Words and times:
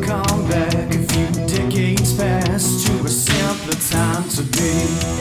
come 0.00 0.48
back 0.48 0.94
a 0.94 0.98
few 1.12 1.46
decades 1.46 2.16
past 2.16 2.86
to 2.86 3.04
a 3.04 3.08
simpler 3.08 3.74
time 3.74 4.28
to 4.28 4.42
be. 4.42 5.15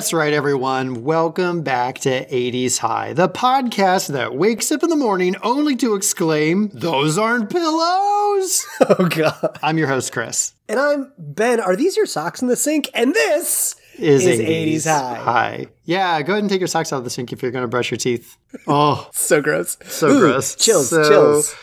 That's 0.00 0.14
right, 0.14 0.32
everyone. 0.32 1.04
Welcome 1.04 1.60
back 1.60 1.98
to 1.98 2.24
80s 2.26 2.78
High, 2.78 3.12
the 3.12 3.28
podcast 3.28 4.14
that 4.14 4.34
wakes 4.34 4.72
up 4.72 4.82
in 4.82 4.88
the 4.88 4.96
morning 4.96 5.36
only 5.42 5.76
to 5.76 5.94
exclaim, 5.94 6.70
Those 6.72 7.18
aren't 7.18 7.50
pillows! 7.50 8.66
Oh 8.88 9.06
god. 9.10 9.58
I'm 9.62 9.76
your 9.76 9.88
host, 9.88 10.10
Chris. 10.10 10.54
And 10.70 10.80
I'm 10.80 11.12
Ben. 11.18 11.60
Are 11.60 11.76
these 11.76 11.98
your 11.98 12.06
socks 12.06 12.40
in 12.40 12.48
the 12.48 12.56
sink? 12.56 12.88
And 12.94 13.12
this 13.12 13.76
Is, 13.98 14.24
Is 14.24 14.40
80s 14.40 14.86
High. 14.90 15.14
High. 15.16 15.66
Yeah, 15.84 16.22
go 16.22 16.32
ahead 16.32 16.44
and 16.44 16.50
take 16.50 16.60
your 16.62 16.66
socks 16.66 16.94
out 16.94 16.96
of 16.96 17.04
the 17.04 17.10
sink 17.10 17.30
if 17.30 17.42
you're 17.42 17.52
going 17.52 17.64
to 17.64 17.68
brush 17.68 17.90
your 17.90 17.98
teeth. 17.98 18.38
Oh, 18.66 19.06
so 19.12 19.42
gross. 19.42 19.76
so 19.84 20.08
Ooh, 20.08 20.18
gross. 20.20 20.54
Chills, 20.54 20.88
So 20.88 21.06
chills. 21.06 21.54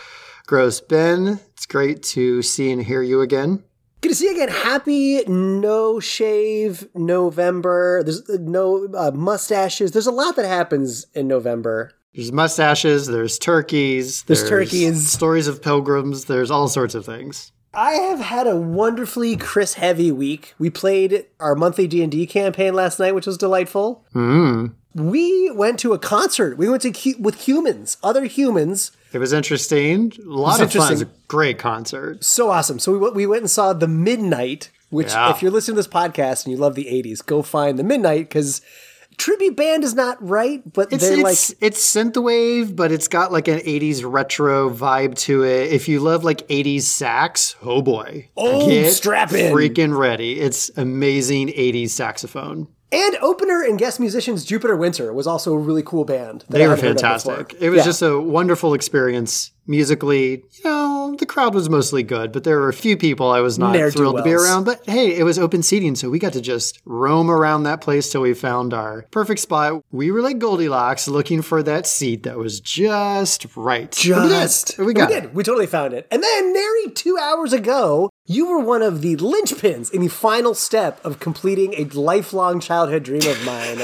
Gross. 0.46 0.80
Ben, 0.80 1.40
it's 1.54 1.66
great 1.66 2.04
to 2.04 2.44
see 2.44 2.72
and 2.72 2.84
hear 2.84 3.02
you 3.02 3.22
again. 3.22 3.64
Good 4.02 4.10
to 4.10 4.16
see 4.16 4.26
you 4.26 4.34
again. 4.34 4.50
Happy 4.50 5.24
no 5.28 6.00
shave 6.00 6.88
November. 6.94 8.04
There's 8.04 8.30
uh, 8.30 8.38
no 8.40 8.88
uh, 8.96 9.12
mustaches. 9.12 9.92
There's 9.92 10.08
a 10.08 10.12
lot 10.12 10.36
that 10.36 10.46
happens 10.46 11.08
in 11.14 11.28
November. 11.28 11.92
There's 12.14 12.32
mustaches, 12.32 13.06
there's 13.08 13.38
turkeys, 13.38 14.24
There's 14.24 14.48
turkeys. 14.50 15.08
stories 15.12 15.48
of 15.48 15.62
pilgrims, 15.62 16.26
there's 16.26 16.50
all 16.50 16.68
sorts 16.68 16.96
of 16.96 17.06
things. 17.06 17.52
I 17.76 17.92
have 17.92 18.20
had 18.20 18.48
a 18.48 18.56
wonderfully 18.56 19.36
Chris 19.38 19.76
heavy 19.76 20.12
week. 20.12 20.56
We 20.58 20.72
played 20.72 21.28
our 21.40 21.54
monthly 21.54 21.86
D&D 21.86 22.26
campaign 22.26 22.74
last 22.74 22.98
night, 22.98 23.14
which 23.14 23.28
was 23.28 23.38
delightful. 23.38 24.04
Mm. 24.16 24.74
We 24.96 25.52
went 25.52 25.78
to 25.82 25.94
a 25.94 26.00
concert. 26.00 26.58
We 26.58 26.68
went 26.68 26.82
to 26.84 27.16
with 27.20 27.42
humans, 27.42 27.98
other 28.02 28.26
humans. 28.26 28.92
It 29.14 29.20
was 29.20 29.34
interesting. 29.34 30.12
A 30.20 30.30
lot 30.30 30.62
of 30.62 30.72
fun. 30.72 30.88
It 30.88 30.92
was 30.92 31.02
a 31.02 31.10
great 31.28 31.58
concert. 31.60 32.24
So 32.24 32.50
awesome. 32.52 32.80
So 32.80 32.92
we, 32.92 32.98
went- 32.98 33.16
we 33.16 33.26
went 33.26 33.42
and 33.42 33.50
saw 33.52 33.74
The 33.74 33.88
Midnight, 33.88 34.70
which 34.90 35.12
Yeah. 35.14 35.30
if 35.32 35.42
you're 35.42 35.52
listening 35.52 35.76
to 35.76 35.80
this 35.80 35.88
podcast 35.88 36.46
and 36.46 36.52
you 36.54 36.58
love 36.60 36.76
the 36.76 36.86
80s, 36.86 37.26
go 37.26 37.42
find 37.42 37.80
The 37.80 37.84
Midnight 37.84 38.30
because 38.30 38.62
tribute 39.18 39.56
band 39.56 39.84
is 39.84 39.96
not 39.96 40.18
right, 40.22 40.62
but 40.74 40.92
It's 40.94 41.04
they're 41.04 41.14
it's, 41.28 41.50
like 41.50 41.58
it's 41.62 41.94
synthwave, 41.96 42.76
but 42.76 42.92
it's 42.92 43.08
got 43.08 43.32
like 43.32 43.48
an 43.48 43.60
'80s 43.60 44.04
retro 44.06 44.70
vibe 44.70 45.16
to 45.22 45.44
it. 45.44 45.72
If 45.72 45.88
you 45.88 46.00
love 46.02 46.24
like 46.24 46.48
'80s 46.50 46.82
sax, 46.84 47.56
oh 47.64 47.82
boy, 47.82 48.30
Oh, 48.38 48.84
strap 48.90 49.34
in. 49.34 49.52
freaking 49.54 49.98
ready! 49.98 50.40
It's 50.40 50.70
amazing 50.78 51.48
'80s 51.48 51.90
saxophone. 51.90 52.68
And 52.92 53.18
opener 53.22 53.62
and 53.64 53.78
guest 53.78 54.00
musicians 54.00 54.46
Jupiter 54.46 54.76
Winter 54.76 55.12
was 55.14 55.28
also 55.28 55.54
a 55.54 55.58
really 55.58 55.84
cool 55.84 56.06
band. 56.06 56.46
They 56.50 56.68
were 56.68 56.76
hadn't 56.76 56.86
heard 56.86 56.96
of 56.96 57.02
fantastic. 57.02 57.56
It 57.60 57.70
was 57.70 57.80
Yeah. 57.80 57.84
just 57.84 58.02
a 58.02 58.20
wonderful 58.20 58.74
experience 58.74 59.52
musically. 59.66 60.44
You 60.54 60.64
know, 60.64 61.16
the 61.20 61.26
crowd 61.26 61.54
was 61.54 61.70
mostly 61.70 62.02
good, 62.04 62.32
but 62.32 62.44
there 62.46 62.58
were 62.60 62.70
a 62.70 62.74
few 62.74 62.96
people 62.96 63.30
I 63.30 63.42
was 63.42 63.60
not 63.60 63.76
thrilled 63.92 64.18
to 64.18 64.24
be 64.24 64.34
around. 64.34 64.64
But 64.64 64.82
hey, 64.86 65.14
it 65.16 65.24
was 65.24 65.38
open 65.38 65.62
seating, 65.64 65.96
so 65.96 66.10
we 66.10 66.20
got 66.20 66.34
to 66.34 66.42
just 66.42 66.80
roam 66.86 67.30
around 67.30 67.64
that 67.64 67.82
place 67.82 68.10
till 68.10 68.22
we 68.22 68.34
found 68.34 68.74
our 68.74 69.06
perfect 69.12 69.42
spot. 69.42 69.82
We 69.92 70.10
were 70.12 70.22
like 70.22 70.40
Goldilocks 70.40 71.08
looking 71.10 71.42
for 71.42 71.62
that 71.64 71.86
seat 71.86 72.24
that 72.24 72.38
was 72.38 72.60
just 72.62 73.46
right. 73.58 73.94
And 74.06 74.16
we 74.24 74.30
did. 74.30 74.30
just 74.30 74.78
We 74.78 74.94
got 74.94 75.10
we 75.10 75.16
did. 75.20 75.36
We 75.36 75.44
totally 75.44 75.68
found 75.68 75.94
it. 75.94 76.08
And 76.12 76.24
then, 76.24 76.54
nary 76.54 76.90
two 76.94 77.18
hours 77.22 77.52
ago, 77.54 78.10
you 78.28 78.46
were 78.46 78.60
one 78.60 78.82
of 78.82 79.02
the 79.02 79.16
linchpins 79.16 79.92
in 79.92 80.02
the 80.02 80.10
final 80.10 80.54
step 80.54 81.04
of 81.06 81.20
completing 81.20 81.74
a 81.76 81.86
lifelong 81.86 82.60
childhood 82.60 83.04
dream 83.04 83.26
of 83.26 83.46
mine, 83.46 83.80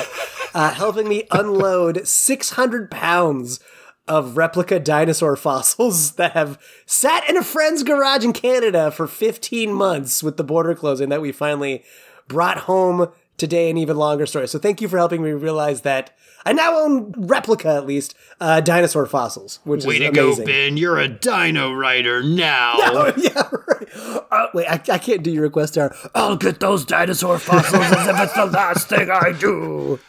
uh, 0.54 0.74
helping 0.74 1.08
me 1.08 1.24
unload 1.32 2.06
600 2.06 2.92
pounds 2.92 3.62
of 4.06 4.36
replica 4.36 4.82
dinosaur 4.82 5.38
fossils 5.38 6.12
that 6.16 6.34
have 6.34 6.60
sat 6.86 7.28
in 7.30 7.38
a 7.38 7.44
friend's 7.44 7.84
garage 7.84 8.26
in 8.26 8.34
Canada 8.34 8.92
for 8.92 9.08
15 9.08 9.72
months 9.72 10.22
with 10.22 10.36
the 10.36 10.44
border 10.44 10.76
closing 10.76 11.08
that 11.08 11.22
we 11.22 11.32
finally 11.32 11.82
brought 12.28 12.60
home 12.60 13.10
today 13.38 13.70
an 13.70 13.78
even 13.78 13.98
longer 13.98 14.26
story. 14.26 14.48
So 14.48 14.60
thank 14.60 14.82
you 14.82 14.88
for 14.88 14.98
helping 14.98 15.22
me 15.24 15.32
realize 15.32 15.82
that 15.82 16.12
I 16.46 16.54
now 16.54 16.76
own 16.78 17.14
replica 17.18 17.70
at 17.70 17.86
least 17.86 18.16
uh, 18.42 18.60
dinosaur 18.62 19.06
fossils, 19.06 19.60
which 19.64 19.86
Way 19.86 19.96
is 19.96 20.00
to 20.02 20.08
amazing. 20.10 20.46
go, 20.46 20.52
Ben. 20.52 20.78
You're 20.78 20.98
a 21.00 21.08
dino 21.08 21.74
rider 21.74 22.22
now. 22.24 22.76
Oh, 22.80 23.14
yeah, 23.18 23.50
right. 23.68 24.24
Uh, 24.32 24.48
wait, 24.54 24.68
I, 24.68 24.74
I 24.94 24.98
can't 24.98 25.24
do 25.24 25.32
your 25.32 25.44
request 25.44 25.76
there. 25.76 25.96
I'll 26.14 26.36
get 26.36 26.60
those 26.60 26.86
dinosaur 26.86 27.40
fossils 27.40 27.82
as 27.84 28.08
if 28.08 28.20
it's 28.20 28.34
the 28.34 28.46
last 28.46 28.90
thing 28.90 29.10
I 29.10 29.32
do. 29.32 30.00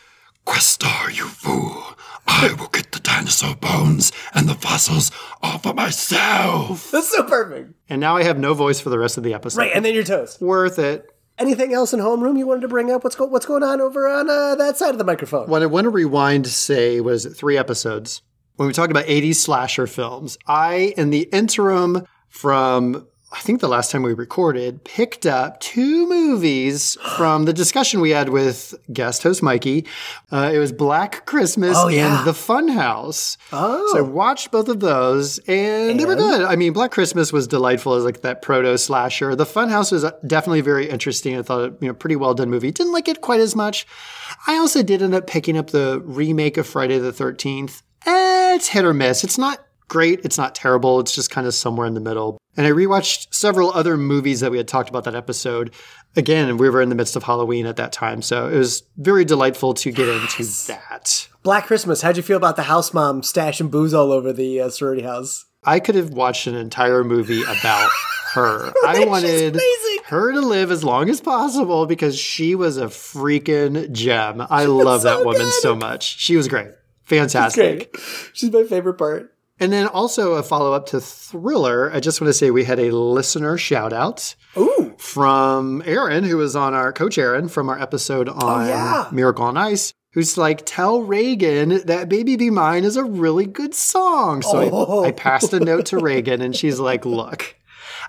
Questar, 0.46 1.14
you 1.16 1.26
fool! 1.26 1.82
I 2.26 2.54
will 2.58 2.68
get 2.68 2.92
the 2.92 3.00
dinosaur 3.00 3.54
bones 3.56 4.12
and 4.34 4.48
the 4.48 4.54
fossils 4.54 5.10
all 5.42 5.58
for 5.58 5.72
myself! 5.74 6.90
That's 6.90 7.10
so 7.10 7.22
perfect. 7.22 7.74
And 7.88 8.00
now 8.00 8.16
I 8.16 8.24
have 8.24 8.38
no 8.38 8.54
voice 8.54 8.80
for 8.80 8.90
the 8.90 8.98
rest 8.98 9.16
of 9.16 9.22
the 9.24 9.32
episode. 9.34 9.58
Right, 9.58 9.72
and 9.74 9.84
then 9.84 9.94
you're 9.94 10.04
toast. 10.04 10.40
Worth 10.40 10.78
it. 10.78 11.13
Anything 11.38 11.74
else 11.74 11.92
in 11.92 12.00
homeroom 12.00 12.38
you 12.38 12.46
wanted 12.46 12.60
to 12.62 12.68
bring 12.68 12.90
up? 12.90 13.02
What's 13.02 13.16
go- 13.16 13.26
what's 13.26 13.46
going 13.46 13.62
on 13.62 13.80
over 13.80 14.08
on 14.08 14.30
uh, 14.30 14.54
that 14.54 14.76
side 14.76 14.90
of 14.90 14.98
the 14.98 15.04
microphone? 15.04 15.48
What 15.48 15.62
I 15.62 15.66
want 15.66 15.84
to 15.84 15.90
rewind 15.90 16.46
say 16.46 17.00
was 17.00 17.26
it 17.26 17.30
three 17.30 17.58
episodes 17.58 18.22
when 18.56 18.68
we 18.68 18.72
talked 18.72 18.90
about 18.90 19.06
80s 19.06 19.36
slasher 19.36 19.86
films. 19.86 20.38
I, 20.46 20.94
in 20.96 21.10
the 21.10 21.28
interim 21.32 22.06
from 22.28 23.06
I 23.34 23.40
think 23.40 23.60
the 23.60 23.68
last 23.68 23.90
time 23.90 24.02
we 24.04 24.14
recorded, 24.14 24.84
picked 24.84 25.26
up 25.26 25.58
two 25.58 26.08
movies 26.08 26.96
from 27.16 27.46
the 27.46 27.52
discussion 27.52 28.00
we 28.00 28.10
had 28.10 28.28
with 28.28 28.74
guest 28.92 29.24
host 29.24 29.42
Mikey. 29.42 29.86
Uh, 30.30 30.52
it 30.54 30.58
was 30.58 30.70
Black 30.70 31.26
Christmas 31.26 31.76
Oh, 31.76 31.88
yeah. 31.88 32.18
and 32.18 32.26
The 32.26 32.32
Funhouse. 32.32 33.36
Oh. 33.52 33.86
So 33.92 33.98
I 33.98 34.02
watched 34.02 34.52
both 34.52 34.68
of 34.68 34.78
those 34.78 35.38
and, 35.48 35.98
they 35.98 36.04
were 36.06 36.14
good. 36.14 36.42
I 36.42 36.54
mean, 36.54 36.72
Black 36.72 36.92
Christmas 36.92 37.32
was 37.32 37.48
delightful 37.48 37.94
as 37.94 38.04
like 38.04 38.22
that 38.22 38.40
proto 38.40 38.78
slasher. 38.78 39.34
The 39.34 39.44
Funhouse 39.46 39.90
was 39.90 40.04
definitely 40.26 40.60
very 40.60 40.88
interesting. 40.88 41.36
I 41.36 41.42
thought 41.42 41.64
it, 41.64 41.74
you 41.80 41.88
know, 41.88 41.94
pretty 41.94 42.16
well 42.16 42.34
done 42.34 42.50
movie. 42.50 42.70
Didn't 42.70 42.92
like 42.92 43.08
it 43.08 43.20
quite 43.20 43.40
as 43.40 43.56
much. 43.56 43.84
I 44.46 44.56
also 44.56 44.82
did 44.82 45.02
end 45.02 45.14
up 45.14 45.26
picking 45.26 45.58
up 45.58 45.70
the 45.70 46.00
remake 46.04 46.56
of 46.56 46.66
Friday 46.68 46.98
the 46.98 47.10
13th. 47.12 47.82
Eh, 48.06 48.54
it's 48.54 48.68
hit 48.68 48.84
or 48.84 48.94
miss. 48.94 49.24
It's 49.24 49.38
not 49.38 49.58
great. 49.88 50.24
It's 50.24 50.38
not 50.38 50.54
terrible. 50.54 51.00
It's 51.00 51.14
just 51.14 51.30
kind 51.30 51.46
of 51.46 51.54
somewhere 51.54 51.86
in 51.86 51.94
the 51.94 52.00
middle. 52.00 52.38
And 52.56 52.66
I 52.66 52.70
rewatched 52.70 53.34
several 53.34 53.72
other 53.72 53.96
movies 53.96 54.40
that 54.40 54.50
we 54.50 54.58
had 54.58 54.68
talked 54.68 54.88
about 54.88 55.04
that 55.04 55.14
episode. 55.14 55.74
Again, 56.16 56.56
we 56.56 56.70
were 56.70 56.80
in 56.80 56.88
the 56.88 56.94
midst 56.94 57.16
of 57.16 57.24
Halloween 57.24 57.66
at 57.66 57.76
that 57.76 57.92
time. 57.92 58.22
So 58.22 58.48
it 58.48 58.56
was 58.56 58.84
very 58.96 59.24
delightful 59.24 59.74
to 59.74 59.90
get 59.90 60.08
into 60.08 60.44
that. 60.68 61.28
Black 61.42 61.66
Christmas. 61.66 62.02
How'd 62.02 62.16
you 62.16 62.22
feel 62.22 62.36
about 62.36 62.56
the 62.56 62.62
house 62.62 62.94
mom 62.94 63.22
stashing 63.22 63.70
booze 63.70 63.92
all 63.92 64.12
over 64.12 64.32
the 64.32 64.60
uh, 64.60 64.70
sorority 64.70 65.02
house? 65.02 65.46
I 65.64 65.80
could 65.80 65.94
have 65.94 66.10
watched 66.10 66.46
an 66.46 66.54
entire 66.54 67.02
movie 67.02 67.42
about 67.42 67.90
her. 68.34 68.72
I 68.86 69.04
wanted 69.04 69.58
her 70.06 70.32
to 70.32 70.40
live 70.40 70.70
as 70.70 70.84
long 70.84 71.08
as 71.08 71.20
possible 71.20 71.86
because 71.86 72.18
she 72.18 72.54
was 72.54 72.76
a 72.76 72.86
freaking 72.86 73.90
gem. 73.92 74.46
I 74.48 74.66
love 74.66 75.02
so 75.02 75.08
that 75.08 75.24
woman 75.24 75.42
good. 75.42 75.52
so 75.54 75.74
much. 75.74 76.18
She 76.18 76.36
was 76.36 76.46
great. 76.48 76.68
Fantastic. 77.04 77.92
Great. 77.92 78.04
She's 78.32 78.52
my 78.52 78.64
favorite 78.64 78.94
part. 78.94 79.33
And 79.60 79.72
then 79.72 79.86
also 79.86 80.34
a 80.34 80.42
follow 80.42 80.72
up 80.72 80.86
to 80.86 81.00
Thriller. 81.00 81.92
I 81.92 82.00
just 82.00 82.20
want 82.20 82.28
to 82.28 82.34
say 82.34 82.50
we 82.50 82.64
had 82.64 82.80
a 82.80 82.90
listener 82.90 83.56
shout 83.56 83.92
out 83.92 84.34
Ooh. 84.56 84.94
from 84.98 85.82
Aaron, 85.86 86.24
who 86.24 86.38
was 86.38 86.56
on 86.56 86.74
our 86.74 86.92
coach 86.92 87.18
Aaron 87.18 87.48
from 87.48 87.68
our 87.68 87.80
episode 87.80 88.28
oh, 88.28 88.32
on 88.32 88.66
yeah. 88.66 89.08
Miracle 89.12 89.44
on 89.44 89.56
Ice, 89.56 89.94
who's 90.12 90.36
like, 90.36 90.62
tell 90.66 91.02
Reagan 91.02 91.82
that 91.86 92.08
Baby 92.08 92.34
Be 92.36 92.50
Mine 92.50 92.82
is 92.82 92.96
a 92.96 93.04
really 93.04 93.46
good 93.46 93.74
song. 93.74 94.42
So 94.42 94.58
Oh. 94.58 95.02
I, 95.02 95.06
I 95.06 95.08
oh. 95.10 95.12
passed 95.12 95.52
a 95.52 95.60
note 95.60 95.86
to 95.86 95.98
Reagan 96.00 96.40
and 96.40 96.56
she's 96.56 96.80
like, 96.80 97.06
look, 97.06 97.54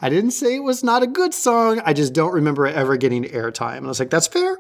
I 0.01 0.09
didn't 0.09 0.31
say 0.31 0.56
it 0.56 0.63
was 0.63 0.83
not 0.83 1.03
a 1.03 1.07
good 1.07 1.33
song. 1.33 1.80
I 1.86 1.94
just 1.94 2.13
don't 2.13 2.33
remember 2.33 2.65
it 2.65 2.75
ever 2.75 2.98
getting 2.98 3.24
airtime. 3.24 3.77
And 3.77 3.86
I 3.86 3.89
was 3.89 4.00
like, 4.00 4.09
that's 4.09 4.27
fair. 4.27 4.57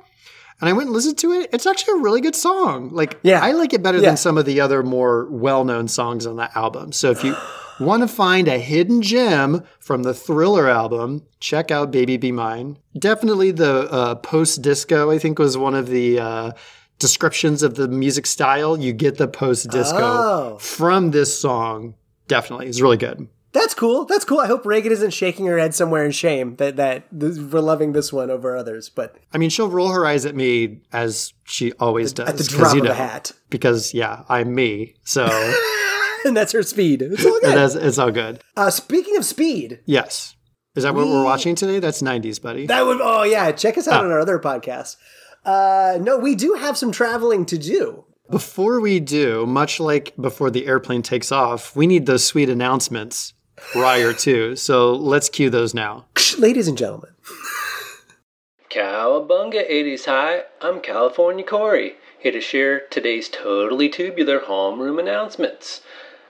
And 0.61 0.69
I 0.69 0.73
went 0.73 0.87
and 0.87 0.93
listened 0.93 1.17
to 1.19 1.31
it. 1.33 1.49
It's 1.53 1.65
actually 1.65 1.99
a 1.99 2.03
really 2.03 2.21
good 2.21 2.35
song. 2.35 2.89
Like, 2.91 3.19
Yeah. 3.23 3.41
I 3.43 3.51
like 3.51 3.73
it 3.73 3.83
better 3.83 3.97
Yeah. 3.99 4.09
than 4.09 4.17
some 4.17 4.37
of 4.37 4.45
the 4.45 4.61
other 4.61 4.83
more 4.83 5.27
well 5.29 5.65
known 5.65 5.87
songs 5.87 6.25
on 6.25 6.37
that 6.37 6.55
album. 6.55 6.91
So 6.93 7.11
if 7.11 7.23
you 7.25 7.35
want 7.79 8.03
to 8.03 8.07
find 8.07 8.47
a 8.47 8.57
hidden 8.57 9.01
gem 9.01 9.63
from 9.79 10.03
the 10.03 10.13
Thriller 10.13 10.69
album, 10.69 11.23
check 11.41 11.71
out 11.71 11.91
Baby 11.91 12.15
Be 12.17 12.31
Mine. 12.31 12.77
Definitely 12.97 13.51
the 13.51 13.91
uh, 13.91 14.15
post 14.15 14.61
disco, 14.61 15.11
I 15.11 15.19
think, 15.19 15.39
was 15.39 15.57
one 15.57 15.75
of 15.75 15.87
the 15.87 16.19
uh, 16.19 16.51
descriptions 16.99 17.61
of 17.61 17.75
the 17.75 17.89
music 17.89 18.25
style. 18.25 18.79
You 18.79 18.93
get 18.93 19.17
the 19.17 19.27
post 19.27 19.69
disco 19.69 19.97
Oh. 19.99 20.57
from 20.59 21.11
this 21.11 21.37
song. 21.37 21.95
Definitely. 22.29 22.67
It's 22.67 22.79
really 22.81 22.97
good. 22.97 23.27
That's 23.55 23.73
cool. 23.73 24.03
That's 24.03 24.25
cool. 24.25 24.39
I 24.41 24.47
hope 24.47 24.65
Reagan 24.65 24.91
isn't 24.91 25.11
shaking 25.11 25.45
her 25.45 25.57
head 25.57 25.73
somewhere 25.73 26.03
in 26.05 26.11
shame 26.11 26.57
that 26.57 26.75
that 26.75 27.05
this, 27.09 27.39
we're 27.39 27.61
loving 27.61 27.93
this 27.93 28.11
one 28.11 28.29
over 28.29 28.57
others. 28.57 28.89
But 28.89 29.15
I 29.33 29.37
mean, 29.37 29.49
she'll 29.49 29.69
roll 29.69 29.89
her 29.93 30.05
eyes 30.05 30.25
at 30.25 30.35
me 30.35 30.81
as 30.91 31.33
she 31.45 31.71
always 31.79 32.11
does. 32.11 32.27
at 32.27 32.37
the 32.37 32.43
drop 32.43 32.73
you 32.75 32.81
of 32.81 32.87
know, 32.87 32.91
a 32.91 32.95
hat, 32.95 33.31
Because, 33.49 33.93
yeah, 33.93 34.23
I'm 34.27 34.53
me. 34.53 34.95
So 35.05 35.25
and 36.25 36.35
that's 36.35 36.51
her 36.51 36.63
speed. 36.63 37.01
It's 37.01 37.25
all 37.25 37.39
good. 37.41 37.75
it's 37.81 37.97
all 37.97 38.11
good. 38.11 38.41
Uh, 38.57 38.69
speaking 38.69 39.15
of 39.15 39.23
speed, 39.23 39.79
Yes. 39.85 40.35
Is 40.75 40.83
that 40.83 40.93
what 40.93 41.07
we're 41.07 41.23
watching 41.23 41.55
today? 41.55 41.79
That's 41.79 42.01
90s, 42.01 42.41
buddy. 42.41 42.67
that 42.67 42.85
would. 42.85 42.99
Oh 43.01 43.23
yeah, 43.23 43.53
check 43.53 43.77
us 43.77 43.87
out 43.87 44.03
on 44.03 44.11
our 44.11 44.19
other 44.19 44.37
podcast. 44.39 44.97
Uh, 45.45 45.97
no, 46.01 46.17
we 46.17 46.35
do 46.35 46.55
have 46.55 46.77
some 46.77 46.91
traveling 46.91 47.45
to 47.45 47.57
do. 47.57 48.03
Before 48.29 48.81
we 48.81 48.99
do, 48.99 49.45
much 49.45 49.79
like 49.79 50.13
before 50.19 50.51
the 50.51 50.67
airplane 50.67 51.01
takes 51.03 51.31
off, 51.31 51.75
we 51.77 51.87
need 51.87 52.07
those 52.07 52.25
sweet 52.25 52.49
announcements 52.49 53.34
prior 53.55 54.13
to. 54.13 54.55
So 54.55 54.93
let's 54.93 55.29
cue 55.29 55.49
those 55.49 55.73
now. 55.73 56.05
Ladies 56.37 56.67
and 56.67 56.77
gentlemen, 56.77 57.11
Cowabunga 58.69 59.69
80s 59.69 60.05
High, 60.05 60.43
I'm 60.61 60.81
California 60.81 61.45
Corey, 61.45 61.95
here 62.19 62.33
to 62.33 62.41
share 62.41 62.81
today's 62.81 63.29
totally 63.29 63.87
tubular 63.87 64.41
homeroom 64.41 64.99
announcements. 64.99 65.81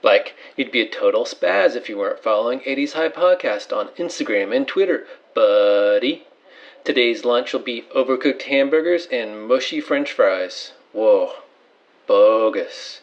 Like, 0.02 0.34
you'd 0.56 0.70
be 0.70 0.82
a 0.82 0.88
total 0.88 1.24
spaz 1.24 1.74
if 1.74 1.88
you 1.88 1.98
weren't 1.98 2.22
following 2.22 2.60
80s 2.60 2.92
High 2.92 3.08
Podcast 3.08 3.76
on 3.76 3.88
Instagram 3.96 4.54
and 4.54 4.68
Twitter, 4.68 5.06
buddy. 5.34 6.24
Today's 6.84 7.24
lunch 7.24 7.52
will 7.52 7.60
be 7.60 7.82
overcooked 7.96 8.42
hamburgers 8.42 9.08
and 9.10 9.48
mushy 9.48 9.80
french 9.80 10.12
fries. 10.12 10.72
Whoa, 10.92 11.32
bogus. 12.06 13.00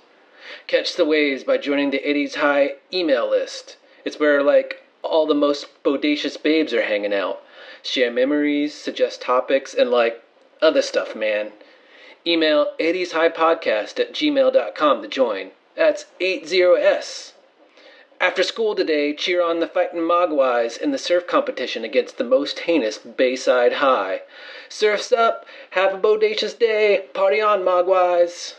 Catch 0.67 0.95
the 0.95 1.03
waves 1.03 1.43
by 1.43 1.57
joining 1.57 1.91
the 1.91 1.99
80s 1.99 2.35
High 2.35 2.75
email 2.93 3.29
list. 3.29 3.75
It's 4.05 4.19
where, 4.19 4.44
like, 4.44 4.83
all 5.01 5.25
the 5.25 5.33
most 5.33 5.67
bodacious 5.83 6.41
babes 6.41 6.73
are 6.73 6.83
hanging 6.83 7.13
out. 7.13 7.41
Share 7.81 8.11
memories, 8.11 8.73
suggest 8.73 9.21
topics, 9.21 9.73
and, 9.73 9.91
like, 9.91 10.23
other 10.61 10.81
stuff, 10.81 11.15
man. 11.15 11.51
Email 12.25 12.67
80shighpodcast 12.79 14.00
at 14.00 14.13
gmail.com 14.13 15.01
to 15.01 15.07
join. 15.07 15.51
That's 15.75 16.05
80S. 16.21 17.33
After 18.21 18.44
school 18.44 18.73
today, 18.73 19.13
cheer 19.13 19.41
on 19.41 19.59
the 19.59 19.67
fighting 19.67 20.00
Mogwais 20.00 20.77
in 20.77 20.91
the 20.91 20.97
surf 20.97 21.27
competition 21.27 21.83
against 21.83 22.17
the 22.17 22.23
most 22.23 22.59
heinous 22.59 22.97
Bayside 22.97 23.73
High. 23.73 24.21
Surf's 24.69 25.11
up, 25.11 25.45
have 25.71 25.94
a 25.94 25.97
bodacious 25.97 26.57
day, 26.57 27.07
party 27.13 27.41
on, 27.41 27.61
Mogwais. 27.61 28.56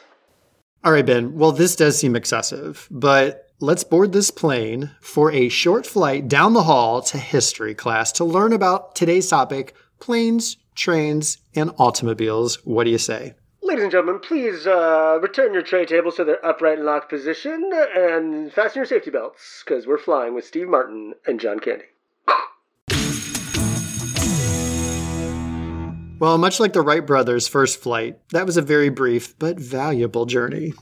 All 0.85 0.93
right, 0.93 1.07
Ben. 1.07 1.35
Well, 1.39 1.53
this 1.53 1.77
does 1.77 1.99
seem 1.99 2.15
excessive, 2.15 2.87
but 2.91 3.54
let's 3.65 3.83
board 3.83 4.13
this 4.13 4.31
plane 4.31 4.91
for 5.01 5.33
a 5.33 5.49
short 5.49 5.87
flight 5.87 6.29
down 6.29 6.53
the 6.53 6.65
hall 6.65 7.01
to 7.01 7.17
history 7.17 7.75
class 7.75 8.13
to 8.13 8.23
learn 8.23 8.53
about 8.53 8.95
today's 8.95 9.29
topic 9.29 9.75
planes, 10.01 10.59
trains, 10.75 11.39
and 11.55 11.71
automobiles. 11.79 12.57
What 12.67 12.85
do 12.85 12.91
you 12.91 12.99
say? 12.99 13.35
ladies 13.63 13.85
and 13.85 13.91
gentlemen, 13.91 14.21
please 14.21 14.67
uh, 14.67 15.19
return 15.23 15.55
your 15.55 15.63
tray 15.63 15.87
tables 15.87 16.17
to 16.17 16.25
their 16.25 16.45
upright 16.45 16.77
and 16.77 16.87
locked 16.87 17.09
position 17.09 17.71
and 17.97 18.53
fasten 18.53 18.81
your 18.81 18.87
safety 18.87 19.11
belts 19.11 19.65
because 19.65 19.87
we're 19.87 19.97
flying 19.97 20.35
with 20.35 20.45
Steve 20.45 20.69
Martin 20.69 21.15
and 21.27 21.41
John 21.41 21.59
Candy. 21.59 21.87
Well, 26.21 26.37
much 26.37 26.61
like 26.61 26.75
the 26.75 26.83
Wright 26.83 27.05
brothers' 27.05 27.49
first 27.49 27.81
flight, 27.81 28.19
that 28.29 28.45
was 28.45 28.59
a 28.59 28.63
very 28.63 28.91
brief 28.91 29.37
but 29.39 29.59
valuable 29.59 30.27
journey. 30.27 30.75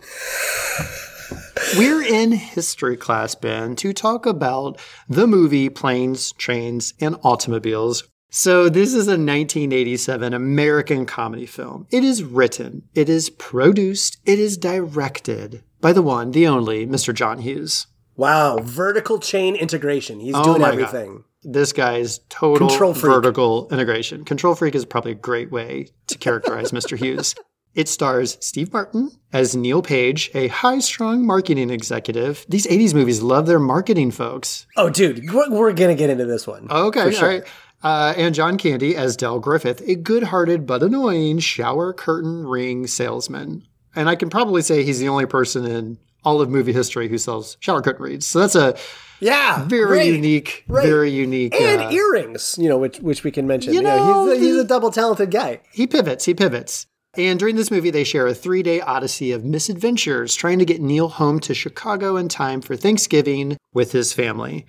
We're 1.76 2.02
in 2.02 2.32
history 2.32 2.96
class, 2.96 3.34
Ben, 3.34 3.76
to 3.76 3.92
talk 3.92 4.26
about 4.26 4.78
the 5.08 5.26
movie 5.26 5.68
Planes, 5.68 6.32
Trains, 6.32 6.92
and 7.00 7.16
Automobiles. 7.22 8.04
So, 8.30 8.68
this 8.68 8.90
is 8.94 9.06
a 9.08 9.12
1987 9.20 10.32
American 10.34 11.06
comedy 11.06 11.46
film. 11.46 11.86
It 11.90 12.02
is 12.04 12.22
written, 12.22 12.82
it 12.94 13.08
is 13.08 13.30
produced, 13.30 14.18
it 14.24 14.38
is 14.38 14.56
directed 14.56 15.62
by 15.80 15.92
the 15.92 16.02
one, 16.02 16.30
the 16.30 16.46
only, 16.46 16.86
Mr. 16.86 17.14
John 17.14 17.38
Hughes. 17.38 17.86
Wow, 18.16 18.58
vertical 18.62 19.18
chain 19.18 19.54
integration. 19.56 20.20
He's 20.20 20.34
Oh 20.34 20.44
doing 20.44 20.60
my 20.60 20.70
God. 20.70 20.80
everything. 20.80 21.24
This 21.42 21.72
guy's 21.72 22.20
total 22.28 22.92
vertical 22.92 23.68
integration. 23.70 24.24
Control 24.24 24.54
freak 24.54 24.74
is 24.74 24.84
probably 24.84 25.12
a 25.12 25.16
great 25.16 25.50
way 25.50 25.88
to 26.06 26.16
characterize 26.18 26.70
Mr. 26.70 26.96
Hughes. 26.96 27.34
It 27.74 27.88
stars 27.88 28.36
Steve 28.40 28.72
Martin 28.72 29.10
as 29.32 29.56
Neil 29.56 29.80
Page, 29.82 30.30
a 30.34 30.48
high 30.48 30.78
strung 30.80 31.24
marketing 31.26 31.70
executive. 31.70 32.44
These 32.48 32.66
80s 32.66 32.92
movies 32.94 33.22
love 33.22 33.46
their 33.46 33.58
marketing 33.58 34.10
folks. 34.10 34.66
Oh, 34.76 34.90
dude, 34.90 35.32
we're, 35.32 35.50
we're 35.50 35.72
gonna 35.72 35.94
get 35.94 36.10
into 36.10 36.26
this 36.26 36.46
one. 36.46 36.66
Okay, 36.70 37.10
sure. 37.12 37.24
all 37.24 37.28
right. 37.34 37.42
Uh, 37.82 38.14
and 38.16 38.34
John 38.34 38.58
Candy 38.58 38.94
as 38.94 39.16
Del 39.16 39.40
Griffith, 39.40 39.80
a 39.88 39.94
good 39.96 40.22
hearted 40.24 40.66
but 40.66 40.82
annoying 40.82 41.38
shower 41.40 41.92
curtain 41.92 42.46
ring 42.46 42.86
salesman. 42.86 43.66
And 43.96 44.08
I 44.08 44.14
can 44.16 44.30
probably 44.30 44.62
say 44.62 44.84
he's 44.84 45.00
the 45.00 45.08
only 45.08 45.26
person 45.26 45.64
in 45.66 45.98
all 46.24 46.40
of 46.40 46.48
movie 46.48 46.72
history 46.72 47.08
who 47.08 47.18
sells 47.18 47.56
shower 47.60 47.82
curtain 47.82 48.04
rings. 48.04 48.26
So 48.26 48.38
that's 48.38 48.54
a 48.54 48.76
Yeah, 49.18 49.64
very 49.64 49.98
right. 49.98 50.06
unique, 50.06 50.64
right. 50.68 50.86
very 50.86 51.10
unique. 51.10 51.54
And 51.60 51.82
uh, 51.82 51.90
earrings, 51.90 52.54
you 52.58 52.68
know, 52.68 52.78
which 52.78 52.98
which 53.00 53.24
we 53.24 53.30
can 53.32 53.46
mention. 53.48 53.72
You 53.72 53.80
You 53.80 53.82
know, 53.84 54.30
he's, 54.30 54.40
he's 54.40 54.56
a 54.56 54.64
double 54.64 54.90
talented 54.92 55.30
guy. 55.32 55.60
he 55.72 55.86
pivots, 55.88 56.24
he 56.26 56.34
pivots. 56.34 56.86
And 57.16 57.38
during 57.38 57.56
this 57.56 57.70
movie, 57.70 57.90
they 57.90 58.04
share 58.04 58.26
a 58.26 58.34
three 58.34 58.62
day 58.62 58.80
odyssey 58.80 59.32
of 59.32 59.44
misadventures 59.44 60.34
trying 60.34 60.58
to 60.58 60.64
get 60.64 60.80
Neil 60.80 61.08
home 61.08 61.40
to 61.40 61.54
Chicago 61.54 62.16
in 62.16 62.28
time 62.28 62.62
for 62.62 62.74
Thanksgiving 62.74 63.56
with 63.74 63.92
his 63.92 64.12
family. 64.12 64.66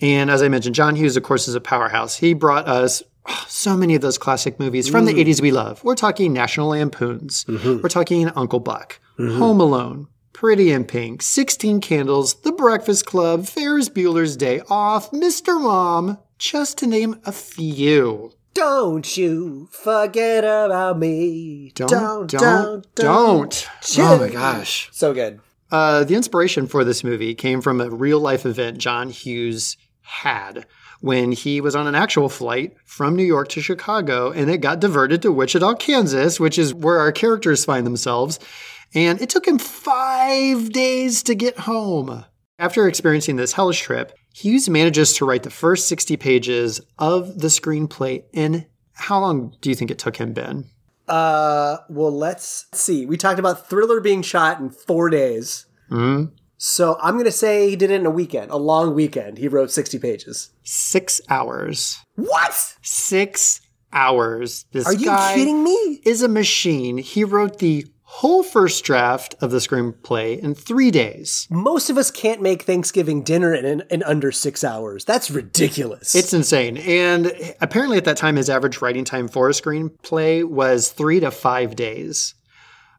And 0.00 0.30
as 0.30 0.42
I 0.42 0.48
mentioned, 0.48 0.74
John 0.74 0.96
Hughes, 0.96 1.16
of 1.16 1.22
course, 1.22 1.46
is 1.46 1.54
a 1.54 1.60
powerhouse. 1.60 2.16
He 2.16 2.34
brought 2.34 2.66
us 2.66 3.02
oh, 3.26 3.44
so 3.48 3.76
many 3.76 3.94
of 3.94 4.02
those 4.02 4.18
classic 4.18 4.58
movies 4.58 4.88
from 4.88 5.04
the 5.04 5.14
mm. 5.14 5.24
80s 5.24 5.40
we 5.40 5.52
love. 5.52 5.84
We're 5.84 5.94
talking 5.94 6.32
National 6.32 6.68
Lampoons, 6.68 7.44
mm-hmm. 7.44 7.80
we're 7.80 7.88
talking 7.88 8.28
Uncle 8.30 8.60
Buck, 8.60 8.98
mm-hmm. 9.18 9.38
Home 9.38 9.60
Alone, 9.60 10.08
Pretty 10.32 10.72
in 10.72 10.84
Pink, 10.84 11.22
16 11.22 11.80
Candles, 11.80 12.34
The 12.40 12.50
Breakfast 12.50 13.06
Club, 13.06 13.46
Ferris 13.46 13.88
Bueller's 13.88 14.36
Day 14.36 14.62
Off, 14.68 15.12
Mr. 15.12 15.60
Mom, 15.60 16.18
just 16.38 16.76
to 16.78 16.88
name 16.88 17.20
a 17.24 17.30
few. 17.30 18.32
Don't 18.54 19.16
you 19.16 19.68
forget 19.72 20.44
about 20.44 20.98
me. 20.98 21.72
Don't, 21.74 21.90
don't, 21.90 22.30
don't, 22.30 22.94
don't. 22.94 23.68
Oh 23.98 24.18
my 24.18 24.28
gosh. 24.28 24.88
So 24.92 25.12
good. 25.12 25.40
Uh, 25.72 26.04
the 26.04 26.14
inspiration 26.14 26.68
for 26.68 26.84
this 26.84 27.02
movie 27.02 27.34
came 27.34 27.60
from 27.60 27.80
a 27.80 27.90
real 27.90 28.20
life 28.20 28.46
event 28.46 28.78
John 28.78 29.10
Hughes 29.10 29.76
had 30.02 30.66
when 31.00 31.32
he 31.32 31.60
was 31.60 31.74
on 31.74 31.88
an 31.88 31.96
actual 31.96 32.28
flight 32.28 32.76
from 32.84 33.16
New 33.16 33.24
York 33.24 33.48
to 33.48 33.60
Chicago 33.60 34.30
and 34.30 34.48
it 34.48 34.58
got 34.58 34.80
diverted 34.80 35.20
to 35.22 35.32
Wichita, 35.32 35.74
Kansas, 35.74 36.38
which 36.38 36.58
is 36.58 36.72
where 36.72 37.00
our 37.00 37.12
characters 37.12 37.64
find 37.64 37.84
themselves. 37.84 38.38
And 38.94 39.20
it 39.20 39.30
took 39.30 39.48
him 39.48 39.58
five 39.58 40.70
days 40.70 41.24
to 41.24 41.34
get 41.34 41.58
home. 41.58 42.24
After 42.58 42.86
experiencing 42.86 43.34
this 43.34 43.52
hellish 43.52 43.80
trip, 43.80 44.12
Hughes 44.34 44.68
manages 44.68 45.12
to 45.14 45.24
write 45.24 45.44
the 45.44 45.50
first 45.50 45.86
60 45.86 46.16
pages 46.16 46.80
of 46.98 47.38
the 47.40 47.46
screenplay 47.46 48.24
in 48.32 48.66
how 48.94 49.20
long 49.20 49.54
do 49.60 49.68
you 49.68 49.76
think 49.76 49.92
it 49.92 49.98
took 49.98 50.16
him, 50.16 50.32
Ben? 50.32 50.64
Uh, 51.06 51.76
well, 51.88 52.10
let's 52.10 52.66
see. 52.72 53.06
We 53.06 53.16
talked 53.16 53.38
about 53.38 53.68
Thriller 53.68 54.00
being 54.00 54.22
shot 54.22 54.58
in 54.58 54.70
four 54.70 55.08
days. 55.08 55.66
Hmm? 55.88 56.24
So 56.56 56.98
I'm 57.00 57.16
gonna 57.16 57.30
say 57.30 57.70
he 57.70 57.76
did 57.76 57.90
it 57.92 58.00
in 58.00 58.06
a 58.06 58.10
weekend, 58.10 58.50
a 58.50 58.56
long 58.56 58.94
weekend. 58.94 59.38
He 59.38 59.46
wrote 59.46 59.70
60 59.70 59.98
pages. 60.00 60.50
Six 60.64 61.20
hours. 61.28 62.00
What? 62.16 62.74
Six 62.82 63.60
hours. 63.92 64.64
This 64.72 64.86
Are 64.86 64.94
you 64.94 65.06
guy 65.06 65.34
kidding 65.34 65.62
me? 65.62 66.00
is 66.04 66.22
a 66.22 66.28
machine. 66.28 66.98
He 66.98 67.22
wrote 67.22 67.58
the 67.60 67.86
whole 68.18 68.44
first 68.44 68.84
draft 68.84 69.34
of 69.40 69.50
the 69.50 69.56
screenplay 69.56 70.38
in 70.38 70.54
three 70.54 70.92
days. 70.92 71.48
Most 71.50 71.90
of 71.90 71.98
us 71.98 72.12
can't 72.12 72.40
make 72.40 72.62
Thanksgiving 72.62 73.24
dinner 73.24 73.52
in, 73.52 73.82
in 73.90 74.04
under 74.04 74.30
six 74.30 74.62
hours. 74.62 75.04
That's 75.04 75.32
ridiculous. 75.32 76.14
It's 76.14 76.32
insane. 76.32 76.76
And 76.76 77.32
apparently, 77.60 77.98
at 77.98 78.04
that 78.04 78.16
time, 78.16 78.36
his 78.36 78.48
average 78.48 78.80
writing 78.80 79.04
time 79.04 79.26
for 79.26 79.48
a 79.48 79.52
screenplay 79.52 80.44
was 80.44 80.92
three 80.92 81.18
to 81.20 81.32
five 81.32 81.74
days. 81.74 82.34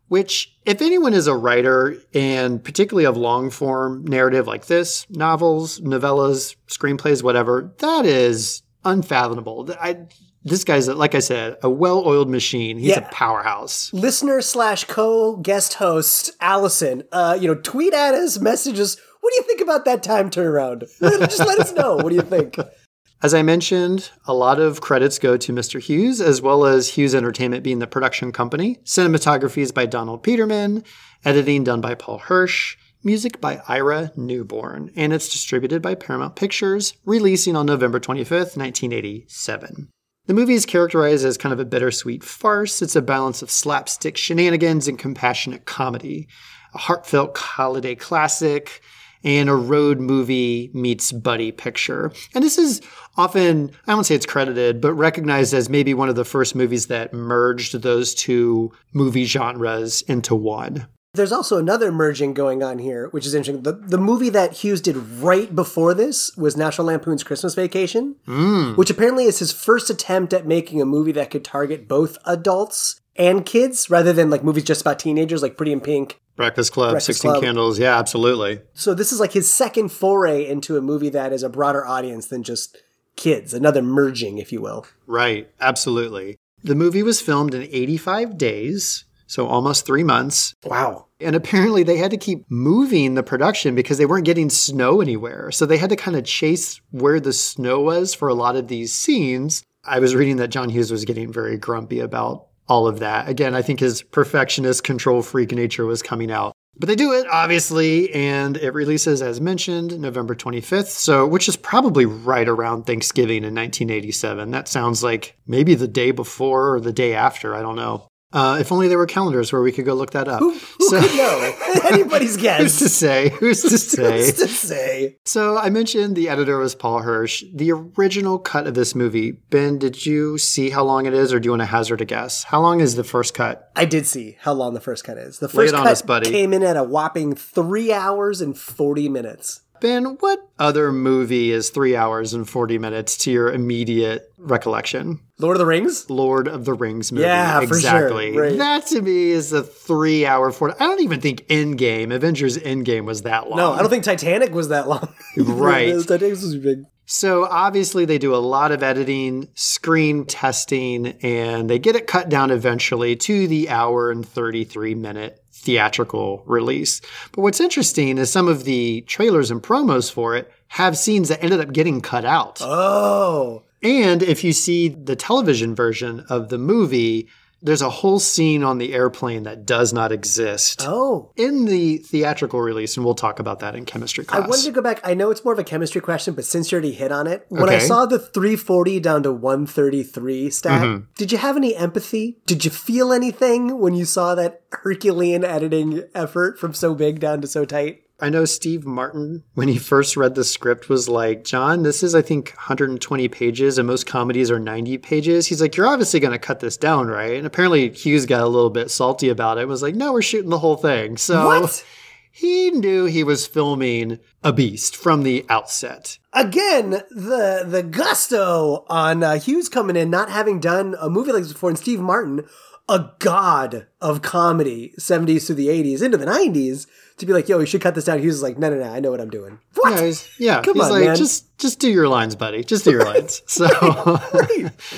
Which, 0.10 0.53
if 0.65 0.81
anyone 0.81 1.13
is 1.13 1.27
a 1.27 1.36
writer, 1.36 1.95
and 2.13 2.62
particularly 2.62 3.05
of 3.05 3.15
long 3.15 3.50
form 3.50 4.03
narrative 4.03 4.48
like 4.48 4.65
this, 4.65 5.07
novels, 5.10 5.79
novellas, 5.79 6.57
screenplays, 6.67 7.24
whatever, 7.24 7.74
that 7.79 8.05
is 8.05 8.63
unfathomable. 8.84 9.74
I, 9.81 10.07
this 10.46 10.64
guy's, 10.64 10.88
like 10.88 11.16
I 11.16 11.20
said, 11.20 11.58
a 11.64 11.70
well 11.70 12.04
oiled 12.06 12.30
machine. 12.30 12.78
He's 12.78 12.90
Yeah. 12.92 13.00
a 13.08 13.12
powerhouse. 13.12 13.92
listener 13.94 14.42
slash 14.42 14.86
co 14.86 15.36
guest 15.38 15.74
host 15.75 16.32
Allison. 16.40 17.04
Uh, 17.12 17.38
you 17.40 17.48
know, 17.48 17.56
tweet 17.60 17.94
at 17.94 18.14
us, 18.14 18.40
message 18.40 18.80
us. 18.80 18.96
What 19.22 19.32
do 19.34 19.38
you 19.38 19.44
think 19.44 19.60
about 19.62 19.86
that 19.86 20.04
time 20.04 20.30
turnaround? 20.30 20.82
Just 21.02 21.40
let 21.40 21.60
us 21.60 21.74
know. 21.74 21.96
What 21.96 22.10
do 22.10 22.16
you 22.16 22.22
think? 22.22 22.58
As 23.24 23.34
I 23.34 23.42
mentioned, 23.42 24.12
a 24.28 24.34
lot 24.36 24.60
of 24.60 24.82
credits 24.82 25.18
go 25.18 25.36
to 25.36 25.52
Mr. 25.54 25.80
Hughes, 25.82 26.22
as 26.22 26.44
well 26.44 26.64
as 26.66 26.90
Hughes 26.90 27.16
Entertainment 27.16 27.64
being 27.64 27.80
the 27.80 27.88
production 27.88 28.32
company. 28.32 28.78
Cinematography 28.86 29.60
is 29.64 29.72
by 29.72 29.88
Donald 29.88 30.22
Peterman, 30.22 30.84
editing 31.24 31.64
done 31.64 31.82
by 31.82 31.96
Paul 31.96 32.20
Hirsch, 32.20 32.78
music 33.04 33.42
by 33.42 33.62
Ira 33.68 34.12
Newborn, 34.16 34.92
and 34.96 35.12
it's 35.12 35.30
distributed 35.30 35.82
by 35.82 35.96
Paramount 35.96 36.36
Pictures, 36.36 36.94
releasing 37.06 37.56
on 37.56 37.66
November 37.66 38.00
25th, 38.00 38.58
1987. 38.58 39.90
The 40.27 40.34
movie 40.34 40.55
is 40.55 40.65
characterized 40.65 41.24
as 41.24 41.38
kind 41.38 41.53
of 41.53 41.60
a 41.60 41.65
bittersweet 41.65 42.24
farce. 42.24 42.82
It's 42.82 42.96
a 42.96 43.01
balance 43.01 43.41
of 43.44 43.51
slapstick 43.51 44.17
shenanigans 44.17 44.88
and 44.88 44.98
compassionate 44.98 45.65
comedy, 45.65 46.27
a 46.74 46.79
heartfelt 46.79 47.38
holiday 47.38 47.94
classic, 47.94 48.82
and 49.24 49.50
a 49.50 49.55
road 49.55 50.00
movie 50.00 50.72
meets 50.74 51.12
buddy 51.12 51.51
picture. 51.51 52.12
And 52.34 52.44
this 52.44 52.58
is 52.58 52.82
often, 53.17 53.72
I 53.86 53.94
won't 53.94 54.08
say 54.08 54.15
it's 54.15 54.25
credited, 54.25 54.82
but 54.82 54.94
recognized 54.94 55.53
as 55.53 55.70
maybe 55.70 55.94
one 55.94 56.10
of 56.10 56.15
the 56.15 56.25
first 56.25 56.55
movies 56.55 56.88
that 56.88 57.13
merged 57.13 57.82
those 57.82 58.15
two 58.15 58.72
movie 58.94 59.25
genres 59.25 60.01
into 60.03 60.36
one. 60.36 60.88
There's 61.15 61.31
also 61.31 61.57
another 61.57 61.91
merging 61.91 62.34
going 62.34 62.62
on 62.63 62.79
here, 62.79 63.07
which 63.10 63.25
is 63.25 63.34
interesting. 63.34 63.63
The, 63.63 63.74
the 63.74 63.98
movie 63.98 64.29
that 64.29 64.53
Hughes 64.53 64.81
did 64.81 64.95
right 64.95 65.53
before 65.53 65.93
this 65.93 66.36
was 66.38 66.55
National 66.55 66.88
Lampoon's 66.88 67.24
Christmas 67.24 67.55
Vacation, 67.55 68.15
hmm. 68.25 68.74
which 68.74 68.89
apparently 68.89 69.25
is 69.25 69.39
his 69.39 69.51
first 69.51 69.89
attempt 69.89 70.34
at 70.34 70.45
making 70.45 70.81
a 70.81 70.86
movie 70.86 71.12
that 71.13 71.31
could 71.31 71.43
target 71.43 71.88
both 71.88 72.17
adults 72.25 73.00
and 73.15 73.45
kids 73.45 73.89
rather 73.89 74.13
than 74.13 74.29
like 74.29 74.43
movies 74.43 74.63
just 74.63 74.81
about 74.81 75.00
teenagers 75.00 75.41
like 75.41 75.57
Pretty 75.57 75.72
in 75.72 75.81
Pink. 75.81 76.19
Breakfast 76.36 76.74
Club, 76.74 76.91
Breakfast 76.91 77.22
16 77.22 77.31
Club. 77.31 77.43
Candles. 77.43 77.79
Yeah, 77.79 77.98
absolutely. 77.98 78.60
So 78.74 78.93
this 78.93 79.13
is 79.13 79.19
like 79.19 79.31
his 79.31 79.50
second 79.50 79.89
foray 79.89 80.45
into 80.45 80.77
a 80.77 80.81
movie 80.81 81.10
that 81.10 81.31
is 81.31 81.43
a 81.43 81.50
broader 81.50 81.86
audience 81.86 82.27
than 82.27 82.43
just 82.43 82.77
kids, 83.15 83.53
another 83.53 83.81
merging, 83.81 84.38
if 84.38 84.51
you 84.51 84.62
will. 84.62 84.86
Right, 85.07 85.50
absolutely. 85.62 86.38
The 86.63 86.75
movie 86.75 87.03
was 87.03 87.22
filmed 87.22 87.53
in 87.53 87.62
85 87.62 88.38
days, 88.38 89.05
so 89.27 89.48
almost 89.48 89.86
three 89.86 90.03
months. 90.03 90.53
Wow. 90.63 91.04
And 91.19 91.36
apparently 91.36 91.84
they 91.84 91.98
had 91.98 92.12
to 92.12 92.17
keep 92.17 92.45
moving 92.50 93.13
the 93.13 93.24
production 93.24 93.74
because 93.74 93.98
they 93.98 94.05
weren't 94.05 94.25
getting 94.25 94.50
snow 94.50 95.01
anywhere. 95.01 95.50
So 95.51 95.65
they 95.65 95.77
had 95.77 95.89
to 95.89 95.95
kind 95.95 96.17
of 96.17 96.25
chase 96.25 96.81
where 96.91 97.19
the 97.19 97.34
snow 97.34 97.81
was 97.81 98.13
for 98.13 98.27
a 98.27 98.34
lot 98.34 98.55
of 98.55 98.67
these 98.67 98.93
scenes. 98.93 99.63
I 99.86 100.00
was 100.00 100.15
reading 100.15 100.38
that 100.38 100.50
John 100.50 100.69
Hughes 100.69 100.91
was 100.91 101.05
getting 101.05 101.31
very 101.31 101.57
grumpy 101.57 102.00
about 102.00 102.48
all 102.67 102.88
of 102.88 103.00
that. 103.00 103.29
Again, 103.29 103.55
I 103.55 103.62
think 103.62 103.79
his 103.79 104.01
perfectionist 104.01 104.84
control 104.84 105.22
freak 105.22 105.51
nature 105.51 105.86
was 105.86 106.01
coming 106.01 106.31
out. 106.31 106.53
But 106.77 106.88
they 106.88 106.95
do 106.95 107.13
it, 107.13 107.25
obviously, 107.31 108.13
and 108.13 108.57
it 108.57 108.72
releases, 108.72 109.22
as 109.22 109.39
mentioned, 109.39 109.98
November 109.98 110.36
25th, 110.36 110.88
so 110.88 111.25
which 111.25 111.48
is 111.48 111.55
probably 111.55 112.05
right 112.05 112.50
around 112.50 112.84
Thanksgiving 112.84 113.43
in 113.43 113.55
1987. 113.55 114.51
That 114.51 114.67
sounds 114.67 115.01
like 115.01 115.38
maybe 115.48 115.75
the 115.75 115.88
day 115.88 116.12
before 116.12 116.75
or 116.75 116.81
the 116.81 116.91
day 116.91 117.13
after. 117.13 117.55
I 117.55 117.62
don't 117.62 117.77
know. 117.77 118.07
Uh, 118.34 118.58
if 118.60 118.72
only 118.72 118.88
there 118.89 118.98
were 118.98 119.05
calendars 119.05 119.53
where 119.53 119.62
we 119.62 119.72
could 119.72 119.86
go 119.86 119.94
look 119.94 120.12
that 120.12 120.27
up. 120.27 120.39
Who 120.39 120.58
So- 120.58 121.00
could 121.01 121.15
know? 121.15 121.53
Anybody's 121.86 122.32
Who's 122.36 122.41
guess. 122.44 122.79
to 122.79 122.89
say? 122.89 123.29
Who's 123.29 123.62
to 123.62 123.77
say? 123.77 124.17
Who's 124.25 124.34
to 124.34 124.48
say? 124.48 125.17
So 125.25 125.58
I 125.58 125.70
mentioned 125.70 126.15
the 126.15 126.27
editor 126.27 126.58
was 126.58 126.75
Paul 126.75 127.00
Hirsch. 127.00 127.44
The 127.53 127.72
original 127.72 128.38
cut 128.39 128.67
of 128.67 128.74
this 128.74 128.94
movie, 128.94 129.32
Ben, 129.32 129.77
did 129.79 130.05
you 130.05 130.38
see 130.38 130.70
how 130.72 130.84
long 130.84 131.05
it 131.05 131.13
is, 131.13 131.32
or 131.32 131.39
do 131.39 131.48
you 131.48 131.51
want 131.51 131.62
to 131.62 131.65
hazard 131.67 132.01
a 132.01 132.05
guess? 132.05 132.44
How 132.44 132.60
long 132.60 132.82
is 132.82 132.96
the 132.96 133.03
first 133.05 133.34
cut? 133.34 133.72
I 133.75 133.86
did 133.86 134.05
see 134.05 134.38
how 134.41 134.53
long 134.53 134.74
the 134.74 134.82
first 134.82 135.03
cut 135.05 135.17
is. 135.17 135.39
The 135.39 135.48
first 135.48 135.74
cut 135.74 135.88
us, 135.88 136.01
buddy. 136.01 136.29
came 136.29 136.51
in 136.53 136.63
at 136.63 136.75
a 136.75 136.84
whopping 136.84 137.36
three 137.36 137.94
hours 137.94 138.41
and 138.41 138.58
40 138.58 139.08
minutes. 139.08 139.62
Ben, 139.86 140.18
what 140.20 140.39
other 140.58 140.92
movie 140.92 141.51
is 141.51 141.70
three 141.70 141.96
hours 141.96 142.34
and 142.34 142.50
40 142.50 142.80
minutes 142.80 143.18
to 143.18 143.32
your 143.32 143.54
immediate 143.54 144.34
recollection? 144.39 145.20
Lord 145.38 145.58
of 145.58 145.60
the 145.60 145.68
Rings? 145.68 146.10
Lord 146.10 146.48
of 146.48 146.65
the 146.65 146.74
Rings 146.74 147.12
movie. 147.12 147.27
Yeah, 147.27 147.60
for 147.60 147.68
sure. 147.68 147.75
exactly. 147.77 148.36
Right. 148.36 148.58
That 148.58 148.88
to 148.88 149.01
me 149.04 149.30
is 149.30 149.54
a 149.54 149.62
three 149.62 150.25
hour, 150.25 150.51
40. 150.51 150.74
I 150.80 150.88
don't 150.88 151.01
even 151.01 151.22
think 151.22 151.48
Endgame, 151.50 152.12
Avengers 152.12 152.58
Endgame 152.58 153.06
was 153.06 153.22
that 153.22 153.48
long. 153.48 153.58
No, 153.58 153.74
I 153.74 153.82
don't 153.82 153.92
think 153.92 154.06
Titanic 154.06 154.56
was 154.56 154.70
that 154.70 154.88
long. 154.88 155.08
Right. 155.38 155.94
Titanic 155.94 156.32
was 156.32 156.56
big. 156.58 156.86
So 157.06 157.46
obviously 157.46 158.06
they 158.06 158.18
do 158.18 158.34
a 158.34 158.38
lot 158.38 158.72
of 158.72 158.82
editing, 158.82 159.50
screen 159.54 160.25
testing, 160.25 161.10
and 161.22 161.70
they 161.70 161.77
get 161.77 161.96
it 161.96 162.08
cut 162.08 162.30
down 162.30 162.50
eventually 162.50 163.15
to 163.18 163.48
the 163.48 163.70
hour 163.70 164.10
and 164.10 164.27
33 164.27 164.96
minute 164.96 165.44
theatrical 165.65 166.43
release. 166.45 167.01
But 167.31 167.41
what's 167.41 167.60
interesting 167.60 168.17
is 168.17 168.31
some 168.31 168.48
of 168.48 168.63
the 168.63 169.01
trailers 169.01 169.51
and 169.51 169.62
promos 169.62 170.12
for 170.12 170.36
it 170.36 170.51
have 170.69 170.98
scenes 170.98 171.29
that 171.29 171.43
ended 171.43 171.60
up 171.60 171.74
getting 171.74 172.01
cut 172.01 172.24
out. 172.24 172.60
Oh. 172.62 173.63
And 173.84 174.24
if 174.24 174.43
you 174.43 174.53
see 174.53 174.88
the 174.88 175.15
television 175.15 175.75
version 175.75 176.25
of 176.29 176.50
the 176.50 176.57
movie, 176.57 177.27
there's 177.62 177.81
a 177.81 177.89
whole 177.89 178.19
scene 178.19 178.63
on 178.63 178.77
the 178.77 178.93
airplane 178.93 179.43
that 179.43 179.65
does 179.65 179.91
not 179.93 180.12
exist 180.12 180.83
Oh. 180.85 181.31
in 181.35 181.65
the 181.65 181.97
theatrical 181.97 182.62
release, 182.62 182.95
and 182.95 183.05
we'll 183.05 183.15
talk 183.15 183.39
about 183.39 183.59
that 183.59 183.75
in 183.75 183.85
chemistry 183.85 184.24
class. 184.25 184.43
I 184.43 184.47
wanted 184.47 184.65
to 184.65 184.71
go 184.71 184.81
back. 184.81 185.00
I 185.03 185.13
know 185.15 185.31
it's 185.31 185.43
more 185.43 185.53
of 185.53 185.59
a 185.59 185.63
chemistry 185.63 186.01
question, 186.01 186.33
but 186.35 186.45
since 186.45 186.71
you 186.71 186.75
already 186.75 186.91
hit 186.93 187.12
on 187.12 187.25
it, 187.27 187.45
when 187.50 187.69
I 187.69 187.79
saw 187.79 188.05
the 188.05 188.19
340 188.19 189.00
down 189.00 189.24
to 189.24 189.31
133 189.31 190.50
stat, 190.50 190.81
Mm-hmm. 190.81 191.03
did 191.17 191.31
you 191.31 191.38
have 191.38 191.55
any 191.57 191.75
empathy? 191.75 192.38
Did 192.45 192.65
you 192.65 192.71
feel 192.71 193.12
anything 193.13 193.79
when 193.79 193.93
you 193.93 194.05
saw 194.05 194.35
that 194.35 194.62
Herculean 194.71 195.43
editing 195.43 196.03
effort 196.13 196.59
from 196.59 196.74
so 196.74 196.93
big 196.93 197.19
down 197.19 197.41
to 197.41 197.47
so 197.47 197.65
tight? 197.65 198.01
I 198.25 198.29
know 198.29 198.44
Steve 198.46 198.88
Martin, 198.88 199.44
when 199.53 199.67
he 199.67 199.77
first 199.77 200.17
read 200.17 200.34
the 200.34 200.44
script, 200.44 200.89
was 200.89 201.08
like, 201.08 201.44
John, 201.44 201.84
this 201.84 202.01
is, 202.01 202.15
I 202.15 202.24
think, 202.24 202.53
120 202.55 203.27
pages, 203.27 203.77
and 203.77 203.86
most 203.86 204.08
comedies 204.08 204.50
are 204.50 204.60
90 204.60 204.98
pages. 204.98 205.46
He's 205.46 205.62
like, 205.62 205.77
You're 205.77 205.86
obviously 205.86 206.20
going 206.20 206.34
to 206.34 206.39
cut 206.39 206.60
this 206.60 206.75
down, 206.75 207.05
right? 207.05 207.36
And 207.36 207.46
apparently 207.46 207.91
Hughes 207.91 208.25
got 208.25 208.41
a 208.41 208.48
little 208.48 208.72
bit 208.72 208.89
salty 208.89 209.29
about 209.29 209.60
it 209.60 209.62
and 209.62 209.70
was 209.70 209.84
like, 209.84 209.94
No, 209.94 210.12
we're 210.12 210.24
shooting 210.24 210.50
the 210.50 210.58
whole 210.58 210.75
thing. 210.75 211.17
So 211.17 211.46
What? 211.62 211.86
he 212.32 212.72
knew 212.72 213.05
he 213.05 213.24
was 213.24 213.46
filming 213.46 214.17
a 214.46 214.54
beast 214.54 214.96
from 214.96 215.24
the 215.24 215.44
outset. 215.50 216.20
Again, 216.32 216.92
the 217.10 217.66
the 217.68 217.84
gusto 217.84 218.86
on 218.88 219.24
uh, 219.24 219.40
Hughes 219.40 219.68
coming 219.68 219.96
in, 219.96 220.10
not 220.10 220.30
having 220.30 220.60
done 220.60 220.96
a 221.02 221.10
movie 221.10 221.32
like 221.34 221.44
this 221.44 221.52
before, 221.54 221.70
and 221.70 221.80
Steve 221.80 222.00
Martin, 222.00 222.46
a 222.88 223.10
god 223.20 223.88
of 224.00 224.22
comedy, 224.22 224.94
70s 225.00 225.48
through 225.48 225.56
the 225.56 225.68
80s, 225.70 226.04
into 226.04 226.18
the 226.18 226.25
90s, 226.28 226.86
to 227.18 227.25
be 227.25 227.34
like, 227.34 227.50
yo, 227.50 227.60
you 227.60 227.66
should 227.66 227.82
cut 227.82 227.96
this 227.96 228.06
down. 228.06 228.20
Hughes 228.20 228.36
is 228.36 228.44
like, 228.44 228.60
no, 228.60 228.70
no, 228.70 228.78
no, 228.78 228.84
I 228.84 229.00
know 229.00 229.10
what 229.10 229.20
I'm 229.20 229.32
doing. 229.32 229.58
What? 229.74 229.94
Yeah, 229.94 230.06
he's, 230.06 230.30
yeah, 230.40 230.62
Come 230.62 230.75
he's 230.75 230.84
on, 230.84 230.92
like, 230.92 231.06
man. 231.06 231.16
just 231.16 231.58
just 231.58 231.80
do 231.80 231.90
your 231.90 232.08
lines, 232.08 232.36
buddy. 232.36 232.64
Just 232.64 232.84
do 232.86 232.92
your 232.92 233.06
lines. 233.06 233.42
So 233.48 233.68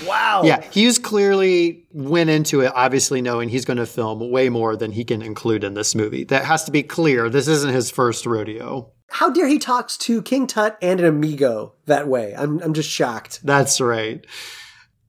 Wow. 0.05 0.41
Yeah, 0.43 0.61
Hughes 0.71 0.99
clearly 0.99 1.85
went 1.93 2.29
into 2.29 2.61
it 2.61 2.71
obviously 2.75 3.21
knowing 3.21 3.47
he's 3.47 3.63
going 3.65 3.77
to 3.77 3.85
film 3.85 4.29
way 4.29 4.49
more 4.49 4.75
than 4.75 4.91
he 4.91 5.05
can 5.05 5.21
include 5.21 5.63
in 5.63 5.73
this 5.73 5.95
movie. 5.95 6.25
That 6.25 6.43
has 6.45 6.65
to 6.65 6.71
be 6.71 6.83
clear. 6.83 7.29
This 7.29 7.47
isn't 7.47 7.73
his 7.73 7.89
first 7.89 8.25
rodeo. 8.25 8.91
How 9.09 9.29
dare 9.29 9.47
he 9.47 9.57
talks 9.57 9.97
to 9.97 10.21
King 10.21 10.47
Tut 10.47 10.77
and 10.81 10.99
an 10.99 11.05
amigo 11.05 11.73
that 11.85 12.07
way? 12.07 12.35
I'm, 12.35 12.59
I'm 12.61 12.73
just 12.73 12.89
shocked. 12.89 13.39
That's 13.43 13.79
right. 13.79 14.25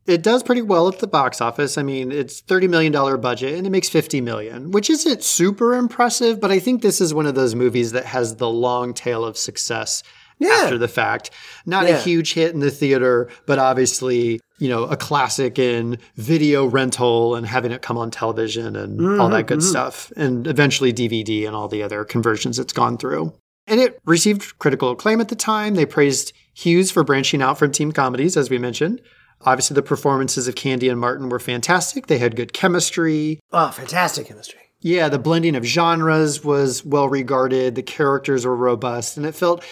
It 0.06 0.22
does 0.22 0.42
pretty 0.42 0.62
well 0.62 0.88
at 0.88 1.00
the 1.00 1.06
box 1.06 1.42
office. 1.42 1.76
I 1.76 1.82
mean, 1.82 2.10
it's 2.10 2.40
$30 2.40 2.70
million 2.70 3.20
budget 3.20 3.54
and 3.54 3.66
it 3.66 3.70
makes 3.70 3.90
50 3.90 4.22
million, 4.22 4.70
which 4.70 4.88
isn't 4.88 5.22
super 5.22 5.74
impressive, 5.74 6.40
but 6.40 6.50
I 6.50 6.58
think 6.60 6.80
this 6.80 7.00
is 7.02 7.12
one 7.12 7.26
of 7.26 7.34
those 7.34 7.54
movies 7.54 7.92
that 7.92 8.06
has 8.06 8.36
the 8.36 8.48
long 8.48 8.94
tail 8.94 9.22
of 9.22 9.36
success 9.36 10.02
Yeah. 10.38 10.60
after 10.62 10.78
the 10.78 10.88
fact. 10.88 11.30
Not 11.66 11.84
Yeah. 11.86 11.98
a 11.98 12.00
huge 12.00 12.32
hit 12.32 12.54
in 12.54 12.60
the 12.60 12.70
theater, 12.70 13.28
but 13.44 13.58
obviously, 13.58 14.40
you 14.58 14.70
know, 14.70 14.84
a 14.84 14.96
classic 14.96 15.58
in 15.58 15.98
video 16.16 16.64
rental 16.64 17.34
and 17.34 17.46
having 17.46 17.72
it 17.72 17.82
come 17.82 17.98
on 17.98 18.10
television 18.10 18.76
and 18.76 19.20
all 19.20 19.28
that 19.28 19.40
mm-hmm, 19.40 19.46
good 19.46 19.58
mm-hmm. 19.58 19.68
stuff. 19.68 20.10
And 20.16 20.46
eventually 20.46 20.90
DVD 20.94 21.46
and 21.46 21.54
all 21.54 21.68
the 21.68 21.82
other 21.82 22.04
conversions 22.04 22.58
it's 22.58 22.72
gone 22.72 22.96
through. 22.96 23.34
And 23.68 23.80
it 23.80 24.00
received 24.04 24.58
critical 24.58 24.90
acclaim 24.90 25.20
at 25.20 25.28
the 25.28 25.37
time. 25.37 25.75
They 25.75 25.87
praised 25.87 26.32
Hughes 26.54 26.90
for 26.90 27.04
branching 27.04 27.42
out 27.42 27.58
from 27.58 27.70
team 27.70 27.92
comedies, 27.92 28.37
as 28.37 28.50
we 28.50 28.58
mentioned. 28.58 29.00
Obviously, 29.42 29.75
the 29.75 29.82
performances 29.82 30.48
of 30.48 30.56
Candy 30.56 30.88
and 30.88 30.98
Martin 30.98 31.28
were 31.28 31.38
fantastic. 31.38 32.06
They 32.06 32.18
had 32.18 32.34
good 32.34 32.52
chemistry. 32.52 33.40
Oh, 33.52 33.70
fantastic 33.70 34.26
chemistry. 34.26 34.60
Yeah, 34.80 35.08
the 35.08 35.18
blending 35.18 35.54
of 35.54 35.64
genres 35.64 36.42
was 36.42 36.84
well 36.84 37.08
regarded. 37.08 37.75
The 37.75 37.82
characters 37.82 38.46
were 38.46 38.56
robust, 38.56 39.16
and 39.16 39.26
it 39.26 39.34
felt 39.34 39.64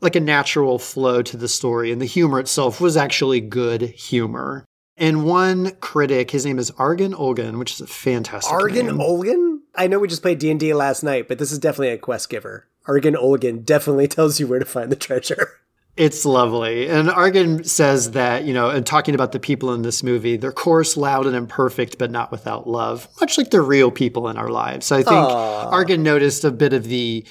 like 0.00 0.16
a 0.16 0.20
natural 0.20 0.78
flow 0.78 1.20
to 1.22 1.36
the 1.36 1.48
story. 1.48 1.92
And 1.92 2.00
the 2.00 2.06
humor 2.06 2.40
itself 2.40 2.80
was 2.80 2.96
actually 2.96 3.40
good 3.40 3.82
humor. 3.82 4.64
And 4.96 5.24
one 5.24 5.72
critic, 5.80 6.30
his 6.30 6.44
name 6.44 6.58
is 6.58 6.70
Argan 6.72 7.14
Olgan, 7.14 7.58
which 7.58 7.72
is 7.72 7.80
a 7.80 7.86
fantastic 7.86 8.52
Argan 8.52 8.86
name. 8.86 8.98
Olgan? 8.98 9.58
I 9.74 9.86
know 9.86 9.98
we 9.98 10.08
just 10.08 10.22
played 10.22 10.38
D&D 10.38 10.74
last 10.74 11.02
night, 11.02 11.26
but 11.26 11.38
this 11.38 11.52
is 11.52 11.58
definitely 11.58 11.90
a 11.90 11.98
quest 11.98 12.28
giver. 12.28 12.66
Argan 12.90 13.14
Olgan 13.14 13.64
definitely 13.64 14.08
tells 14.08 14.40
you 14.40 14.48
where 14.48 14.58
to 14.58 14.64
find 14.64 14.90
the 14.90 14.96
treasure. 14.96 15.48
It's 15.96 16.24
lovely. 16.24 16.88
And 16.88 17.10
Argan 17.10 17.64
says 17.64 18.12
that, 18.12 18.44
you 18.44 18.54
know, 18.54 18.70
and 18.70 18.86
talking 18.86 19.14
about 19.14 19.32
the 19.32 19.40
people 19.40 19.74
in 19.74 19.82
this 19.82 20.02
movie, 20.02 20.38
they're 20.38 20.52
coarse, 20.52 20.96
loud, 20.96 21.26
and 21.26 21.36
imperfect, 21.36 21.98
but 21.98 22.10
not 22.10 22.30
without 22.30 22.66
love, 22.66 23.06
much 23.20 23.36
like 23.36 23.50
the 23.50 23.60
real 23.60 23.90
people 23.90 24.28
in 24.28 24.38
our 24.38 24.48
lives. 24.48 24.86
So 24.86 24.96
I 24.96 25.02
think 25.02 25.18
Argan 25.18 26.02
noticed 26.02 26.44
a 26.44 26.52
bit 26.52 26.72
of 26.72 26.84
the, 26.84 27.26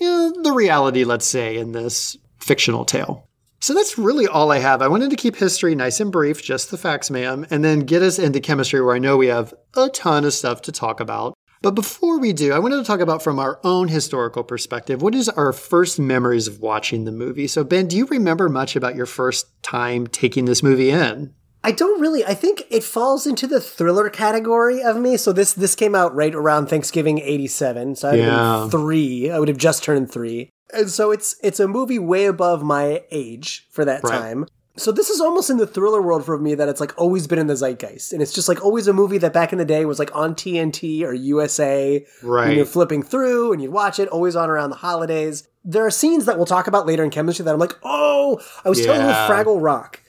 you 0.00 0.06
know, 0.06 0.42
the 0.42 0.52
reality, 0.52 1.04
let's 1.04 1.24
say, 1.24 1.56
in 1.56 1.72
this 1.72 2.18
fictional 2.40 2.84
tale. 2.84 3.26
So 3.60 3.74
that's 3.74 3.96
really 3.96 4.26
all 4.26 4.50
I 4.50 4.58
have. 4.58 4.82
I 4.82 4.88
wanted 4.88 5.10
to 5.10 5.16
keep 5.16 5.36
history 5.36 5.74
nice 5.74 6.00
and 6.00 6.10
brief, 6.10 6.42
just 6.42 6.70
the 6.70 6.76
facts, 6.78 7.10
ma'am, 7.10 7.46
and 7.48 7.64
then 7.64 7.80
get 7.80 8.02
us 8.02 8.18
into 8.18 8.40
chemistry 8.40 8.82
where 8.82 8.96
I 8.96 8.98
know 8.98 9.16
we 9.16 9.28
have 9.28 9.54
a 9.74 9.88
ton 9.88 10.24
of 10.24 10.34
stuff 10.34 10.62
to 10.62 10.72
talk 10.72 11.00
about. 11.00 11.32
But 11.62 11.72
before 11.74 12.18
we 12.18 12.32
do, 12.32 12.52
I 12.54 12.58
wanted 12.58 12.76
to 12.78 12.84
talk 12.84 13.00
about 13.00 13.22
from 13.22 13.38
our 13.38 13.60
own 13.64 13.88
historical 13.88 14.42
perspective, 14.42 15.02
what 15.02 15.14
is 15.14 15.28
our 15.28 15.52
first 15.52 15.98
memories 15.98 16.48
of 16.48 16.60
watching 16.60 17.04
the 17.04 17.12
movie? 17.12 17.46
So, 17.46 17.64
Ben, 17.64 17.86
do 17.86 17.98
you 17.98 18.06
remember 18.06 18.48
much 18.48 18.76
about 18.76 18.96
your 18.96 19.04
first 19.06 19.62
time 19.62 20.06
taking 20.06 20.46
this 20.46 20.62
movie 20.62 20.90
in? 20.90 21.34
I 21.62 21.72
don't 21.72 22.00
really. 22.00 22.24
I 22.24 22.32
think 22.32 22.62
it 22.70 22.82
falls 22.82 23.26
into 23.26 23.46
the 23.46 23.60
thriller 23.60 24.08
category 24.08 24.82
of 24.82 24.96
me. 24.96 25.18
So 25.18 25.30
this 25.34 25.52
this 25.52 25.74
came 25.74 25.94
out 25.94 26.14
right 26.14 26.34
around 26.34 26.68
Thanksgiving 26.68 27.18
'87. 27.18 27.96
So 27.96 28.08
I 28.08 28.12
would 28.12 28.20
Yeah. 28.20 28.60
been 28.62 28.70
three. 28.70 29.30
I 29.30 29.38
would 29.38 29.48
have 29.48 29.58
just 29.58 29.84
turned 29.84 30.10
three, 30.10 30.48
and 30.72 30.88
so 30.88 31.10
it's 31.10 31.36
it's 31.42 31.60
a 31.60 31.68
movie 31.68 31.98
way 31.98 32.24
above 32.24 32.62
my 32.62 33.02
age 33.10 33.66
for 33.70 33.84
that 33.84 34.02
Right. 34.02 34.10
time. 34.10 34.46
So 34.76 34.92
this 34.92 35.10
is 35.10 35.20
almost 35.20 35.50
in 35.50 35.56
the 35.56 35.66
thriller 35.66 36.00
world 36.00 36.24
for 36.24 36.38
me 36.38 36.54
that 36.54 36.68
it's 36.68 36.80
like 36.80 36.96
always 36.98 37.26
been 37.26 37.38
in 37.38 37.48
the 37.48 37.56
zeitgeist, 37.56 38.12
and 38.12 38.22
it's 38.22 38.32
just 38.32 38.48
like 38.48 38.64
always 38.64 38.86
a 38.86 38.92
movie 38.92 39.18
that 39.18 39.32
back 39.32 39.52
in 39.52 39.58
the 39.58 39.64
day 39.64 39.84
was 39.84 39.98
like 39.98 40.14
on 40.14 40.34
TNT 40.34 41.02
or 41.02 41.12
USA. 41.12 42.06
Right. 42.22 42.56
You're 42.56 42.64
flipping 42.64 43.02
through 43.02 43.52
and 43.52 43.60
you'd 43.60 43.72
watch 43.72 43.98
it, 43.98 44.08
always 44.08 44.36
on 44.36 44.48
around 44.48 44.70
the 44.70 44.76
holidays. 44.76 45.48
There 45.64 45.84
are 45.84 45.90
scenes 45.90 46.24
that 46.24 46.36
we'll 46.36 46.46
talk 46.46 46.66
about 46.66 46.86
later 46.86 47.04
in 47.04 47.10
chemistry 47.10 47.44
that 47.44 47.52
I'm 47.52 47.60
like, 47.60 47.76
oh, 47.82 48.40
I 48.64 48.68
was 48.68 48.80
telling 48.80 49.06
you. 49.06 49.12
Fraggle 49.12 49.60
Rock 49.60 50.00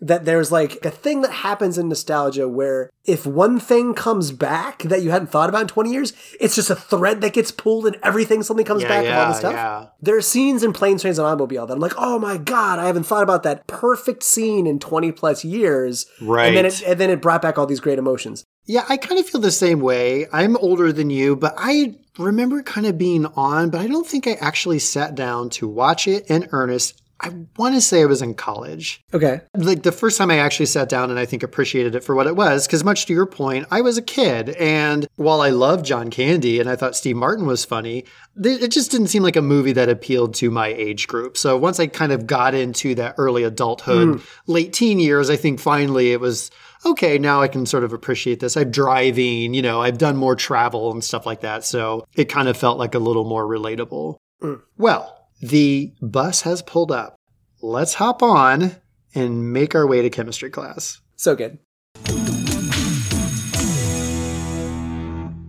that 0.00 0.24
there's 0.26 0.52
like 0.52 0.84
a 0.84 0.90
thing 0.90 1.22
that 1.22 1.30
happens 1.32 1.78
in 1.78 1.88
nostalgia 1.88 2.48
where 2.48 2.90
if 3.04 3.24
one 3.26 3.58
thing 3.58 3.94
comes 3.94 4.30
back 4.30 4.82
that 4.82 5.02
you 5.02 5.10
hadn't 5.10 5.28
thought 5.28 5.48
about 5.48 5.62
in 5.62 5.68
20 5.68 5.90
years, 5.90 6.12
it's 6.40 6.54
just 6.54 6.68
a 6.70 6.74
thread 6.74 7.20
that 7.22 7.32
gets 7.32 7.50
pulled 7.50 7.86
and 7.86 7.96
everything 8.02 8.42
suddenly 8.42 8.64
comes 8.64 8.82
Yeah, 8.82 8.88
back 8.88 9.04
of 9.04 9.10
all 9.12 9.16
yeah, 9.22 9.28
this 9.28 9.38
stuff. 9.38 9.52
yeah. 9.54 9.86
There 10.02 10.16
are 10.16 10.22
scenes 10.22 10.62
in 10.62 10.72
Planes, 10.72 11.02
Trains, 11.02 11.18
and 11.18 11.26
Automobile 11.26 11.66
that 11.66 11.74
I'm 11.74 11.80
like, 11.80 11.94
oh 11.96 12.18
my 12.18 12.36
god, 12.36 12.78
I 12.78 12.86
haven't 12.86 13.04
thought 13.04 13.22
about 13.22 13.42
that 13.44 13.66
perfect 13.66 14.22
scene 14.22 14.66
in 14.66 14.78
20 14.78 15.12
plus 15.12 15.44
years. 15.44 16.04
And 16.20 16.28
then 16.28 16.28
Right. 16.28 16.64
it, 16.66 16.82
and 16.86 17.00
then 17.00 17.10
it 17.10 17.22
brought 17.22 17.40
back 17.42 17.56
all 17.58 17.66
these 17.66 17.80
great 17.80 17.98
emotions. 17.98 18.44
Yeah, 18.66 18.84
I 18.88 18.96
kind 18.96 19.18
of 19.20 19.26
feel 19.26 19.40
the 19.40 19.50
same 19.52 19.80
way. 19.80 20.26
I'm 20.32 20.56
older 20.56 20.92
than 20.92 21.08
you, 21.08 21.36
but 21.36 21.54
I 21.56 21.94
remember 22.18 22.62
kind 22.62 22.86
of 22.86 22.98
being 22.98 23.24
on, 23.36 23.70
but 23.70 23.80
I 23.80 23.86
don't 23.86 24.06
think 24.06 24.26
I 24.26 24.32
actually 24.40 24.80
sat 24.80 25.14
down 25.14 25.50
to 25.50 25.68
watch 25.68 26.08
it 26.08 26.28
in 26.28 26.48
earnest. 26.50 27.00
I 27.20 27.32
want 27.56 27.74
to 27.74 27.80
say 27.80 28.02
I 28.02 28.06
was 28.06 28.20
in 28.20 28.34
college. 28.34 29.02
Okay. 29.14 29.40
Like 29.54 29.82
the 29.82 29.92
first 29.92 30.18
time 30.18 30.30
I 30.30 30.38
actually 30.38 30.66
sat 30.66 30.88
down 30.88 31.10
and 31.10 31.18
I 31.18 31.24
think 31.24 31.42
appreciated 31.42 31.94
it 31.94 32.04
for 32.04 32.14
what 32.14 32.26
it 32.26 32.36
was, 32.36 32.66
because 32.66 32.84
much 32.84 33.06
to 33.06 33.14
your 33.14 33.26
point, 33.26 33.66
I 33.70 33.80
was 33.80 33.96
a 33.96 34.02
kid. 34.02 34.50
And 34.50 35.06
while 35.16 35.40
I 35.40 35.50
loved 35.50 35.86
John 35.86 36.10
Candy 36.10 36.60
and 36.60 36.68
I 36.68 36.76
thought 36.76 36.94
Steve 36.94 37.16
Martin 37.16 37.46
was 37.46 37.64
funny, 37.64 38.04
th- 38.42 38.62
it 38.62 38.70
just 38.70 38.90
didn't 38.90 39.08
seem 39.08 39.22
like 39.22 39.36
a 39.36 39.42
movie 39.42 39.72
that 39.72 39.88
appealed 39.88 40.34
to 40.36 40.50
my 40.50 40.68
age 40.68 41.06
group. 41.06 41.38
So 41.38 41.56
once 41.56 41.80
I 41.80 41.86
kind 41.86 42.12
of 42.12 42.26
got 42.26 42.54
into 42.54 42.94
that 42.96 43.14
early 43.16 43.44
adulthood, 43.44 44.20
hmm. 44.20 44.24
late 44.46 44.72
teen 44.72 45.00
years, 45.00 45.30
I 45.30 45.36
think 45.36 45.58
finally 45.58 46.12
it 46.12 46.20
was 46.20 46.50
okay, 46.84 47.18
now 47.18 47.40
I 47.40 47.48
can 47.48 47.66
sort 47.66 47.82
of 47.82 47.92
appreciate 47.92 48.40
this. 48.40 48.56
I'm 48.56 48.70
driving, 48.70 49.54
you 49.54 49.62
know, 49.62 49.80
I've 49.80 49.98
done 49.98 50.16
more 50.16 50.36
travel 50.36 50.92
and 50.92 51.02
stuff 51.02 51.26
like 51.26 51.40
that. 51.40 51.64
So 51.64 52.06
it 52.14 52.28
kind 52.28 52.48
of 52.48 52.56
felt 52.56 52.78
like 52.78 52.94
a 52.94 53.00
little 53.00 53.24
more 53.24 53.44
relatable. 53.44 54.16
Hmm. 54.40 54.56
Well, 54.76 55.15
the 55.40 55.92
bus 56.00 56.42
has 56.42 56.62
pulled 56.62 56.92
up. 56.92 57.16
Let's 57.62 57.94
hop 57.94 58.22
on 58.22 58.76
and 59.14 59.52
make 59.52 59.74
our 59.74 59.86
way 59.86 60.02
to 60.02 60.10
chemistry 60.10 60.50
class. 60.50 61.00
So 61.16 61.34
good. 61.34 61.58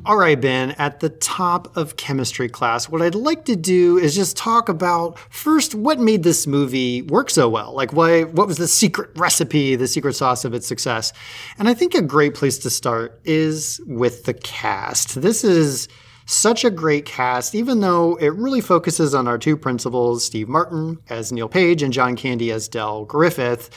All 0.08 0.16
right, 0.16 0.40
Ben, 0.40 0.72
at 0.78 1.02
the 1.02 1.10
top 1.10 1.76
of 1.76 1.98
chemistry 1.98 2.48
class, 2.48 2.88
what 2.88 3.02
I'd 3.02 3.14
like 3.14 3.44
to 3.44 3.58
do 3.58 3.98
is 3.98 4.16
just 4.16 4.38
talk 4.38 4.70
about 4.70 5.20
first 5.30 5.76
what 5.76 6.00
made 6.00 6.24
this 6.24 6.48
movie 6.48 7.02
work 7.02 7.30
so 7.30 7.50
well. 7.50 7.74
Like 7.74 7.92
why 7.92 8.24
what 8.24 8.48
was 8.48 8.56
the 8.56 8.70
secret 8.70 9.10
recipe, 9.18 9.76
the 9.76 9.86
secret 9.86 10.14
sauce 10.14 10.46
of 10.46 10.54
its 10.54 10.66
success? 10.66 11.12
And 11.60 11.68
I 11.68 11.74
think 11.74 11.94
a 11.94 12.02
great 12.02 12.36
place 12.36 12.58
to 12.60 12.70
start 12.70 13.20
is 13.26 13.82
with 13.86 14.24
the 14.24 14.34
cast. 14.34 15.22
This 15.22 15.44
is 15.44 15.90
such 16.28 16.66
a 16.66 16.70
great 16.70 17.06
cast, 17.06 17.56
even 17.56 17.80
though 17.80 18.16
it 18.18 18.34
really 18.34 18.62
focuses 18.62 19.16
on 19.16 19.28
our 19.28 19.38
two 19.38 19.58
principals, 19.58 20.26
Steve 20.26 20.50
Martin 20.50 21.00
as 21.10 21.32
Neil 21.32 21.48
Page 21.48 21.82
and 21.82 21.94
John 21.94 22.16
Candy 22.16 22.52
as 22.52 22.68
Del 22.68 23.06
Griffith. 23.06 23.70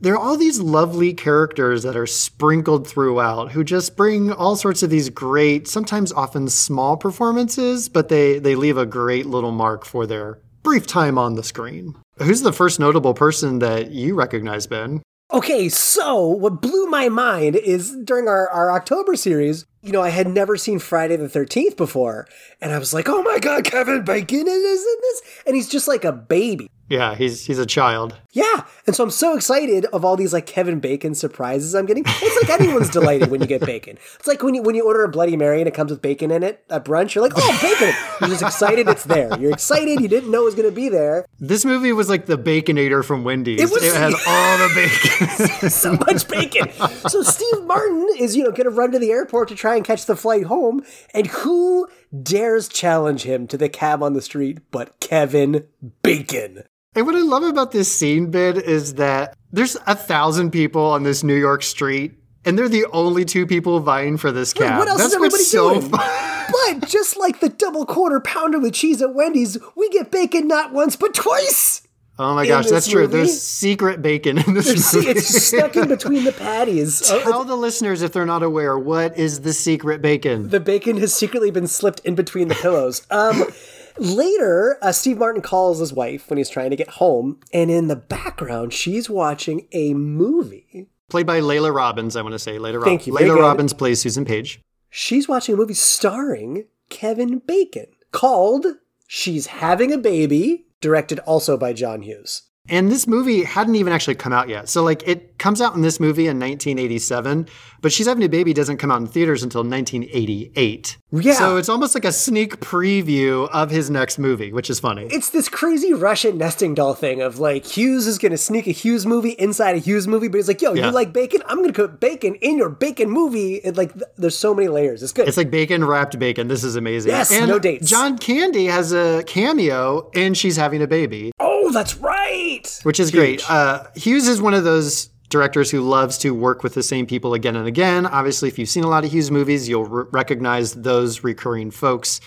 There 0.00 0.14
are 0.14 0.18
all 0.18 0.36
these 0.36 0.60
lovely 0.60 1.14
characters 1.14 1.84
that 1.84 1.96
are 1.96 2.08
sprinkled 2.08 2.88
throughout 2.88 3.52
who 3.52 3.62
just 3.62 3.96
bring 3.96 4.32
all 4.32 4.56
sorts 4.56 4.82
of 4.82 4.90
these 4.90 5.10
great, 5.10 5.68
sometimes 5.68 6.12
often 6.12 6.48
small 6.48 6.96
performances, 6.96 7.88
but 7.88 8.08
they, 8.08 8.40
they 8.40 8.56
leave 8.56 8.76
a 8.76 8.84
great 8.84 9.26
little 9.26 9.52
mark 9.52 9.84
for 9.84 10.04
their 10.04 10.40
brief 10.64 10.88
time 10.88 11.18
on 11.18 11.34
the 11.34 11.44
screen. 11.44 11.94
Who's 12.18 12.42
the 12.42 12.52
first 12.52 12.80
notable 12.80 13.14
person 13.14 13.60
that 13.60 13.92
you 13.92 14.16
recognize, 14.16 14.66
Ben? 14.66 15.02
Okay, 15.32 15.70
so 15.70 16.26
what 16.26 16.60
blew 16.60 16.86
my 16.88 17.08
mind 17.08 17.56
is 17.56 17.96
during 18.04 18.28
our, 18.28 18.50
our 18.50 18.70
October 18.70 19.16
series, 19.16 19.64
you 19.80 19.90
know, 19.90 20.02
I 20.02 20.10
had 20.10 20.28
never 20.28 20.58
seen 20.58 20.78
Friday 20.78 21.16
the 21.16 21.26
13th 21.26 21.74
before. 21.78 22.28
And 22.60 22.70
I 22.70 22.78
was 22.78 22.92
like, 22.92 23.08
oh 23.08 23.22
my 23.22 23.38
God, 23.38 23.64
Kevin 23.64 24.04
Bacon 24.04 24.46
is 24.46 24.46
in 24.46 24.96
this. 25.00 25.22
And 25.46 25.56
he's 25.56 25.70
just 25.70 25.88
like 25.88 26.04
a 26.04 26.12
baby. 26.12 26.68
Yeah, 26.92 27.14
he's 27.14 27.46
he's 27.46 27.58
a 27.58 27.64
child. 27.64 28.18
Yeah. 28.32 28.64
And 28.86 28.94
so 28.94 29.02
I'm 29.04 29.10
so 29.10 29.34
excited 29.34 29.86
of 29.94 30.04
all 30.04 30.14
these 30.14 30.34
like 30.34 30.44
Kevin 30.44 30.78
Bacon 30.78 31.14
surprises 31.14 31.74
I'm 31.74 31.86
getting. 31.86 32.04
It's 32.06 32.48
like 32.48 32.60
anyone's 32.60 32.90
delighted 33.00 33.30
when 33.30 33.40
you 33.40 33.46
get 33.46 33.64
bacon. 33.64 33.96
It's 34.16 34.26
like 34.26 34.42
when 34.42 34.54
you 34.54 34.60
when 34.60 34.74
you 34.74 34.84
order 34.84 35.02
a 35.02 35.08
Bloody 35.08 35.34
Mary 35.34 35.62
and 35.62 35.66
it 35.66 35.72
comes 35.72 35.90
with 35.90 36.02
bacon 36.02 36.30
in 36.30 36.42
it 36.42 36.62
at 36.68 36.84
brunch, 36.84 37.14
you're 37.14 37.24
like, 37.24 37.32
oh, 37.34 37.58
bacon. 37.62 37.94
You're 38.20 38.28
just 38.28 38.42
excited 38.42 38.88
it's 38.88 39.04
there. 39.04 39.38
You're 39.40 39.52
excited 39.52 40.02
you 40.02 40.08
didn't 40.08 40.30
know 40.30 40.42
it 40.42 40.44
was 40.44 40.54
going 40.54 40.68
to 40.68 40.74
be 40.74 40.90
there. 40.90 41.24
This 41.40 41.64
movie 41.64 41.94
was 41.94 42.10
like 42.10 42.26
the 42.26 42.36
Baconator 42.36 43.02
from 43.02 43.24
Wendy's. 43.24 43.58
It 43.62 43.70
was- 43.70 43.82
had 43.94 44.12
all 44.26 44.58
the 44.58 44.74
bacon. 44.74 45.70
so 45.70 45.92
much 45.94 46.28
bacon. 46.28 46.70
So 47.08 47.22
Steve 47.22 47.64
Martin 47.64 48.06
is, 48.18 48.36
you 48.36 48.44
know, 48.44 48.50
going 48.50 48.64
to 48.64 48.70
run 48.70 48.92
to 48.92 48.98
the 48.98 49.12
airport 49.12 49.48
to 49.48 49.54
try 49.54 49.76
and 49.76 49.84
catch 49.84 50.04
the 50.04 50.16
flight 50.16 50.44
home, 50.44 50.82
and 51.14 51.26
who 51.28 51.88
dares 52.22 52.68
challenge 52.68 53.22
him 53.22 53.46
to 53.46 53.56
the 53.56 53.70
cab 53.70 54.02
on 54.02 54.12
the 54.12 54.20
street 54.20 54.58
but 54.70 55.00
Kevin 55.00 55.64
Bacon? 56.02 56.64
And 56.94 57.06
what 57.06 57.14
I 57.14 57.20
love 57.20 57.42
about 57.42 57.72
this 57.72 57.94
scene, 57.96 58.30
Ben, 58.30 58.60
is 58.60 58.94
that 58.94 59.34
there's 59.50 59.76
a 59.86 59.94
thousand 59.94 60.50
people 60.50 60.82
on 60.84 61.02
this 61.04 61.22
New 61.24 61.34
York 61.36 61.62
street, 61.62 62.12
and 62.44 62.58
they're 62.58 62.68
the 62.68 62.84
only 62.92 63.24
two 63.24 63.46
people 63.46 63.80
vying 63.80 64.18
for 64.18 64.30
this 64.30 64.52
cab. 64.52 64.78
what 64.78 64.88
else 64.88 64.98
That's 64.98 65.10
is 65.12 65.14
everybody 65.16 65.42
so 65.42 65.74
doing? 65.80 65.90
But 65.90 66.88
just 66.88 67.16
like 67.16 67.40
the 67.40 67.48
double 67.48 67.86
quarter 67.86 68.20
pounder 68.20 68.58
with 68.58 68.74
cheese 68.74 69.00
at 69.00 69.14
Wendy's, 69.14 69.56
we 69.76 69.88
get 69.90 70.10
bacon 70.10 70.48
not 70.48 70.72
once 70.72 70.96
but 70.96 71.14
twice. 71.14 71.80
Oh 72.18 72.34
my 72.34 72.46
gosh, 72.46 72.66
that's 72.68 72.86
true. 72.88 73.02
movie? 73.02 73.16
There's 73.18 73.40
secret 73.40 74.02
bacon 74.02 74.36
in 74.36 74.52
this 74.52 74.66
There's- 74.66 74.94
movie. 74.94 75.08
it's 75.08 75.46
stuck 75.46 75.74
in 75.76 75.88
between 75.88 76.24
the 76.24 76.32
patties. 76.32 77.00
Tell 77.08 77.44
the 77.44 77.56
listeners 77.56 78.02
if 78.02 78.12
they're 78.12 78.26
not 78.26 78.42
aware, 78.42 78.78
what 78.78 79.16
is 79.16 79.40
the 79.40 79.52
secret 79.54 80.02
bacon? 80.02 80.50
the 80.50 80.60
bacon 80.60 80.98
has 80.98 81.14
secretly 81.14 81.50
been 81.50 81.66
slipped 81.66 82.00
in 82.00 82.14
between 82.14 82.48
the 82.48 82.54
pillows. 82.54 83.06
Um, 83.10 83.44
later, 83.98 84.78
uh, 84.82 84.92
Steve 84.92 85.18
Martin 85.18 85.42
calls 85.42 85.78
his 85.78 85.92
wife 85.92 86.28
when 86.28 86.38
he's 86.38 86.50
trying 86.50 86.70
to 86.70 86.76
get 86.76 86.88
home, 86.90 87.40
and 87.52 87.70
in 87.70 87.88
the 87.88 87.96
background, 87.96 88.72
she's 88.72 89.08
watching 89.10 89.66
a 89.72 89.94
movie. 89.94 90.88
Played 91.08 91.26
by 91.26 91.40
Laila 91.40 91.72
Robins, 91.72 92.16
I 92.16 92.22
want 92.22 92.32
to 92.32 92.38
say. 92.38 92.58
Laila, 92.58 92.84
Thank 92.84 93.06
you, 93.06 93.12
Laila. 93.12 93.40
Robins 93.40 93.72
plays 93.72 94.00
Susan 94.00 94.24
Page. 94.24 94.60
She's 94.88 95.28
watching 95.28 95.54
a 95.54 95.58
movie 95.58 95.74
starring 95.74 96.66
Kevin 96.88 97.38
Bacon 97.38 97.86
called 98.12 98.66
She's 99.06 99.46
Having 99.46 99.92
a 99.92 99.98
Baby, 99.98 100.66
directed 100.80 101.18
also 101.20 101.56
by 101.56 101.72
John 101.72 102.02
Hughes. 102.02 102.42
And 102.68 102.92
this 102.92 103.08
movie 103.08 103.42
hadn't 103.42 103.74
even 103.74 103.92
actually 103.92 104.14
come 104.14 104.32
out 104.32 104.48
yet. 104.48 104.68
So, 104.68 104.84
like, 104.84 105.06
it 105.06 105.36
comes 105.38 105.60
out 105.60 105.74
in 105.74 105.82
this 105.82 105.98
movie 105.98 106.28
in 106.28 106.38
1987, 106.38 107.48
but 107.80 107.90
She's 107.92 108.06
Having 108.06 108.22
a 108.22 108.28
Baby 108.28 108.54
doesn't 108.54 108.76
come 108.76 108.88
out 108.92 109.00
in 109.00 109.08
theaters 109.08 109.42
until 109.42 109.64
1988. 109.64 110.96
Yeah. 111.10 111.32
So, 111.34 111.56
it's 111.56 111.68
almost 111.68 111.94
like 111.96 112.04
a 112.04 112.12
sneak 112.12 112.60
preview 112.60 113.48
of 113.50 113.70
his 113.70 113.90
next 113.90 114.16
movie, 114.16 114.52
which 114.52 114.70
is 114.70 114.78
funny. 114.78 115.08
It's 115.10 115.30
this 115.30 115.48
crazy 115.48 115.92
Russian 115.92 116.38
nesting 116.38 116.74
doll 116.74 116.94
thing 116.94 117.20
of 117.20 117.40
like 117.40 117.66
Hughes 117.66 118.06
is 118.06 118.18
going 118.18 118.30
to 118.32 118.38
sneak 118.38 118.68
a 118.68 118.70
Hughes 118.70 119.04
movie 119.06 119.30
inside 119.32 119.74
a 119.74 119.78
Hughes 119.78 120.06
movie, 120.06 120.28
but 120.28 120.36
he's 120.36 120.46
like, 120.48 120.62
yo, 120.62 120.72
Yeah. 120.72 120.86
you 120.86 120.92
like 120.92 121.12
bacon? 121.12 121.42
I'm 121.46 121.58
going 121.58 121.72
to 121.72 121.88
put 121.88 121.98
bacon 121.98 122.36
in 122.36 122.56
your 122.58 122.68
bacon 122.68 123.10
movie. 123.10 123.56
It, 123.56 123.76
like, 123.76 123.92
th- 123.92 124.04
there's 124.16 124.38
so 124.38 124.54
many 124.54 124.68
layers. 124.68 125.02
It's 125.02 125.12
good. 125.12 125.26
It's 125.26 125.36
like 125.36 125.50
bacon 125.50 125.84
wrapped 125.84 126.16
bacon. 126.18 126.46
This 126.46 126.62
is 126.62 126.76
amazing. 126.76 127.10
Yes, 127.10 127.32
and 127.32 127.48
no 127.48 127.58
dates. 127.58 127.90
John 127.90 128.16
Candy 128.18 128.66
has 128.66 128.92
a 128.92 129.24
cameo 129.26 130.10
and 130.14 130.36
She's 130.36 130.56
Having 130.56 130.82
a 130.82 130.86
Baby, 130.86 131.32
oh, 131.40 131.51
that's 131.72 131.96
right. 131.96 132.62
which 132.84 133.00
is 133.00 133.10
great. 133.10 133.42
Uh, 133.50 133.84
Hughes 133.94 134.28
is 134.28 134.40
one 134.40 134.54
of 134.54 134.64
those 134.64 135.08
directors 135.28 135.70
who 135.70 135.80
loves 135.80 136.18
to 136.18 136.34
work 136.34 136.62
with 136.62 136.74
the 136.74 136.82
same 136.82 137.06
people 137.06 137.32
again 137.34 137.56
and 137.56 137.66
again. 137.66 138.06
Obviously, 138.06 138.48
if 138.48 138.58
you've 138.58 138.68
seen 138.68 138.84
a 138.84 138.88
lot 138.88 139.04
of 139.04 139.10
Hughes 139.12 139.30
movies, 139.30 139.68
you'll 139.68 139.90
r- 139.92 140.04
recognize 140.12 140.74
those 140.74 141.24
recurring 141.24 141.70
folks. 141.70 142.20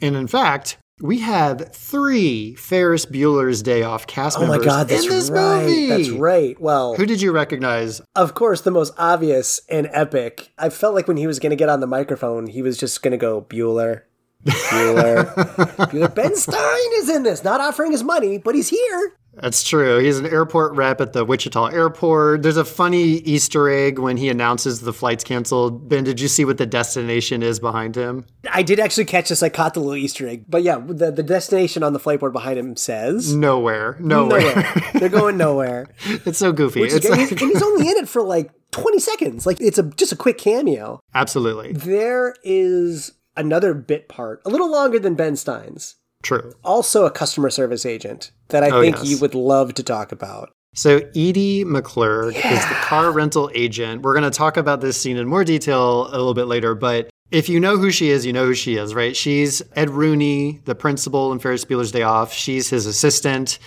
And 0.00 0.14
in 0.14 0.26
fact, 0.26 0.76
we 1.00 1.18
had 1.18 1.74
three 1.74 2.54
Ferris 2.54 3.04
Bueller's 3.06 3.62
Day 3.62 3.82
Off 3.82 4.06
cast 4.06 4.36
Oh 4.38 4.42
my 4.42 4.48
members 4.50 4.66
God, 4.66 4.88
that's 4.88 5.04
in 5.04 5.10
this 5.10 5.30
right. 5.30 5.62
movie. 5.64 5.88
That's 5.88 6.10
right. 6.10 6.60
Well, 6.60 6.94
Who 6.96 7.06
did 7.06 7.20
you 7.22 7.32
recognize? 7.32 8.00
of 8.14 8.34
course, 8.34 8.60
the 8.60 8.70
most 8.70 8.92
obvious 8.98 9.60
and 9.68 9.88
epic. 9.92 10.52
I 10.58 10.68
felt 10.68 10.94
like 10.94 11.08
when 11.08 11.16
he 11.16 11.26
was 11.26 11.38
going 11.38 11.50
to 11.50 11.56
get 11.56 11.68
on 11.68 11.80
the 11.80 11.86
microphone, 11.86 12.46
he 12.46 12.62
was 12.62 12.76
just 12.78 13.02
going 13.02 13.12
to 13.12 13.16
go 13.16 13.40
Bueller. 13.42 14.02
Bueller. 14.44 15.34
Bueller. 15.90 16.14
Ben 16.14 16.34
Stein 16.36 16.90
is 16.94 17.08
in 17.08 17.22
this, 17.22 17.44
not 17.44 17.60
offering 17.60 17.92
his 17.92 18.02
money, 18.02 18.38
but 18.38 18.54
he's 18.54 18.68
here. 18.68 19.12
That's 19.36 19.64
true. 19.64 19.98
He's 19.98 20.20
an 20.20 20.26
airport 20.26 20.74
rep 20.76 21.00
at 21.00 21.12
the 21.12 21.24
Wichita 21.24 21.66
airport. 21.66 22.42
There's 22.42 22.56
a 22.56 22.64
funny 22.64 23.02
Easter 23.02 23.68
egg 23.68 23.98
when 23.98 24.16
he 24.16 24.28
announces 24.28 24.82
the 24.82 24.92
flight's 24.92 25.24
canceled. 25.24 25.88
Ben, 25.88 26.04
did 26.04 26.20
you 26.20 26.28
see 26.28 26.44
what 26.44 26.56
the 26.56 26.66
destination 26.66 27.42
is 27.42 27.58
behind 27.58 27.96
him? 27.96 28.26
I 28.52 28.62
did 28.62 28.78
actually 28.78 29.06
catch 29.06 29.30
this. 29.30 29.42
I 29.42 29.48
caught 29.48 29.74
the 29.74 29.80
little 29.80 29.96
Easter 29.96 30.28
egg. 30.28 30.44
But 30.48 30.62
yeah, 30.62 30.78
the, 30.78 31.10
the 31.10 31.24
destination 31.24 31.82
on 31.82 31.92
the 31.94 31.98
flight 31.98 32.20
board 32.20 32.32
behind 32.32 32.60
him 32.60 32.76
says 32.76 33.34
Nowhere. 33.34 33.96
Nowhere. 33.98 34.40
nowhere. 34.40 34.72
They're 34.94 35.08
going 35.08 35.36
nowhere. 35.36 35.88
it's 36.24 36.38
so 36.38 36.52
goofy. 36.52 36.82
Which 36.82 36.92
It's 36.92 37.08
like- 37.08 37.32
and 37.32 37.40
he's 37.40 37.62
only 37.62 37.88
in 37.88 37.96
it 37.96 38.08
for 38.08 38.22
like 38.22 38.52
20 38.70 39.00
seconds. 39.00 39.46
Like 39.46 39.60
it's 39.60 39.78
a 39.78 39.82
just 39.82 40.12
a 40.12 40.16
quick 40.16 40.38
cameo. 40.38 41.00
absolutely 41.12 41.72
There 41.72 42.36
is 42.44 43.10
another 43.36 43.74
bit 43.74 44.08
part, 44.08 44.40
a 44.44 44.50
little 44.50 44.70
longer 44.70 44.98
than 44.98 45.14
Ben 45.14 45.36
Stein's. 45.36 45.96
true. 46.22 46.52
Also 46.64 47.04
a 47.04 47.10
customer 47.10 47.50
service 47.50 47.84
agent 47.84 48.30
that 48.48 48.62
I 48.64 48.70
Oh, 48.70 48.80
think 48.80 48.96
yes. 48.96 49.06
you 49.08 49.18
would 49.18 49.34
love 49.34 49.74
to 49.74 49.82
talk 49.82 50.10
about. 50.12 50.50
So 50.74 50.96
Edie 51.14 51.64
McClurg 51.64 52.30
is 52.34 52.68
the 52.68 52.74
car 52.80 53.12
rental 53.12 53.50
agent. 53.54 54.02
We're 54.02 54.14
going 54.14 54.28
to 54.30 54.36
talk 54.36 54.56
about 54.56 54.80
this 54.80 55.00
scene 55.00 55.16
in 55.18 55.28
more 55.28 55.44
detail 55.44 56.06
a 56.08 56.16
little 56.16 56.34
bit 56.34 56.46
later, 56.46 56.74
but 56.74 57.10
if 57.30 57.48
you 57.48 57.60
know 57.60 57.76
who 57.76 57.90
she 57.90 58.08
is, 58.10 58.24
you 58.26 58.32
know 58.32 58.46
who 58.46 58.54
she 58.54 58.76
is, 58.76 58.94
right? 58.94 59.14
She's 59.14 59.60
Ed 59.76 59.90
Rooney, 59.90 60.60
the 60.64 60.74
principal 60.74 61.30
in 61.32 61.38
Ferris 61.38 61.64
Bueller's 61.64 61.92
Day 61.92 62.02
Off. 62.02 62.32
She's 62.32 62.68
his 62.70 62.86
assistant. 62.86 63.58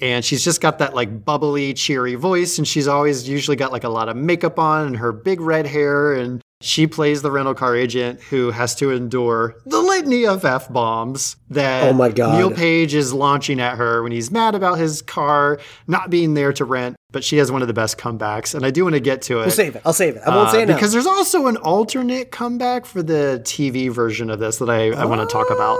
And 0.00 0.24
she's 0.24 0.42
just 0.42 0.60
got 0.60 0.78
that 0.78 0.94
like 0.94 1.24
bubbly, 1.24 1.74
cheery 1.74 2.16
voice. 2.16 2.58
And 2.58 2.66
she's 2.66 2.88
always 2.88 3.28
usually 3.28 3.56
got 3.56 3.70
like 3.70 3.84
a 3.84 3.88
lot 3.88 4.08
of 4.08 4.16
makeup 4.16 4.58
on 4.58 4.88
and 4.88 4.96
her 4.96 5.12
big 5.12 5.40
red 5.40 5.66
hair. 5.66 6.14
And 6.14 6.42
she 6.62 6.86
plays 6.86 7.22
the 7.22 7.30
rental 7.30 7.54
car 7.54 7.74
agent 7.76 8.20
who 8.30 8.50
has 8.50 8.74
to 8.76 8.90
endure 8.90 9.56
the 9.66 9.80
litany 9.80 10.26
of 10.26 10.44
F 10.44 10.72
bombs 10.72 11.36
that 11.50 11.84
Oh 11.84 11.92
my 11.92 12.08
God. 12.10 12.36
Neil 12.38 12.50
Page 12.50 12.94
is 12.94 13.12
launching 13.12 13.60
at 13.60 13.76
her 13.78 14.02
when 14.02 14.12
he's 14.12 14.30
mad 14.30 14.54
about 14.54 14.78
his 14.78 15.02
car 15.02 15.58
not 15.86 16.08
being 16.10 16.34
there 16.34 16.52
to 16.54 16.64
rent. 16.64 16.96
But 17.10 17.22
she 17.24 17.36
has 17.36 17.52
one 17.52 17.60
of 17.60 17.68
the 17.68 17.74
best 17.74 17.98
comebacks. 17.98 18.54
And 18.54 18.64
I 18.64 18.70
do 18.70 18.84
want 18.84 18.94
to 18.94 19.00
get 19.00 19.20
to 19.22 19.34
it. 19.40 19.42
We'll 19.42 19.50
save 19.50 19.76
it. 19.76 19.82
I'll 19.84 19.92
save 19.92 20.16
it. 20.16 20.22
I 20.24 20.34
won't 20.34 20.48
Uh, 20.48 20.52
say 20.52 20.62
it 20.62 20.68
now. 20.68 20.74
because 20.76 20.92
there's 20.92 21.06
also 21.06 21.46
an 21.46 21.58
alternate 21.58 22.30
comeback 22.30 22.86
for 22.86 23.02
the 23.02 23.42
TV 23.44 23.90
version 23.90 24.30
of 24.30 24.38
this 24.38 24.56
that 24.58 24.70
I, 24.70 24.92
I 24.92 25.04
want 25.04 25.20
to 25.20 25.30
talk 25.30 25.50
about. 25.50 25.78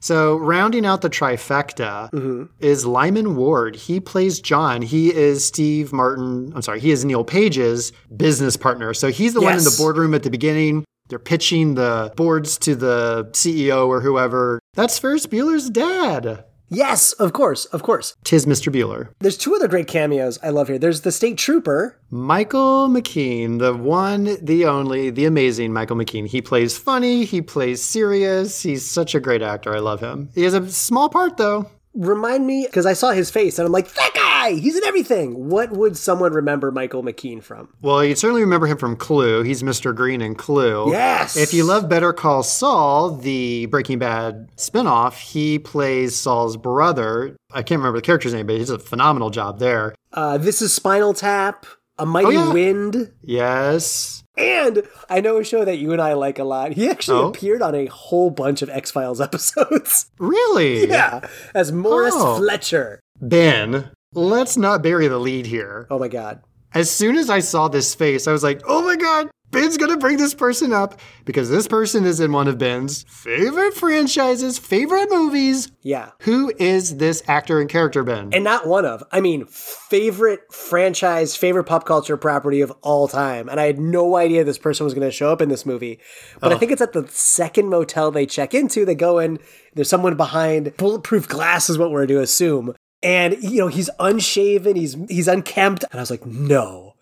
So, 0.00 0.36
rounding 0.36 0.84
out 0.84 1.00
the 1.00 1.10
trifecta 1.10 2.10
Mm-hmm. 2.10 2.44
is 2.60 2.84
Lyman 2.86 3.34
Ward. 3.36 3.76
He 3.76 3.98
plays 4.00 4.40
John. 4.40 4.82
He 4.82 5.12
is 5.12 5.46
Steve 5.46 5.92
Martin. 5.92 6.52
I'm 6.54 6.62
sorry, 6.62 6.80
he 6.80 6.90
is 6.90 7.04
Neil 7.04 7.24
Page's 7.24 7.92
business 8.14 8.56
partner. 8.56 8.92
So, 8.94 9.08
he's 9.10 9.32
the 9.34 9.40
one 9.40 9.56
in 9.56 9.64
the 9.64 9.74
boardroom 9.78 10.14
at 10.14 10.22
the 10.22 10.30
beginning. 10.30 10.84
They're 11.08 11.18
pitching 11.20 11.74
the 11.76 12.12
boards 12.16 12.58
to 12.58 12.74
the 12.74 13.28
CEO 13.32 13.86
or 13.86 14.00
whoever. 14.00 14.58
That's 14.74 14.98
Ferris 14.98 15.26
Bueller's 15.26 15.70
dad. 15.70 16.44
Yes, 16.68 17.12
of 17.14 17.32
course, 17.32 17.64
of 17.66 17.82
course. 17.82 18.16
Tis 18.24 18.44
Mr. 18.44 18.72
Bueller. 18.72 19.08
There's 19.20 19.38
two 19.38 19.54
other 19.54 19.68
great 19.68 19.86
cameos 19.86 20.38
I 20.42 20.50
love 20.50 20.68
here. 20.68 20.78
There's 20.78 21.02
the 21.02 21.12
state 21.12 21.38
trooper. 21.38 21.98
Michael 22.10 22.88
McKean, 22.88 23.58
the 23.58 23.74
one, 23.74 24.36
the 24.44 24.64
only, 24.66 25.10
the 25.10 25.24
amazing 25.26 25.72
Michael 25.72 25.96
McKean. 25.96 26.26
He 26.26 26.42
plays 26.42 26.76
funny, 26.76 27.24
he 27.24 27.40
plays 27.40 27.82
serious. 27.82 28.62
He's 28.62 28.88
such 28.88 29.14
a 29.14 29.20
great 29.20 29.42
actor. 29.42 29.74
I 29.74 29.80
love 29.80 30.00
him. 30.00 30.30
He 30.34 30.42
has 30.42 30.54
a 30.54 30.70
small 30.70 31.08
part 31.08 31.36
though. 31.36 31.70
Remind 31.96 32.46
me, 32.46 32.66
because 32.66 32.86
I 32.86 32.92
saw 32.92 33.10
his 33.10 33.30
face 33.30 33.58
and 33.58 33.66
I'm 33.66 33.72
like, 33.72 33.92
that 33.94 34.10
guy, 34.14 34.52
he's 34.52 34.76
in 34.76 34.84
everything. 34.84 35.48
What 35.48 35.72
would 35.72 35.96
someone 35.96 36.32
remember 36.32 36.70
Michael 36.70 37.02
McKean 37.02 37.42
from? 37.42 37.68
Well, 37.80 38.04
you 38.04 38.14
certainly 38.14 38.42
remember 38.42 38.66
him 38.66 38.76
from 38.76 38.96
Clue. 38.96 39.42
He's 39.42 39.62
Mr. 39.62 39.94
Green 39.94 40.20
in 40.20 40.34
Clue. 40.34 40.90
Yes. 40.90 41.36
If 41.36 41.54
you 41.54 41.64
love 41.64 41.88
Better 41.88 42.12
Call 42.12 42.42
Saul, 42.42 43.16
the 43.16 43.66
Breaking 43.66 43.98
Bad 43.98 44.48
spinoff, 44.56 45.14
he 45.18 45.58
plays 45.58 46.14
Saul's 46.14 46.56
brother. 46.56 47.36
I 47.52 47.62
can't 47.62 47.78
remember 47.78 47.98
the 47.98 48.02
character's 48.06 48.34
name, 48.34 48.46
but 48.46 48.52
he 48.54 48.58
does 48.60 48.70
a 48.70 48.78
phenomenal 48.78 49.30
job 49.30 49.58
there. 49.58 49.94
Uh, 50.12 50.36
this 50.38 50.60
is 50.62 50.72
Spinal 50.72 51.14
Tap, 51.14 51.64
A 51.98 52.04
Mighty 52.06 52.26
Oh, 52.28 52.30
yeah. 52.48 52.52
Wind, 52.52 53.12
Yes. 53.22 54.22
And 54.36 54.82
I 55.08 55.20
know 55.20 55.38
a 55.38 55.44
show 55.44 55.64
that 55.64 55.76
you 55.78 55.92
and 55.92 56.00
I 56.00 56.12
like 56.14 56.38
a 56.38 56.44
lot. 56.44 56.72
He 56.72 56.88
actually 56.88 57.18
Oh? 57.20 57.28
appeared 57.28 57.62
on 57.62 57.74
a 57.74 57.86
whole 57.86 58.30
bunch 58.30 58.62
of 58.62 58.68
X 58.70 58.90
Files 58.90 59.20
episodes. 59.28 60.10
Really? 60.18 60.86
yeah, 60.88 61.26
as 61.54 61.72
Morris 61.72 62.14
Oh. 62.16 62.36
Fletcher. 62.38 63.00
Ben, 63.20 63.90
let's 64.14 64.56
not 64.56 64.82
bury 64.82 65.08
the 65.08 65.18
lead 65.18 65.46
here. 65.46 65.86
Oh 65.90 65.98
my 65.98 66.08
God. 66.08 66.40
As 66.74 66.90
soon 66.90 67.16
as 67.16 67.30
I 67.30 67.38
saw 67.38 67.68
this 67.68 67.94
face, 67.94 68.26
I 68.28 68.32
was 68.32 68.42
like, 68.42 68.60
oh 68.66 68.82
my 68.82 68.96
God, 68.96 69.30
Ben's 69.50 69.76
gonna 69.76 69.96
bring 69.96 70.16
this 70.16 70.34
person 70.34 70.72
up 70.72 71.00
because 71.24 71.48
this 71.48 71.66
person 71.68 72.04
is 72.04 72.20
in 72.20 72.32
one 72.32 72.48
of 72.48 72.58
Ben's 72.58 73.04
favorite 73.08 73.74
franchises, 73.74 74.58
favorite 74.58 75.08
movies. 75.10 75.70
Yeah. 75.82 76.10
Who 76.22 76.52
is 76.58 76.96
this 76.96 77.22
actor 77.28 77.60
and 77.60 77.70
character, 77.70 78.02
Ben? 78.02 78.30
And 78.32 78.44
not 78.44 78.66
one 78.66 78.84
of, 78.84 79.04
I 79.12 79.20
mean, 79.20 79.46
favorite 79.46 80.40
franchise, 80.52 81.36
favorite 81.36 81.64
pop 81.64 81.86
culture 81.86 82.16
property 82.16 82.60
of 82.60 82.72
all 82.82 83.08
time. 83.08 83.48
And 83.48 83.60
I 83.60 83.66
had 83.66 83.78
no 83.78 84.16
idea 84.16 84.42
this 84.42 84.58
person 84.58 84.84
was 84.84 84.94
going 84.94 85.06
to 85.06 85.12
show 85.12 85.30
up 85.30 85.40
in 85.40 85.48
this 85.48 85.64
movie. 85.64 86.00
But 86.40 86.52
I 86.52 86.58
think 86.58 86.72
it's 86.72 86.82
at 86.82 86.92
the 86.92 87.06
second 87.08 87.68
motel 87.68 88.10
they 88.10 88.26
check 88.26 88.52
into. 88.52 88.84
They 88.84 88.94
go 88.94 89.18
in, 89.18 89.38
there's 89.74 89.88
someone 89.88 90.16
behind. 90.16 90.76
Bulletproof 90.76 91.28
glass 91.28 91.70
is 91.70 91.78
what 91.78 91.90
we're 91.90 92.06
to 92.06 92.20
assume. 92.20 92.74
And, 93.02 93.36
you 93.40 93.60
know, 93.60 93.68
he's 93.68 93.90
unshaven, 94.00 94.74
he's 94.74 94.96
he's 95.08 95.28
unkempt. 95.28 95.84
And 95.92 96.00
I 96.00 96.02
was 96.02 96.10
like, 96.10 96.26
no, 96.26 96.94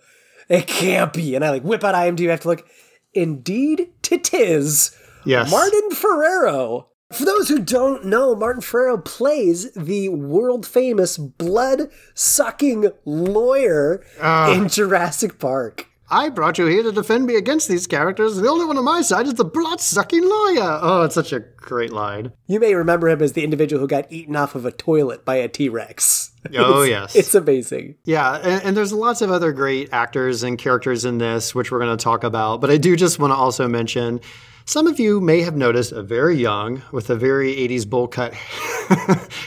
it 0.49 0.67
can't 0.67 1.13
be. 1.13 1.35
And 1.35 1.45
I 1.45 1.51
like 1.51 1.63
whip 1.63 1.85
out 1.85 1.95
IMDb, 1.95 2.29
I 2.29 2.33
have 2.33 2.41
to 2.41 2.49
look. 2.49 2.67
Indeed, 3.13 3.91
tis. 4.03 4.97
yes. 5.25 5.51
Martin 5.51 5.91
Ferrero. 5.91 6.89
For 7.13 7.25
those 7.25 7.49
who 7.49 7.61
don't 7.61 8.07
know, 8.07 8.35
Martin 8.35 8.63
Ferrero 8.63 8.99
plays 8.99 9.71
the 9.75 10.09
world 10.09 10.67
famous 10.67 11.17
blood 11.17 11.91
sucking 12.15 12.91
lawyer 13.05 14.05
ah. 14.21 14.53
in 14.53 14.69
Jurassic 14.69 15.39
Park. 15.39 15.87
I 16.11 16.29
brought 16.29 16.59
you 16.59 16.67
here 16.67 16.83
to 16.83 16.93
defend 16.93 17.27
me 17.27 17.37
against 17.37 17.69
these 17.69 17.87
characters. 17.87 18.37
The 18.37 18.49
only 18.49 18.67
one 18.67 18.77
on 18.79 18.85
my 18.85 19.01
side 19.01 19.27
is 19.27 19.35
the 19.35 19.45
blood 19.45 19.81
sucking 19.81 20.23
lawyer. 20.23 20.79
Oh, 20.83 21.03
it's 21.03 21.15
such 21.15 21.33
a 21.33 21.41
great 21.41 21.93
line. 21.93 22.33
You 22.47 22.61
may 22.61 22.75
remember 22.75 23.09
him 23.09 23.23
as 23.23 23.33
the 23.33 23.45
individual 23.45 23.81
who 23.81 23.89
got 23.89 24.11
eaten 24.13 24.37
off 24.37 24.55
of 24.55 24.67
a 24.67 24.73
toilet 24.73 25.25
by 25.25 25.37
a 25.37 25.49
T 25.49 25.69
Rex. 25.69 26.33
Oh, 26.57 26.83
yes. 26.83 27.17
It's 27.17 27.35
amazing. 27.35 27.97
Yeah, 28.05 28.35
and, 28.37 28.63
and 28.63 28.77
there's 28.77 28.93
lots 28.93 29.23
of 29.23 29.31
other 29.31 29.53
great 29.53 29.89
actors 29.93 30.43
and 30.43 30.59
characters 30.59 31.05
in 31.05 31.19
this, 31.19 31.55
which 31.55 31.71
we're 31.73 31.79
going 31.79 31.97
to 31.97 32.03
talk 32.03 32.23
about. 32.25 32.61
But 32.61 32.71
I 32.71 32.77
do 32.77 32.97
just 32.97 33.19
want 33.19 33.31
to 33.31 33.37
also 33.37 33.67
mention 33.67 34.21
some 34.67 34.87
of 34.87 34.99
you 34.99 35.21
may 35.21 35.43
have 35.43 35.57
noticed 35.57 35.93
a 35.93 36.03
very 36.03 36.37
young, 36.37 36.83
with 36.91 37.11
a 37.11 37.17
very 37.17 37.55
80s 37.55 37.89
bowl 37.89 38.09
cut 38.09 38.33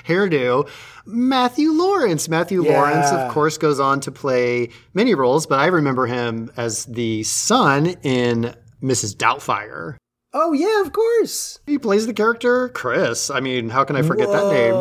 hairdo, 0.05 0.69
Matthew 1.05 1.71
Lawrence. 1.71 2.29
Matthew 2.29 2.62
Lawrence, 2.62 3.12
of 3.12 3.31
course, 3.31 3.57
goes 3.57 3.79
on 3.79 3.99
to 4.01 4.12
play 4.12 4.69
many 4.93 5.15
roles, 5.15 5.47
but 5.47 5.60
I 5.60 5.67
remember 5.67 6.05
him 6.05 6.51
as 6.57 6.86
the 6.86 7.23
son 7.23 7.88
in 8.03 8.53
Mrs. 8.83 9.15
Doubtfire. 9.15 9.95
Oh, 10.33 10.53
yeah, 10.53 10.81
of 10.81 10.91
course. 10.91 11.60
He 11.65 11.79
plays 11.79 12.05
the 12.05 12.13
character 12.13 12.69
Chris. 12.69 13.31
I 13.31 13.39
mean, 13.39 13.69
how 13.69 13.86
can 13.86 13.95
I 13.95 14.01
forget 14.03 14.29
that 14.29 14.51
name? 14.51 14.73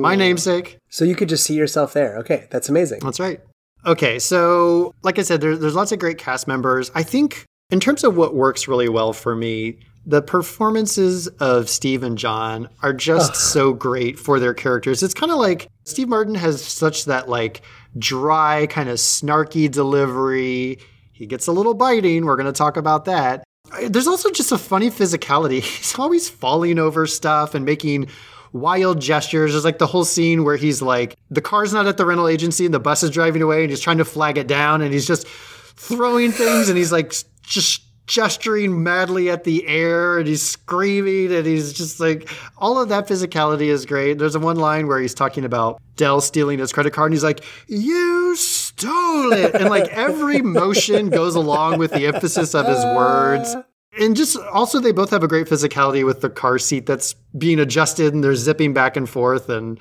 My 0.00 0.16
namesake. 0.16 0.78
So 0.88 1.04
you 1.04 1.14
could 1.14 1.28
just 1.28 1.44
see 1.44 1.54
yourself 1.54 1.92
there. 1.92 2.18
Okay, 2.18 2.46
that's 2.50 2.68
amazing. 2.68 3.00
That's 3.00 3.20
right. 3.20 3.40
Okay, 3.86 4.18
so 4.18 4.94
like 5.02 5.18
I 5.18 5.22
said, 5.22 5.40
there, 5.40 5.56
there's 5.56 5.74
lots 5.74 5.92
of 5.92 5.98
great 5.98 6.18
cast 6.18 6.46
members. 6.46 6.90
I 6.94 7.02
think 7.02 7.44
in 7.70 7.80
terms 7.80 8.04
of 8.04 8.16
what 8.16 8.34
works 8.34 8.68
really 8.68 8.88
well 8.88 9.12
for 9.12 9.34
me, 9.34 9.78
the 10.06 10.22
performances 10.22 11.28
of 11.28 11.68
Steve 11.68 12.02
and 12.02 12.16
John 12.16 12.68
are 12.82 12.92
just 12.92 13.36
so 13.36 13.72
great 13.72 14.18
for 14.18 14.40
their 14.40 14.54
characters. 14.54 15.02
It's 15.02 15.14
kind 15.14 15.30
of 15.30 15.38
like 15.38 15.68
Steve 15.84 16.08
Martin 16.08 16.34
has 16.34 16.64
such 16.64 17.04
that 17.04 17.28
like 17.28 17.62
dry, 17.98 18.66
kind 18.66 18.88
of 18.88 18.96
snarky 18.96 19.70
delivery. 19.70 20.78
He 21.12 21.26
gets 21.26 21.46
a 21.46 21.52
little 21.52 21.74
biting. 21.74 22.24
We're 22.24 22.36
going 22.36 22.46
to 22.46 22.52
talk 22.52 22.76
about 22.76 23.04
that. 23.04 23.44
There's 23.88 24.08
also 24.08 24.30
just 24.30 24.52
a 24.52 24.58
funny 24.58 24.90
physicality. 24.90 25.60
He's 25.62 25.98
always 25.98 26.28
falling 26.28 26.78
over 26.78 27.06
stuff 27.06 27.54
and 27.54 27.64
making 27.64 28.08
wild 28.52 29.00
gestures. 29.00 29.52
There's 29.52 29.64
like 29.64 29.78
the 29.78 29.86
whole 29.86 30.04
scene 30.04 30.44
where 30.44 30.56
he's 30.56 30.82
like, 30.82 31.16
the 31.30 31.40
car's 31.40 31.72
not 31.72 31.86
at 31.86 31.96
the 31.96 32.06
rental 32.06 32.28
agency 32.28 32.64
and 32.64 32.74
the 32.74 32.80
bus 32.80 33.02
is 33.02 33.10
driving 33.10 33.42
away 33.42 33.62
and 33.62 33.70
he's 33.70 33.80
trying 33.80 33.98
to 33.98 34.04
flag 34.04 34.38
it 34.38 34.46
down 34.46 34.82
and 34.82 34.92
he's 34.92 35.06
just 35.06 35.26
throwing 35.26 36.32
things 36.32 36.68
and 36.68 36.76
he's 36.76 36.92
like 36.92 37.14
just 37.42 37.82
gesturing 38.06 38.82
madly 38.82 39.30
at 39.30 39.44
the 39.44 39.64
air 39.68 40.18
and 40.18 40.26
he's 40.26 40.42
screaming 40.42 41.32
and 41.32 41.46
he's 41.46 41.72
just 41.72 42.00
like 42.00 42.28
all 42.58 42.80
of 42.82 42.88
that 42.88 43.06
physicality 43.06 43.68
is 43.68 43.86
great. 43.86 44.18
There's 44.18 44.34
a 44.34 44.40
one 44.40 44.56
line 44.56 44.88
where 44.88 44.98
he's 44.98 45.14
talking 45.14 45.44
about 45.44 45.80
Del 45.94 46.20
stealing 46.20 46.58
his 46.58 46.72
credit 46.72 46.92
card 46.92 47.12
and 47.12 47.14
he's 47.14 47.22
like, 47.22 47.44
You 47.68 48.34
stole 48.34 49.32
it. 49.32 49.54
And 49.54 49.70
like 49.70 49.88
every 49.90 50.42
motion 50.42 51.10
goes 51.10 51.36
along 51.36 51.78
with 51.78 51.92
the 51.92 52.06
emphasis 52.06 52.52
of 52.54 52.66
his 52.66 52.84
words. 52.84 53.54
And 53.98 54.16
just 54.16 54.36
also, 54.36 54.78
they 54.78 54.92
both 54.92 55.10
have 55.10 55.22
a 55.24 55.28
great 55.28 55.46
physicality 55.46 56.04
with 56.04 56.20
the 56.20 56.30
car 56.30 56.58
seat 56.58 56.86
that's 56.86 57.14
being 57.36 57.58
adjusted 57.58 58.14
and 58.14 58.22
they're 58.22 58.36
zipping 58.36 58.72
back 58.72 58.96
and 58.96 59.08
forth. 59.08 59.48
And 59.48 59.80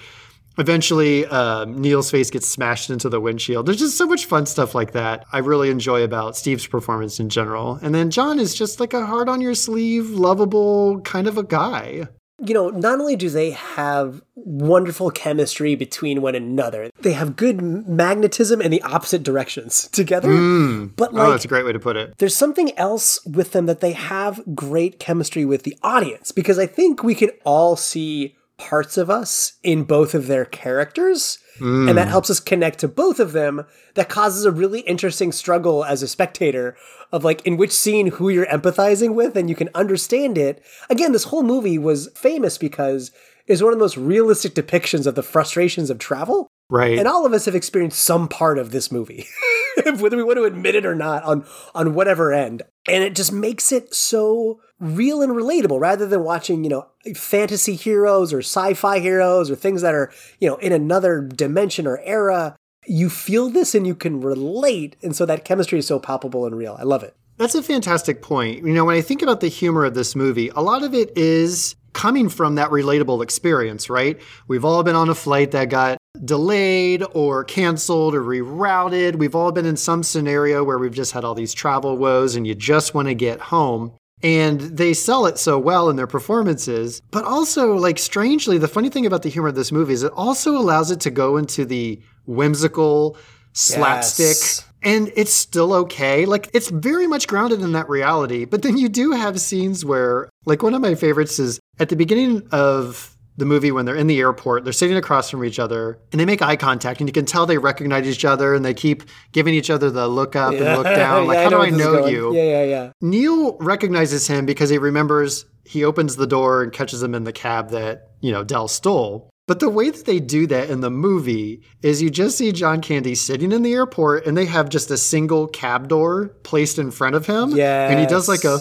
eventually, 0.58 1.26
um, 1.28 1.80
Neil's 1.80 2.10
face 2.10 2.30
gets 2.32 2.48
smashed 2.48 2.89
into 2.89 3.08
the 3.08 3.22
windshield. 3.22 3.67
There's 3.67 3.80
just 3.80 3.98
so 3.98 4.08
much 4.08 4.26
fun 4.26 4.48
stuff 4.48 4.74
like 4.74 4.93
that. 4.93 5.26
I 5.32 5.39
really 5.39 5.69
enjoy 5.69 6.04
about 6.04 6.36
Steve's 6.36 6.65
performance 6.65 7.19
in 7.19 7.30
general. 7.30 7.80
And 7.84 7.93
then 7.93 8.10
John 8.10 8.39
is 8.39 8.56
just 8.56 8.80
like 8.80 8.93
a 8.93 9.06
heart 9.06 9.30
on 9.30 9.41
your 9.41 9.54
sleeve, 9.54 10.10
lovable 10.10 11.02
kind 11.02 11.28
of 11.28 11.38
a 11.38 11.43
guy. 11.43 12.08
You 12.45 12.54
know, 12.54 12.69
not 12.69 12.99
only 12.99 13.15
do 13.15 13.30
they 13.30 13.52
have 13.52 14.21
wonderful 14.36 15.12
chemistry 15.12 15.75
between 15.75 16.21
one 16.21 16.36
another, 16.36 16.89
they 17.02 17.13
have 17.13 17.36
good 17.36 17.62
magnetism 17.62 18.62
in 18.62 18.71
the 18.71 18.82
opposite 18.82 19.23
directions 19.23 19.88
together. 19.91 20.30
Mm. 20.30 20.95
But 20.95 21.12
oh, 21.12 21.15
like, 21.15 21.28
oh, 21.28 21.32
that's 21.32 21.45
a 21.45 21.49
great 21.49 21.65
way 21.65 21.73
to 21.73 21.80
put 21.80 21.97
it. 21.97 22.17
there's 22.17 22.36
something 22.36 22.78
else 22.78 23.23
with 23.25 23.52
them 23.52 23.65
that 23.65 23.82
they 23.82 23.93
have 23.93 24.41
great 24.56 24.99
chemistry 24.99 25.45
with 25.45 25.63
the 25.63 25.78
audience 25.84 26.32
because 26.32 26.60
I 26.60 26.65
think 26.65 27.04
we 27.04 27.15
can 27.15 27.32
all 27.43 27.75
see 27.75 28.36
parts 28.58 28.97
of 28.97 29.10
us 29.10 29.54
in 29.63 29.84
both 29.84 30.13
of 30.13 30.28
their 30.28 30.45
characters. 30.45 31.39
And 31.60 31.98
that 31.98 32.08
mm. 32.08 32.12
helps 32.12 32.30
us 32.30 32.39
connect 32.39 32.80
to 32.80 32.88
both 32.88 33.19
of 33.19 33.32
them. 33.32 33.65
That 33.95 34.10
causes 34.10 34.45
a 34.45 34.52
really 34.52 34.82
interesting 34.82 35.32
struggle 35.32 35.84
as 35.84 36.02
a 36.02 36.08
spectator 36.08 36.76
of 37.12 37.24
like 37.24 37.45
in 37.45 37.58
which 37.58 37.72
scene 37.72 38.08
who 38.08 38.30
you're 38.30 38.45
empathizing 38.45 39.13
with 39.13 39.36
and 39.36 39.50
you 39.50 39.56
can 39.56 39.69
understand 39.74 40.38
it. 40.38 40.63
Again, 40.89 41.12
this 41.12 41.26
whole 41.26 41.43
movie 41.43 41.78
was 41.78 42.10
famous 42.15 42.58
because 42.58 43.12
it's 43.48 43.62
one 43.62 43.74
of 43.74 43.80
the 43.80 43.84
most 43.84 43.98
realistic 43.98 44.54
depictions 44.54 45.08
of 45.08 45.15
the 45.15 45.24
frustrations 45.24 45.89
of 45.89 45.98
travel. 45.98 46.48
Right. 46.69 47.00
And 47.00 47.08
all 47.08 47.26
of 47.26 47.34
us 47.34 47.45
have 47.45 47.56
experienced 47.56 48.00
some 48.00 48.28
part 48.28 48.60
of 48.60 48.69
this 48.69 48.91
movie, 48.91 49.26
whether 49.98 50.15
we 50.15 50.24
want 50.24 50.38
to 50.38 50.43
admit 50.43 50.76
it 50.76 50.86
or 50.86 50.93
not, 50.93 51.24
on 51.24 51.45
on 51.74 51.95
whatever 51.95 52.32
end. 52.32 52.62
And 52.88 53.04
it 53.04 53.15
just 53.15 53.34
makes 53.34 53.72
it 53.72 53.93
so 53.93 54.62
real 54.80 55.22
and 55.22 55.34
relatable, 55.34 55.80
rather 55.80 56.06
than 56.06 56.24
watching, 56.24 56.63
you 56.63 56.70
know, 56.70 56.88
fantasy 57.15 57.76
heroes 57.76 58.34
or 58.34 58.39
sci-fi 58.39 59.00
heroes 59.00 59.52
or 59.52 59.56
things 59.56 59.82
that 59.82 59.94
are, 59.94 60.12
you 60.39 60.48
know, 60.48 60.56
in 60.58 60.72
another 60.72 61.22
dimension 61.22 61.86
or 61.86 62.00
era. 62.00 62.56
You 62.88 63.10
feel 63.10 63.50
this 63.50 63.76
and 63.76 63.86
you 63.86 63.94
can 63.94 64.22
relate, 64.22 64.96
and 65.04 65.15
so 65.15 65.26
that 65.26 65.46
chemistry 65.46 65.80
is 65.80 65.88
so 65.88 66.00
palpable 66.00 66.46
and 66.46 66.56
real. 66.56 66.76
I 66.80 66.84
love 66.84 67.04
it. 67.04 67.15
That's 67.38 67.56
a 67.56 67.63
fantastic 67.63 68.22
point. 68.22 68.65
You 68.65 68.74
know, 68.74 68.86
when 68.86 68.96
I 68.96 69.02
think 69.02 69.22
about 69.22 69.42
the 69.42 69.48
humor 69.48 69.86
of 69.86 69.94
this 69.94 70.15
movie, 70.15 70.50
a 70.56 70.62
lot 70.62 70.84
of 70.84 70.94
it 70.94 71.18
is 71.18 71.76
coming 71.94 72.30
from 72.30 72.56
that 72.56 72.70
relatable 72.70 73.24
experience, 73.24 73.89
right? 73.89 74.20
We've 74.48 74.65
all 74.65 74.84
been 74.84 74.96
on 74.96 75.10
a 75.10 75.15
flight 75.15 75.52
that 75.52 75.70
got 75.70 75.98
delayed 76.24 77.04
or 77.13 77.44
canceled 77.44 78.15
or 78.15 78.24
rerouted. 78.24 79.15
We've 79.15 79.36
all 79.36 79.52
been 79.52 79.65
in 79.65 79.78
some 79.78 80.04
scenario 80.04 80.63
where 80.63 80.78
we've 80.78 80.94
just 80.94 81.13
had 81.13 81.24
all 81.24 81.36
these 81.36 81.54
travel 81.54 81.98
woes 81.98 82.36
and 82.36 82.46
you 82.46 82.56
just 82.56 82.94
want 82.94 83.08
to 83.08 83.13
get 83.13 83.39
home. 83.39 83.94
And 84.22 84.60
they 84.62 84.94
sell 84.94 85.26
it 85.28 85.38
so 85.38 85.58
well 85.58 85.90
in 85.90 85.96
their 85.96 86.08
performances. 86.08 87.02
But 87.12 87.24
also, 87.24 87.76
like, 87.76 87.98
strangely, 87.98 88.58
the 88.58 88.68
funny 88.68 88.90
thing 88.90 89.06
about 89.06 89.22
the 89.24 89.30
humor 89.30 89.48
of 89.48 89.56
this 89.56 89.72
movie 89.72 89.94
is 89.94 90.04
it 90.04 90.12
also 90.16 90.58
allows 90.58 90.92
it 90.92 91.00
to 91.02 91.10
go 91.10 91.38
into 91.38 91.64
the 91.66 92.02
whimsical, 92.26 93.16
slapstick, 93.54 94.28
Yes. 94.28 94.66
and 94.84 95.12
it's 95.16 95.34
still 95.34 95.74
okay. 95.74 96.26
Like 96.26 96.50
it's 96.54 96.70
very 96.70 97.08
much 97.08 97.28
grounded 97.28 97.62
in 97.62 97.72
that 97.74 97.90
reality. 97.90 98.46
But 98.46 98.62
then 98.62 98.78
you 98.78 98.90
do 98.90 99.12
have 99.12 99.40
scenes 99.40 99.84
where, 99.86 100.30
like 100.46 100.64
one 100.64 100.74
of 100.74 100.82
my 100.82 100.96
favorites 100.96 101.40
is 101.40 101.60
at 101.80 101.90
the 101.90 101.96
beginning 101.96 102.48
of 102.52 103.16
the 103.39 103.45
movie 103.45 103.71
when 103.71 103.86
they're 103.86 103.95
in 103.95 104.08
the 104.08 104.19
airport, 104.19 104.63
they're 104.63 104.73
sitting 104.73 104.97
across 104.97 105.30
from 105.30 105.43
each 105.43 105.60
other 105.60 105.99
and 106.12 106.19
they 106.19 106.25
make 106.25 106.41
eye 106.41 106.56
contact 106.56 106.99
and 106.99 107.10
you 107.10 107.13
can 107.13 107.25
tell 107.25 107.45
they 107.45 107.58
recognize 107.58 108.08
each 108.08 108.25
other 108.25 108.54
and 108.54 108.63
they 108.63 108.73
keep 108.73 109.04
giving 109.32 109.54
each 109.54 109.69
other 109.69 109.89
the 109.89 110.08
look 110.08 110.36
up 110.36 110.54
and 110.54 110.63
look 110.78 110.84
down. 110.95 111.25
Like, 111.28 111.38
Yeah, 111.38 111.43
how 111.45 111.49
do 111.49 111.58
I 111.62 111.71
this 111.71 111.80
is 111.80 111.86
know 111.86 112.06
you? 112.08 112.36
Yeah, 112.36 112.43
yeah, 112.43 112.63
yeah. 112.63 112.91
Neil 113.02 113.58
recognizes 113.60 114.28
him 114.28 114.45
because 114.45 114.69
he 114.69 114.78
remembers 114.78 115.45
he 115.65 115.84
opens 115.84 116.15
the 116.15 116.28
door 116.28 116.63
and 116.63 116.71
catches 116.71 117.02
him 117.02 117.13
in 117.15 117.23
the 117.23 117.34
cab 117.34 117.69
that, 117.69 118.10
you 118.21 118.32
know, 118.32 118.43
Del 118.43 118.67
stole. 118.67 119.30
But 119.50 119.60
the 119.60 119.68
way 119.68 119.90
that 119.90 120.06
they 120.06 120.20
do 120.20 120.46
that 120.46 120.70
in 120.70 120.82
the 120.82 120.92
movie 120.92 121.64
is 121.82 122.04
you 122.04 122.12
just 122.12 122.38
see 122.38 122.52
John 122.52 122.82
Candy 122.82 123.16
sitting 123.16 123.52
in 123.52 123.64
the 123.64 123.74
airport 123.74 124.28
and 124.28 124.38
they 124.38 124.46
have 124.46 124.70
just 124.70 124.92
a 124.92 124.98
single 124.98 125.48
cab 125.48 125.88
door 125.88 126.28
placed 126.44 126.78
in 126.78 126.92
front 126.92 127.16
of 127.16 127.26
him. 127.26 127.58
And 127.90 128.00
he 128.00 128.06
does 128.06 128.30
like 128.30 128.44
a, 128.44 128.60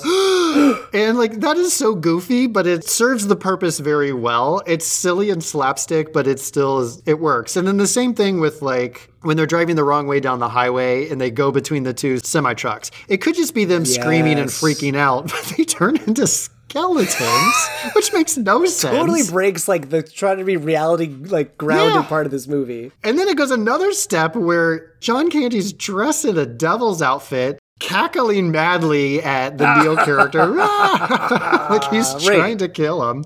and 0.94 1.18
like 1.18 1.40
that 1.40 1.58
is 1.58 1.74
so 1.74 1.94
goofy, 1.94 2.46
but 2.46 2.66
it 2.66 2.84
serves 2.84 3.26
the 3.26 3.36
purpose 3.36 3.80
very 3.80 4.14
well. 4.14 4.62
It's 4.66 4.86
silly 4.86 5.28
and 5.28 5.44
slapstick, 5.44 6.14
but 6.14 6.26
it 6.26 6.40
still 6.40 6.78
is, 6.78 7.02
it 7.04 7.20
works. 7.20 7.54
And 7.56 7.68
then 7.68 7.76
the 7.76 7.86
same 7.86 8.14
thing 8.14 8.40
with 8.40 8.62
like, 8.62 9.12
when 9.20 9.36
they're 9.36 9.44
driving 9.44 9.76
the 9.76 9.84
wrong 9.84 10.06
way 10.06 10.20
down 10.20 10.38
the 10.38 10.48
highway 10.48 11.10
and 11.10 11.20
they 11.20 11.30
go 11.30 11.52
between 11.52 11.82
the 11.82 11.92
two 11.92 12.16
semi 12.20 12.54
trucks. 12.54 12.90
It 13.08 13.18
could 13.18 13.34
just 13.34 13.54
be 13.54 13.66
them 13.66 13.84
screaming 13.84 14.38
and 14.38 14.48
freaking 14.48 14.96
out, 14.96 15.24
but 15.30 15.52
they 15.54 15.64
turn 15.64 15.98
into 15.98 16.26
skeletons, 16.68 17.68
which 17.94 18.12
makes 18.12 18.36
no 18.36 18.64
sense. 18.66 18.94
Totally 18.96 19.22
breaks 19.24 19.68
like 19.68 19.90
the 19.90 20.02
trying 20.02 20.38
to 20.38 20.44
be 20.44 20.56
reality 20.56 21.06
like 21.08 21.56
grounded 21.58 21.94
Yeah. 21.94 22.02
part 22.02 22.26
of 22.26 22.32
this 22.32 22.46
movie. 22.46 22.92
And 23.02 23.18
then 23.18 23.28
it 23.28 23.36
goes 23.36 23.50
another 23.50 23.92
step 23.92 24.36
where 24.36 24.92
John 25.00 25.30
Candy's 25.30 25.72
dressed 25.72 26.24
in 26.24 26.36
a 26.36 26.46
devil's 26.46 27.00
outfit, 27.02 27.58
cackling 27.80 28.50
madly 28.50 29.22
at 29.22 29.58
the 29.58 29.82
Neil 29.82 29.96
character. 30.04 30.46
like 30.56 31.84
he's 31.90 32.12
Right. 32.14 32.36
trying 32.36 32.58
to 32.58 32.68
kill 32.68 33.08
him. 33.10 33.24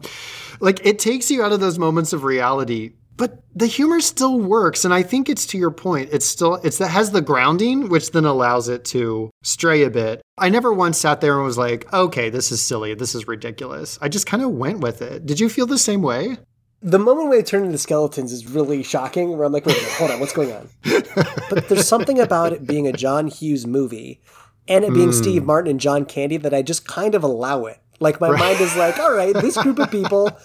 Like 0.61 0.85
it 0.87 0.99
takes 0.99 1.31
you 1.31 1.43
out 1.43 1.53
of 1.53 1.61
those 1.61 1.79
moments 1.79 2.13
of 2.13 2.25
reality. 2.25 2.93
But 3.17 3.43
the 3.55 3.67
humor 3.67 4.01
still 4.01 4.39
works, 4.41 4.85
and 4.85 4.95
I 4.95 5.03
think 5.03 5.29
it's 5.29 5.47
to 5.47 5.59
your 5.59 5.71
point. 5.71 6.09
It's 6.13 6.27
still 6.27 6.55
it's 6.57 6.79
that 6.79 6.89
has 6.89 7.11
the 7.11 7.21
grounding, 7.21 7.89
which 7.89 8.11
then 8.13 8.25
allows 8.25 8.69
it 8.69 8.85
to 8.87 9.31
stray 9.43 9.83
a 9.83 9.91
bit. 9.91 10.23
I 10.39 10.49
never 10.49 10.73
once 10.73 10.99
sat 10.99 11.21
there 11.21 11.37
and 11.37 11.45
was 11.45 11.59
like, 11.59 11.93
"Okay, 11.93 12.31
this 12.31 12.51
is 12.51 12.63
silly. 12.63 12.95
This 12.95 13.15
is 13.15 13.29
ridiculous." 13.29 13.99
I 14.01 14.09
just 14.09 14.27
kind 14.27 14.43
of 14.43 14.51
went 14.51 14.81
with 14.81 15.03
it. 15.03 15.27
Did 15.27 15.41
you 15.41 15.49
feel 15.49 15.67
the 15.67 15.79
same 15.79 16.03
way? 16.03 16.39
The 16.85 16.99
moment 16.99 17.29
when 17.29 17.39
they 17.39 17.45
turn 17.45 17.65
into 17.65 17.79
skeletons 17.79 18.33
is 18.33 18.49
really 18.51 18.83
shocking. 18.83 19.37
Where 19.37 19.45
I'm 19.47 19.53
like, 19.53 19.67
wait, 19.67 19.77
wait 19.77 19.93
hold 19.93 20.11
on, 20.11 20.19
what's 20.19 20.33
going 20.33 20.51
on? 20.51 20.69
but 21.49 21.69
there's 21.69 21.87
something 21.87 22.19
about 22.19 22.53
it 22.53 22.67
being 22.67 22.89
a 22.89 22.93
John 22.93 23.29
Hughes 23.29 23.67
movie 23.69 24.21
and 24.67 24.85
it 24.85 24.93
being 24.93 25.11
Hmm. 25.11 25.23
Steve 25.23 25.45
Martin 25.45 25.71
and 25.71 25.79
John 25.79 26.05
Candy 26.05 26.39
that 26.39 26.53
I 26.53 26.63
just 26.63 26.87
kind 26.89 27.15
of 27.15 27.23
allow 27.23 27.67
it. 27.67 27.79
Like 28.01 28.21
my 28.21 28.37
mind 28.37 28.61
is 28.61 28.75
like, 28.77 28.99
all 28.99 29.15
right, 29.15 29.33
this 29.33 29.57
group 29.57 29.79
of 29.79 29.93
people, 29.93 30.37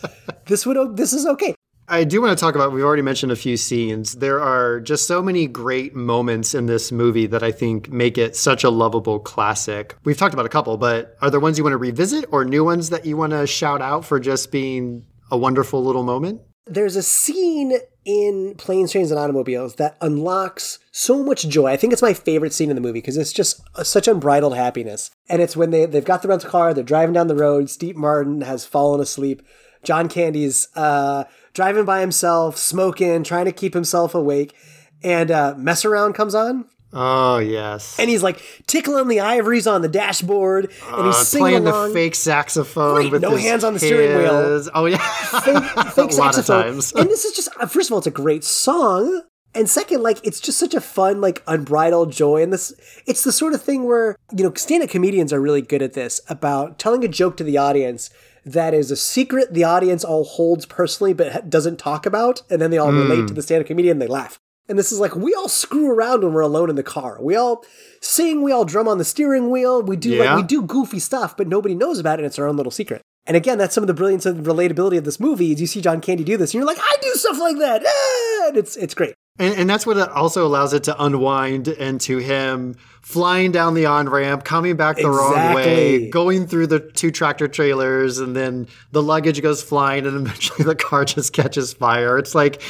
this 0.45 0.63
would 0.67 0.95
this 0.95 1.11
is 1.11 1.25
okay. 1.25 1.55
I 1.89 2.03
do 2.03 2.21
want 2.21 2.37
to 2.37 2.41
talk 2.41 2.53
about, 2.53 2.73
we've 2.73 2.83
already 2.83 3.01
mentioned 3.01 3.31
a 3.31 3.37
few 3.37 3.55
scenes. 3.55 4.15
There 4.15 4.41
are 4.41 4.81
just 4.81 5.07
so 5.07 5.21
many 5.21 5.47
great 5.47 5.95
moments 5.95 6.53
in 6.53 6.65
this 6.65 6.91
movie 6.91 7.27
that 7.27 7.43
I 7.43 7.51
think 7.53 7.89
make 7.89 8.17
it 8.17 8.35
such 8.35 8.65
a 8.65 8.69
lovable 8.69 9.19
classic. 9.19 9.95
We've 10.03 10.17
talked 10.17 10.33
about 10.33 10.45
a 10.45 10.49
couple, 10.49 10.75
but 10.75 11.15
are 11.21 11.31
there 11.31 11.39
ones 11.39 11.57
you 11.57 11.63
want 11.63 11.75
to 11.75 11.77
revisit 11.77 12.25
or 12.29 12.43
new 12.43 12.65
ones 12.65 12.89
that 12.89 13.05
you 13.05 13.15
want 13.15 13.31
to 13.31 13.47
shout 13.47 13.81
out 13.81 14.03
for 14.03 14.19
just 14.19 14.51
being 14.51 15.05
a 15.31 15.37
wonderful 15.37 15.81
little 15.81 16.03
moment? 16.03 16.41
There's 16.65 16.97
a 16.97 17.03
scene 17.03 17.77
in 18.03 18.55
Planes, 18.57 18.91
Trains, 18.91 19.09
and 19.09 19.19
Automobiles 19.19 19.75
that 19.75 19.95
unlocks 20.01 20.79
so 20.91 21.23
much 21.23 21.47
joy. 21.47 21.67
I 21.67 21.77
think 21.77 21.93
it's 21.93 22.01
my 22.01 22.13
favorite 22.13 22.51
scene 22.51 22.69
in 22.69 22.75
the 22.75 22.81
movie 22.81 22.99
because 22.99 23.15
it's 23.15 23.31
just 23.31 23.61
such 23.83 24.09
unbridled 24.09 24.57
happiness. 24.57 25.11
And 25.29 25.41
it's 25.41 25.55
when 25.55 25.69
they, 25.69 25.85
they've 25.85 26.03
got 26.03 26.21
the 26.21 26.27
rental 26.27 26.49
car, 26.49 26.73
they're 26.73 26.83
driving 26.83 27.13
down 27.13 27.27
the 27.27 27.35
road, 27.35 27.69
Steve 27.69 27.95
Martin 27.95 28.41
has 28.41 28.65
fallen 28.65 28.99
asleep, 28.99 29.41
John 29.83 30.09
Candy's 30.09 30.67
uh, 30.75 31.23
driving 31.57 31.85
by 31.85 32.01
himself, 32.01 32.55
smoking, 32.55 33.23
trying 33.23 33.45
to 33.45 33.51
keep 33.51 33.73
himself 33.73 34.13
awake, 34.13 34.53
and 35.03 35.31
uh, 35.31 35.55
Mess 35.57 35.83
Around 35.85 36.13
comes 36.13 36.35
on. 36.35 36.65
Oh, 36.93 37.39
yes. 37.39 37.99
And 37.99 38.09
he's 38.11 38.21
like 38.21 38.39
tickling 38.67 39.07
the 39.07 39.19
ivories 39.21 39.65
on 39.65 39.81
the 39.81 39.87
dashboard, 39.87 40.65
and 40.65 41.05
he's 41.07 41.15
Uh, 41.15 41.23
singing 41.23 41.41
playing 41.43 41.67
along. 41.67 41.87
the 41.89 41.93
fake 41.95 42.13
saxophone 42.15 42.95
Right, 42.97 43.11
with 43.11 43.23
no 43.23 43.35
hands 43.35 43.63
on 43.63 43.73
the 43.73 43.79
steering 43.79 44.15
wheel. 44.17 44.63
Oh, 44.75 44.85
yeah. 44.85 44.97
fake, 44.99 45.63
fake 45.63 45.65
a 46.11 46.15
lot 46.15 46.37
of 46.37 46.45
saxophone. 46.45 46.63
times. 46.63 46.93
and 46.93 47.09
this 47.09 47.25
is 47.25 47.33
just 47.35 47.49
uh, 47.59 47.65
first 47.65 47.89
of 47.89 47.93
all, 47.93 47.97
it's 47.97 48.07
a 48.07 48.11
great 48.11 48.43
song. 48.43 49.23
And 49.55 49.67
second, 49.67 50.03
like 50.03 50.19
it's 50.23 50.39
just 50.39 50.59
such 50.59 50.75
a 50.75 50.81
fun, 50.81 51.19
like 51.19 51.41
unbridled 51.47 52.11
joy. 52.11 52.43
And 52.43 52.53
this 52.53 52.73
it's 53.07 53.23
the 53.23 53.31
sort 53.31 53.53
of 53.55 53.61
thing 53.63 53.85
where, 53.85 54.15
you 54.35 54.43
know, 54.43 54.53
stand-up 54.53 54.89
comedians 54.91 55.33
are 55.33 55.41
really 55.41 55.63
good 55.63 55.81
at 55.81 55.93
this 55.93 56.21
about 56.29 56.77
telling 56.77 57.03
a 57.03 57.07
joke 57.07 57.37
to 57.37 57.43
the 57.43 57.57
audience 57.57 58.11
that 58.53 58.73
is 58.73 58.91
a 58.91 58.95
secret 58.95 59.53
the 59.53 59.63
audience 59.63 60.03
all 60.03 60.23
holds 60.23 60.65
personally 60.65 61.13
but 61.13 61.49
doesn't 61.49 61.77
talk 61.77 62.05
about, 62.05 62.41
and 62.49 62.61
then 62.61 62.71
they 62.71 62.77
all 62.77 62.91
relate 62.91 63.19
Hmm. 63.21 63.25
to 63.27 63.33
the 63.33 63.41
stand-up 63.41 63.67
comedian 63.67 63.93
and 63.93 64.01
they 64.01 64.07
laugh. 64.07 64.39
And 64.69 64.77
this 64.77 64.91
is 64.91 64.99
like 64.99 65.15
we 65.15 65.33
all 65.33 65.47
screw 65.47 65.89
around 65.89 66.23
when 66.23 66.33
we're 66.33 66.41
alone 66.41 66.69
in 66.69 66.75
the 66.75 66.83
car. 66.83 67.17
We 67.21 67.35
all 67.35 67.63
sing, 68.01 68.41
we 68.41 68.51
all 68.51 68.65
drum 68.65 68.87
on 68.87 68.97
the 68.97 69.05
steering 69.05 69.49
wheel, 69.49 69.81
we 69.81 69.95
do 69.95 70.09
Yeah. 70.09 70.33
like 70.35 70.41
we 70.41 70.43
do 70.47 70.61
goofy 70.61 70.99
stuff, 70.99 71.37
but 71.37 71.47
nobody 71.47 71.73
knows 71.75 71.99
about 71.99 72.19
it, 72.19 72.23
and 72.23 72.25
it's 72.27 72.37
our 72.39 72.47
own 72.47 72.57
little 72.57 72.71
secret. 72.71 73.01
And 73.27 73.35
again, 73.37 73.57
that's 73.57 73.75
some 73.75 73.83
of 73.83 73.87
the 73.87 73.93
brilliance 73.93 74.25
and 74.25 74.45
relatability 74.45 74.97
of 74.97 75.03
this 75.03 75.19
movie. 75.19 75.51
Is 75.51 75.61
you 75.61 75.67
see 75.67 75.81
John 75.81 76.01
Candy 76.01 76.23
do 76.23 76.37
this, 76.37 76.53
and 76.53 76.59
you're 76.59 76.67
like, 76.67 76.79
I 76.79 76.95
do 77.01 77.09
stuff 77.13 77.37
like 77.39 77.57
that, 77.59 77.83
Ah! 77.85 78.47
and 78.47 78.57
it's 78.57 78.75
it's 78.77 78.93
great. 78.93 79.13
And, 79.39 79.53
and 79.55 79.69
that's 79.69 79.85
what 79.85 79.97
it 79.97 80.09
also 80.09 80.47
allows 80.47 80.73
it 80.73 80.85
to 80.85 81.03
unwind 81.03 81.67
into 81.67 82.17
him 82.17 82.75
flying 83.03 83.51
down 83.51 83.75
the 83.75 83.85
on 83.85 84.09
ramp, 84.09 84.43
coming 84.43 84.75
back 84.75 84.97
the 84.97 85.09
wrong 85.09 85.53
way, 85.53 86.09
going 86.09 86.47
through 86.47 86.67
the 86.67 86.79
two 86.79 87.11
tractor 87.11 87.47
trailers, 87.47 88.17
and 88.17 88.35
then 88.35 88.67
the 88.91 89.03
luggage 89.03 89.41
goes 89.41 89.61
flying, 89.61 90.07
and 90.07 90.15
eventually 90.15 90.63
the 90.65 90.75
car 90.75 91.05
just 91.05 91.33
catches 91.33 91.73
fire. 91.73 92.17
It's 92.17 92.33
like 92.33 92.61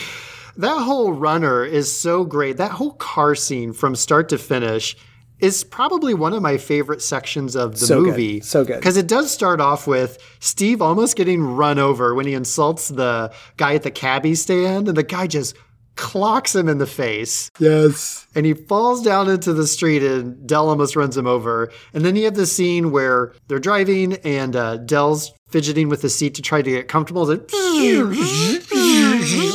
that 0.58 0.82
whole 0.82 1.13
runner 1.13 1.63
is 1.63 1.96
so 1.96 2.24
great. 2.26 2.58
That 2.58 2.72
whole 2.72 2.93
car 2.93 3.36
scene 3.36 3.72
from 3.74 3.96
start 3.96 4.28
to 4.30 4.38
finish 4.38 4.98
is 5.39 5.63
probably 5.63 6.13
one 6.13 6.34
of 6.34 6.41
my 6.41 6.58
favorite 6.58 7.02
sections 7.02 7.56
of 7.56 7.73
the 7.80 7.86
So 7.86 8.02
good. 8.02 8.10
movie. 8.10 8.41
So 8.41 8.63
good. 8.65 8.78
Because 8.78 8.97
it 8.97 9.08
does 9.08 9.30
start 9.32 9.62
off 9.62 9.86
with 9.88 10.17
Steve 10.39 10.82
almost 10.82 11.15
getting 11.15 11.41
run 11.41 11.78
over 11.80 12.15
when 12.15 12.26
he 12.26 12.34
insults 12.34 12.88
the 12.89 13.32
guy 13.58 13.76
at 13.76 13.84
the 13.84 13.91
cabbie 13.91 14.36
stand, 14.36 14.88
and 14.88 14.97
the 14.97 15.04
guy 15.04 15.28
just 15.28 15.56
clocks 15.95 16.54
him 16.56 16.69
in 16.69 16.78
the 16.78 16.86
face 16.86 17.50
Yes. 17.58 18.28
and 18.36 18.45
he 18.45 18.54
falls 18.54 19.02
down 19.02 19.28
into 19.28 19.52
the 19.52 19.65
street 19.65 20.04
and 20.04 20.45
Del 20.45 20.69
almost 20.69 20.95
runs 20.95 21.17
him 21.17 21.26
over. 21.26 21.71
And 21.91 22.06
then 22.06 22.15
you 22.15 22.26
have 22.26 22.36
the 22.36 22.45
scene 22.45 22.91
where 22.91 23.34
they're 23.47 23.58
driving 23.58 24.13
and 24.23 24.56
uh, 24.56 24.78
Del's 24.78 25.32
fidgeting 25.50 25.89
with 25.89 26.04
the 26.04 26.10
seat 26.10 26.36
to 26.36 26.43
try 26.43 26.62
to 26.62 26.69
get 26.69 26.88
comfortable. 26.88 27.26
Then, 27.26 27.39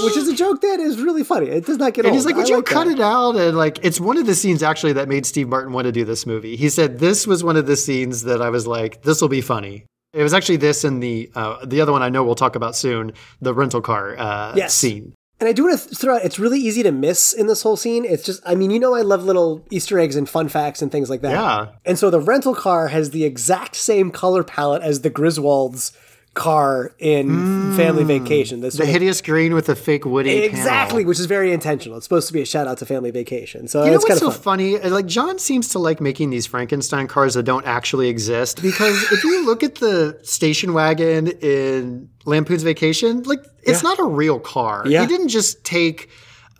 Which 0.04 0.16
is 0.16 0.28
a 0.28 0.34
joke 0.34 0.60
that 0.62 0.80
is 0.80 1.00
really 1.00 1.24
funny. 1.24 1.46
It 1.48 1.66
does 1.66 1.78
not 1.78 1.94
get 1.94 2.04
and 2.04 2.12
old. 2.12 2.14
he's 2.16 2.26
like, 2.26 2.34
I 2.34 2.38
"Would 2.38 2.48
you 2.48 2.62
cut 2.62 2.86
that. 2.86 2.92
it 2.94 3.00
out?" 3.00 3.36
And 3.36 3.56
like, 3.56 3.84
it's 3.84 4.00
one 4.00 4.16
of 4.18 4.26
the 4.26 4.34
scenes 4.34 4.62
actually 4.62 4.92
that 4.94 5.08
made 5.08 5.24
Steve 5.26 5.48
Martin 5.48 5.72
want 5.72 5.86
to 5.86 5.92
do 5.92 6.04
this 6.04 6.26
movie. 6.26 6.56
He 6.56 6.68
said 6.68 6.98
this 6.98 7.26
was 7.26 7.42
one 7.44 7.56
of 7.56 7.66
the 7.66 7.76
scenes 7.76 8.22
that 8.24 8.42
I 8.42 8.50
was 8.50 8.66
like, 8.66 9.02
"This 9.02 9.20
will 9.20 9.28
be 9.28 9.40
funny." 9.40 9.84
It 10.12 10.22
was 10.22 10.34
actually 10.34 10.56
this 10.58 10.84
and 10.84 11.02
the 11.02 11.30
uh, 11.34 11.64
the 11.64 11.80
other 11.80 11.92
one 11.92 12.02
I 12.02 12.08
know 12.10 12.22
we'll 12.24 12.34
talk 12.34 12.54
about 12.56 12.76
soon, 12.76 13.12
the 13.40 13.54
rental 13.54 13.80
car 13.80 14.16
uh, 14.18 14.52
Yes. 14.56 14.74
scene. 14.74 15.14
And 15.40 15.48
I 15.48 15.52
do 15.52 15.64
want 15.64 15.76
to 15.80 15.94
throw 15.96 16.14
out, 16.16 16.24
it's 16.24 16.38
really 16.38 16.60
easy 16.60 16.84
to 16.84 16.92
miss 16.92 17.32
in 17.32 17.48
this 17.48 17.62
whole 17.62 17.76
scene. 17.76 18.04
It's 18.04 18.22
just, 18.22 18.40
I 18.46 18.54
mean, 18.54 18.70
you 18.70 18.78
know, 18.78 18.94
I 18.94 19.00
love 19.00 19.24
little 19.24 19.66
Easter 19.72 19.98
eggs 19.98 20.14
and 20.14 20.28
fun 20.28 20.48
facts 20.48 20.82
and 20.82 20.92
things 20.92 21.10
like 21.10 21.22
that. 21.22 21.32
Yeah. 21.32 21.66
And 21.84 21.98
so 21.98 22.10
the 22.10 22.20
rental 22.20 22.54
car 22.54 22.86
has 22.88 23.10
the 23.10 23.24
exact 23.24 23.74
same 23.74 24.12
color 24.12 24.44
palette 24.44 24.82
as 24.82 25.00
the 25.00 25.10
Griswolds 25.10 25.90
car 26.34 26.92
in 26.98 27.74
Family 27.76 28.04
Vacation. 28.04 28.60
This 28.60 28.74
Mm. 28.74 28.78
The 28.78 28.84
sort 28.84 28.88
of- 28.88 28.92
hideous 28.94 29.20
green 29.20 29.52
with 29.54 29.66
the 29.66 29.76
fake 29.76 30.06
Woody. 30.06 30.30
exactly, 30.44 31.00
panel. 31.02 31.08
which 31.08 31.20
is 31.20 31.26
very 31.26 31.52
intentional. 31.52 31.98
It's 31.98 32.06
supposed 32.06 32.26
to 32.28 32.32
be 32.32 32.40
a 32.40 32.46
shout 32.46 32.66
out 32.66 32.78
to 32.78 32.86
Family 32.86 33.10
Vacation. 33.10 33.68
So 33.68 33.84
You 33.84 33.90
know 33.90 33.96
it's 33.96 34.04
what's 34.04 34.08
kind 34.14 34.20
so 34.20 34.28
of 34.28 34.34
fun. 34.36 34.58
funny? 34.58 34.78
Like 34.78 35.04
John 35.06 35.38
seems 35.38 35.68
to 35.68 35.78
like 35.78 36.00
making 36.00 36.30
these 36.30 36.46
Frankenstein 36.46 37.06
cars 37.06 37.34
that 37.34 37.42
don't 37.42 37.66
actually 37.66 38.08
exist 38.08 38.62
because 38.62 38.96
if 39.12 39.22
you 39.24 39.44
look 39.44 39.62
at 39.62 39.74
the 39.76 40.18
station 40.22 40.72
wagon 40.72 41.26
in 41.28 42.08
Lampoon's 42.24 42.62
Vacation, 42.62 43.22
like 43.24 43.44
it's 43.62 43.82
not 43.82 43.98
a 43.98 44.04
real 44.04 44.38
car. 44.40 44.84
Yeah. 44.86 45.02
He 45.02 45.06
didn't 45.06 45.28
just 45.28 45.64
take 45.64 46.08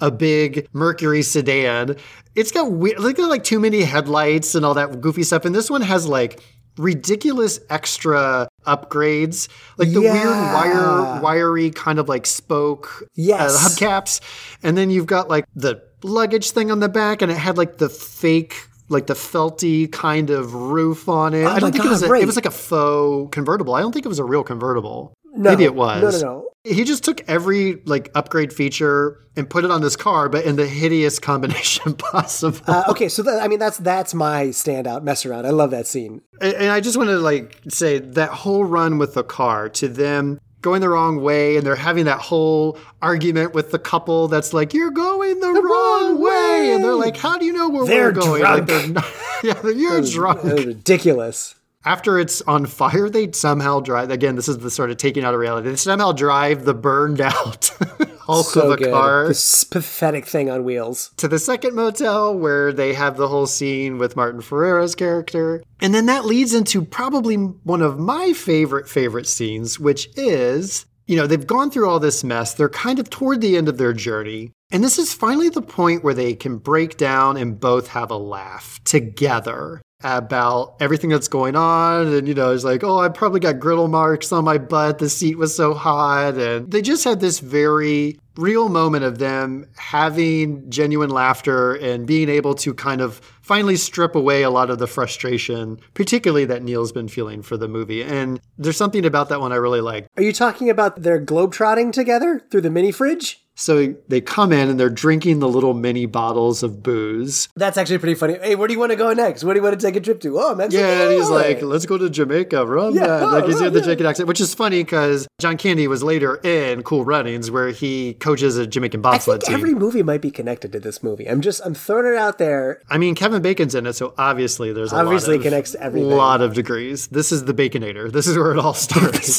a 0.03 0.11
big 0.11 0.67
Mercury 0.75 1.23
sedan. 1.23 1.97
It's 2.35 2.51
got 2.53 2.71
we- 2.71 2.95
like 2.97 3.17
like 3.19 3.43
too 3.45 3.59
many 3.61 3.83
headlights 3.83 4.55
and 4.55 4.67
all 4.67 4.75
that 4.75 5.01
goofy 5.01 5.23
stuff. 5.23 5.45
And 5.47 5.55
this 5.55 5.71
one 5.71 5.81
has 5.81 6.07
like 6.07 6.41
ridiculous 6.77 7.61
extra 7.71 8.49
upgrades, 8.65 9.49
like 9.79 9.91
the 9.93 10.01
weird 10.01 10.15
Yeah. 10.15 10.55
wire 10.55 11.21
wiry 11.21 11.71
kind 11.71 11.99
of 11.99 12.09
like 12.09 12.27
spoke 12.27 13.05
Yes. 13.15 13.55
uh, 13.55 13.69
hubcaps, 13.69 14.21
and 14.63 14.77
then 14.77 14.91
you've 14.91 15.07
got 15.07 15.29
like 15.29 15.45
the 15.55 15.83
luggage 16.03 16.51
thing 16.51 16.71
on 16.71 16.81
the 16.81 16.89
back, 16.89 17.23
and 17.23 17.31
it 17.31 17.37
had 17.39 17.57
like 17.59 17.79
the 17.79 17.89
fake. 17.89 18.69
Like 18.89 19.07
the 19.07 19.15
felty 19.15 19.91
kind 19.91 20.29
of 20.29 20.53
roof 20.55 21.09
on 21.09 21.33
it. 21.33 21.47
I 21.47 21.59
don't 21.61 21.73
think 21.73 21.83
it 21.87 21.89
was. 21.89 22.03
A, 22.03 22.09
right. 22.09 22.23
it 22.23 22.27
was 22.27 22.37
like 22.37 22.45
a 22.45 22.51
faux 22.51 23.33
convertible. 23.35 23.75
I 23.75 23.81
don't 23.81 23.91
think 23.91 24.05
it 24.05 24.09
was 24.09 24.19
a 24.19 24.25
real 24.25 24.43
convertible. 24.45 25.15
No, 25.35 25.51
Maybe 25.51 25.65
it 25.65 25.75
was. 25.75 26.23
No, 26.23 26.29
no, 26.29 26.35
no. 26.35 26.49
He 26.65 26.85
just 26.85 27.03
took 27.05 27.23
every 27.29 27.83
like 27.87 28.11
upgrade 28.15 28.53
feature 28.53 29.19
and 29.35 29.49
put 29.49 29.65
it 29.65 29.71
on 29.71 29.81
this 29.81 29.97
car, 29.97 30.29
but 30.29 30.45
in 30.45 30.57
the 30.57 30.67
hideous 30.67 31.19
combination 31.19 31.95
possible. 31.97 32.61
Uh, 32.67 32.85
okay, 32.91 33.09
so 33.09 33.23
that, 33.23 33.43
I 33.43 33.49
mean, 33.49 33.59
that's 33.59 33.79
that's 33.79 34.15
my 34.15 34.47
standout 34.47 35.03
mess 35.03 35.27
around. 35.27 35.47
I 35.47 35.51
love 35.51 35.71
that 35.71 35.87
scene. 35.87 36.21
And 36.41 36.55
and 36.55 36.71
I 36.71 36.81
just 36.81 36.97
want 36.97 37.09
to 37.11 37.17
like 37.19 37.61
say 37.69 37.99
that 37.99 38.31
whole 38.31 38.65
run 38.65 38.99
with 38.99 39.15
the 39.15 39.25
car 39.25 39.69
to 39.71 39.89
them 39.89 40.39
going 40.61 40.81
the 40.81 40.89
wrong 40.89 41.21
way 41.21 41.57
and 41.57 41.67
they're 41.67 41.75
having 41.75 42.05
that 42.05 42.21
whole 42.21 42.79
argument 43.03 43.53
with 43.53 43.73
the 43.73 43.79
couple 43.81 44.29
that's 44.29 44.53
like 44.53 44.73
you're 44.73 44.93
going 44.93 45.41
the, 45.41 45.49
wrong, 45.49 46.23
way. 46.23 46.73
and 46.73 46.85
they're 46.85 46.95
like 46.95 47.17
how 47.17 47.37
do 47.37 47.45
you 47.45 47.53
know 47.53 47.69
where 47.69 47.85
They're 47.85 48.13
we're 48.13 48.13
going 48.13 48.41
drunk. 48.43 48.59
like 48.61 48.67
they're 48.69 48.89
not, 48.89 49.05
yeah 49.43 49.61
you're 49.69 50.01
drunk 50.03 50.43
That 50.43 50.55
was 50.55 50.67
ridiculous. 50.67 51.57
After 51.85 52.19
it's 52.19 52.41
on 52.43 52.67
fire 52.67 53.09
they 53.11 53.31
somehow 53.33 53.81
drive 53.81 54.11
again 54.11 54.37
this 54.37 54.49
is 54.49 54.59
the 54.59 54.71
sort 54.71 54.91
of 54.91 54.97
taking 54.97 55.25
out 55.25 55.35
of 55.35 55.41
reality 55.41 55.69
they 55.71 55.77
somehow 55.77 56.13
drive 56.13 56.65
the 56.65 56.75
burned 56.75 57.21
out 57.21 57.71
hulk 58.23 58.47
So 58.47 58.63
of 58.63 58.71
a 58.73 58.77
good. 58.77 58.91
car 58.93 59.29
This 59.29 59.65
pathetic 59.65 60.27
thing 60.27 60.49
on 60.51 60.65
wheels. 60.65 61.11
to 61.17 61.29
the 61.29 61.39
second 61.39 61.75
motel 61.75 62.37
where 62.37 62.73
they 62.73 62.93
have 62.95 63.17
the 63.17 63.29
whole 63.29 63.47
scene 63.47 63.99
with 63.99 64.15
Martin 64.17 64.41
Ferrero's 64.41 64.95
character. 64.95 65.63
And 65.81 65.93
then 65.93 66.07
that 66.07 66.25
leads 66.25 66.55
into 66.55 66.83
probably 66.85 67.35
one 67.35 67.83
of 67.83 67.99
my 67.99 68.33
favorite, 68.33 68.89
favorite 68.89 69.27
scenes, 69.27 69.81
which 69.81 70.09
is, 70.17 70.87
you 71.09 71.17
know, 71.17 71.27
they've 71.27 71.47
gone 71.47 71.71
through 71.73 71.89
all 71.91 71.99
this 71.99 72.23
mess. 72.23 72.55
They're 72.55 72.69
kind 72.69 73.01
of 73.01 73.11
toward 73.11 73.41
the 73.41 73.57
end 73.57 73.69
of 73.69 73.79
their 73.79 73.93
journey. 73.93 74.53
And 74.71 74.85
this 74.85 74.99
is 74.99 75.13
finally 75.13 75.49
the 75.49 75.61
point 75.61 76.05
where 76.05 76.15
they 76.15 76.35
can 76.35 76.59
break 76.59 76.97
down 76.97 77.37
and 77.37 77.59
both 77.59 77.89
have 77.89 78.11
a 78.13 78.17
laugh 78.17 78.81
together 78.85 79.83
about 80.03 80.77
everything 80.81 81.11
that's 81.11 81.29
going 81.29 81.57
on. 81.57 82.13
And, 82.13 82.29
you 82.29 82.35
know, 82.35 82.53
it's 82.53 82.65
like, 82.65 82.83
oh, 82.85 82.99
I 82.99 83.09
probably 83.09 83.41
got 83.41 83.59
griddle 83.59 83.89
marks 83.89 84.33
on 84.33 84.45
my 84.45 84.59
butt. 84.59 84.99
The 84.99 85.09
seat 85.09 85.39
was 85.39 85.55
so 85.55 85.75
hot. 85.75 86.39
And 86.39 86.71
they 86.71 86.83
just 86.83 87.05
had 87.05 87.21
this 87.21 87.39
very 87.41 88.19
real 88.37 88.69
moment 88.69 89.05
of 89.05 89.19
them 89.19 89.67
having 89.77 90.71
genuine 90.71 91.11
laughter 91.11 91.75
and 91.75 92.07
being 92.07 92.29
able 92.29 92.55
to 92.55 92.73
kind 92.73 93.01
of 93.01 93.19
finally 93.43 93.77
strip 93.77 94.15
away 94.15 94.43
a 94.43 94.51
lot 94.51 94.71
of 94.71 94.79
the 94.79 94.87
frustration, 94.87 95.79
particularly 95.95 96.45
that 96.47 96.63
Neil's 96.63 96.93
been 96.93 97.09
feeling 97.09 97.43
for 97.43 97.57
the 97.57 97.69
movie. 97.69 98.03
And 98.03 98.41
there's 98.57 98.77
something 98.77 99.05
about 99.05 99.29
that 99.29 99.41
one 99.41 99.53
I 99.53 99.57
really 99.57 99.81
like. 99.81 100.07
Are 100.17 100.23
you 100.23 100.33
talking 100.33 100.71
about 100.71 101.03
their 101.03 101.23
globetrotting 101.25 101.93
together 101.93 102.41
through 102.51 102.63
the 102.63 102.71
mini 102.71 102.93
fridge? 102.93 103.42
So 103.63 103.95
they 104.09 104.21
come 104.21 104.51
in 104.53 104.69
and 104.69 104.79
they're 104.81 104.91
drinking 104.91 105.39
the 105.39 105.49
little 105.49 105.73
mini 105.73 106.07
bottles 106.07 106.65
of 106.65 106.83
booze. 106.83 107.49
That's 107.55 107.79
actually 107.79 107.99
pretty 107.99 108.17
funny. 108.17 108.35
Hey, 108.43 108.57
where 108.57 108.67
do 108.67 108.75
you 108.75 108.81
want 108.81 108.91
to 108.91 108.97
go 108.97 109.13
next? 109.13 109.45
Where 109.45 109.55
do 109.55 109.59
you 109.61 109.63
want 109.63 109.79
to 109.79 109.87
take 109.87 109.95
a 109.95 110.01
trip 110.01 110.21
to? 110.23 110.39
Oh, 110.41 110.55
Mexico. 110.57 110.83
Yeah, 110.83 111.03
and 111.03 111.13
he's 111.13 111.31
like, 111.31 111.63
let's 111.63 111.87
go 111.87 111.97
to 111.97 112.11
Jamaica, 112.11 112.67
rum 112.67 112.95
Yeah, 112.95 113.07
that. 113.07 113.23
oh, 113.23 113.27
Like 113.27 113.45
he's 113.45 113.59
doing 113.59 113.73
the 113.73 113.79
yeah. 113.79 113.85
Jamaican 113.85 114.07
accent, 114.07 114.27
which 114.29 114.41
is 114.41 114.53
funny 114.53 114.83
because 114.83 115.29
John 115.41 115.57
Candy 115.57 115.87
was 115.87 116.03
later 116.03 116.37
in 116.43 116.83
Cool 116.83 117.05
Runnings 117.05 117.51
where 117.53 117.69
he 117.71 118.15
coaches 118.15 118.57
a 118.57 118.67
Jamaican 118.67 119.01
bobsled 119.01 119.43
team. 119.43 119.55
every 119.55 119.75
movie 119.75 120.03
might 120.03 120.23
be 120.23 120.33
connected 120.33 120.73
to 120.73 120.81
this 120.81 121.01
movie. 121.03 121.29
I'm 121.29 121.41
just, 121.41 121.61
I'm 121.65 121.75
throwing 121.75 122.13
it 122.13 122.19
out 122.19 122.39
there. 122.39 122.83
I 122.91 122.99
mean, 122.99 123.15
Kevin 123.15 123.43
Bacon's 123.43 123.77
in 123.77 123.87
it, 123.87 123.93
so 123.93 124.13
obviously 124.19 124.73
there's 124.73 124.93
a 124.93 124.97
Obviously 124.97 125.35
lot 125.37 125.39
of, 125.39 125.43
connects 125.45 125.71
to 125.73 125.81
everything. 125.83 126.11
lot 126.11 126.41
of 126.41 126.55
degrees. 126.55 127.07
This 127.07 127.31
is 127.31 127.45
the 127.45 127.55
Baconator. 127.55 128.11
This 128.11 128.27
is 128.27 128.37
where 128.37 128.51
it 128.51 128.59
all 128.59 128.75
starts. 129.15 129.37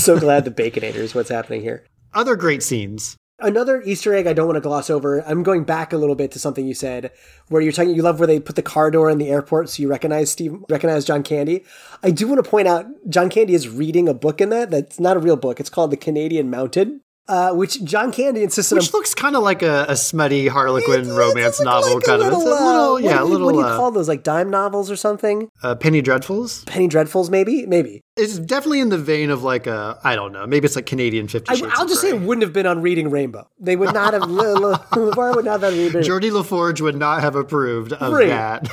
so 0.00 0.18
glad 0.18 0.46
the 0.46 0.50
Baconator 0.50 0.94
is 0.96 1.14
what's 1.14 1.28
happening 1.28 1.60
here. 1.60 1.84
Other 2.14 2.34
great 2.36 2.62
scenes. 2.62 3.16
Another 3.42 3.82
Easter 3.82 4.14
egg 4.14 4.26
I 4.26 4.32
don't 4.32 4.46
want 4.46 4.56
to 4.56 4.60
gloss 4.60 4.88
over. 4.90 5.20
I'm 5.28 5.42
going 5.42 5.64
back 5.64 5.92
a 5.92 5.96
little 5.96 6.14
bit 6.14 6.30
to 6.32 6.38
something 6.38 6.66
you 6.66 6.74
said, 6.74 7.10
where 7.48 7.60
you're 7.62 7.72
talking. 7.72 7.94
You 7.94 8.02
love 8.02 8.18
where 8.20 8.26
they 8.26 8.40
put 8.40 8.56
the 8.56 8.62
car 8.62 8.90
door 8.90 9.10
in 9.10 9.18
the 9.18 9.28
airport, 9.30 9.68
so 9.68 9.82
you 9.82 9.88
recognize 9.88 10.30
Steve, 10.30 10.56
recognize 10.68 11.04
John 11.04 11.22
Candy. 11.22 11.64
I 12.02 12.10
do 12.10 12.26
want 12.28 12.42
to 12.42 12.48
point 12.50 12.68
out 12.68 12.86
John 13.08 13.28
Candy 13.28 13.54
is 13.54 13.68
reading 13.68 14.08
a 14.08 14.14
book 14.14 14.40
in 14.40 14.48
that. 14.50 14.70
That's 14.70 14.98
not 15.00 15.16
a 15.16 15.20
real 15.20 15.36
book. 15.36 15.60
It's 15.60 15.70
called 15.70 15.90
The 15.90 15.96
Canadian 15.96 16.50
Mounted. 16.50 17.00
uh, 17.28 17.52
which 17.54 17.82
John 17.84 18.10
Candy 18.12 18.42
insisted 18.42 18.74
on 18.74 18.78
Which 18.80 18.92
looks 18.92 19.14
kind 19.14 19.36
of 19.36 19.42
like 19.44 19.62
a, 19.62 19.86
a 19.88 19.96
smutty 19.96 20.48
Harlequin 20.48 21.08
romance 21.14 21.60
like- 21.60 21.66
novel, 21.66 21.94
like 21.94 22.04
kind 22.04 22.20
of. 22.20 22.32
It's 22.32 22.36
a 22.44 22.48
uh, 22.48 22.50
little, 22.50 22.92
what 22.94 23.02
yeah, 23.04 23.18
do 23.18 23.22
a 23.22 23.24
little 23.24 23.46
What 23.46 23.52
do 23.52 23.58
you 23.58 23.64
uh, 23.64 23.76
call 23.76 23.90
those? 23.92 24.08
Like 24.08 24.22
dime 24.24 24.50
novels 24.50 24.90
or 24.90 24.96
something? 24.96 25.48
uh, 25.62 25.76
Penny 25.76 26.02
Dreadfuls. 26.02 26.66
Penny 26.66 26.88
Dreadfuls, 26.88 27.30
maybe, 27.30 27.64
maybe. 27.66 28.02
It's 28.14 28.38
definitely 28.38 28.80
in 28.80 28.90
the 28.90 28.98
vein 28.98 29.30
of 29.30 29.42
like 29.42 29.66
a, 29.66 29.98
I 30.04 30.14
don't 30.16 30.32
know, 30.32 30.46
maybe 30.46 30.66
it's 30.66 30.76
like 30.76 30.84
Canadian 30.84 31.28
Fifty 31.28 31.50
I, 31.50 31.54
Shades. 31.54 31.72
I'll 31.76 31.84
of 31.84 31.88
just 31.88 32.02
say 32.02 32.10
it 32.10 32.20
wouldn't 32.20 32.42
have 32.42 32.52
been 32.52 32.66
on 32.66 32.82
Reading 32.82 33.08
Rainbow. 33.08 33.48
They 33.58 33.74
would 33.74 33.94
not 33.94 34.12
have. 34.12 34.22
LeVar 34.92 35.34
would 35.34 35.46
not 35.46 35.62
have 35.62 35.94
read. 35.94 36.04
Geordie 36.04 36.28
LaForge 36.30 36.82
would 36.82 36.96
not 36.96 37.22
have 37.22 37.36
approved 37.36 37.94
of 37.94 38.12
Right. 38.12 38.28
that. 38.28 38.68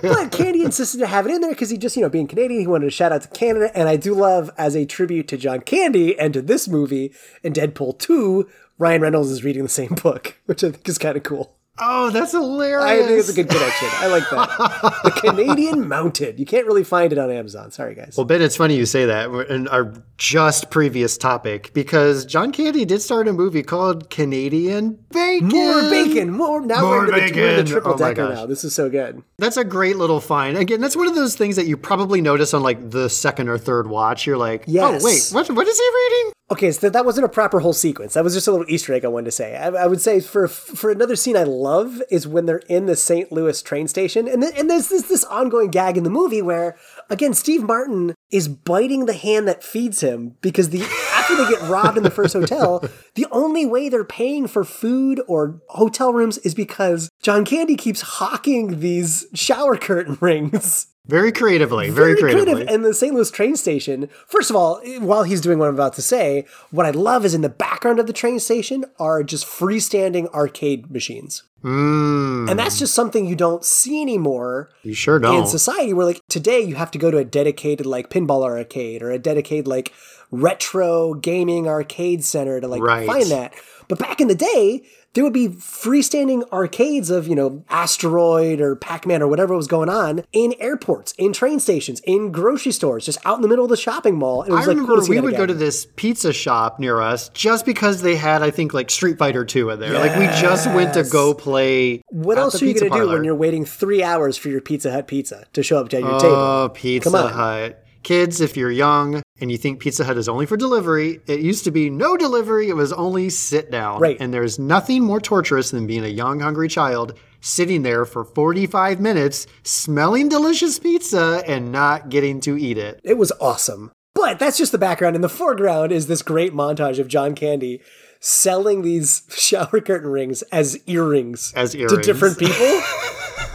But 0.02 0.32
Candy 0.32 0.62
insisted 0.64 0.98
to 0.98 1.06
have 1.06 1.26
it 1.26 1.32
in 1.32 1.42
there 1.42 1.50
because 1.50 1.68
he 1.68 1.76
just, 1.76 1.96
you 1.96 2.02
know, 2.02 2.08
being 2.08 2.26
Canadian, 2.26 2.60
he 2.60 2.66
wanted 2.66 2.86
to 2.86 2.90
shout 2.90 3.12
out 3.12 3.20
to 3.22 3.28
Canada. 3.28 3.70
And 3.74 3.90
I 3.90 3.96
do 3.96 4.14
love, 4.14 4.50
as 4.56 4.74
a 4.74 4.86
tribute 4.86 5.28
to 5.28 5.36
John 5.36 5.60
Candy 5.60 6.18
and 6.18 6.32
to 6.32 6.40
this 6.40 6.66
movie 6.66 7.12
and 7.44 7.54
Deadpool 7.54 7.98
2, 7.98 8.48
Ryan 8.78 9.02
Reynolds 9.02 9.30
is 9.30 9.44
reading 9.44 9.64
the 9.64 9.68
same 9.68 9.94
book, 10.02 10.38
which 10.46 10.64
I 10.64 10.70
think 10.70 10.88
is 10.88 10.96
kind 10.96 11.16
of 11.16 11.22
cool. 11.24 11.57
Oh, 11.80 12.10
that's 12.10 12.32
hilarious. 12.32 12.84
I 12.84 13.06
think 13.06 13.18
it's 13.20 13.28
a 13.28 13.34
good 13.34 13.48
connection. 13.48 13.88
I 13.92 14.06
like 14.08 14.28
that. 14.30 15.00
the 15.04 15.10
Canadian 15.22 15.88
Mounted. 15.88 16.38
You 16.38 16.46
can't 16.46 16.66
really 16.66 16.84
find 16.84 17.12
it 17.12 17.18
on 17.18 17.30
Amazon. 17.30 17.70
Sorry, 17.70 17.94
guys. 17.94 18.14
Well, 18.16 18.24
Ben, 18.24 18.42
it's 18.42 18.56
funny 18.56 18.76
you 18.76 18.86
say 18.86 19.06
that 19.06 19.30
in 19.48 19.68
our 19.68 19.92
just 20.16 20.70
previous 20.70 21.16
topic 21.16 21.72
because 21.74 22.24
John 22.24 22.52
Candy 22.52 22.84
did 22.84 23.00
start 23.02 23.28
a 23.28 23.32
movie 23.32 23.62
called 23.62 24.10
Canadian 24.10 24.98
Bacon. 25.10 25.48
more 25.48 25.82
bacon, 25.90 26.30
more. 26.32 26.60
Now 26.60 26.80
More 26.82 26.90
we're, 27.06 27.14
into 27.18 27.34
the, 27.34 27.40
we're 27.40 27.48
in 27.58 27.64
the 27.64 27.70
triple 27.70 27.92
Oh 27.94 27.96
decker 27.98 28.28
now. 28.34 28.46
This 28.46 28.64
is 28.64 28.74
so 28.74 28.88
good. 28.90 29.22
That's 29.38 29.56
a 29.56 29.64
great 29.64 29.96
little 29.96 30.20
find. 30.20 30.56
Again, 30.56 30.80
that's 30.80 30.96
one 30.96 31.06
of 31.06 31.14
those 31.14 31.36
things 31.36 31.56
that 31.56 31.66
you 31.66 31.76
probably 31.76 32.20
notice 32.20 32.52
on 32.54 32.62
like 32.62 32.90
the 32.90 33.08
second 33.08 33.48
or 33.48 33.58
third 33.58 33.86
watch. 33.88 34.26
You're 34.26 34.36
like, 34.38 34.62
oh, 34.62 34.72
Yes. 34.72 35.02
oh 35.02 35.04
wait, 35.06 35.46
what? 35.48 35.56
What 35.56 35.68
is 35.68 35.78
he 35.78 35.84
reading? 35.94 36.32
Okay, 36.50 36.72
so 36.72 36.88
that 36.88 37.04
wasn't 37.04 37.26
a 37.26 37.28
proper 37.28 37.60
whole 37.60 37.74
sequence. 37.74 38.14
That 38.14 38.24
was 38.24 38.32
just 38.32 38.48
a 38.48 38.50
little 38.50 38.68
Easter 38.70 38.94
egg 38.94 39.04
I 39.04 39.08
wanted 39.08 39.26
to 39.26 39.32
say. 39.32 39.54
I, 39.54 39.68
I 39.68 39.86
would 39.86 40.00
say 40.00 40.18
for 40.20 40.48
for 40.48 40.90
another 40.90 41.14
scene 41.14 41.36
I 41.36 41.42
love 41.42 42.00
is 42.10 42.26
when 42.26 42.46
they're 42.46 42.62
in 42.68 42.86
the 42.86 42.96
St. 42.96 43.30
Louis 43.30 43.60
train 43.60 43.86
station, 43.86 44.26
and 44.26 44.40
th- 44.40 44.54
and 44.58 44.70
there's 44.70 44.88
this 44.88 45.08
this 45.08 45.24
ongoing 45.24 45.70
gag 45.70 45.98
in 45.98 46.04
the 46.04 46.10
movie 46.10 46.40
where 46.40 46.76
again 47.10 47.34
Steve 47.34 47.64
Martin 47.64 48.14
is 48.30 48.48
biting 48.48 49.04
the 49.04 49.12
hand 49.12 49.46
that 49.46 49.62
feeds 49.62 50.00
him 50.00 50.36
because 50.40 50.70
the 50.70 50.80
after 51.14 51.36
they 51.36 51.50
get 51.50 51.68
robbed 51.68 51.98
in 51.98 52.02
the 52.02 52.10
first 52.10 52.32
hotel, 52.32 52.82
the 53.14 53.26
only 53.30 53.66
way 53.66 53.90
they're 53.90 54.02
paying 54.02 54.46
for 54.46 54.64
food 54.64 55.20
or 55.28 55.60
hotel 55.68 56.14
rooms 56.14 56.38
is 56.38 56.54
because 56.54 57.10
John 57.20 57.44
Candy 57.44 57.76
keeps 57.76 58.00
hawking 58.00 58.80
these 58.80 59.26
shower 59.34 59.76
curtain 59.76 60.16
rings. 60.22 60.86
Very 61.08 61.32
creatively, 61.32 61.88
very, 61.90 62.14
creatively. 62.16 62.66
And 62.68 62.84
the 62.84 62.92
St. 62.92 63.14
Louis 63.14 63.30
train 63.30 63.56
station, 63.56 64.10
first 64.26 64.50
of 64.50 64.56
all, 64.56 64.80
while 65.00 65.22
he's 65.22 65.40
doing 65.40 65.58
what 65.58 65.68
I'm 65.68 65.74
about 65.74 65.94
to 65.94 66.02
say, 66.02 66.44
what 66.70 66.84
I 66.84 66.90
love 66.90 67.24
is 67.24 67.32
in 67.34 67.40
the 67.40 67.48
background 67.48 67.98
of 67.98 68.06
the 68.06 68.12
train 68.12 68.38
station 68.38 68.84
are 68.98 69.22
just 69.22 69.46
freestanding 69.46 70.30
arcade 70.34 70.90
machines. 70.90 71.44
Mm, 71.64 72.48
And 72.50 72.58
that's 72.58 72.78
just 72.78 72.94
something 72.94 73.26
you 73.26 73.34
don't 73.34 73.64
see 73.64 74.00
anymore 74.00 74.70
you 74.84 74.94
sure 74.94 75.18
don't. 75.18 75.38
in 75.38 75.46
society 75.46 75.92
where 75.92 76.06
like 76.06 76.20
today 76.28 76.60
you 76.60 76.76
have 76.76 76.90
to 76.92 76.98
go 76.98 77.10
to 77.10 77.16
a 77.18 77.24
dedicated 77.24 77.84
like 77.84 78.10
pinball 78.10 78.44
arcade 78.44 79.02
or 79.02 79.10
a 79.10 79.18
dedicated 79.18 79.66
like 79.66 79.92
retro 80.30 81.14
gaming 81.14 81.66
arcade 81.66 82.22
center 82.22 82.60
to 82.60 82.68
like 82.68 82.80
Right. 82.82 83.06
find 83.06 83.26
that. 83.30 83.54
But 83.88 83.98
back 83.98 84.20
in 84.20 84.28
the 84.28 84.34
day, 84.34 84.82
there 85.14 85.24
would 85.24 85.32
be 85.32 85.48
freestanding 85.48 86.48
arcades 86.50 87.10
of, 87.10 87.26
you 87.26 87.34
know, 87.34 87.64
Asteroid 87.68 88.60
or 88.60 88.76
Pac-Man 88.76 89.22
or 89.22 89.28
whatever 89.28 89.56
was 89.56 89.66
going 89.66 89.88
on 89.88 90.24
in 90.32 90.54
airports, 90.60 91.12
in 91.12 91.32
train 91.32 91.60
stations, 91.60 92.00
in 92.04 92.30
grocery 92.30 92.72
stores, 92.72 93.06
just 93.06 93.18
out 93.24 93.36
in 93.36 93.42
the 93.42 93.48
middle 93.48 93.64
of 93.64 93.70
the 93.70 93.76
shopping 93.76 94.16
mall. 94.16 94.42
And 94.42 94.52
it 94.52 94.54
I 94.54 94.58
was 94.58 94.66
like 94.68 94.76
remember 94.76 95.00
cool 95.00 95.08
we 95.08 95.20
would 95.20 95.36
go 95.36 95.46
to 95.46 95.54
this 95.54 95.86
pizza 95.96 96.32
shop 96.32 96.78
near 96.78 97.00
us 97.00 97.30
just 97.30 97.64
because 97.64 98.02
they 98.02 98.16
had, 98.16 98.42
I 98.42 98.50
think, 98.50 98.74
like 98.74 98.90
Street 98.90 99.18
Fighter 99.18 99.44
2 99.44 99.70
in 99.70 99.80
there. 99.80 99.94
Like 99.94 100.16
we 100.16 100.26
just 100.40 100.66
went 100.68 100.94
to 100.94 101.04
go 101.04 101.34
play. 101.34 102.02
What 102.08 102.38
at 102.38 102.42
else 102.42 102.62
are 102.62 102.66
you 102.66 102.78
going 102.78 102.92
to 102.92 102.98
do 102.98 103.08
when 103.08 103.24
you're 103.24 103.34
waiting 103.34 103.64
three 103.64 104.02
hours 104.02 104.36
for 104.36 104.48
your 104.48 104.60
Pizza 104.60 104.92
Hut 104.92 105.08
pizza 105.08 105.46
to 105.52 105.62
show 105.62 105.78
up 105.78 105.88
to 105.90 105.98
your 105.98 106.14
oh, 106.14 106.18
table? 106.18 106.34
Oh, 106.34 106.70
Pizza 106.72 107.10
Come 107.10 107.20
on. 107.24 107.32
Hut. 107.32 107.84
Kids, 108.02 108.40
if 108.40 108.56
you're 108.56 108.70
young 108.70 109.22
and 109.40 109.50
you 109.50 109.58
think 109.58 109.80
Pizza 109.80 110.04
Hut 110.04 110.16
is 110.16 110.28
only 110.28 110.46
for 110.46 110.56
delivery, 110.56 111.20
it 111.26 111.40
used 111.40 111.64
to 111.64 111.70
be 111.70 111.90
no 111.90 112.16
delivery. 112.16 112.68
It 112.68 112.74
was 112.76 112.92
only 112.92 113.30
sit 113.30 113.70
down. 113.70 114.00
Right. 114.00 114.16
And 114.20 114.32
there's 114.34 114.58
nothing 114.58 115.02
more 115.04 115.20
torturous 115.20 115.70
than 115.70 115.86
being 115.86 116.04
a 116.04 116.08
young, 116.08 116.40
hungry 116.40 116.68
child 116.68 117.18
sitting 117.40 117.82
there 117.82 118.04
for 118.04 118.24
45 118.24 119.00
minutes, 119.00 119.46
smelling 119.62 120.28
delicious 120.28 120.78
pizza 120.78 121.42
and 121.46 121.70
not 121.70 122.08
getting 122.08 122.40
to 122.40 122.56
eat 122.58 122.78
it. 122.78 123.00
It 123.04 123.16
was 123.16 123.32
awesome. 123.40 123.92
But 124.14 124.40
that's 124.40 124.58
just 124.58 124.72
the 124.72 124.78
background. 124.78 125.14
In 125.14 125.22
the 125.22 125.28
foreground 125.28 125.92
is 125.92 126.08
this 126.08 126.22
great 126.22 126.52
montage 126.52 126.98
of 126.98 127.06
John 127.06 127.36
Candy 127.36 127.80
selling 128.18 128.82
these 128.82 129.22
shower 129.30 129.80
curtain 129.80 130.10
rings 130.10 130.42
as 130.50 130.76
earrings, 130.88 131.52
As 131.54 131.76
earrings. 131.76 131.92
to 131.92 132.02
different 132.02 132.38
people. 132.38 132.56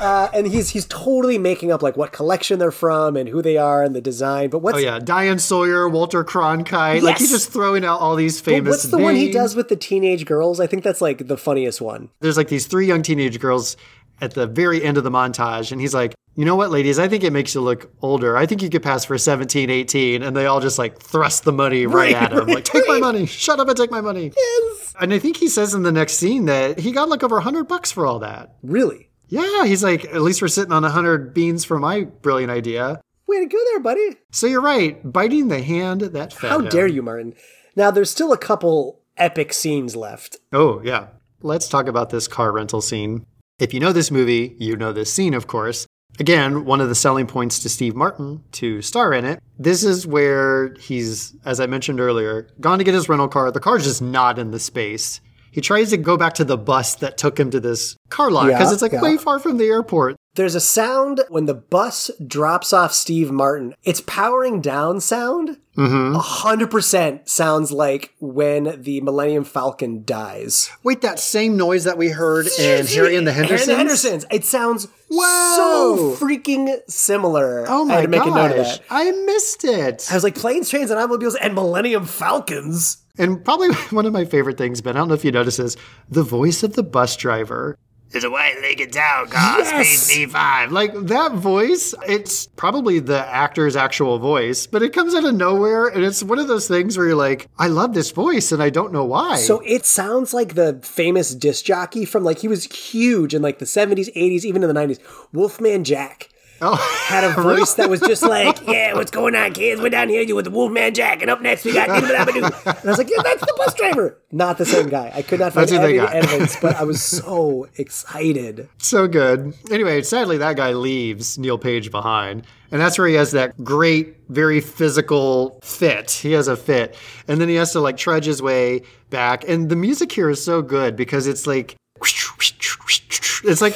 uh, 0.04 0.30
and 0.34 0.46
he's 0.46 0.70
he's 0.70 0.86
totally 0.88 1.38
making 1.38 1.72
up 1.72 1.82
like 1.82 1.96
what 1.96 2.12
collection 2.12 2.60
they're 2.60 2.72
from 2.72 3.16
and 3.16 3.30
who 3.30 3.42
they 3.42 3.56
are 3.56 3.82
and 3.84 3.96
the 3.96 4.02
design. 4.02 4.50
But 4.50 4.60
what's 4.60 4.76
Oh 4.76 4.82
yeah, 4.82 5.00
Diane 5.00 5.40
Sawyer, 5.40 5.88
Walter 5.88 6.26
Cronkite. 6.26 7.02
Like 7.02 7.18
he's 7.20 7.30
just 7.32 7.52
throwing 7.52 7.86
out 7.86 8.02
all 8.02 8.16
these 8.18 8.42
but 8.42 8.52
famous. 8.52 8.70
what's 8.72 8.84
the 8.84 8.98
one 8.98 9.16
he 9.16 9.32
does 9.32 9.56
with 9.56 9.70
the 9.70 9.78
teenage 9.78 10.26
girls? 10.26 10.60
I 10.60 10.68
think 10.68 10.84
that's 10.84 11.00
like 11.00 11.28
the 11.28 11.38
funniest 11.38 11.80
one. 11.80 12.10
There's 12.20 12.36
like 12.36 12.50
these 12.50 12.68
three 12.68 12.86
young 12.86 13.02
teenage 13.02 13.40
girls 13.40 13.78
at 14.20 14.34
the 14.34 14.46
very 14.46 14.84
end 14.84 14.98
of 14.98 15.06
the 15.06 15.10
montage, 15.12 15.72
and 15.72 15.80
he's 15.80 15.94
like, 15.94 16.14
"You 16.36 16.44
know 16.44 16.56
what, 16.58 16.70
ladies? 16.70 17.00
I 17.00 17.08
think 17.08 17.24
it 17.24 17.32
makes 17.32 17.56
you 17.56 17.62
look 17.62 17.90
older. 18.02 18.36
I 18.36 18.46
think 18.46 18.62
you 18.62 18.70
could 18.70 18.84
pass 18.84 19.06
for 19.06 19.18
17, 19.18 19.70
18." 19.70 20.22
And 20.22 20.36
they 20.36 20.46
all 20.46 20.60
just 20.60 20.78
like 20.78 21.00
thrust 21.00 21.46
the 21.46 21.54
money 21.54 21.86
right, 21.86 22.14
Right, 22.14 22.24
at 22.24 22.34
him, 22.34 22.40
right, 22.40 22.56
like, 22.56 22.66
"Take 22.66 22.88
my 22.88 23.00
money! 23.00 23.26
Shut 23.26 23.60
up 23.62 23.70
and 23.70 23.78
take 23.78 23.90
my 23.92 24.02
money!" 24.02 24.34
Yes. 24.36 24.94
And 25.00 25.14
I 25.14 25.20
think 25.20 25.38
he 25.38 25.48
says 25.48 25.74
in 25.74 25.84
the 25.84 25.92
next 25.92 26.16
scene 26.16 26.46
that 26.46 26.80
he 26.80 26.92
got 26.92 27.08
like 27.08 27.24
over 27.24 27.40
hundred 27.40 27.70
bucks 27.70 27.92
for 27.92 28.06
all 28.06 28.20
that. 28.20 28.56
Really? 28.62 29.10
Yeah, 29.34 29.66
he's 29.66 29.84
like, 29.84 30.06
"At 30.06 30.22
least 30.22 30.42
we're 30.42 30.48
sitting 30.48 30.72
on 30.72 30.84
hundred 30.84 31.34
beans 31.34 31.66
for 31.66 31.80
my 31.80 32.04
brilliant 32.04 32.52
idea." 32.52 33.02
Way 33.28 33.40
to 33.40 33.46
go 33.48 33.58
there, 33.72 33.80
buddy. 33.80 34.18
So 34.32 34.46
you're 34.46 34.62
right, 34.62 35.00
biting 35.12 35.48
the 35.48 35.64
hand 35.64 36.02
that 36.02 36.34
fed 36.34 36.50
How 36.52 36.60
him. 36.60 36.70
dare 36.70 36.88
you, 36.88 37.02
Martin? 37.02 37.34
Now 37.76 37.90
there's 37.90 38.12
still 38.12 38.32
a 38.32 38.38
couple 38.38 39.00
epic 39.18 39.52
scenes 39.54 39.96
left. 39.96 40.38
Oh, 40.52 40.82
yeah. 40.84 41.08
Let's 41.42 41.68
talk 41.68 41.88
about 41.88 42.10
this 42.12 42.28
car 42.28 42.52
rental 42.52 42.82
scene. 42.82 43.26
If 43.60 43.74
you 43.74 43.80
know 43.80 43.92
this 43.92 44.12
movie, 44.12 44.56
you 44.60 44.76
know 44.76 44.94
this 44.94 45.12
scene, 45.12 45.34
of 45.34 45.48
course. 45.48 45.88
Again, 46.20 46.66
one 46.66 46.80
of 46.80 46.90
the 46.90 46.96
selling 46.96 47.26
points 47.26 47.58
to 47.60 47.70
Steve 47.70 47.96
Martin 47.96 48.44
to 48.54 48.84
star 48.84 49.14
in 49.14 49.26
it. 49.26 49.42
This 49.58 49.84
is 49.84 50.06
where 50.06 50.76
he's, 50.80 51.36
as 51.44 51.60
I 51.60 51.66
mentioned 51.66 52.00
earlier, 52.00 52.50
gone 52.60 52.78
to 52.78 52.84
get 52.84 52.94
his 52.94 53.10
rental 53.10 53.28
car. 53.28 53.52
The 53.52 53.60
car's 53.60 53.84
just 53.84 54.02
not 54.02 54.38
in 54.38 54.52
the 54.52 54.60
space. 54.60 55.22
He 55.54 55.62
tries 55.62 55.92
to 55.92 55.98
go 55.98 56.18
back 56.18 56.34
to 56.36 56.44
the 56.44 56.58
bus 56.58 56.96
that 56.96 57.18
took 57.18 57.40
him 57.40 57.52
to 57.52 57.60
this 57.60 57.96
car 58.10 58.32
lot 58.32 58.48
because 58.48 58.70
Yeah, 58.70 58.74
it's 58.74 58.82
like 58.82 58.92
yeah. 58.92 59.02
way 59.02 59.18
far 59.18 59.38
from 59.40 59.58
the 59.58 59.66
airport. 59.66 60.16
There's 60.36 60.56
a 60.56 60.60
sound 60.60 61.22
when 61.30 61.46
the 61.46 61.54
bus 61.54 62.10
drops 62.26 62.74
off 62.74 62.92
Steve 62.92 63.32
Martin. 63.32 63.76
It's 63.84 64.02
powering 64.02 64.62
down 64.62 65.00
sound. 65.00 65.58
Mm-hmm. 65.78 66.16
A 66.16 66.20
hundred 66.20 66.72
percent 66.72 67.30
sounds 67.30 67.72
like 67.72 68.16
when 68.20 68.82
the 68.82 69.02
Millennium 69.02 69.44
Falcon 69.44 70.04
dies. 70.04 70.72
Wait, 70.82 71.02
that 71.02 71.20
same 71.20 71.56
noise 71.56 71.84
that 71.84 71.98
we 71.98 72.10
heard 72.10 72.48
in 72.60 72.86
Harry 72.88 73.16
and 73.16 73.28
the 73.28 73.32
Hendersons? 73.32 73.36
Harry 73.36 73.62
and 73.62 73.68
the 73.68 73.76
Hendersons. 73.76 74.26
It 74.32 74.44
sounds 74.44 74.88
Whoa. 75.10 75.56
so 75.56 76.26
freaking 76.26 76.80
similar. 76.88 77.66
Oh 77.68 77.86
my 77.86 77.94
I 77.94 77.96
had 77.98 78.02
to 78.04 78.08
make 78.08 78.26
a 78.26 78.30
note 78.30 78.52
of 78.52 78.58
gosh. 78.58 78.78
that. 78.80 78.86
I 78.90 79.12
missed 79.12 79.64
it. 79.64 80.08
I 80.12 80.16
was 80.16 80.24
like 80.24 80.36
planes, 80.36 80.70
trains, 80.70 80.90
and 80.90 81.00
automobiles, 81.00 81.36
and 81.36 81.54
Millennium 81.54 82.06
Falcons. 82.06 82.98
And 83.18 83.44
probably 83.46 83.72
one 83.92 84.08
of 84.08 84.14
my 84.14 84.26
favorite 84.26 84.58
things, 84.58 84.82
Ben, 84.82 84.96
I 84.96 85.00
don't 85.00 85.10
know 85.10 85.14
if 85.14 85.26
you 85.26 85.32
notice 85.32 85.58
this, 85.58 85.76
the 86.10 86.24
voice 86.24 86.64
of 86.64 86.74
the 86.74 86.84
bus 86.84 87.16
driver. 87.16 87.78
Is 88.14 88.24
a 88.24 88.30
white-legged 88.30 88.94
town 88.94 89.28
car, 89.28 89.60
Yes! 89.60 90.02
speed 90.02 90.30
B5. 90.30 90.70
Like 90.70 90.94
that 91.08 91.34
voice, 91.34 91.96
it's 92.08 92.46
probably 92.56 93.00
the 93.00 93.26
actor's 93.26 93.76
actual 93.76 94.20
voice, 94.20 94.68
but 94.68 94.84
it 94.84 94.94
comes 94.94 95.16
out 95.16 95.26
of 95.26 95.34
nowhere. 95.34 95.88
And 95.88 96.04
it's 96.04 96.22
one 96.22 96.38
of 96.38 96.48
those 96.48 96.68
things 96.68 96.96
where 96.96 97.08
you're 97.08 97.16
like, 97.16 97.50
I 97.58 97.68
love 97.70 97.96
this 97.96 98.12
voice 98.12 98.52
and 98.52 98.62
I 98.62 98.70
don't 98.70 98.94
know 98.94 99.04
why. 99.04 99.38
So 99.38 99.62
it 99.66 99.86
sounds 99.86 100.32
like 100.34 100.54
the 100.54 100.80
famous 100.84 101.34
disc 101.34 101.66
jockey 101.66 102.06
from 102.06 102.24
like 102.24 102.40
he 102.40 102.48
was 102.48 102.66
huge 102.66 103.34
in 103.34 103.42
like 103.42 103.58
the 103.58 103.66
70s, 103.66 104.14
80s, 104.16 104.46
even 104.46 104.64
in 104.64 104.72
the 104.72 104.80
90s. 104.80 105.00
Wolfman 105.34 105.84
Jack 105.84 106.30
oh, 106.64 107.06
had 107.08 107.24
a 107.24 107.34
voice 107.42 107.74
that 107.76 107.90
was 107.90 108.00
just 108.00 108.24
like, 108.24 108.66
"Yeah, 108.68 108.94
what's 108.94 109.12
going 109.12 109.36
on, 109.36 109.54
kids? 109.54 109.82
We're 109.82 109.90
down 109.90 110.10
here 110.10 110.22
you 110.22 110.36
with 110.36 110.46
the 110.46 110.52
Wolfman 110.52 110.94
Jack, 110.94 111.22
and 111.22 111.30
up 111.30 111.42
next 111.42 111.66
we 111.66 111.74
got." 111.74 111.88
Doo-ba-da-ba-doo." 111.88 112.44
And 112.44 112.78
I 112.86 112.90
was 112.90 112.98
like, 112.98 113.10
"Yeah, 113.10 113.22
that's 113.24 113.42
the 113.42 113.54
bus 113.58 113.74
driver." 113.74 114.18
Not 114.32 114.58
the 114.58 114.66
same 114.66 114.90
guy. 114.90 115.12
I 115.14 115.22
could 115.22 115.40
not 115.40 115.54
find 115.54 115.70
That's 115.70 115.72
who 115.72 115.78
they 115.78 116.00
any 116.00 116.20
evidence, 116.20 116.58
but 116.60 116.76
I 116.76 116.84
was 116.84 117.02
so 117.02 117.68
excited. 117.76 118.68
so 118.80 119.08
good. 119.08 119.54
Anyway, 119.72 120.02
sadly, 120.02 120.38
that 120.38 120.56
guy 120.56 120.74
leaves 120.74 121.38
Neil 121.38 121.58
Page 121.58 121.92
behind. 121.92 122.48
And 122.72 122.82
that's 122.82 122.98
where 122.98 123.08
he 123.08 123.14
has 123.14 123.34
that 123.34 123.64
great, 123.64 124.18
very 124.30 124.60
physical 124.60 125.60
fit. 125.62 126.10
He 126.10 126.32
has 126.32 126.48
a 126.48 126.58
fit. 126.58 126.96
And 127.28 127.40
then 127.40 127.48
he 127.48 127.54
has 127.54 127.72
to 127.74 127.80
like 127.80 127.98
trudge 127.98 128.26
his 128.26 128.42
way 128.42 128.82
back. 129.12 129.48
And 129.48 129.70
the 129.70 129.76
music 129.76 130.12
here 130.12 130.28
is 130.32 130.44
so 130.44 130.64
good 130.64 130.96
because 130.96 131.28
it's 131.28 131.46
like, 131.46 131.76
it's 132.02 133.62
like, 133.62 133.76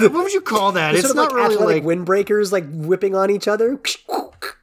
what 0.00 0.12
would 0.12 0.32
you 0.32 0.40
call 0.40 0.72
that? 0.72 0.94
It's, 0.94 1.14
not 1.14 1.32
like 1.32 1.50
really 1.50 1.80
like 1.80 1.84
windbreakers 1.84 2.52
like 2.52 2.64
whipping 2.70 3.14
on 3.14 3.30
each 3.30 3.48
other. 3.48 3.80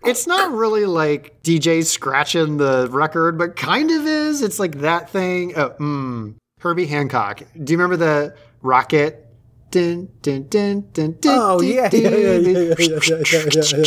It's 0.03 0.27
not 0.27 0.51
really 0.51 0.85
like 0.85 1.41
DJ 1.43 1.85
scratching 1.85 2.57
the 2.57 2.87
record, 2.91 3.37
but 3.37 3.55
kind 3.55 3.91
of 3.91 4.05
is. 4.05 4.41
It's 4.41 4.59
like 4.59 4.79
that 4.79 5.09
thing. 5.09 5.53
Oh, 5.55 5.69
mm, 5.79 6.35
Herbie 6.59 6.87
Hancock. 6.87 7.43
Do 7.63 7.73
you 7.73 7.77
remember 7.77 7.97
the 7.97 8.35
Rockit? 8.63 9.17
Dun, 9.71 10.09
dun, 10.21 10.47
dun, 10.49 10.89
dun, 10.91 11.15
dun, 11.21 11.39
oh 11.39 11.61
yeah, 11.61 11.89
yeah, 11.93 12.09
yeah, 12.09 12.35
yeah, 12.35 12.75
yeah, 12.77 13.83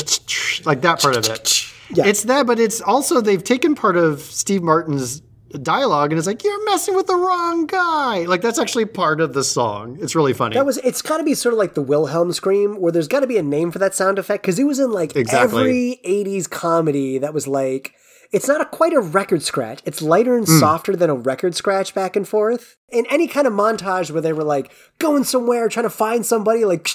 like 0.64 0.80
that 0.80 0.98
part 1.02 1.14
of 1.14 1.26
it. 1.28 1.66
Yeah. 1.90 2.06
It's 2.06 2.22
that, 2.22 2.46
but 2.46 2.58
it's 2.58 2.80
also 2.80 3.20
they've 3.20 3.44
taken 3.44 3.74
part 3.74 3.98
of 3.98 4.22
Steve 4.22 4.62
Martin's 4.62 5.20
dialogue 5.58 6.10
and 6.12 6.18
it's 6.18 6.26
like 6.26 6.44
you're 6.44 6.64
messing 6.66 6.94
with 6.94 7.06
the 7.06 7.16
wrong 7.16 7.66
guy. 7.66 8.24
Like 8.24 8.42
that's 8.42 8.58
actually 8.58 8.86
part 8.86 9.20
of 9.20 9.32
the 9.34 9.44
song. 9.44 9.98
It's 10.00 10.14
really 10.14 10.32
funny. 10.32 10.54
That 10.54 10.66
was. 10.66 10.78
It's 10.78 11.02
got 11.02 11.18
to 11.18 11.24
be 11.24 11.34
sort 11.34 11.52
of 11.52 11.58
like 11.58 11.74
the 11.74 11.82
Wilhelm 11.82 12.32
scream, 12.32 12.80
where 12.80 12.92
there's 12.92 13.08
got 13.08 13.20
to 13.20 13.26
be 13.26 13.38
a 13.38 13.42
name 13.42 13.70
for 13.70 13.78
that 13.78 13.94
sound 13.94 14.18
effect 14.18 14.42
because 14.42 14.58
it 14.58 14.64
was 14.64 14.78
in 14.78 14.90
like 14.90 15.14
Exactly. 15.16 15.60
every 15.60 16.00
'80s 16.04 16.48
comedy 16.48 17.18
that 17.18 17.34
was 17.34 17.46
like. 17.46 17.94
It's 18.32 18.48
not 18.48 18.60
a, 18.60 18.64
quite 18.64 18.92
a 18.92 19.00
record 19.00 19.44
scratch. 19.44 19.80
It's 19.84 20.02
lighter 20.02 20.36
and 20.36 20.44
hmm. 20.44 20.58
softer 20.58 20.96
than 20.96 21.08
a 21.08 21.14
record 21.14 21.54
scratch 21.54 21.94
back 21.94 22.16
and 22.16 22.26
forth. 22.26 22.76
In 22.88 23.06
any 23.08 23.28
kind 23.28 23.46
of 23.46 23.52
montage 23.52 24.10
where 24.10 24.20
they 24.20 24.32
were 24.32 24.42
like 24.42 24.72
going 24.98 25.22
somewhere, 25.22 25.68
trying 25.68 25.84
to 25.84 25.90
find 25.90 26.26
somebody, 26.26 26.64
like 26.64 26.88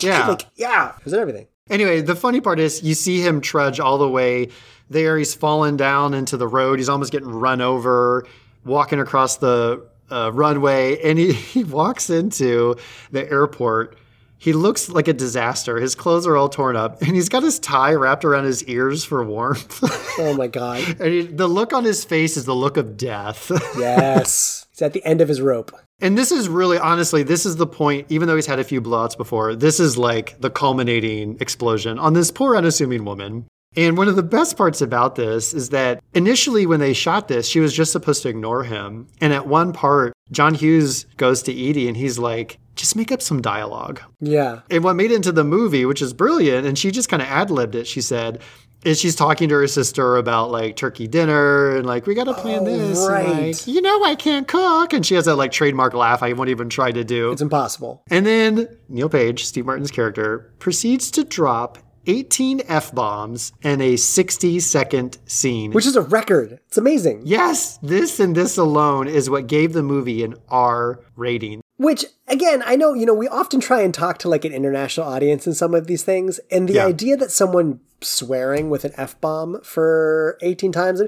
Yeah. 0.00 0.28
like 0.28 0.46
yeah, 0.54 0.92
it 0.96 1.04
was 1.04 1.14
everything. 1.14 1.48
Anyway, 1.68 2.00
the 2.00 2.14
funny 2.14 2.40
part 2.40 2.60
is 2.60 2.82
you 2.82 2.94
see 2.94 3.20
him 3.20 3.40
trudge 3.40 3.80
all 3.80 3.98
the 3.98 4.08
way 4.08 4.50
there. 4.90 5.16
He's 5.16 5.34
fallen 5.34 5.76
down 5.76 6.12
into 6.14 6.36
the 6.36 6.48
road. 6.48 6.78
He's 6.78 6.88
almost 6.88 7.12
getting 7.12 7.28
run 7.28 7.60
over, 7.60 8.26
walking 8.64 9.00
across 9.00 9.36
the 9.36 9.86
uh, 10.10 10.30
runway, 10.32 11.00
and 11.02 11.18
he, 11.18 11.32
he 11.54 11.64
walks 11.64 12.10
into 12.10 12.76
the 13.10 13.30
airport. 13.30 13.96
He 14.38 14.54
looks 14.54 14.88
like 14.88 15.06
a 15.06 15.12
disaster. 15.12 15.78
His 15.78 15.94
clothes 15.94 16.26
are 16.26 16.34
all 16.34 16.48
torn 16.48 16.74
up, 16.74 17.02
and 17.02 17.14
he's 17.14 17.28
got 17.28 17.42
his 17.42 17.58
tie 17.58 17.92
wrapped 17.92 18.24
around 18.24 18.44
his 18.44 18.64
ears 18.64 19.04
for 19.04 19.24
warmth. 19.24 19.82
Oh 20.18 20.34
my 20.34 20.48
god, 20.48 20.84
and 21.00 21.12
he, 21.12 21.22
the 21.22 21.46
look 21.46 21.72
on 21.72 21.82
his 21.84 22.04
face 22.04 22.36
is 22.36 22.44
the 22.44 22.54
look 22.54 22.76
of 22.76 22.98
death. 22.98 23.50
yes, 23.78 24.66
he's 24.70 24.82
at 24.82 24.92
the 24.92 25.02
end 25.02 25.22
of 25.22 25.28
his 25.28 25.40
rope. 25.40 25.72
And 25.98 26.18
this 26.18 26.30
is 26.30 26.46
really, 26.46 26.78
honestly, 26.78 27.22
this 27.22 27.46
is 27.46 27.56
the 27.56 27.66
point, 27.66 28.06
even 28.10 28.28
though 28.28 28.36
he's 28.36 28.44
had 28.44 28.58
a 28.58 28.64
few 28.64 28.82
blowouts 28.82 29.16
before, 29.16 29.54
this 29.54 29.80
is 29.80 29.96
like 29.96 30.38
the 30.40 30.50
culminating 30.50 31.38
explosion 31.40 31.98
on 31.98 32.12
this 32.12 32.30
poor, 32.30 32.54
unassuming 32.54 33.06
woman. 33.06 33.46
And 33.76 33.96
one 33.96 34.08
of 34.08 34.16
the 34.16 34.22
best 34.22 34.56
parts 34.56 34.80
about 34.80 35.14
this 35.14 35.54
is 35.54 35.68
that 35.70 36.02
initially, 36.14 36.66
when 36.66 36.80
they 36.80 36.92
shot 36.92 37.28
this, 37.28 37.46
she 37.46 37.60
was 37.60 37.72
just 37.72 37.92
supposed 37.92 38.22
to 38.22 38.28
ignore 38.28 38.64
him. 38.64 39.06
And 39.20 39.32
at 39.32 39.46
one 39.46 39.72
part, 39.72 40.12
John 40.32 40.54
Hughes 40.54 41.04
goes 41.16 41.42
to 41.44 41.52
Edie 41.52 41.86
and 41.86 41.96
he's 41.96 42.18
like, 42.18 42.58
just 42.74 42.96
make 42.96 43.12
up 43.12 43.22
some 43.22 43.42
dialogue. 43.42 44.00
Yeah. 44.20 44.60
And 44.70 44.82
what 44.82 44.96
made 44.96 45.10
it 45.10 45.16
into 45.16 45.32
the 45.32 45.44
movie, 45.44 45.84
which 45.84 46.02
is 46.02 46.12
brilliant, 46.12 46.66
and 46.66 46.78
she 46.78 46.90
just 46.90 47.08
kind 47.08 47.22
of 47.22 47.28
ad 47.28 47.50
libbed 47.50 47.74
it, 47.74 47.86
she 47.86 48.00
said, 48.00 48.40
is 48.84 48.98
she's 48.98 49.14
talking 49.14 49.48
to 49.50 49.54
her 49.56 49.66
sister 49.66 50.16
about 50.16 50.50
like 50.50 50.76
turkey 50.76 51.06
dinner 51.06 51.76
and 51.76 51.86
like, 51.86 52.06
we 52.06 52.14
got 52.14 52.24
to 52.24 52.34
plan 52.34 52.60
oh, 52.60 52.64
this. 52.64 52.98
and, 52.98 53.08
right. 53.08 53.46
like, 53.48 53.66
you 53.66 53.82
know, 53.82 54.02
I 54.04 54.14
can't 54.14 54.48
cook. 54.48 54.92
And 54.92 55.04
she 55.04 55.14
has 55.14 55.26
that 55.26 55.36
like 55.36 55.52
trademark 55.52 55.92
laugh 55.94 56.22
I 56.22 56.32
won't 56.32 56.50
even 56.50 56.70
try 56.70 56.90
to 56.90 57.04
do. 57.04 57.30
It's 57.30 57.42
impossible. 57.42 58.02
And 58.10 58.24
then 58.24 58.66
Neil 58.88 59.10
Page, 59.10 59.44
Steve 59.44 59.66
Martin's 59.66 59.90
character, 59.90 60.50
proceeds 60.58 61.10
to 61.12 61.24
drop 61.24 61.78
18 62.10 62.62
F 62.68 62.92
bombs 62.94 63.52
and 63.62 63.80
a 63.80 63.96
60 63.96 64.58
second 64.60 65.18
scene. 65.26 65.70
Which 65.72 65.86
is 65.86 65.94
a 65.96 66.02
record. 66.02 66.58
It's 66.66 66.76
amazing. 66.78 67.22
yes, 67.24 67.78
this 67.78 68.18
and 68.18 68.34
this 68.34 68.58
alone 68.58 69.06
is 69.06 69.30
what 69.30 69.46
gave 69.46 69.72
the 69.72 69.82
movie 69.82 70.24
an 70.24 70.34
R 70.48 71.00
rating. 71.16 71.60
Which, 71.76 72.04
again, 72.28 72.62
I 72.66 72.76
know, 72.76 72.92
you 72.94 73.06
know, 73.06 73.14
we 73.14 73.26
often 73.28 73.58
try 73.60 73.80
and 73.82 73.94
talk 73.94 74.18
to 74.18 74.28
like 74.28 74.44
an 74.44 74.52
international 74.52 75.06
audience 75.06 75.46
in 75.46 75.54
some 75.54 75.74
of 75.74 75.86
these 75.86 76.02
things. 76.02 76.38
And 76.50 76.68
the 76.68 76.74
Yeah. 76.74 76.86
idea 76.86 77.16
that 77.16 77.30
someone 77.30 77.80
swearing 78.02 78.68
with 78.70 78.84
an 78.84 78.92
F 78.96 79.18
bomb 79.20 79.60
for 79.62 80.36
18 80.42 80.72
times 80.72 81.00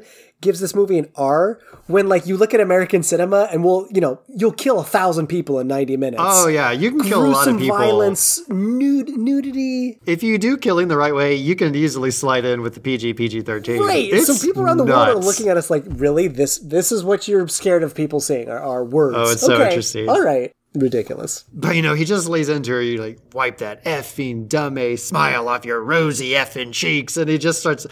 gives 0.43 0.61
this 0.61 0.75
movie 0.75 0.99
an 0.99 1.11
R 1.17 1.59
when 1.87 2.09
like 2.09 2.27
you 2.27 2.37
look 2.37 2.53
at 2.53 2.61
American 2.61 3.03
cinema 3.03 3.49
and 3.51 3.65
we'll, 3.65 3.87
you 3.91 4.01
know, 4.01 4.21
you'll 4.29 4.53
kill 4.53 4.81
a 4.81 4.85
thousand 4.85 5.29
people 5.29 5.59
in 5.59 5.69
90 5.69 5.97
minutes. 5.97 6.23
Oh, 6.23 6.49
yeah, 6.49 6.71
you 6.71 6.91
can 6.91 7.01
kill 7.01 7.25
a 7.25 7.29
lot 7.29 7.49
of 7.49 7.59
people. 7.59 7.79
violence, 7.79 8.41
nude, 8.51 9.09
nudity. 9.09 9.99
If 10.05 10.23
you 10.23 10.37
do 10.37 10.59
killing 10.59 10.89
the 10.89 10.97
right 10.97 11.15
way, 11.15 11.35
you 11.35 11.57
can 11.57 11.75
easily 11.75 12.11
slide 12.11 12.45
in 12.45 12.61
with 12.61 12.75
the 12.75 12.81
PG 12.81 13.15
PG 13.15 13.43
13. 13.43 13.81
Right. 13.81 14.13
It's 14.13 14.27
so 14.27 14.47
people 14.47 14.63
around 14.63 14.77
the 14.77 14.85
world 14.85 15.09
are 15.09 15.15
looking 15.15 15.49
at 15.49 15.57
us 15.57 15.71
like, 15.71 15.85
really? 15.87 16.29
This 16.29 16.59
this 16.59 16.93
is 16.93 17.03
what 17.05 17.29
you're 17.29 17.49
scared 17.49 17.83
of 17.83 17.95
people 17.95 18.21
seeing 18.21 18.49
are, 18.49 18.61
are 18.61 18.85
words. 18.85 19.17
Oh, 19.19 19.31
it's 19.31 19.41
so 19.41 19.63
interesting. 19.63 20.09
All 20.09 20.23
right. 20.23 20.53
Ridiculous. 20.75 21.45
But 21.53 21.77
you 21.77 21.83
know, 21.83 21.95
he 21.95 22.07
just 22.07 22.29
lays 22.29 22.49
into 22.49 22.71
her, 22.71 22.81
you 22.81 22.99
like, 22.99 23.19
wipe 23.35 23.59
that 23.59 23.85
effing 23.85 24.49
dumb 24.49 24.75
dummy 24.75 24.97
smile 24.97 25.49
off 25.49 25.67
your 25.67 25.83
rosy 25.83 26.31
effing 26.31 26.73
cheeks. 26.73 27.17
And 27.19 27.29
he 27.29 27.37
just 27.37 27.61
starts, 27.61 27.87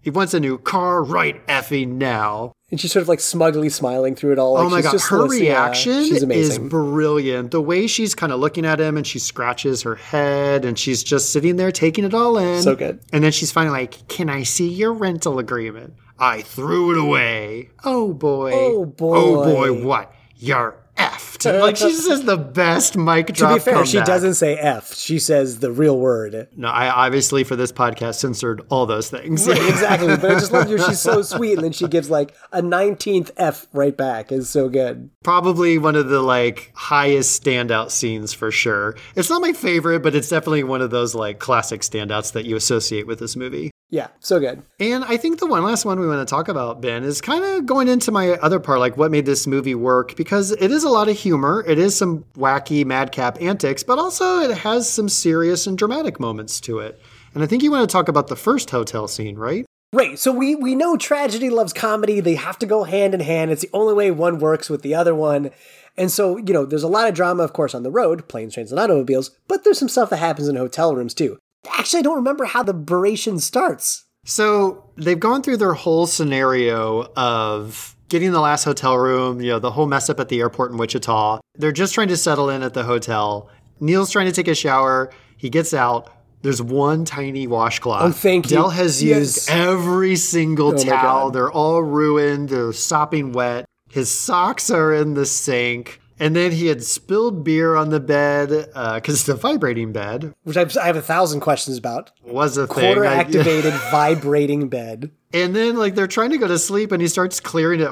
he 0.00 0.10
wants 0.10 0.34
a 0.34 0.40
new 0.40 0.58
car 0.58 1.02
right 1.02 1.44
effing 1.46 1.92
now. 1.92 2.52
And 2.70 2.78
she's 2.78 2.92
sort 2.92 3.02
of 3.02 3.08
like 3.08 3.20
smugly 3.20 3.70
smiling 3.70 4.14
through 4.14 4.32
it 4.32 4.38
all. 4.38 4.54
Like 4.54 4.64
oh 4.64 4.68
my 4.68 4.82
god, 4.82 4.92
just 4.92 5.08
her. 5.08 5.34
Yeah, 5.34 5.64
reaction 5.64 6.04
she's 6.04 6.22
is 6.22 6.58
brilliant. 6.58 7.50
The 7.50 7.62
way 7.62 7.86
she's 7.86 8.14
kind 8.14 8.30
of 8.30 8.40
looking 8.40 8.66
at 8.66 8.78
him 8.78 8.96
and 8.96 9.06
she 9.06 9.18
scratches 9.18 9.82
her 9.82 9.94
head 9.94 10.64
and 10.64 10.78
she's 10.78 11.02
just 11.02 11.32
sitting 11.32 11.56
there 11.56 11.72
taking 11.72 12.04
it 12.04 12.12
all 12.12 12.36
in. 12.36 12.62
So 12.62 12.76
good. 12.76 13.00
And 13.12 13.24
then 13.24 13.32
she's 13.32 13.50
finally 13.50 13.80
like, 13.80 14.06
Can 14.08 14.28
I 14.28 14.42
see 14.42 14.68
your 14.68 14.92
rental 14.92 15.38
agreement? 15.38 15.94
I 16.18 16.42
threw 16.42 16.92
it 16.92 16.98
away. 16.98 17.70
Oh 17.84 18.12
boy. 18.12 18.52
Oh, 18.52 18.76
oh 18.82 18.84
boy. 18.84 19.16
Oh 19.16 19.44
boy, 19.44 19.84
what? 19.86 20.14
You're 20.36 20.76
effed. 20.98 21.60
like 21.60 21.76
she 21.76 21.92
says 21.92 22.24
the 22.24 22.36
best 22.36 22.96
mic 22.96 23.28
to 23.28 23.32
drop. 23.32 23.54
be 23.54 23.60
fair, 23.60 23.86
she 23.86 24.00
doesn't 24.00 24.34
say 24.34 24.56
F. 24.56 24.94
She 24.94 25.18
says 25.18 25.60
the 25.60 25.70
real 25.72 25.98
word. 25.98 26.48
No, 26.56 26.68
I 26.68 26.88
obviously 26.90 27.44
for 27.44 27.56
this 27.56 27.72
podcast 27.72 28.16
censored 28.16 28.62
all 28.68 28.86
those 28.86 29.08
things. 29.10 29.46
exactly. 29.46 30.16
But 30.16 30.24
I 30.32 30.34
just 30.34 30.52
love 30.52 30.68
you. 30.68 30.78
She's 30.78 31.00
so 31.00 31.22
sweet. 31.22 31.54
And 31.54 31.64
then 31.64 31.72
she 31.72 31.86
gives 31.88 32.10
like 32.10 32.34
a 32.52 32.60
19th 32.62 33.30
F 33.36 33.66
right 33.72 33.96
back. 33.96 34.32
Is 34.32 34.50
so 34.50 34.68
good. 34.68 35.10
Probably 35.22 35.78
one 35.78 35.96
of 35.96 36.08
the 36.08 36.20
like 36.20 36.72
highest 36.74 37.42
standout 37.42 37.90
scenes 37.90 38.32
for 38.34 38.50
sure. 38.50 38.96
It's 39.14 39.30
not 39.30 39.40
my 39.42 39.52
favorite, 39.52 40.02
but 40.02 40.14
it's 40.14 40.28
definitely 40.28 40.64
one 40.64 40.82
of 40.82 40.90
those 40.90 41.14
like 41.14 41.38
classic 41.38 41.82
standouts 41.82 42.32
that 42.32 42.44
you 42.44 42.56
associate 42.56 43.06
with 43.06 43.18
this 43.20 43.36
movie. 43.36 43.70
Yeah, 43.90 44.08
so 44.20 44.38
good. 44.38 44.62
And 44.78 45.02
I 45.04 45.16
think 45.16 45.40
the 45.40 45.46
one 45.46 45.64
last 45.64 45.86
one 45.86 45.98
we 45.98 46.06
want 46.06 46.26
to 46.26 46.30
talk 46.30 46.48
about, 46.48 46.82
Ben, 46.82 47.04
is 47.04 47.22
kind 47.22 47.42
of 47.42 47.64
going 47.64 47.88
into 47.88 48.12
my 48.12 48.32
other 48.32 48.60
part, 48.60 48.80
like 48.80 48.98
what 48.98 49.10
made 49.10 49.24
this 49.24 49.46
movie 49.46 49.74
work, 49.74 50.14
because 50.14 50.50
it 50.50 50.70
is 50.70 50.84
a 50.84 50.90
lot 50.90 51.08
of 51.08 51.16
humor. 51.16 51.64
It 51.66 51.78
is 51.78 51.96
some 51.96 52.24
wacky 52.36 52.84
madcap 52.84 53.40
antics, 53.40 53.82
but 53.82 53.98
also 53.98 54.40
it 54.40 54.58
has 54.58 54.90
some 54.90 55.08
serious 55.08 55.66
and 55.66 55.78
dramatic 55.78 56.20
moments 56.20 56.60
to 56.62 56.80
it. 56.80 57.00
And 57.32 57.42
I 57.42 57.46
think 57.46 57.62
you 57.62 57.70
want 57.70 57.88
to 57.88 57.92
talk 57.92 58.08
about 58.08 58.28
the 58.28 58.36
first 58.36 58.70
hotel 58.70 59.08
scene, 59.08 59.36
right? 59.36 59.64
Right. 59.94 60.18
So 60.18 60.32
we 60.32 60.54
we 60.54 60.74
know 60.74 60.98
tragedy 60.98 61.48
loves 61.48 61.72
comedy. 61.72 62.20
They 62.20 62.34
have 62.34 62.58
to 62.58 62.66
go 62.66 62.84
hand 62.84 63.14
in 63.14 63.20
hand. 63.20 63.50
It's 63.50 63.62
the 63.62 63.70
only 63.72 63.94
way 63.94 64.10
one 64.10 64.38
works 64.38 64.68
with 64.68 64.82
the 64.82 64.94
other 64.94 65.14
one. 65.14 65.50
And 65.96 66.10
so, 66.10 66.36
you 66.36 66.52
know, 66.52 66.66
there's 66.66 66.82
a 66.82 66.88
lot 66.88 67.08
of 67.08 67.14
drama, 67.14 67.42
of 67.42 67.54
course, 67.54 67.74
on 67.74 67.84
the 67.84 67.90
road, 67.90 68.28
planes, 68.28 68.54
trains, 68.54 68.70
and 68.70 68.78
automobiles, 68.78 69.30
but 69.48 69.64
there's 69.64 69.78
some 69.78 69.88
stuff 69.88 70.10
that 70.10 70.18
happens 70.18 70.46
in 70.46 70.56
hotel 70.56 70.94
rooms 70.94 71.14
too. 71.14 71.38
Actually, 71.78 72.00
I 72.00 72.02
don't 72.02 72.16
remember 72.16 72.44
how 72.44 72.62
the 72.62 72.74
beration 72.74 73.38
starts. 73.38 74.04
So 74.24 74.90
they've 74.96 75.18
gone 75.18 75.42
through 75.42 75.56
their 75.58 75.74
whole 75.74 76.06
scenario 76.06 77.10
of 77.16 77.96
getting 78.08 78.32
the 78.32 78.40
last 78.40 78.64
hotel 78.64 78.96
room, 78.96 79.40
you 79.40 79.48
know, 79.50 79.58
the 79.58 79.70
whole 79.70 79.86
mess 79.86 80.08
up 80.10 80.20
at 80.20 80.28
the 80.28 80.40
airport 80.40 80.70
in 80.72 80.76
Wichita. 80.78 81.40
They're 81.56 81.72
just 81.72 81.94
trying 81.94 82.08
to 82.08 82.16
settle 82.16 82.50
in 82.50 82.62
at 82.62 82.74
the 82.74 82.84
hotel. 82.84 83.50
Neil's 83.80 84.10
trying 84.10 84.26
to 84.26 84.32
take 84.32 84.48
a 84.48 84.54
shower. 84.54 85.10
He 85.36 85.50
gets 85.50 85.72
out. 85.72 86.12
There's 86.42 86.62
one 86.62 87.04
tiny 87.04 87.46
washcloth. 87.46 88.02
Oh, 88.02 88.12
thank 88.12 88.46
you. 88.50 88.56
Del 88.56 88.70
has 88.70 89.02
Yes. 89.02 89.18
used 89.18 89.50
every 89.50 90.14
single 90.16 90.74
Oh 90.74 90.84
towel. 90.84 91.30
They're 91.30 91.50
all 91.50 91.82
ruined. 91.82 92.48
They're 92.50 92.72
sopping 92.72 93.32
wet. 93.32 93.64
His 93.90 94.10
socks 94.10 94.70
are 94.70 94.92
in 94.92 95.14
the 95.14 95.26
sink. 95.26 96.00
And 96.20 96.34
then 96.34 96.52
he 96.52 96.66
had 96.66 96.82
spilled 96.82 97.44
beer 97.44 97.76
on 97.76 97.90
the 97.90 98.00
bed 98.00 98.70
uh, 98.74 98.96
because 98.96 99.20
it's 99.20 99.28
a 99.28 99.34
vibrating 99.34 99.92
bed. 99.92 100.34
Which 100.42 100.56
I've, 100.56 100.76
I 100.76 100.86
have 100.86 100.96
a 100.96 101.02
thousand 101.02 101.40
questions 101.40 101.76
about. 101.78 102.10
Was 102.24 102.56
a. 102.56 102.66
Quarter 102.66 103.04
I- 103.06 103.14
activated, 103.20 103.72
vibrating 103.90 104.68
bed. 104.68 105.10
And 105.32 105.54
then 105.54 105.76
like 105.76 105.94
they're 105.94 106.06
trying 106.06 106.30
to 106.30 106.38
go 106.38 106.48
to 106.48 106.58
sleep 106.58 106.90
and 106.92 107.02
he 107.02 107.08
starts 107.08 107.38
clearing 107.40 107.80
it. 107.80 107.90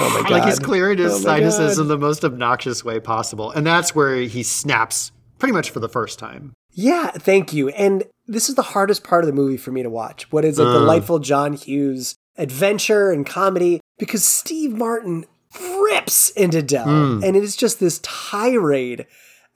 Oh 0.00 0.10
my 0.14 0.28
god. 0.28 0.30
like 0.30 0.44
he's 0.44 0.58
clearing 0.58 0.98
his 0.98 1.12
Oh 1.12 1.18
sinuses 1.18 1.76
God. 1.76 1.82
in 1.82 1.88
the 1.88 1.98
most 1.98 2.24
obnoxious 2.24 2.84
way 2.84 3.00
possible. 3.00 3.50
And 3.50 3.66
that's 3.66 3.94
where 3.94 4.16
he 4.16 4.42
snaps 4.42 5.12
pretty 5.38 5.52
much 5.52 5.70
for 5.70 5.80
the 5.80 5.88
first 5.88 6.18
time. 6.18 6.52
Yeah, 6.72 7.10
thank 7.10 7.52
you. 7.52 7.68
And 7.70 8.04
this 8.26 8.48
is 8.48 8.54
the 8.54 8.62
hardest 8.62 9.02
part 9.04 9.24
of 9.24 9.26
the 9.26 9.32
movie 9.32 9.56
for 9.56 9.72
me 9.72 9.82
to 9.82 9.90
watch. 9.90 10.30
What 10.30 10.44
is 10.44 10.58
a 10.58 10.64
delightful 10.64 11.16
uh. 11.16 11.20
John 11.20 11.52
Hughes 11.54 12.14
adventure 12.36 13.10
and 13.10 13.26
comedy 13.26 13.80
because 13.98 14.24
Steve 14.24 14.72
Martin 14.72 15.24
rips 15.60 16.30
into 16.30 16.62
Del. 16.62 16.84
Hmm. 16.84 17.24
And 17.24 17.36
it 17.36 17.42
is 17.42 17.56
just 17.56 17.80
this 17.80 18.00
tirade 18.02 19.06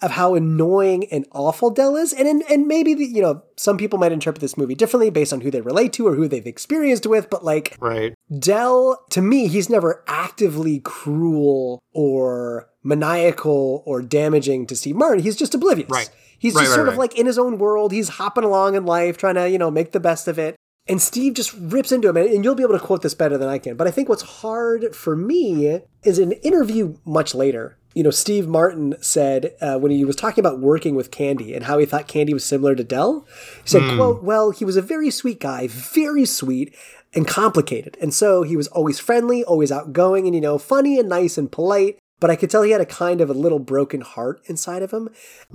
of 0.01 0.11
how 0.11 0.35
annoying 0.35 1.07
and 1.13 1.25
awful 1.31 1.71
Del 1.71 1.97
is. 1.97 2.13
And 2.13 2.27
and, 2.27 2.43
and 2.51 2.67
maybe 2.67 2.95
the, 2.95 3.05
you 3.07 3.23
know, 3.23 3.43
some 3.57 3.79
people 3.79 3.99
might 3.99 4.11
interpret 4.13 4.41
this 4.41 4.57
movie 4.57 4.75
differently 4.75 5.11
based 5.11 5.33
on 5.33 5.41
who 5.41 5.51
they 5.51 5.61
relate 5.61 5.93
to 5.95 6.09
or 6.09 6.15
who 6.17 6.27
they've 6.27 6.47
experienced 6.47 7.07
with, 7.07 7.31
but 7.31 7.45
like 7.45 7.77
Right. 7.81 8.15
Del, 8.37 9.05
to 9.11 9.23
me, 9.23 9.47
he's 9.47 9.71
never 9.71 10.03
actively 10.09 10.81
cruel 10.81 11.81
or 11.93 12.69
maniacal 12.83 13.85
or 13.87 14.03
damaging 14.03 14.67
to 14.67 14.75
Steve 14.77 14.97
Martin. 14.97 15.23
He's 15.23 15.37
just 15.37 15.55
oblivious. 15.55 15.89
Right. 15.89 16.11
He's 16.39 16.55
Right, 16.55 16.63
just 16.63 16.71
right, 16.73 16.77
sort 16.77 16.89
of 16.89 16.97
like 16.97 17.17
in 17.17 17.27
his 17.27 17.39
own 17.39 17.59
world. 17.59 17.93
He's 17.93 18.09
hopping 18.09 18.43
along 18.43 18.75
in 18.75 18.85
life, 18.85 19.17
trying 19.17 19.37
to, 19.37 19.49
you 19.49 19.59
know, 19.59 19.71
make 19.71 19.93
the 19.93 20.01
best 20.01 20.27
of 20.27 20.41
it. 20.41 20.57
And 20.93 21.01
Steve 21.01 21.33
just 21.33 21.55
rips 21.55 21.91
into 21.91 22.11
him. 22.11 22.19
And 22.19 22.45
you'll 22.45 22.55
be 22.55 22.63
able 22.63 22.79
to 22.79 22.85
quote 22.85 23.01
this 23.01 23.15
better 23.15 23.39
than 23.39 23.49
I 23.49 23.57
can. 23.59 23.77
But 23.77 23.87
I 23.87 23.91
think 23.91 24.11
what's 24.11 24.23
hard 24.23 24.95
for 24.95 25.17
me 25.17 25.81
is 26.03 26.19
an 26.19 26.33
interview 26.33 26.99
much 27.07 27.35
later. 27.35 27.79
You 27.95 28.03
know, 28.03 28.11
Steve 28.11 28.47
Martin 28.47 28.97
said 29.01 29.55
uh, 29.63 29.79
when 29.79 29.91
he 29.91 30.05
was 30.05 30.17
talking 30.17 30.43
about 30.43 30.61
working 30.61 30.95
with 30.95 31.11
Candy 31.11 31.55
and 31.55 31.65
how 31.65 31.79
he 31.79 31.87
thought 31.87 32.09
Candy 32.09 32.35
was 32.35 32.45
similar 32.45 32.75
to 32.75 32.85
Del, 32.85 33.27
he 33.63 33.71
said, 33.71 33.97
quote, 33.97 34.23
well, 34.23 34.51
he 34.51 34.67
was 34.67 34.77
a 34.77 34.83
very 34.83 35.11
sweet 35.11 35.41
guy, 35.41 35.67
very 35.67 36.27
sweet 36.27 36.75
and 37.15 37.27
complicated. 37.27 37.97
And 37.99 38.13
so 38.13 38.43
he 38.43 38.55
was 38.55 38.69
always 38.69 38.99
friendly, 38.99 39.45
always 39.45 39.73
outgoing 39.73 40.27
and, 40.27 40.35
you 40.35 40.43
know, 40.43 40.59
funny 40.59 40.99
and 40.99 41.09
nice 41.09 41.39
and 41.39 41.51
polite. 41.51 41.99
But 42.23 42.31
I 42.31 42.37
could 42.37 42.51
tell 42.51 42.63
he 42.63 42.71
had 42.71 42.81
a 42.81 42.87
kind 42.87 43.21
of 43.21 43.29
a 43.31 43.35
little 43.35 43.59
broken 43.59 44.01
heart 44.01 44.43
inside 44.47 44.83
of 44.83 44.93
him. 44.93 45.09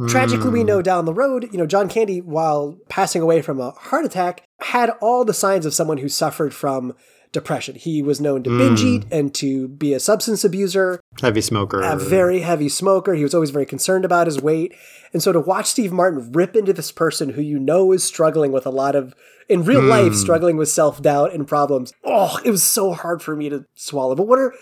Tragically, 0.09 0.49
we 0.49 0.59
hmm. 0.59 0.68
know 0.68 0.82
down 0.82 1.05
the 1.05 1.13
road, 1.13 1.47
you 1.49 1.57
know, 1.57 1.65
John 1.65 1.88
Candy, 1.88 2.20
while 2.20 2.78
passing 2.89 3.22
away 3.22 3.41
from 3.41 3.61
a 3.61 3.72
heart 3.72 4.03
attack, 4.03 4.43
had 4.59 4.89
all 4.99 5.24
the 5.24 5.34
signs 5.34 5.65
of 5.65 5.74
someone 5.74 5.99
who 5.99 6.09
suffered 6.09 6.53
from 6.53 6.93
depression. 7.32 7.76
He 7.76 8.01
was 8.01 8.20
known 8.20 8.43
to 8.43 8.57
binge 8.57 8.82
hmm. 8.82 8.88
eat 8.88 9.05
and 9.13 9.34
to 9.36 9.70
be 9.70 9.93
a 9.93 9.99
substance 10.01 10.43
abuser 10.43 10.99
Heavy 11.22 11.39
smoker. 11.39 11.82
a 11.82 11.95
very 11.95 12.41
heavy 12.41 12.68
smoker. 12.68 13.13
He 13.13 13.24
was 13.24 13.34
always 13.34 13.51
very 13.51 13.65
concerned 13.65 14.03
about 14.03 14.28
his 14.28 14.41
weight. 14.41 14.76
And 15.13 15.24
so 15.24 15.32
to 15.32 15.39
watch 15.39 15.68
Steve 15.68 15.93
Martin 15.93 16.34
rip 16.34 16.53
into 16.53 16.74
this 16.74 16.91
person 16.91 17.30
who 17.30 17.41
you 17.41 17.59
know 17.59 17.93
is 17.93 18.03
struggling 18.03 18.51
with 18.51 18.65
a 18.65 18.72
lot 18.72 18.93
of, 18.93 19.15
in 19.47 19.63
real 19.63 19.84
hmm. 19.84 19.88
life, 19.88 20.15
struggling 20.15 20.57
with 20.57 20.68
self 20.68 21.01
doubt 21.01 21.34
and 21.34 21.47
problems, 21.47 21.93
oh, 22.03 22.41
it 22.43 22.51
was 22.51 22.63
so 22.63 22.91
hard 22.91 23.22
for 23.22 23.38
me 23.38 23.47
to 23.47 23.63
swallow. 23.74 24.15
But 24.15 24.28
what 24.28 24.39
are, 24.39 24.53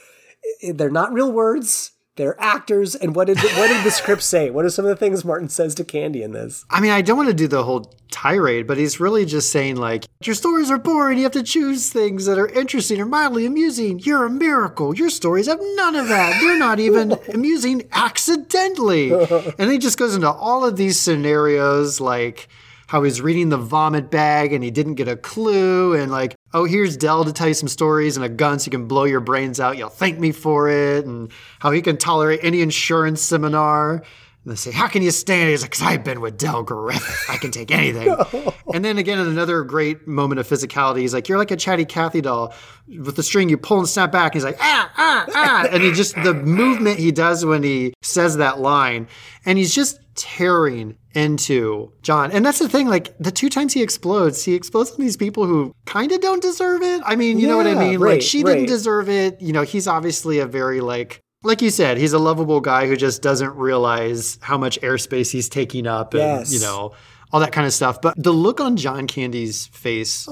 they're 0.71 0.91
not 0.91 1.11
real 1.11 1.31
words. 1.31 1.93
They're 2.15 2.39
actors. 2.41 2.95
And 2.95 3.13
what 3.15 3.27
did, 3.27 3.37
the, 3.37 3.49
what 3.57 3.67
did 3.67 3.83
the 3.83 3.91
script 3.91 4.23
say? 4.23 4.49
What 4.49 4.63
are 4.63 4.69
some 4.69 4.85
of 4.85 4.89
the 4.89 4.95
things 4.95 5.25
Martin 5.25 5.49
says 5.49 5.75
to 5.75 5.83
Candy 5.83 6.23
in 6.23 6.31
this? 6.31 6.65
I 6.69 6.79
mean, 6.79 6.91
I 6.91 7.01
don't 7.01 7.17
want 7.17 7.29
to 7.29 7.35
do 7.35 7.47
the 7.47 7.63
whole 7.63 7.93
tirade, 8.09 8.67
but 8.67 8.77
he's 8.77 8.99
really 8.99 9.25
just 9.25 9.51
saying, 9.51 9.75
like, 9.75 10.05
your 10.23 10.35
stories 10.35 10.71
are 10.71 10.77
boring. 10.77 11.17
You 11.17 11.23
have 11.23 11.33
to 11.33 11.43
choose 11.43 11.89
things 11.89 12.25
that 12.25 12.39
are 12.39 12.47
interesting 12.47 13.01
or 13.01 13.05
mildly 13.05 13.45
amusing. 13.45 13.99
You're 13.99 14.25
a 14.25 14.29
miracle. 14.29 14.95
Your 14.95 15.09
stories 15.09 15.47
have 15.47 15.59
none 15.75 15.95
of 15.95 16.07
that. 16.07 16.39
They're 16.39 16.57
not 16.57 16.79
even 16.79 17.17
amusing 17.33 17.83
accidentally. 17.91 19.11
And 19.11 19.69
he 19.69 19.77
just 19.77 19.99
goes 19.99 20.15
into 20.15 20.31
all 20.31 20.63
of 20.63 20.77
these 20.77 20.97
scenarios, 20.97 21.99
like 21.99 22.47
how 22.87 23.03
he's 23.03 23.21
reading 23.21 23.49
the 23.49 23.57
vomit 23.57 24.11
bag 24.11 24.53
and 24.53 24.63
he 24.63 24.71
didn't 24.71 24.95
get 24.95 25.07
a 25.07 25.15
clue, 25.15 25.93
and 25.93 26.11
like, 26.11 26.35
oh, 26.53 26.65
here's 26.65 26.95
Del 26.97 27.25
to 27.25 27.33
tell 27.33 27.47
you 27.47 27.53
some 27.53 27.67
stories 27.67 28.15
and 28.15 28.25
a 28.25 28.29
gun 28.29 28.59
so 28.59 28.65
you 28.65 28.71
can 28.71 28.87
blow 28.87 29.03
your 29.03 29.19
brains 29.19 29.59
out. 29.59 29.77
You'll 29.77 29.89
thank 29.89 30.19
me 30.19 30.31
for 30.31 30.69
it, 30.69 31.05
and 31.05 31.31
how 31.59 31.71
he 31.71 31.81
can 31.81 31.97
tolerate 31.97 32.39
any 32.43 32.61
insurance 32.61 33.21
seminar. 33.21 34.03
And 34.45 34.51
they 34.51 34.55
say, 34.55 34.71
How 34.71 34.87
can 34.87 35.01
you 35.01 35.09
stand 35.09 35.49
it? 35.49 35.51
He's 35.51 35.63
like, 35.63 35.71
Because 35.71 35.85
I've 35.85 36.03
been 36.03 36.21
with 36.21 36.37
Del 36.37 36.61
Griffith. 36.61 37.25
I 37.29 37.37
can 37.37 37.49
take 37.49 37.71
anything. 37.71 38.15
and 38.73 38.85
then 38.85 38.99
again, 38.99 39.17
in 39.17 39.27
another 39.27 39.63
great 39.63 40.07
moment 40.07 40.39
of 40.39 40.47
physicality, 40.47 40.99
he's 40.99 41.15
like, 41.15 41.27
You're 41.27 41.39
like 41.39 41.51
a 41.51 41.55
chatty 41.55 41.85
Cathy 41.85 42.21
doll. 42.21 42.53
With 42.87 43.15
the 43.15 43.23
string, 43.23 43.49
you 43.49 43.57
pull 43.57 43.79
and 43.79 43.89
snap 43.89 44.11
back. 44.11 44.33
And 44.33 44.35
he's 44.35 44.43
like, 44.45 44.57
Ah, 44.59 44.91
ah, 44.97 45.25
ah. 45.33 45.67
and 45.71 45.81
he 45.81 45.91
just, 45.91 46.13
the 46.23 46.35
movement 46.35 46.99
he 46.99 47.11
does 47.11 47.43
when 47.43 47.63
he 47.63 47.93
says 48.03 48.37
that 48.37 48.59
line, 48.59 49.07
and 49.45 49.57
he's 49.57 49.73
just 49.73 49.99
tearing 50.13 50.95
into 51.13 51.91
John. 52.03 52.31
And 52.31 52.45
that's 52.45 52.59
the 52.59 52.69
thing, 52.69 52.87
like 52.87 53.17
the 53.17 53.31
two 53.31 53.49
times 53.49 53.73
he 53.73 53.81
explodes, 53.81 54.43
he 54.43 54.53
explodes 54.53 54.91
on 54.91 54.99
these 54.99 55.17
people 55.17 55.45
who 55.45 55.73
kind 55.85 56.11
of 56.11 56.21
don't 56.21 56.41
deserve 56.41 56.83
it. 56.83 57.01
I 57.03 57.15
mean, 57.15 57.39
you 57.39 57.47
know 57.47 57.57
what 57.57 57.67
I 57.67 57.73
mean? 57.73 57.99
right, 57.99 58.13
like 58.13 58.21
she 58.21 58.43
right. 58.43 58.53
didn't 58.53 58.67
deserve 58.67 59.09
it. 59.09 59.41
You 59.41 59.53
know, 59.53 59.63
he's 59.63 59.87
obviously 59.87 60.39
a 60.39 60.45
very 60.45 60.81
like 60.81 61.21
like 61.45 61.61
you 61.61 61.69
said, 61.69 61.97
he's 61.97 62.13
a 62.13 62.19
lovable 62.19 62.59
guy 62.61 62.87
who 62.87 62.95
just 62.95 63.21
doesn't 63.21 63.55
realize 63.55 64.37
how 64.41 64.57
much 64.57 64.79
airspace 64.81 65.31
he's 65.31 65.47
taking 65.49 65.87
up 65.87 66.13
and 66.13 66.21
Yes. 66.21 66.53
you 66.53 66.59
know, 66.59 66.93
all 67.31 67.39
that 67.39 67.51
kind 67.51 67.65
of 67.67 67.73
stuff. 67.73 68.01
But 68.01 68.15
the 68.21 68.31
look 68.31 68.59
on 68.59 68.77
John 68.77 69.07
Candy's 69.07 69.67
face 69.67 70.27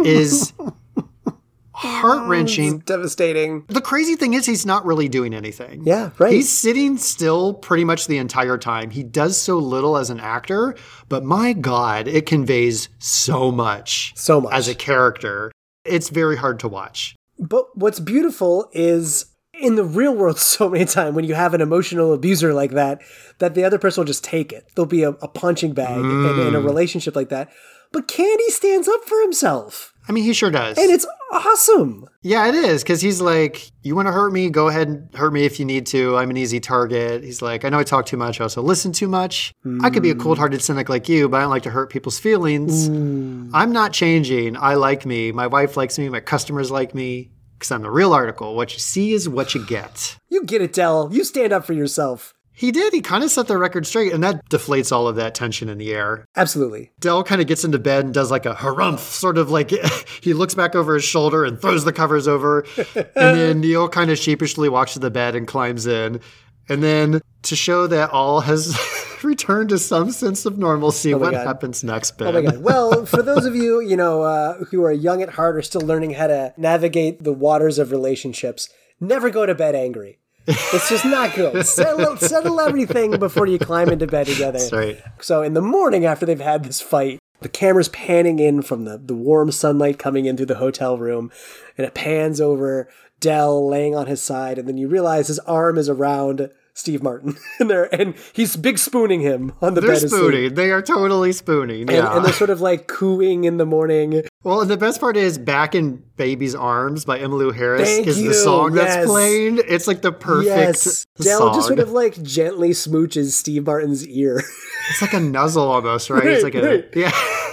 is 0.00 0.52
heart 1.72 2.28
wrenching. 2.28 2.78
Devastating. 2.80 3.64
The 3.68 3.80
crazy 3.80 4.16
thing 4.16 4.34
is, 4.34 4.46
he's 4.46 4.66
not 4.66 4.84
really 4.84 5.08
doing 5.08 5.34
anything. 5.34 5.82
Yeah, 5.84 6.10
right. 6.18 6.32
He's 6.32 6.50
sitting 6.50 6.96
still 6.98 7.54
pretty 7.54 7.84
much 7.84 8.06
the 8.06 8.18
entire 8.18 8.58
time. 8.58 8.90
He 8.90 9.02
does 9.02 9.40
so 9.40 9.58
little 9.58 9.96
as 9.96 10.10
an 10.10 10.20
actor, 10.20 10.74
but 11.08 11.24
my 11.24 11.52
God, 11.52 12.08
it 12.08 12.26
conveys 12.26 12.88
so 12.98 13.50
much. 13.50 14.12
So 14.16 14.40
much. 14.40 14.52
As 14.52 14.68
a 14.68 14.74
character. 14.74 15.52
It's 15.84 16.10
very 16.10 16.36
hard 16.36 16.60
to 16.60 16.68
watch. 16.68 17.14
But 17.38 17.76
what's 17.76 18.00
beautiful 18.00 18.68
is 18.72 19.26
in 19.60 19.74
the 19.76 19.84
real 19.84 20.14
world, 20.14 20.38
so 20.56 20.68
many 20.68 20.84
times 20.84 21.14
when 21.14 21.24
you 21.24 21.34
have 21.34 21.54
an 21.54 21.60
emotional 21.60 22.12
abuser 22.12 22.52
like 22.54 22.72
that, 22.72 23.00
that 23.38 23.54
the 23.54 23.64
other 23.64 23.78
person 23.78 24.00
will 24.02 24.06
just 24.06 24.24
take 24.24 24.52
it. 24.52 24.68
There'll 24.74 24.86
be 24.86 25.02
a, 25.02 25.10
a 25.10 25.28
punching 25.28 25.72
bag 25.74 25.98
in, 25.98 26.04
in 26.04 26.52
Mm. 26.52 26.54
a 26.56 26.60
relationship 26.60 27.14
like 27.16 27.28
that. 27.30 27.50
But 27.90 28.06
Candy 28.06 28.50
stands 28.50 28.86
up 28.86 29.02
for 29.04 29.18
himself. 29.22 29.94
I 30.06 30.12
mean, 30.12 30.24
he 30.24 30.34
sure 30.34 30.50
does. 30.50 30.76
And 30.76 30.90
it's 30.90 31.06
awesome. 31.32 32.06
Yeah, 32.22 32.46
it 32.48 32.54
is 32.54 32.82
because 32.82 33.00
he's 33.00 33.20
like, 33.20 33.70
"You 33.82 33.94
want 33.96 34.08
to 34.08 34.12
hurt 34.12 34.30
me? 34.32 34.50
Go 34.50 34.68
ahead 34.68 34.88
and 34.88 35.14
hurt 35.14 35.32
me 35.32 35.44
if 35.46 35.58
you 35.58 35.64
need 35.64 35.86
to. 35.86 36.16
I'm 36.16 36.28
an 36.30 36.36
easy 36.36 36.60
target." 36.60 37.22
He's 37.24 37.40
like, 37.40 37.64
"I 37.64 37.70
know 37.70 37.78
I 37.78 37.84
talk 37.84 38.04
too 38.06 38.16
much. 38.18 38.40
I 38.40 38.44
also 38.44 38.60
listen 38.62 38.92
too 38.92 39.08
much. 39.08 39.54
I 39.82 39.88
could 39.90 40.02
be 40.02 40.10
a 40.10 40.14
cold-hearted 40.14 40.60
cynic 40.62 40.88
like 40.90 41.08
you, 41.08 41.28
but 41.28 41.38
I 41.38 41.40
don't 41.40 41.50
like 41.50 41.62
to 41.64 41.70
hurt 41.70 41.90
people's 41.90 42.18
feelings. 42.18 42.88
I'm 42.88 43.72
not 43.72 43.92
changing. 43.94 44.56
I 44.58 44.74
like 44.74 45.04
me. 45.06 45.32
My 45.32 45.46
wife 45.46 45.76
likes 45.76 45.98
me. 45.98 46.08
My 46.10 46.20
customers 46.20 46.70
like 46.70 46.94
me 46.94 47.30
because 47.58 47.70
I'm 47.70 47.82
the 47.82 47.90
real 47.90 48.12
article. 48.12 48.54
What 48.54 48.72
you 48.72 48.78
see 48.78 49.12
is 49.12 49.28
what 49.28 49.54
you 49.54 49.64
get." 49.64 50.16
You 50.28 50.44
get 50.44 50.62
it, 50.62 50.72
Del. 50.72 51.10
You 51.12 51.24
stand 51.24 51.52
up 51.52 51.64
for 51.64 51.72
yourself. 51.72 52.34
He 52.58 52.72
did. 52.72 52.92
He 52.92 53.02
kind 53.02 53.22
of 53.22 53.30
set 53.30 53.46
the 53.46 53.56
record 53.56 53.86
straight, 53.86 54.12
and 54.12 54.24
that 54.24 54.48
deflates 54.48 54.90
all 54.90 55.06
of 55.06 55.14
that 55.14 55.32
tension 55.32 55.68
in 55.68 55.78
the 55.78 55.94
air. 55.94 56.24
Absolutely. 56.34 56.90
Del 56.98 57.22
kind 57.22 57.40
of 57.40 57.46
gets 57.46 57.64
into 57.64 57.78
bed 57.78 58.06
and 58.06 58.12
does 58.12 58.32
like 58.32 58.46
a 58.46 58.54
harumph, 58.54 58.98
sort 58.98 59.38
of 59.38 59.48
like 59.48 59.70
he 60.22 60.34
looks 60.34 60.54
back 60.54 60.74
over 60.74 60.94
his 60.94 61.04
shoulder 61.04 61.44
and 61.44 61.60
throws 61.60 61.84
the 61.84 61.92
covers 61.92 62.26
over. 62.26 62.66
and 62.96 63.06
then 63.14 63.60
Neil 63.60 63.88
kind 63.88 64.10
of 64.10 64.18
sheepishly 64.18 64.68
walks 64.68 64.94
to 64.94 64.98
the 64.98 65.08
bed 65.08 65.36
and 65.36 65.46
climbs 65.46 65.86
in. 65.86 66.20
And 66.68 66.82
then 66.82 67.20
to 67.42 67.54
show 67.54 67.86
that 67.86 68.10
all 68.10 68.40
has 68.40 68.76
returned 69.24 69.70
to 69.70 69.78
some 69.78 70.10
sense 70.10 70.46
of 70.46 70.58
normalcy, 70.58 71.12
my 71.12 71.18
what 71.18 71.32
God. 71.32 71.46
happens 71.46 71.84
next, 71.84 72.12
Ben? 72.18 72.28
Oh 72.28 72.32
my 72.32 72.50
god. 72.50 72.62
Well, 72.62 73.06
for 73.06 73.22
those 73.22 73.44
of 73.44 73.54
you, 73.54 73.80
you 73.80 73.96
know, 73.96 74.22
uh, 74.22 74.64
who 74.64 74.82
are 74.84 74.92
young 74.92 75.22
at 75.22 75.30
heart 75.30 75.56
or 75.56 75.62
still 75.62 75.80
learning 75.80 76.12
how 76.12 76.26
to 76.26 76.54
navigate 76.56 77.24
the 77.24 77.32
waters 77.32 77.78
of 77.78 77.90
relationships, 77.90 78.68
never 79.00 79.30
go 79.30 79.46
to 79.46 79.54
bed 79.54 79.74
angry. 79.74 80.18
It's 80.46 80.88
just 80.88 81.04
not 81.04 81.34
good. 81.34 81.66
Settle, 81.66 82.16
settle 82.16 82.58
everything 82.58 83.18
before 83.18 83.46
you 83.46 83.58
climb 83.58 83.90
into 83.90 84.06
bed 84.06 84.26
together. 84.26 84.58
That's 84.58 84.72
right. 84.72 85.02
So 85.20 85.42
in 85.42 85.52
the 85.52 85.60
morning 85.60 86.06
after 86.06 86.24
they've 86.24 86.40
had 86.40 86.64
this 86.64 86.80
fight, 86.80 87.18
the 87.40 87.50
camera's 87.50 87.90
panning 87.90 88.38
in 88.38 88.62
from 88.62 88.84
the, 88.84 88.96
the 88.98 89.14
warm 89.14 89.52
sunlight 89.52 89.98
coming 89.98 90.24
in 90.24 90.36
through 90.36 90.46
the 90.46 90.56
hotel 90.56 90.96
room, 90.96 91.30
and 91.76 91.86
it 91.86 91.94
pans 91.94 92.40
over 92.40 92.88
Del 93.20 93.68
laying 93.68 93.94
on 93.94 94.06
his 94.06 94.22
side, 94.22 94.58
and 94.58 94.68
then 94.68 94.78
you 94.78 94.88
realize 94.88 95.28
his 95.28 95.38
arm 95.40 95.76
is 95.76 95.88
around 95.88 96.50
Steve 96.78 97.02
Martin, 97.02 97.36
and 97.58 97.68
there, 97.68 97.92
and 97.92 98.14
he's 98.32 98.54
big 98.56 98.78
spooning 98.78 99.20
him 99.20 99.52
on 99.60 99.74
the 99.74 99.80
They're 99.80 99.90
bed. 99.90 99.98
sleep. 99.98 100.10
spooning. 100.12 100.54
They 100.54 100.70
are 100.70 100.80
totally 100.80 101.32
spooning. 101.32 101.80
And, 101.82 101.90
yeah. 101.90 102.16
and 102.16 102.24
they're 102.24 102.32
sort 102.32 102.50
of 102.50 102.60
like 102.70 102.86
cooing 102.86 103.42
in 103.44 103.56
the 103.56 103.66
morning. 103.66 104.22
well, 104.44 104.60
and 104.60 104.70
the 104.70 104.76
best 104.76 105.00
part 105.00 105.16
is 105.16 105.38
"Back 105.38 105.74
in 105.74 106.04
Baby's 106.16 106.54
Arms" 106.54 107.04
by 107.04 107.18
Emmylou 107.18 107.52
Harris 107.52 107.82
Thank 107.88 108.06
is 108.06 108.20
you. 108.20 108.28
the 108.28 108.34
song 108.34 108.76
Yes. 108.76 108.94
that's 108.94 109.06
playing. 109.08 109.60
It's 109.66 109.88
like 109.88 110.02
the 110.02 110.12
perfect 110.12 110.46
yes, 110.56 111.04
Del 111.20 111.38
song. 111.40 111.54
just 111.54 111.66
sort 111.66 111.80
of 111.80 111.90
like 111.90 112.22
gently 112.22 112.70
smooches 112.70 113.32
Steve 113.32 113.66
Martin's 113.66 114.06
ear, 114.06 114.36
It's 114.90 115.02
like 115.02 115.14
a 115.14 115.20
nuzzle 115.20 115.68
almost, 115.68 116.10
right? 116.10 116.24
it's 116.24 116.44
like 116.44 116.54
a 116.54 116.62
right. 116.62 116.88
yeah. 116.94 117.10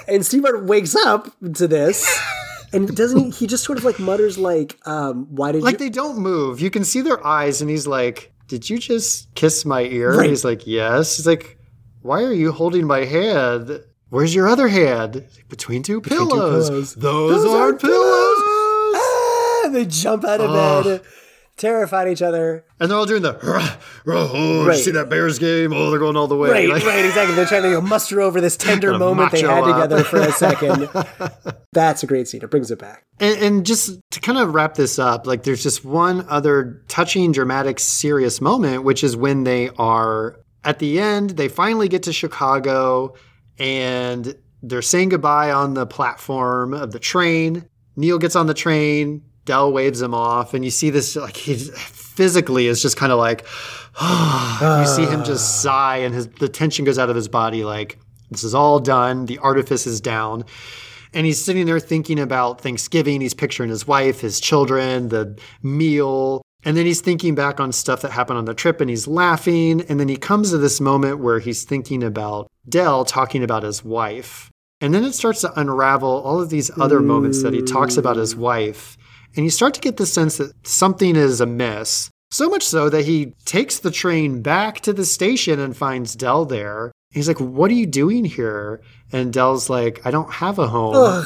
and 0.07 0.23
Steve 0.23 0.43
Martin 0.43 0.67
wakes 0.67 0.95
up 0.95 1.29
to 1.55 1.67
this, 1.67 2.05
and 2.73 2.95
doesn't 2.95 3.19
he? 3.19 3.29
He 3.31 3.47
just 3.47 3.63
sort 3.63 3.79
of 3.79 3.83
like 3.85 3.97
mutters 3.99 4.37
like, 4.37 4.77
um, 4.87 5.25
"Why 5.35 5.51
did 5.51 5.63
like 5.63 5.73
you?" 5.73 5.79
they 5.79 5.89
don't 5.89 6.19
move. 6.19 6.61
You 6.61 6.69
can 6.69 6.83
see 6.83 7.01
their 7.01 7.25
eyes, 7.25 7.59
and 7.61 7.69
he's 7.71 7.87
like, 7.87 8.31
"Did 8.47 8.69
you 8.69 8.77
just 8.77 9.33
kiss 9.35 9.65
my 9.65 9.81
ear?" 9.83 10.17
Right. 10.17 10.29
He's 10.29 10.45
like, 10.45 10.65
"Yes." 10.67 11.17
He's 11.17 11.27
like, 11.27 11.57
"Why 12.01 12.23
are 12.23 12.33
you 12.33 12.51
holding 12.51 12.85
my 12.85 13.05
hand? 13.05 13.81
Where's 14.09 14.33
your 14.35 14.47
other 14.47 14.67
hand? 14.67 15.15
Like, 15.15 15.49
Between 15.49 15.83
two 15.83 15.99
pillows. 16.01 16.69
pillows. 16.69 16.95
Those, 16.95 17.43
Those 17.43 17.45
aren't 17.45 17.61
aren't 17.61 17.81
pillows." 17.81 18.41
Ah, 18.97 19.69
they 19.71 19.85
jump 19.85 20.23
out 20.25 20.39
of 20.41 20.83
bed, 20.85 21.01
terrified 21.57 22.07
each 22.07 22.21
other. 22.21 22.65
And 22.79 22.89
they're 22.91 22.97
all 22.97 23.05
doing 23.05 23.21
the, 23.21 23.33
"Rah, 23.43 23.75
rah, 24.05 24.29
oh, 24.33 24.65
Right. 24.65 24.77
see 24.77 24.91
that 24.91 25.09
Bears 25.09 25.39
game? 25.39 25.71
Oh, 25.73 25.89
they're 25.89 25.99
going 25.99 26.15
all 26.17 26.27
the 26.27 26.35
way. 26.35 26.49
Right, 26.49 26.69
Like- 26.69 26.85
right, 26.85 27.05
exactly. 27.05 27.35
They're 27.35 27.45
trying 27.45 27.61
to 27.63 27.69
you 27.69 27.73
know, 27.75 27.81
muster 27.81 28.19
over 28.21 28.41
this 28.41 28.57
tender 28.57 28.97
moment 28.97 29.31
they 29.31 29.41
had 29.41 29.63
up. 29.63 29.65
together 29.65 30.03
for 30.03 30.19
a 30.19 30.31
second. 30.31 30.89
That's 31.73 32.03
a 32.03 32.07
great 32.07 32.27
scene. 32.27 32.41
It 32.43 32.49
brings 32.51 32.71
it 32.71 32.79
back. 32.79 33.03
And, 33.19 33.37
and 33.41 33.65
just 33.65 33.99
to 34.11 34.19
kind 34.19 34.37
of 34.37 34.53
wrap 34.53 34.75
this 34.75 34.99
up, 34.99 35.25
like 35.27 35.43
there's 35.43 35.63
just 35.63 35.83
one 35.85 36.25
other 36.29 36.81
touching, 36.87 37.31
dramatic, 37.31 37.79
serious 37.79 38.41
moment, 38.41 38.83
which 38.83 39.03
is 39.03 39.15
when 39.15 39.43
they 39.43 39.69
are 39.77 40.37
at 40.63 40.79
the 40.79 40.99
end, 40.99 41.31
they 41.31 41.47
finally 41.47 41.87
get 41.87 42.03
to 42.03 42.13
Chicago 42.13 43.13
and 43.59 44.35
they're 44.63 44.81
saying 44.81 45.09
goodbye 45.09 45.51
on 45.51 45.73
the 45.75 45.85
platform 45.85 46.73
of 46.73 46.91
the 46.91 46.99
train. 46.99 47.65
Neil 47.95 48.17
gets 48.19 48.35
on 48.35 48.47
the 48.47 48.53
train, 48.53 49.21
Del 49.45 49.71
waves 49.71 50.01
him 50.01 50.13
off, 50.13 50.53
and 50.53 50.65
you 50.65 50.71
see 50.71 50.89
this 50.89 51.15
like 51.15 51.37
he 51.37 51.55
physically 51.55 52.67
is 52.67 52.81
just 52.81 52.97
kind 52.97 53.11
of 53.11 53.19
like 53.19 53.41
you 54.01 54.85
see 54.85 55.05
him 55.05 55.23
just 55.23 55.45
ah. 55.45 55.61
sigh 55.61 55.97
and 55.97 56.13
his 56.13 56.27
the 56.27 56.49
tension 56.49 56.85
goes 56.85 56.97
out 56.97 57.09
of 57.09 57.15
his 57.15 57.27
body 57.27 57.63
like 57.63 57.99
this 58.31 58.43
is 58.43 58.55
all 58.55 58.79
done, 58.79 59.25
the 59.25 59.37
artifice 59.39 59.85
is 59.85 60.01
down. 60.01 60.45
And 61.13 61.25
he's 61.25 61.43
sitting 61.43 61.65
there 61.65 61.79
thinking 61.79 62.19
about 62.19 62.59
Thanksgiving. 62.59 63.21
He's 63.21 63.33
picturing 63.33 63.69
his 63.69 63.87
wife, 63.87 64.19
his 64.19 64.39
children, 64.39 65.09
the 65.09 65.39
meal. 65.63 66.41
And 66.65 66.75
then 66.75 66.85
he's 66.85 66.99
thinking 66.99 67.35
back 67.35 67.59
on 67.59 67.71
stuff 67.71 68.01
that 68.01 68.11
happened 68.11 68.39
on 68.39 68.45
the 68.45 68.53
trip 68.53 68.81
and 68.81 68.89
he's 68.89 69.07
laughing. 69.07 69.81
And 69.81 69.99
then 69.99 70.09
he 70.09 70.17
comes 70.17 70.49
to 70.49 70.57
this 70.57 70.81
moment 70.81 71.19
where 71.19 71.39
he's 71.39 71.63
thinking 71.63 72.03
about 72.03 72.51
Del 72.67 73.05
talking 73.05 73.43
about 73.43 73.63
his 73.63 73.85
wife. 73.85 74.49
And 74.81 74.93
then 74.93 75.05
it 75.05 75.13
starts 75.13 75.41
to 75.41 75.57
unravel 75.57 76.09
all 76.09 76.41
of 76.41 76.49
these 76.49 76.69
other 76.77 76.99
moments 76.99 77.43
that 77.43 77.53
he 77.53 77.61
talks 77.61 77.95
about 77.95 78.17
his 78.17 78.35
wife. 78.35 78.97
And 79.35 79.45
you 79.45 79.49
start 79.49 79.73
to 79.73 79.81
get 79.81 79.97
the 79.97 80.05
sense 80.05 80.37
that 80.37 80.53
something 80.65 81.15
is 81.15 81.41
amiss. 81.41 82.09
So 82.31 82.49
much 82.49 82.63
so 82.63 82.89
that 82.89 83.05
he 83.05 83.33
takes 83.45 83.79
the 83.79 83.91
train 83.91 84.41
back 84.41 84.81
to 84.81 84.93
the 84.93 85.05
station 85.05 85.59
and 85.59 85.75
finds 85.75 86.15
Del 86.15 86.45
there. 86.45 86.91
He's 87.11 87.27
like, 87.27 87.39
What 87.39 87.71
are 87.71 87.75
you 87.75 87.85
doing 87.85 88.25
here? 88.25 88.81
And 89.11 89.31
Del's 89.31 89.69
like, 89.69 90.05
I 90.05 90.11
don't 90.11 90.31
have 90.33 90.59
a 90.59 90.67
home. 90.67 91.23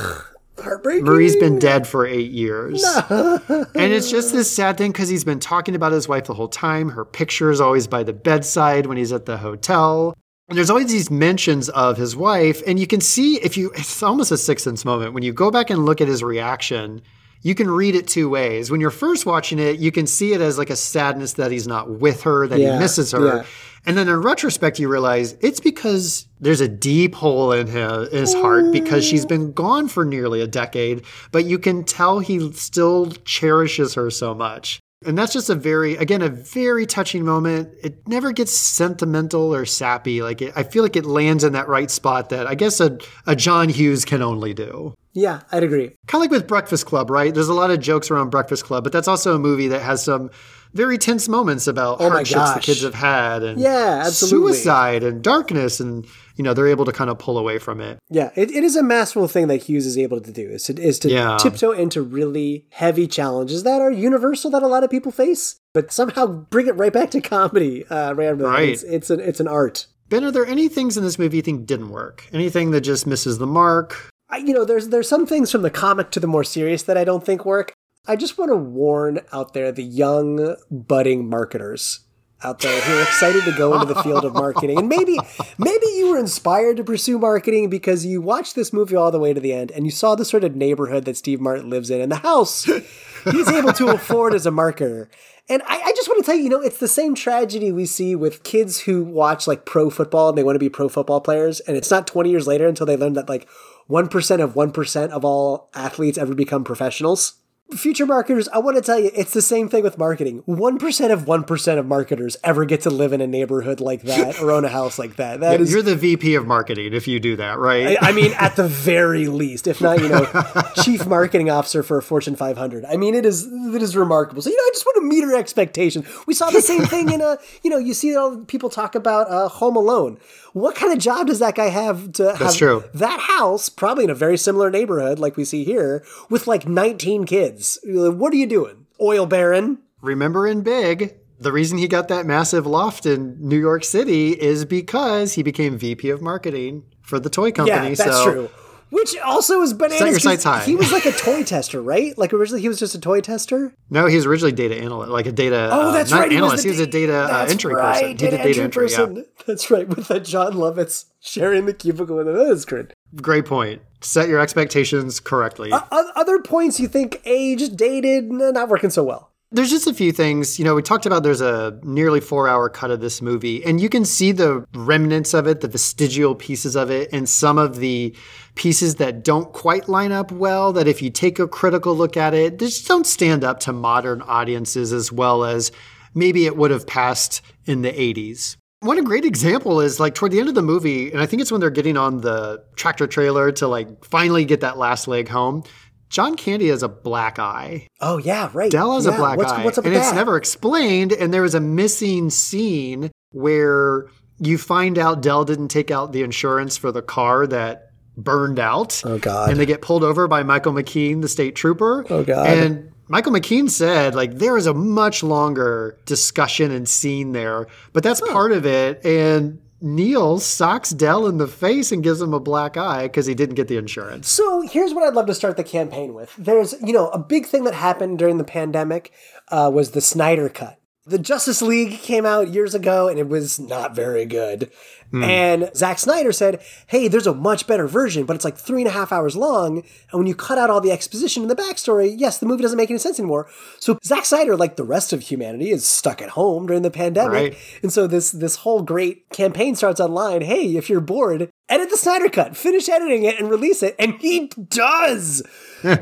Heartbreaking. 0.60 1.06
Marie's 1.06 1.38
been 1.38 1.58
dead 1.58 1.88
for 1.88 2.06
eight 2.06 2.32
years. 2.32 2.84
and 3.10 3.76
it's 3.76 4.12
just 4.12 4.34
this 4.34 4.54
sad 4.54 4.78
thing 4.78 4.92
because 4.92 5.10
he's 5.10 5.24
been 5.24 5.40
talking 5.40 5.74
about 5.74 5.92
his 5.92 6.08
wife 6.08 6.26
the 6.26 6.34
whole 6.34 6.50
time. 6.50 6.90
Her 6.90 7.06
picture 7.06 7.50
is 7.50 7.62
always 7.62 7.88
by 7.88 8.04
the 8.04 8.14
bedside 8.14 8.86
when 8.86 8.98
he's 8.98 9.14
at 9.14 9.26
the 9.26 9.38
hotel. 9.38 10.14
And 10.50 10.58
there's 10.58 10.70
always 10.70 10.92
these 10.92 11.10
mentions 11.10 11.70
of 11.70 11.98
his 11.98 12.16
wife. 12.16 12.62
And 12.68 12.80
you 12.80 12.88
can 12.88 13.02
see 13.02 13.38
if 13.38 13.56
you, 13.56 13.72
it's 13.76 14.04
almost 14.04 14.32
a 14.32 14.38
sixth 14.38 14.66
sense 14.66 14.84
moment. 14.84 15.14
When 15.14 15.24
you 15.24 15.32
go 15.32 15.50
back 15.50 15.70
and 15.70 15.86
look 15.86 16.02
at 16.02 16.08
his 16.08 16.24
reaction, 16.24 17.02
you 17.42 17.56
can 17.56 17.70
read 17.70 17.96
it 17.96 18.08
two 18.08 18.30
ways. 18.30 18.70
When 18.70 18.82
you're 18.82 18.90
first 18.92 19.26
watching 19.26 19.60
it, 19.60 19.80
you 19.80 19.92
can 19.92 20.08
see 20.08 20.34
it 20.34 20.42
as 20.42 20.58
like 20.58 20.70
a 20.70 20.76
sadness 20.76 21.34
that 21.34 21.52
he's 21.52 21.68
not 21.68 21.90
with 21.90 22.24
her, 22.24 22.48
that 22.48 22.60
Yeah, 22.60 22.74
he 22.74 22.80
misses 22.80 23.12
her. 23.12 23.26
yeah. 23.26 23.44
And 23.86 23.98
then 23.98 24.10
in 24.10 24.18
retrospect, 24.22 24.78
you 24.78 24.90
realize 24.90 25.38
it's 25.40 25.62
because 25.62 26.28
there's 26.42 26.60
a 26.60 26.68
deep 26.68 27.16
hole 27.16 27.54
in 27.54 27.68
his, 27.68 28.10
his 28.12 28.34
heart 28.34 28.74
because 28.74 29.06
she's 29.06 29.26
been 29.26 29.54
gone 29.54 29.88
for 29.88 30.04
nearly 30.04 30.42
a 30.42 30.48
decade, 30.48 31.04
but 31.32 31.46
you 31.46 31.58
can 31.58 31.86
tell 31.86 32.20
he 32.20 32.52
still 32.52 33.12
cherishes 33.24 33.94
her 33.94 34.10
so 34.12 34.36
much. 34.36 34.80
And 35.06 35.18
that's 35.18 35.32
just 35.32 35.50
a 35.50 35.56
very, 35.56 35.96
again, 35.96 36.22
a 36.22 36.28
very 36.28 36.86
touching 36.86 37.24
moment. 37.24 37.74
It 37.82 38.06
never 38.06 38.34
gets 38.34 38.52
sentimental 38.52 39.56
or 39.56 39.66
sappy. 39.66 40.22
Like 40.22 40.42
it, 40.42 40.52
I 40.58 40.64
feel 40.64 40.84
like 40.84 40.98
it 40.98 41.06
lands 41.06 41.46
in 41.46 41.54
that 41.54 41.70
right 41.70 41.90
spot 41.90 42.30
that 42.30 42.48
I 42.48 42.56
guess 42.56 42.82
a, 42.82 42.98
a 43.26 43.34
John 43.34 43.70
Hughes 43.70 44.04
can 44.04 44.22
only 44.22 44.54
do. 44.54 44.94
Yeah, 45.20 45.42
I'd 45.52 45.64
agree. 45.64 45.88
Kind 46.08 46.20
of 46.20 46.22
like 46.22 46.32
with 46.32 46.48
Breakfast 46.48 46.86
Club, 46.86 47.10
right? 47.10 47.34
There's 47.34 47.50
a 47.50 47.54
lot 47.54 47.72
of 47.72 47.80
jokes 47.80 48.10
around 48.10 48.30
Breakfast 48.30 48.64
Club, 48.66 48.84
but 48.84 48.94
that's 48.94 49.08
also 49.08 49.36
a 49.36 49.40
movie 49.40 49.68
that 49.68 49.82
has 49.82 50.04
some 50.04 50.30
very 50.74 50.98
tense 51.00 51.28
moments 51.28 51.66
about 51.68 51.98
Oh 52.00 52.10
hardships 52.12 52.54
the 52.54 52.60
kids 52.60 52.84
have 52.84 52.94
had 52.94 53.42
and 53.44 53.60
Yeah, 53.60 54.04
absolutely. 54.06 54.54
suicide 54.54 55.04
and 55.04 55.24
darkness 55.24 55.80
and 55.80 56.06
you 56.36 56.44
know 56.44 56.54
they're 56.54 56.68
able 56.68 56.86
to 56.86 56.92
kind 56.92 57.10
of 57.10 57.18
pull 57.18 57.38
away 57.40 57.58
from 57.58 57.82
it. 57.82 57.98
Yeah, 58.10 58.30
it, 58.36 58.52
it 58.52 58.64
is 58.64 58.76
a 58.76 58.84
masterful 58.84 59.28
thing 59.28 59.48
that 59.48 59.64
Hughes 59.64 59.86
is 59.88 59.98
able 59.98 60.22
to 60.22 60.32
do 60.32 60.48
is 60.48 60.64
to, 60.66 60.80
is 60.82 61.00
to 61.00 61.10
Yeah. 61.10 61.38
tiptoe 61.38 61.72
into 61.72 62.02
really 62.04 62.66
heavy 62.72 63.08
challenges 63.08 63.64
that 63.64 63.82
are 63.82 63.92
universal 63.92 64.52
that 64.52 64.62
a 64.64 64.68
lot 64.68 64.84
of 64.84 64.90
people 64.92 65.12
face, 65.12 65.60
but 65.74 65.92
somehow 65.92 66.28
bring 66.28 66.68
it 66.68 66.76
right 66.78 66.94
back 66.94 67.10
to 67.12 67.20
comedy. 67.22 67.86
Uh, 67.88 68.14
randomly. 68.14 68.46
Right. 68.52 68.70
It's, 68.70 68.84
it's 68.84 69.10
an 69.10 69.20
it's 69.20 69.40
an 69.40 69.48
art. 69.48 69.88
Ben, 70.08 70.24
are 70.24 70.32
there 70.32 70.46
any 70.46 70.68
things 70.70 70.98
in 70.98 71.04
this 71.04 71.20
movie 71.20 71.38
you 71.38 71.44
think 71.44 71.66
didn't 71.66 71.90
work? 71.90 72.28
Anything 72.32 72.72
that 72.72 72.82
just 72.82 73.06
misses 73.08 73.38
the 73.40 73.46
mark? 73.48 74.10
I, 74.30 74.38
you 74.38 74.54
know, 74.54 74.66
there's 74.66 74.90
there's 74.90 75.10
some 75.10 75.26
things 75.26 75.52
from 75.52 75.62
the 75.62 75.72
comic 75.72 76.12
to 76.12 76.20
the 76.20 76.28
more 76.28 76.44
serious 76.44 76.84
that 76.84 76.98
I 76.98 77.04
don't 77.04 77.26
think 77.26 77.46
work. 77.46 77.74
I 78.08 78.16
just 78.16 78.38
want 78.38 78.50
to 78.50 78.56
warn 78.56 79.22
out 79.34 79.54
there 79.54 79.72
the 79.72 79.84
young 79.84 80.56
budding 80.72 81.30
marketers 81.30 82.02
out 82.44 82.60
there 82.60 82.80
who 82.82 82.98
are 82.98 83.02
excited 83.02 83.44
to 83.44 83.52
go 83.52 83.74
into 83.74 83.94
the 83.94 84.02
field 84.02 84.24
of 84.24 84.34
marketing. 84.34 84.80
And 84.80 84.88
maybe 84.88 85.18
maybe 85.58 85.86
you 85.96 86.12
were 86.12 86.18
inspired 86.18 86.78
to 86.78 86.84
pursue 86.84 87.20
marketing 87.20 87.70
because 87.70 88.06
you 88.06 88.22
watched 88.22 88.56
this 88.56 88.72
movie 88.72 88.96
all 88.96 89.12
the 89.12 89.20
way 89.20 89.34
to 89.34 89.40
the 89.40 89.54
end 89.54 89.72
and 89.72 89.86
you 89.86 89.92
saw 89.92 90.16
the 90.16 90.26
sort 90.26 90.44
of 90.44 90.56
neighborhood 90.56 91.06
that 91.06 91.18
Steve 91.18 91.42
Martin 91.42 91.70
lives 91.70 91.90
in 91.90 92.00
and 92.00 92.12
the 92.12 92.18
house 92.18 92.64
he's 92.64 93.50
able 93.50 93.74
to 93.74 93.90
afford 93.90 94.34
as 94.34 94.46
a 94.46 94.52
marketer. 94.52 95.08
And 95.50 95.64
I, 95.64 95.82
I 95.82 95.94
just 95.96 96.08
want 96.08 96.24
to 96.24 96.26
tell 96.26 96.36
you, 96.36 96.44
you 96.44 96.50
know, 96.50 96.62
it's 96.62 96.78
the 96.78 96.88
same 96.88 97.16
tragedy 97.16 97.72
we 97.72 97.88
see 97.88 98.16
with 98.16 98.44
kids 98.44 98.82
who 98.82 99.04
watch 99.04 99.48
like 99.48 99.66
pro 99.66 99.90
football 99.90 100.30
and 100.30 100.38
they 100.38 100.44
want 100.44 100.56
to 100.56 100.60
be 100.60 100.70
pro 100.70 100.90
football 100.90 101.22
players. 101.22 101.60
And 101.62 101.76
it's 101.76 101.90
not 101.90 102.06
20 102.06 102.30
years 102.30 102.46
later 102.46 102.68
until 102.68 102.86
they 102.86 102.96
learn 102.96 103.14
that 103.14 103.28
like 103.28 103.50
1% 103.90 104.44
of 104.44 104.54
1% 104.54 105.10
of 105.10 105.26
all 105.26 105.70
athletes 105.74 106.18
ever 106.18 106.36
become 106.36 106.64
professionals. 106.64 107.34
Future 107.72 108.08
marketers, 108.08 108.48
I 108.48 108.58
want 108.58 108.78
to 108.78 108.82
tell 108.82 109.00
you, 109.00 109.12
it's 109.14 109.32
the 109.32 109.44
same 109.44 109.70
thing 109.70 109.84
with 109.84 109.96
marketing. 110.00 110.42
1% 110.48 111.12
of 111.12 111.26
1% 111.26 111.78
of 111.78 111.86
marketers 111.86 112.36
ever 112.44 112.66
get 112.66 112.82
to 112.82 112.90
live 112.90 113.14
in 113.14 113.22
a 113.22 113.28
neighborhood 113.28 113.80
like 113.80 114.02
that 114.04 114.40
or 114.42 114.50
own 114.50 114.66
a 114.66 114.70
house 114.70 114.98
like 114.98 115.18
that. 115.18 115.40
That 115.42 115.62
is 115.62 115.72
You're 115.72 115.84
the 115.84 115.96
VP 115.96 116.34
of 116.34 116.48
marketing 116.48 116.94
if 116.94 117.08
you 117.08 117.20
do 117.20 117.36
that, 117.36 117.60
right? 117.60 117.96
I 118.02 118.12
mean, 118.12 118.34
at 118.40 118.56
the 118.56 118.68
very 118.68 119.28
least, 119.28 119.68
if 119.68 119.82
not, 119.82 120.02
you 120.02 120.10
know, 120.10 120.28
chief 120.84 121.06
marketing 121.06 121.52
officer 121.52 121.84
for 121.84 122.00
a 122.00 122.02
Fortune 122.02 122.36
500. 122.36 122.86
I 122.86 122.98
mean, 122.98 123.14
it 123.14 123.24
is 123.24 123.46
it 123.46 123.84
is 123.84 123.96
remarkable. 123.96 124.42
So 124.42 124.50
you 124.50 124.58
know, 124.58 124.64
I 124.64 124.72
just 124.74 124.86
want 124.88 124.96
to 124.96 125.08
meet 125.08 125.24
her 125.24 125.36
expectations. 125.36 126.08
We 126.26 126.34
saw 126.34 126.50
the 126.50 126.62
same 126.62 126.86
thing 126.86 127.12
in 127.12 127.22
a, 127.22 127.38
you 127.62 127.70
know, 127.70 127.78
you 127.78 127.94
see 127.94 128.16
all 128.16 128.32
the 128.32 128.46
people 128.46 128.72
talk 128.72 128.96
about 128.96 129.30
uh, 129.30 129.48
Home 129.48 129.76
Alone. 129.76 130.18
What 130.54 130.76
kind 130.76 130.92
of 130.92 131.00
job 131.00 131.28
does 131.28 131.40
that 131.40 131.56
guy 131.56 131.70
have 131.70 132.12
to 132.14 132.36
have 132.36 132.56
true. 132.56 132.84
that 132.94 133.20
house, 133.20 133.70
probably 133.70 134.06
in 134.06 134.10
a 134.10 134.16
very 134.16 134.38
similar 134.38 134.70
neighborhood 134.70 135.20
like 135.20 135.38
we 135.38 135.46
see 135.46 135.64
here, 135.64 136.04
with 136.30 136.48
like 136.48 136.68
19 136.68 137.26
kids? 137.26 137.80
What 137.84 138.34
are 138.34 138.38
you 138.38 138.48
doing, 138.48 138.86
oil 139.00 139.26
baron? 139.26 139.80
Remember 140.02 140.48
in 140.48 140.62
Big, 140.62 141.16
the 141.40 141.52
reason 141.52 141.78
he 141.78 141.88
got 141.88 142.08
that 142.08 142.26
massive 142.26 142.66
loft 142.66 143.06
in 143.06 143.38
New 143.40 143.60
York 143.60 143.84
City 143.84 144.32
is 144.32 144.66
because 144.66 145.34
he 145.34 145.44
became 145.44 145.78
VP 145.78 146.10
of 146.10 146.22
marketing 146.22 146.84
for 147.02 147.20
the 147.20 147.30
toy 147.30 147.52
company. 147.52 147.90
Yeah, 147.90 147.96
that's 147.96 148.18
so 148.18 148.32
true. 148.32 148.50
Which 148.92 149.16
also 149.20 149.62
is 149.62 149.74
bananas. 149.74 150.00
Set 150.00 150.10
your 150.10 150.20
sights 150.20 150.44
high. 150.44 150.64
He 150.64 150.76
was 150.76 150.92
like 150.92 151.06
a 151.06 151.12
toy 151.12 151.44
tester, 151.44 151.82
right? 151.82 152.18
Like 152.18 152.34
originally 152.34 152.62
he 152.62 152.68
was 152.68 152.80
just 152.80 152.96
a 152.96 153.00
toy 153.00 153.22
tester. 153.22 153.74
No, 153.90 154.08
he 154.08 154.16
was 154.16 154.26
originally 154.26 154.52
data 154.52 154.76
analyst, 154.76 155.12
like 155.12 155.28
a 155.28 155.32
data. 155.32 155.70
Oh, 155.72 155.90
uh, 155.90 155.92
that's 155.92 156.10
not 156.12 156.22
right. 156.22 156.34
analyst. 156.34 156.64
He 156.64 156.70
He 156.70 156.72
was, 156.72 156.80
was, 156.80 156.88
a 156.88 156.92
data 156.92 157.14
uh, 157.14 157.46
entry 157.50 157.74
right, 157.76 157.94
person. 157.94 158.08
He 158.08 158.14
did 158.16 158.32
data 158.32 158.62
entry. 158.64 158.90
Yeah. 158.92 159.24
That's 159.46 159.72
right. 159.72 159.88
With 159.88 160.08
that 160.10 160.26
Jon 160.26 160.54
Lovitz 160.54 161.06
sharing 161.22 161.66
the 161.66 161.74
cubicle 161.74 162.16
with 162.18 162.28
him. 162.28 162.36
That 162.36 162.52
is 162.52 162.66
great. 162.66 162.94
Great 163.16 163.46
point. 163.46 163.82
Set 164.02 164.30
your 164.30 164.40
expectations 164.40 165.20
correctly. 165.20 165.70
O- 165.74 166.12
Other 166.16 166.40
points 166.40 166.80
you 166.80 166.88
think 166.88 167.22
aged, 167.26 167.76
dated, 167.78 168.32
not 168.32 168.70
working 168.70 168.90
so 168.90 169.04
well. 169.04 169.32
There's 169.52 169.72
just 169.72 169.88
a 169.88 169.94
few 169.96 170.12
things. 170.12 170.60
You 170.60 170.66
know, 170.66 170.76
we 170.76 170.84
talked 170.84 171.08
about 171.08 171.24
there's 171.24 171.42
a 171.42 171.80
nearly 171.82 172.20
four 172.20 172.48
hour 172.48 172.70
cut 172.70 172.92
of 172.92 173.02
this 173.02 173.20
movie, 173.20 173.66
and 173.66 173.82
you 173.82 173.90
can 173.90 174.06
see 174.06 174.32
the 174.32 174.64
remnants 174.76 175.34
of 175.34 175.48
it, 175.48 175.62
the 175.62 175.68
vestigial 175.68 176.36
pieces 176.36 176.76
of 176.76 176.92
it, 176.92 177.10
and 177.12 177.28
some 177.28 177.58
of 177.58 177.78
the 177.78 178.16
pieces 178.60 178.96
that 178.96 179.24
don't 179.24 179.52
quite 179.54 179.90
line 179.90 180.12
up 180.12 180.32
well. 180.32 180.72
That 180.74 180.88
if 180.88 181.02
you 181.02 181.10
take 181.10 181.40
a 181.40 181.48
critical 181.48 181.96
look 181.96 182.16
at 182.16 182.34
it, 182.36 182.60
they 182.60 182.66
just 182.68 182.88
don't 182.88 183.08
stand 183.08 183.44
up 183.44 183.60
to 183.62 183.74
modern 183.74 184.22
audiences 184.22 184.94
as 184.94 185.12
well 185.12 185.44
as 185.46 185.72
maybe 186.14 186.46
it 186.46 186.56
would 186.58 186.70
have 186.70 186.86
passed 186.86 187.42
in 187.66 187.82
the 187.82 187.92
80s. 187.92 188.56
One 188.82 189.04
great 189.04 189.26
example 189.26 189.82
is 189.82 190.00
like 190.00 190.14
toward 190.16 190.32
the 190.32 190.40
end 190.40 190.48
of 190.50 190.56
the 190.56 190.62
movie, 190.62 191.12
and 191.12 191.22
I 191.22 191.26
think 191.26 191.42
it's 191.42 191.52
when 191.52 191.60
they're 191.60 191.70
getting 191.70 191.98
on 191.98 192.22
the 192.22 192.64
tractor 192.76 193.08
trailer 193.08 193.52
to 193.54 193.68
like 193.68 194.06
finally 194.06 194.46
get 194.46 194.62
that 194.62 194.78
last 194.78 195.08
leg 195.08 195.28
home. 195.28 195.64
John 196.10 196.36
Candy 196.36 196.70
has 196.70 196.82
a 196.82 196.90
black 196.90 197.40
eye. 197.40 197.88
Oh 198.02 198.18
yeah, 198.18 198.50
right. 198.54 198.72
Del 198.72 198.96
has 198.96 199.06
Yeah, 199.06 199.14
a 199.14 199.18
black 199.18 199.38
what's, 199.38 199.52
eye, 199.52 199.64
What's 199.66 199.78
and 199.78 199.88
it's 199.88 200.10
that? 200.10 200.16
never 200.16 200.38
explained. 200.38 201.12
And 201.12 201.34
there 201.34 201.42
was 201.44 201.56
a 201.56 201.60
missing 201.60 202.30
scene 202.30 203.12
where 203.32 204.08
you 204.40 204.58
find 204.58 204.98
out 204.98 205.22
Del 205.22 205.46
didn't 205.46 205.68
take 205.68 205.92
out 205.92 206.12
the 206.14 206.24
insurance 206.24 206.78
for 206.78 206.92
the 206.92 207.02
car 207.02 207.46
that 207.48 207.89
burned 208.24 208.60
out. 208.60 209.02
Oh, 209.06 209.18
God. 209.18 209.50
And 209.50 209.60
they 209.60 209.66
get 209.66 209.82
pulled 209.82 210.04
over 210.04 210.28
by 210.28 210.44
Michael 210.44 210.74
McKean, 210.74 211.22
the 211.22 211.28
state 211.28 211.56
trooper. 211.56 212.06
Oh, 212.10 212.24
God. 212.24 212.48
And 212.48 212.92
Michael 213.08 213.32
McKean 213.32 213.70
said, 213.70 214.14
like, 214.16 214.36
there 214.36 214.58
is 214.58 214.68
a 214.68 214.74
much 214.74 215.24
longer 215.24 215.98
discussion 216.06 216.72
and 216.72 216.88
scene 216.88 217.32
there, 217.32 217.68
but 217.94 218.04
that's 218.04 218.22
part 218.22 218.52
of 218.52 218.66
it. 218.66 219.04
And 219.06 219.60
Neil 219.82 220.40
socks 220.40 220.92
Del 220.92 221.26
in 221.26 221.38
the 221.38 221.48
face 221.48 221.92
and 221.92 222.04
gives 222.04 222.22
him 222.22 222.34
a 222.34 222.40
black 222.40 222.78
eye 222.78 223.04
because 223.04 223.26
he 223.26 223.34
didn't 223.34 223.56
get 223.56 223.68
the 223.68 223.78
insurance. 223.78 224.28
So 224.28 224.62
here's 224.62 224.94
what 224.94 225.04
I'd 225.04 225.14
love 225.14 225.28
to 225.28 225.34
start 225.34 225.58
the 225.58 225.64
campaign 225.64 226.14
with. 226.14 226.36
There's, 226.38 226.76
you 226.82 226.94
know, 226.94 227.10
a 227.10 227.20
big 227.20 227.46
thing 227.46 227.64
that 227.64 227.74
happened 227.74 228.20
during 228.20 228.38
the 228.38 228.44
pandemic 228.44 229.12
uh, 229.48 229.72
was 229.74 229.92
the 229.92 230.02
Snyder 230.02 230.50
Cut. 230.50 230.79
The 231.10 231.20
Justice 231.20 231.62
League 231.62 232.00
came 232.00 232.26
out 232.26 232.50
years 232.50 232.76
ago 232.76 233.08
and 233.08 233.18
it 233.18 233.28
was 233.28 233.60
not 233.60 233.96
very 233.96 234.26
good. 234.26 234.72
Hmm. 235.12 235.24
And 235.24 235.72
Zack 235.76 235.98
Snyder 235.98 236.32
said, 236.32 236.62
hey, 236.86 237.08
there's 237.08 237.26
a 237.26 237.34
much 237.34 237.66
better 237.66 237.88
version, 237.88 238.26
but 238.26 238.36
it's 238.36 238.46
like 238.46 238.58
three 238.58 238.82
and 238.82 238.88
a 238.88 238.92
half 238.92 239.12
hours 239.12 239.36
long. 239.36 239.80
And 240.12 240.20
when 240.20 240.28
you 240.28 240.36
cut 240.36 240.60
out 240.60 240.70
all 240.70 240.82
the 240.82 240.92
exposition 240.92 241.42
and 241.42 241.50
the 241.50 241.56
backstory, 241.56 242.14
yes, 242.16 242.38
the 242.38 242.46
movie 242.46 242.62
doesn't 242.62 242.78
make 242.78 242.92
any 242.92 243.00
sense 243.00 243.20
anymore. 243.20 243.50
So 243.80 243.98
Zack 244.04 244.26
Snyder, 244.26 244.56
like 244.56 244.76
the 244.76 244.84
rest 244.84 245.12
of 245.12 245.22
humanity, 245.22 245.72
is 245.72 245.86
stuck 245.86 246.22
at 246.22 246.30
home 246.30 246.68
during 246.68 246.84
the 246.84 246.92
pandemic. 246.92 247.54
Right. 247.54 247.58
And 247.82 247.92
so 247.92 248.06
this 248.06 248.32
this 248.32 248.58
whole 248.58 248.84
great 248.84 249.28
campaign 249.30 249.76
starts 249.76 250.00
online. 250.00 250.42
Hey, 250.42 250.76
if 250.78 250.90
you're 250.90 251.02
bored, 251.02 251.49
edit 251.70 251.90
the 251.90 251.98
Snyder 251.98 252.30
Cut, 252.30 252.58
finish 252.58 252.90
editing 252.90 253.24
it, 253.24 253.40
and 253.40 253.50
release 253.50 253.82
it. 253.84 253.96
And 254.00 254.16
he 254.20 254.48
does. 254.48 255.42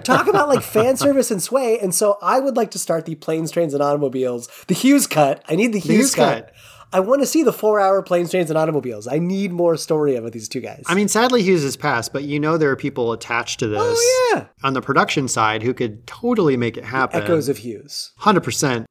Talk 0.04 0.28
about 0.28 0.48
like 0.50 0.64
fan 0.64 0.98
service 1.06 1.30
and 1.32 1.42
sway. 1.42 1.80
And 1.80 1.94
so 1.94 2.18
I 2.22 2.40
would 2.40 2.56
like 2.56 2.72
to 2.72 2.80
start 2.80 3.06
the 3.06 3.16
planes, 3.16 3.52
trains, 3.52 3.74
and 3.74 3.84
automobiles, 3.84 4.48
the 4.68 4.74
Hughes 4.74 5.08
cut. 5.08 5.44
I 5.48 5.56
need 5.56 5.74
the 5.74 5.80
Hughes, 5.80 5.98
Hughes 5.98 6.16
cut. 6.16 6.48
cut. 6.48 6.56
I 6.94 7.02
want 7.02 7.22
to 7.22 7.28
see 7.28 7.44
the 7.44 7.52
four 7.52 7.82
hour 7.82 8.02
planes, 8.02 8.32
trains, 8.32 8.50
and 8.50 8.58
automobiles. 8.58 9.08
I 9.08 9.20
need 9.20 9.52
more 9.52 9.76
story 9.76 10.16
about 10.16 10.32
these 10.32 10.48
two 10.48 10.62
guys. 10.62 10.84
I 10.88 10.96
mean, 10.96 11.10
sadly, 11.10 11.44
Hughes 11.44 11.64
has 11.64 11.76
passed, 11.76 12.14
but 12.14 12.24
you 12.24 12.40
know 12.40 12.58
there 12.58 12.72
are 12.72 12.78
people 12.78 13.12
attached 13.12 13.60
to 13.60 13.66
oh, 13.66 13.70
this 13.90 14.00
Oh, 14.02 14.32
yeah. 14.36 14.46
on 14.64 14.72
the 14.74 14.82
production 14.82 15.28
side 15.28 15.64
who 15.64 15.74
could 15.74 16.08
totally 16.08 16.56
make 16.56 16.78
it 16.78 16.86
happen. 16.86 17.22
echoes 17.22 17.50
of 17.50 17.58
Hughes. 17.58 18.14
Hundred 18.20 18.46
percent. 18.46 18.86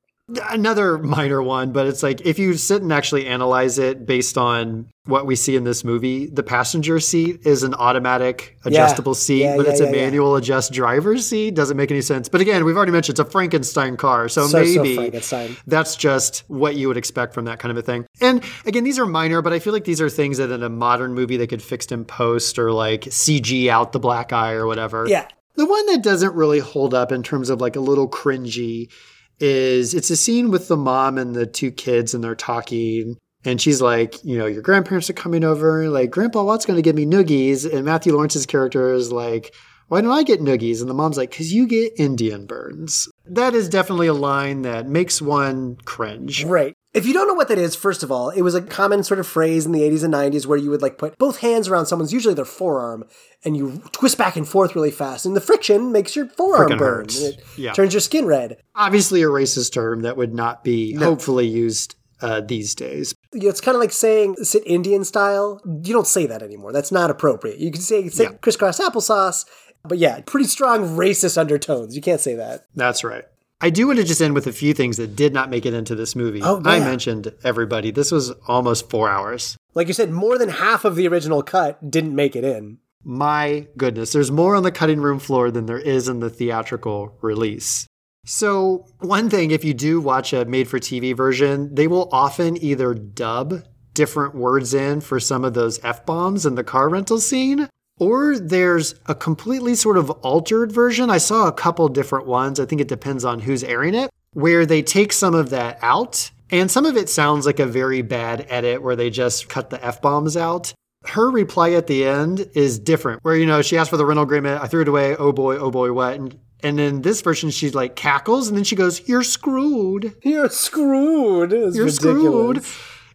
Another 0.50 0.98
minor 0.98 1.40
one, 1.40 1.70
but 1.70 1.86
it's 1.86 2.02
like 2.02 2.26
if 2.26 2.36
you 2.36 2.54
sit 2.54 2.82
and 2.82 2.92
actually 2.92 3.28
analyze 3.28 3.78
it 3.78 4.04
based 4.06 4.36
on 4.36 4.88
what 5.04 5.24
we 5.24 5.36
see 5.36 5.54
in 5.54 5.62
this 5.62 5.84
movie, 5.84 6.26
the 6.26 6.42
passenger 6.42 6.98
seat 6.98 7.46
is 7.46 7.62
an 7.62 7.74
automatic 7.74 8.58
adjustable 8.64 9.14
seat, 9.14 9.42
Yeah, 9.42 9.56
but 9.56 9.66
yeah, 9.66 9.70
it's 9.72 9.80
yeah, 9.80 9.86
a 9.86 9.90
yeah. 9.94 10.02
manual 10.02 10.34
adjust 10.34 10.72
driver's 10.72 11.28
seat. 11.28 11.54
Doesn't 11.54 11.76
make 11.76 11.92
any 11.92 12.00
sense. 12.00 12.28
But 12.28 12.40
again, 12.40 12.64
we've 12.64 12.76
already 12.76 12.90
mentioned 12.90 13.20
it's 13.20 13.28
a 13.28 13.30
Frankenstein 13.30 13.96
car, 13.96 14.28
so, 14.28 14.48
So, 14.48 14.64
so 14.64 14.82
maybe 14.82 14.96
Frankenstein. 14.96 15.56
that's 15.68 15.94
just 15.94 16.42
what 16.48 16.74
you 16.74 16.88
would 16.88 16.96
expect 16.96 17.32
from 17.32 17.44
that 17.44 17.60
kind 17.60 17.70
of 17.70 17.76
a 17.76 17.82
thing. 17.82 18.04
And 18.20 18.42
again, 18.64 18.82
these 18.82 18.98
are 18.98 19.06
minor, 19.06 19.42
but 19.42 19.52
I 19.52 19.60
feel 19.60 19.72
like 19.72 19.84
these 19.84 20.00
are 20.00 20.10
things 20.10 20.38
that 20.38 20.50
in 20.50 20.64
a 20.64 20.68
modern 20.68 21.14
movie 21.14 21.36
they 21.36 21.46
could 21.46 21.62
fix 21.62 21.86
in 21.86 22.04
post 22.04 22.58
or 22.58 22.72
like 22.72 23.02
CG 23.02 23.68
out 23.68 23.92
the 23.92 24.00
black 24.00 24.32
eye 24.32 24.54
or 24.54 24.66
whatever. 24.66 25.06
Yeah. 25.08 25.28
The 25.54 25.66
one 25.66 25.86
that 25.86 26.02
doesn't 26.02 26.34
really 26.34 26.58
hold 26.58 26.94
up 26.94 27.12
in 27.12 27.22
terms 27.22 27.48
of 27.48 27.60
like 27.60 27.76
a 27.76 27.80
little 27.80 28.10
cringy 28.10 28.90
is 29.38 29.94
it's 29.94 30.10
a 30.10 30.16
scene 30.16 30.50
with 30.50 30.68
the 30.68 30.76
mom 30.76 31.18
and 31.18 31.34
the 31.34 31.46
two 31.46 31.70
kids 31.70 32.14
and 32.14 32.24
they're 32.24 32.34
talking 32.34 33.16
and 33.44 33.60
she's 33.60 33.80
like, 33.80 34.22
you 34.24 34.36
know, 34.36 34.46
your 34.46 34.62
grandparents 34.62 35.08
are 35.08 35.14
coming 35.14 35.44
over, 35.44 35.88
like 35.88 36.10
Grandpa 36.10 36.42
Watt's 36.42 36.66
going 36.66 36.76
to 36.76 36.82
give 36.82 36.96
me 36.96 37.06
noogies, 37.06 37.70
and 37.70 37.84
Matthew 37.84 38.12
Lawrence's 38.12 38.44
character 38.44 38.92
is 38.92 39.12
like, 39.12 39.54
why 39.88 40.00
don't 40.00 40.10
I 40.10 40.24
get 40.24 40.40
noogies? 40.40 40.80
And 40.80 40.90
the 40.90 40.94
mom's 40.94 41.16
like, 41.16 41.30
because 41.30 41.52
you 41.52 41.68
get 41.68 41.92
Indian 41.96 42.46
burns. 42.46 43.08
That 43.24 43.54
is 43.54 43.68
definitely 43.68 44.08
a 44.08 44.14
line 44.14 44.62
that 44.62 44.88
makes 44.88 45.22
one 45.22 45.76
cringe. 45.84 46.44
Right. 46.44 46.74
If 46.96 47.04
you 47.06 47.12
don't 47.12 47.28
know 47.28 47.34
what 47.34 47.48
that 47.48 47.58
is, 47.58 47.76
first 47.76 48.02
of 48.02 48.10
all, 48.10 48.30
it 48.30 48.40
was 48.40 48.54
a 48.54 48.62
common 48.62 49.02
sort 49.02 49.20
of 49.20 49.26
phrase 49.26 49.66
in 49.66 49.72
the 49.72 49.82
80s 49.82 50.02
and 50.02 50.14
90s 50.14 50.46
where 50.46 50.56
you 50.58 50.70
would 50.70 50.80
like 50.80 50.96
put 50.96 51.18
both 51.18 51.40
hands 51.40 51.68
around 51.68 51.86
someone's, 51.86 52.12
usually 52.12 52.34
their 52.34 52.46
forearm, 52.46 53.04
and 53.44 53.54
you 53.56 53.82
twist 53.92 54.16
back 54.16 54.34
and 54.36 54.48
forth 54.48 54.74
really 54.74 54.90
fast. 54.90 55.26
And 55.26 55.36
the 55.36 55.40
friction 55.42 55.92
makes 55.92 56.16
your 56.16 56.26
forearm 56.30 56.70
Frickin' 56.70 56.78
burn. 56.78 57.00
and 57.02 57.10
It 57.34 57.44
Yeah. 57.56 57.72
turns 57.74 57.92
your 57.92 58.00
skin 58.00 58.24
red. 58.24 58.56
Obviously, 58.74 59.22
a 59.22 59.26
racist 59.26 59.72
term 59.74 60.00
that 60.02 60.16
would 60.16 60.32
not 60.34 60.64
be 60.64 60.94
hopefully 60.94 61.46
used 61.46 61.94
uh, 62.22 62.40
these 62.40 62.74
days. 62.74 63.14
You 63.34 63.42
know, 63.42 63.48
it's 63.50 63.60
kind 63.60 63.74
of 63.76 63.80
like 63.80 63.92
saying 63.92 64.36
sit 64.42 64.62
Indian 64.64 65.04
style. 65.04 65.60
You 65.66 65.92
don't 65.92 66.06
say 66.06 66.24
that 66.26 66.42
anymore. 66.42 66.72
That's 66.72 66.90
not 66.90 67.10
appropriate. 67.10 67.58
You 67.58 67.70
can 67.70 67.82
say 67.82 68.08
sit 68.08 68.22
Yeah. 68.32 68.38
crisscross 68.38 68.80
applesauce. 68.80 69.44
But 69.84 69.98
yeah, 69.98 70.20
pretty 70.24 70.46
strong 70.48 70.96
racist 70.96 71.36
undertones. 71.36 71.94
You 71.94 72.00
can't 72.00 72.22
say 72.22 72.34
that. 72.36 72.64
That's 72.74 73.04
right. 73.04 73.24
I 73.60 73.70
do 73.70 73.86
want 73.86 73.98
to 73.98 74.04
just 74.04 74.20
end 74.20 74.34
with 74.34 74.46
a 74.46 74.52
few 74.52 74.74
things 74.74 74.98
that 74.98 75.16
did 75.16 75.32
not 75.32 75.48
make 75.48 75.64
it 75.64 75.72
into 75.72 75.94
this 75.94 76.14
movie. 76.14 76.42
Oh, 76.42 76.60
I 76.64 76.78
mentioned 76.78 77.32
everybody. 77.42 77.90
This 77.90 78.12
was 78.12 78.30
almost 78.46 78.90
four 78.90 79.08
hours. 79.08 79.56
Like 79.74 79.88
you 79.88 79.94
said, 79.94 80.10
more 80.10 80.36
than 80.36 80.50
half 80.50 80.84
of 80.84 80.94
the 80.94 81.08
original 81.08 81.42
cut 81.42 81.90
didn't 81.90 82.14
make 82.14 82.36
it 82.36 82.44
in. 82.44 82.78
My 83.02 83.68
goodness, 83.76 84.12
there's 84.12 84.30
more 84.30 84.56
on 84.56 84.62
the 84.62 84.72
cutting 84.72 85.00
room 85.00 85.18
floor 85.18 85.50
than 85.50 85.66
there 85.66 85.78
is 85.78 86.08
in 86.08 86.20
the 86.20 86.28
theatrical 86.28 87.16
release. 87.22 87.86
So, 88.26 88.86
one 88.98 89.30
thing, 89.30 89.52
if 89.52 89.64
you 89.64 89.72
do 89.72 90.00
watch 90.00 90.32
a 90.32 90.44
made 90.44 90.68
for 90.68 90.80
TV 90.80 91.16
version, 91.16 91.72
they 91.72 91.86
will 91.86 92.08
often 92.10 92.60
either 92.60 92.92
dub 92.92 93.62
different 93.94 94.34
words 94.34 94.74
in 94.74 95.00
for 95.00 95.20
some 95.20 95.44
of 95.44 95.54
those 95.54 95.82
F 95.84 96.04
bombs 96.04 96.44
in 96.44 96.56
the 96.56 96.64
car 96.64 96.88
rental 96.88 97.18
scene, 97.18 97.68
or 97.98 98.38
there's 98.38 98.94
a 99.06 99.14
completely 99.14 99.74
sort 99.74 99.96
of 99.98 100.10
altered 100.10 100.72
version. 100.72 101.10
I 101.10 101.18
saw 101.18 101.48
a 101.48 101.52
couple 101.52 101.88
different 101.88 102.26
ones. 102.26 102.60
I 102.60 102.66
think 102.66 102.80
it 102.80 102.88
depends 102.88 103.24
on 103.24 103.40
who's 103.40 103.64
airing 103.64 103.94
it, 103.94 104.10
where 104.32 104.66
they 104.66 104.82
take 104.82 105.12
some 105.12 105.34
of 105.34 105.50
that 105.50 105.78
out. 105.82 106.30
And 106.50 106.70
some 106.70 106.86
of 106.86 106.96
it 106.96 107.08
sounds 107.08 107.46
like 107.46 107.58
a 107.58 107.66
very 107.66 108.02
bad 108.02 108.46
edit 108.48 108.82
where 108.82 108.96
they 108.96 109.10
just 109.10 109.48
cut 109.48 109.70
the 109.70 109.84
F 109.84 110.00
bombs 110.00 110.36
out 110.36 110.72
her 111.08 111.30
reply 111.30 111.70
at 111.72 111.86
the 111.86 112.04
end 112.04 112.48
is 112.54 112.78
different 112.78 113.22
where 113.22 113.36
you 113.36 113.46
know 113.46 113.62
she 113.62 113.76
asked 113.76 113.90
for 113.90 113.96
the 113.96 114.04
rental 114.04 114.24
agreement 114.24 114.62
i 114.62 114.66
threw 114.66 114.82
it 114.82 114.88
away 114.88 115.16
oh 115.16 115.32
boy 115.32 115.56
oh 115.56 115.70
boy 115.70 115.92
what 115.92 116.14
and 116.14 116.38
and 116.62 116.80
in 116.80 117.02
this 117.02 117.20
version 117.20 117.50
she's 117.50 117.74
like 117.74 117.96
cackles 117.96 118.48
and 118.48 118.56
then 118.56 118.64
she 118.64 118.74
goes 118.76 119.06
you're 119.08 119.22
screwed 119.22 120.14
You're 120.22 120.48
screwed. 120.48 121.52
You're 121.52 121.86
ridiculous. 121.86 121.96
screwed 121.96 122.64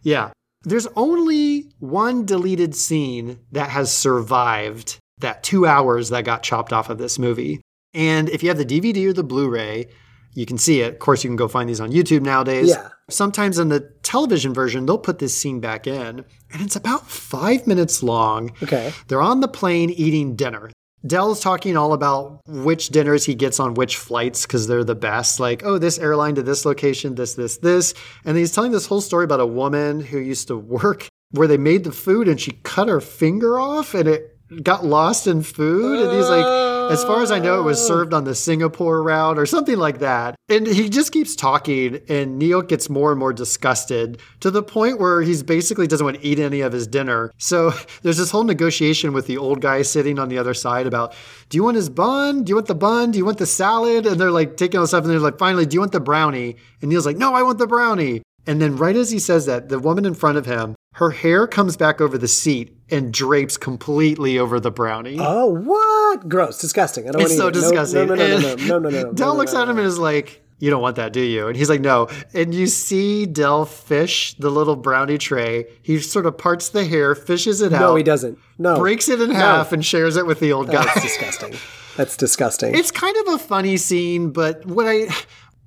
yeah 0.02 0.30
there's 0.64 0.86
only 0.96 1.66
one 1.78 2.24
deleted 2.24 2.74
scene 2.74 3.38
that 3.52 3.70
has 3.70 3.92
survived 3.92 4.98
that 5.18 5.42
two 5.42 5.66
hours 5.66 6.08
that 6.10 6.24
got 6.24 6.42
chopped 6.42 6.72
off 6.72 6.90
of 6.90 6.98
this 6.98 7.18
movie 7.18 7.60
and 7.94 8.28
if 8.30 8.42
you 8.42 8.48
have 8.48 8.58
the 8.58 8.64
dvd 8.64 9.06
or 9.06 9.12
the 9.12 9.22
blu-ray 9.22 9.86
you 10.34 10.46
can 10.46 10.56
see 10.58 10.80
it 10.80 10.94
of 10.94 10.98
course 10.98 11.22
you 11.22 11.28
can 11.30 11.36
go 11.36 11.46
find 11.46 11.68
these 11.68 11.80
on 11.80 11.92
youtube 11.92 12.22
nowadays 12.22 12.70
Yeah. 12.70 12.88
sometimes 13.10 13.58
in 13.58 13.68
the 13.68 13.80
television 14.02 14.52
version 14.54 14.86
they'll 14.86 14.98
put 14.98 15.18
this 15.20 15.36
scene 15.38 15.60
back 15.60 15.86
in 15.86 16.24
and 16.52 16.62
it's 16.62 16.74
about 16.76 17.08
five 17.08 17.66
minutes 17.66 18.02
long 18.02 18.50
Okay. 18.62 18.92
they're 19.08 19.22
on 19.22 19.40
the 19.40 19.48
plane 19.48 19.90
eating 19.90 20.34
dinner. 20.34 20.70
Del's 21.06 21.40
talking 21.40 21.76
all 21.76 21.92
about 21.92 22.40
which 22.46 22.90
dinners 22.90 23.24
he 23.24 23.34
gets 23.34 23.58
on 23.58 23.74
which 23.74 23.96
flights 23.96 24.46
because 24.46 24.66
they're 24.66 24.84
the 24.84 24.94
best. 24.94 25.40
Like, 25.40 25.62
oh, 25.64 25.78
this 25.78 25.98
airline 25.98 26.36
to 26.36 26.42
this 26.42 26.64
location, 26.64 27.14
this, 27.16 27.34
this, 27.34 27.58
this. 27.58 27.94
And 28.24 28.36
he's 28.36 28.52
telling 28.52 28.72
this 28.72 28.86
whole 28.86 29.00
story 29.00 29.24
about 29.24 29.40
a 29.40 29.46
woman 29.46 30.00
who 30.00 30.18
used 30.18 30.48
to 30.48 30.56
work 30.56 31.08
where 31.32 31.48
they 31.48 31.56
made 31.56 31.84
the 31.84 31.92
food 31.92 32.28
and 32.28 32.40
she 32.40 32.52
cut 32.62 32.88
her 32.88 33.00
finger 33.00 33.58
off 33.58 33.94
and 33.94 34.08
it 34.08 34.38
got 34.62 34.84
lost 34.84 35.26
in 35.26 35.42
food. 35.42 36.00
And 36.00 36.16
he's 36.16 36.28
like, 36.28 36.71
as 36.90 37.04
far 37.04 37.22
as 37.22 37.30
I 37.30 37.38
know, 37.38 37.60
it 37.60 37.64
was 37.64 37.80
oh. 37.82 37.86
served 37.86 38.14
on 38.14 38.24
the 38.24 38.34
Singapore 38.34 39.02
route 39.02 39.38
or 39.38 39.46
something 39.46 39.76
like 39.76 39.98
that. 39.98 40.34
And 40.48 40.66
he 40.66 40.88
just 40.88 41.12
keeps 41.12 41.36
talking, 41.36 42.00
and 42.08 42.38
Neil 42.38 42.62
gets 42.62 42.88
more 42.88 43.10
and 43.10 43.18
more 43.18 43.32
disgusted 43.32 44.20
to 44.40 44.50
the 44.50 44.62
point 44.62 44.98
where 45.00 45.22
he's 45.22 45.42
basically 45.42 45.86
doesn't 45.86 46.04
want 46.04 46.20
to 46.20 46.26
eat 46.26 46.38
any 46.38 46.60
of 46.60 46.72
his 46.72 46.86
dinner. 46.86 47.32
So 47.38 47.72
there's 48.02 48.18
this 48.18 48.30
whole 48.30 48.44
negotiation 48.44 49.12
with 49.12 49.26
the 49.26 49.38
old 49.38 49.60
guy 49.60 49.82
sitting 49.82 50.18
on 50.18 50.28
the 50.28 50.38
other 50.38 50.54
side 50.54 50.86
about, 50.86 51.14
do 51.48 51.56
you 51.56 51.64
want 51.64 51.76
his 51.76 51.88
bun? 51.88 52.44
Do 52.44 52.50
you 52.50 52.56
want 52.56 52.68
the 52.68 52.74
bun? 52.74 53.10
Do 53.10 53.18
you 53.18 53.24
want 53.24 53.38
the 53.38 53.46
salad? 53.46 54.06
And 54.06 54.20
they're 54.20 54.30
like 54.30 54.56
taking 54.56 54.78
all 54.78 54.84
this 54.84 54.90
stuff, 54.90 55.04
and 55.04 55.12
they're 55.12 55.20
like, 55.20 55.38
finally, 55.38 55.66
do 55.66 55.74
you 55.74 55.80
want 55.80 55.92
the 55.92 56.00
brownie? 56.00 56.56
And 56.80 56.90
Neil's 56.90 57.06
like, 57.06 57.16
no, 57.16 57.34
I 57.34 57.42
want 57.42 57.58
the 57.58 57.66
brownie. 57.66 58.22
And 58.46 58.60
then 58.60 58.76
right 58.76 58.96
as 58.96 59.10
he 59.10 59.18
says 59.18 59.46
that, 59.46 59.68
the 59.68 59.78
woman 59.78 60.04
in 60.04 60.14
front 60.14 60.38
of 60.38 60.46
him, 60.46 60.74
her 60.92 61.10
hair 61.10 61.46
comes 61.46 61.76
back 61.76 62.00
over 62.00 62.18
the 62.18 62.28
seat 62.28 62.76
and 62.90 63.12
drapes 63.12 63.56
completely 63.56 64.38
over 64.38 64.60
the 64.60 64.70
brownie. 64.70 65.16
Oh, 65.18 65.46
what? 65.46 66.28
Gross. 66.28 66.58
Disgusting. 66.58 67.08
I 67.08 67.12
don't 67.12 67.22
It's 67.22 67.36
so 67.36 67.44
want 67.44 67.54
to 67.54 67.60
it. 67.60 67.62
disgusting. 67.62 68.06
No, 68.08 68.14
no, 68.14 68.26
no, 68.26 68.38
no, 68.38 68.38
no, 68.38 68.54
no, 68.54 68.78
no, 68.78 68.88
no, 68.90 69.02
no. 69.04 69.12
Del 69.12 69.36
looks 69.36 69.54
at 69.54 69.68
him 69.68 69.78
and 69.78 69.86
is 69.86 69.98
like, 69.98 70.42
You 70.58 70.70
don't 70.70 70.82
want 70.82 70.96
that, 70.96 71.14
do 71.14 71.20
you? 71.20 71.48
And 71.48 71.56
he's 71.56 71.70
like, 71.70 71.80
No. 71.80 72.08
And 72.34 72.54
you 72.54 72.66
see 72.66 73.24
Del 73.24 73.64
fish 73.64 74.34
the 74.34 74.50
little 74.50 74.76
brownie 74.76 75.16
tray. 75.16 75.64
He 75.80 75.98
sort 75.98 76.26
of 76.26 76.36
parts 76.36 76.68
the 76.68 76.84
hair, 76.84 77.14
fishes 77.14 77.62
it 77.62 77.72
out, 77.72 77.80
No, 77.80 77.96
he 77.96 78.02
doesn't. 78.02 78.38
No. 78.58 78.78
breaks 78.78 79.08
it 79.08 79.20
in 79.20 79.30
half, 79.30 79.72
and 79.72 79.82
shares 79.84 80.16
it 80.16 80.26
with 80.26 80.40
the 80.40 80.52
old 80.52 80.68
oh, 80.68 80.72
guy. 80.72 80.84
That's 80.84 81.02
disgusting. 81.02 81.54
That's 81.96 82.16
disgusting. 82.18 82.74
It's 82.74 82.90
kind 82.90 83.16
of 83.26 83.34
a 83.34 83.38
funny 83.38 83.78
scene, 83.78 84.30
but 84.30 84.64
what 84.66 84.86
I 84.86 85.08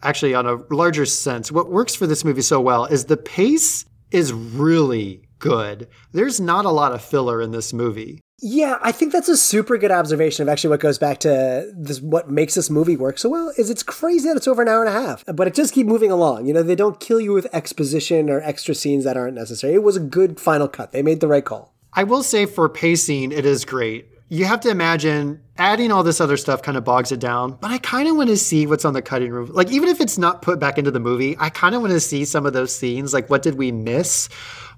actually, 0.03 0.35
on 0.35 0.45
a 0.45 0.55
larger 0.71 1.05
sense, 1.07 1.51
what 1.51 1.71
works 1.71 1.95
for 1.95 2.05
this 2.05 2.23
movie 2.23 2.43
so 2.43 2.61
well 2.61 2.85
is 2.85 3.05
the 3.05 3.17
pace 3.17 3.85
is 4.11 4.33
really 4.33 5.21
good. 5.39 5.87
There's 6.11 6.39
not 6.39 6.65
a 6.65 6.71
lot 6.71 6.91
of 6.91 7.01
filler 7.01 7.41
in 7.41 7.51
this 7.51 7.73
movie. 7.73 8.21
Yeah, 8.41 8.77
I 8.81 8.91
think 8.91 9.13
that's 9.13 9.29
a 9.29 9.37
super 9.37 9.77
good 9.77 9.91
observation 9.91 10.43
of 10.43 10.49
actually 10.49 10.71
what 10.71 10.81
goes 10.81 10.97
back 10.97 11.19
to 11.19 11.71
this. 11.75 12.01
What 12.01 12.29
makes 12.29 12.55
this 12.55 12.69
movie 12.69 12.97
work 12.97 13.17
so 13.17 13.29
well 13.29 13.53
is 13.57 13.69
it's 13.69 13.81
crazy 13.81 14.27
that 14.27 14.35
it's 14.35 14.47
over 14.47 14.61
an 14.61 14.67
hour 14.67 14.83
and 14.83 14.89
a 14.93 15.01
half, 15.01 15.23
but 15.33 15.47
it 15.47 15.53
just 15.53 15.73
keep 15.73 15.87
moving 15.87 16.11
along. 16.11 16.45
You 16.45 16.53
know, 16.53 16.61
they 16.61 16.75
don't 16.75 16.99
kill 16.99 17.21
you 17.21 17.31
with 17.31 17.47
exposition 17.53 18.29
or 18.29 18.41
extra 18.41 18.75
scenes 18.75 19.05
that 19.05 19.15
aren't 19.15 19.35
necessary. 19.35 19.73
It 19.73 19.83
was 19.83 19.95
a 19.95 20.01
good 20.01 20.39
final 20.39 20.67
cut. 20.67 20.91
They 20.91 21.01
made 21.01 21.21
the 21.21 21.29
right 21.29 21.45
call. 21.45 21.73
I 21.93 22.03
will 22.03 22.23
say 22.23 22.45
for 22.45 22.67
pacing, 22.67 23.31
it 23.31 23.45
is 23.45 23.63
great. 23.63 24.09
You 24.27 24.45
have 24.45 24.61
to 24.61 24.69
imagine 24.69 25.43
adding 25.55 25.91
all 25.91 26.01
this 26.01 26.19
other 26.19 26.35
stuff 26.35 26.63
kind 26.63 26.77
of 26.77 26.83
bogs 26.83 27.11
it 27.11 27.19
down, 27.19 27.59
but 27.61 27.69
I 27.69 27.77
kind 27.77 28.07
of 28.07 28.15
want 28.15 28.29
to 28.29 28.37
see 28.37 28.65
what's 28.65 28.83
on 28.83 28.95
the 28.95 29.01
cutting 29.03 29.31
room. 29.31 29.51
Like, 29.53 29.69
even 29.71 29.87
if 29.87 30.01
it's 30.01 30.17
not 30.17 30.41
put 30.41 30.59
back 30.59 30.79
into 30.79 30.89
the 30.89 30.99
movie, 30.99 31.35
I 31.39 31.49
kind 31.49 31.75
of 31.75 31.81
want 31.81 31.93
to 31.93 31.99
see 31.99 32.25
some 32.25 32.43
of 32.47 32.53
those 32.53 32.75
scenes. 32.75 33.13
Like, 33.13 33.29
what 33.29 33.43
did 33.43 33.53
we 33.53 33.71
miss? 33.71 34.27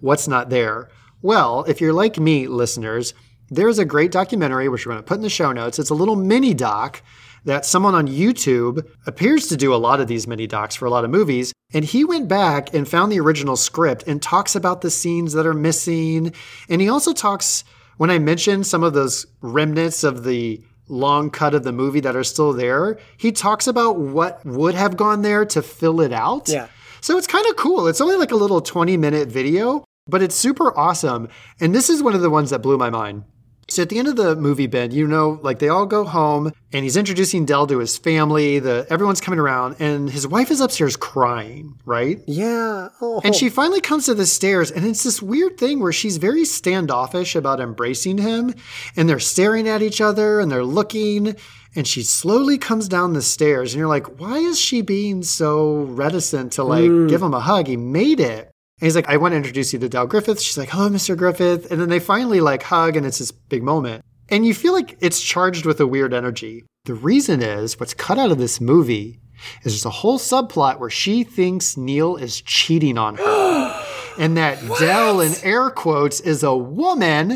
What's 0.01 0.27
not 0.27 0.49
there? 0.49 0.89
Well, 1.21 1.63
if 1.63 1.79
you're 1.79 1.93
like 1.93 2.19
me, 2.19 2.47
listeners, 2.47 3.13
there's 3.49 3.79
a 3.79 3.85
great 3.85 4.11
documentary 4.11 4.67
which 4.67 4.85
we're 4.85 4.91
going 4.91 5.03
to 5.03 5.07
put 5.07 5.15
in 5.15 5.21
the 5.21 5.29
show 5.29 5.53
notes. 5.53 5.79
It's 5.79 5.91
a 5.91 5.95
little 5.95 6.17
mini 6.17 6.53
doc 6.53 7.01
that 7.45 7.65
someone 7.65 7.95
on 7.95 8.09
YouTube 8.09 8.85
appears 9.05 9.47
to 9.47 9.55
do 9.55 9.73
a 9.73 9.77
lot 9.77 10.01
of 10.01 10.09
these 10.09 10.27
mini 10.27 10.45
docs 10.45 10.75
for 10.75 10.85
a 10.85 10.89
lot 10.89 11.05
of 11.05 11.09
movies. 11.09 11.53
And 11.73 11.85
he 11.85 12.03
went 12.03 12.27
back 12.27 12.73
and 12.73 12.85
found 12.85 13.13
the 13.13 13.21
original 13.21 13.55
script 13.55 14.03
and 14.07 14.21
talks 14.21 14.57
about 14.57 14.81
the 14.81 14.91
scenes 14.91 15.31
that 15.31 15.45
are 15.45 15.53
missing. 15.53 16.33
And 16.67 16.81
he 16.81 16.89
also 16.89 17.13
talks, 17.13 17.63
when 17.97 18.09
I 18.09 18.19
mentioned 18.19 18.67
some 18.67 18.83
of 18.83 18.93
those 18.93 19.25
remnants 19.41 20.03
of 20.03 20.23
the 20.23 20.61
long 20.87 21.29
cut 21.29 21.53
of 21.53 21.63
the 21.63 21.71
movie 21.71 21.99
that 21.99 22.15
are 22.15 22.23
still 22.23 22.53
there, 22.53 22.97
he 23.17 23.31
talks 23.31 23.67
about 23.67 23.99
what 23.99 24.43
would 24.45 24.75
have 24.75 24.95
gone 24.95 25.21
there 25.21 25.45
to 25.45 25.61
fill 25.61 26.01
it 26.01 26.13
out. 26.13 26.47
Yeah. 26.47 26.67
So 27.01 27.17
it's 27.17 27.27
kind 27.27 27.45
of 27.47 27.55
cool. 27.55 27.87
It's 27.87 28.01
only 28.01 28.15
like 28.15 28.31
a 28.31 28.35
little 28.35 28.61
20 28.61 28.97
minute 28.97 29.27
video, 29.27 29.83
but 30.07 30.21
it's 30.21 30.35
super 30.35 30.77
awesome. 30.77 31.27
And 31.59 31.75
this 31.75 31.89
is 31.89 32.01
one 32.01 32.15
of 32.15 32.21
the 32.21 32.29
ones 32.29 32.49
that 32.49 32.59
blew 32.59 32.77
my 32.77 32.89
mind. 32.89 33.23
So 33.69 33.81
at 33.81 33.89
the 33.89 33.99
end 33.99 34.07
of 34.07 34.15
the 34.15 34.35
movie, 34.35 34.67
Ben, 34.67 34.91
you 34.91 35.07
know, 35.07 35.39
like 35.43 35.59
they 35.59 35.67
all 35.67 35.85
go 35.85 36.05
home 36.05 36.53
and 36.71 36.83
he's 36.83 36.95
introducing 36.95 37.45
Del 37.45 37.67
to 37.67 37.79
his 37.79 37.97
family. 37.97 38.59
The 38.59 38.87
everyone's 38.89 39.19
coming 39.19 39.39
around 39.39 39.75
and 39.79 40.09
his 40.09 40.25
wife 40.25 40.51
is 40.51 40.61
upstairs 40.61 40.95
crying, 40.95 41.77
right? 41.85 42.21
Yeah. 42.27 42.89
Oh. 43.01 43.19
And 43.25 43.35
she 43.35 43.49
finally 43.49 43.81
comes 43.81 44.05
to 44.05 44.13
the 44.13 44.25
stairs, 44.25 44.71
and 44.71 44.85
it's 44.85 45.03
this 45.03 45.21
weird 45.21 45.57
thing 45.57 45.81
where 45.81 45.91
she's 45.91 46.17
very 46.17 46.45
standoffish 46.45 47.35
about 47.35 47.59
embracing 47.59 48.19
him, 48.19 48.53
and 48.95 49.09
they're 49.09 49.19
staring 49.19 49.67
at 49.67 49.81
each 49.81 49.99
other 49.99 50.39
and 50.39 50.49
they're 50.49 50.63
looking, 50.63 51.35
and 51.75 51.85
she 51.85 52.03
slowly 52.03 52.57
comes 52.57 52.87
down 52.87 53.13
the 53.13 53.21
stairs, 53.21 53.73
and 53.73 53.79
you're 53.79 53.89
like, 53.89 54.19
why 54.19 54.37
is 54.37 54.59
she 54.59 54.81
being 54.81 55.23
so 55.23 55.83
reticent 55.83 56.53
to 56.53 56.63
like 56.63 56.85
hmm. 56.85 57.07
give 57.07 57.21
him 57.21 57.33
a 57.33 57.41
hug? 57.41 57.67
He 57.67 57.75
made 57.75 58.21
it. 58.21 58.49
And 58.79 58.85
he's 58.85 58.95
like, 58.95 59.09
I 59.09 59.17
want 59.17 59.31
to 59.31 59.37
introduce 59.37 59.73
you 59.73 59.79
to 59.79 59.89
Del 59.89 60.05
Griffith. 60.05 60.39
She's 60.39 60.57
like, 60.57 60.69
hello, 60.69 60.87
Mr. 60.89 61.17
Griffith. 61.17 61.71
And 61.71 61.81
then 61.81 61.89
they 61.89 61.99
finally 61.99 62.41
like 62.41 62.61
hug, 62.61 62.95
and 62.95 63.07
it's 63.07 63.17
this 63.17 63.31
big 63.31 63.63
moment. 63.63 64.03
And 64.29 64.45
you 64.45 64.53
feel 64.53 64.73
like 64.73 64.97
it's 64.99 65.19
charged 65.21 65.65
with 65.65 65.79
a 65.79 65.87
weird 65.87 66.13
energy. 66.13 66.65
The 66.85 66.93
reason 66.93 67.41
is 67.41 67.79
what's 67.79 67.95
cut 67.95 68.19
out 68.19 68.31
of 68.31 68.37
this 68.37 68.61
movie 68.61 69.19
is 69.63 69.73
there's 69.73 69.85
a 69.85 69.89
whole 69.89 70.19
subplot 70.19 70.79
where 70.79 70.91
she 70.91 71.23
thinks 71.23 71.75
Neil 71.75 72.17
is 72.17 72.39
cheating 72.41 72.99
on 72.99 73.15
her. 73.15 73.85
and 74.19 74.37
that 74.37 74.59
Del, 74.79 75.21
in 75.21 75.33
air 75.41 75.71
quotes, 75.71 76.19
is 76.19 76.43
a 76.43 76.55
woman 76.55 77.29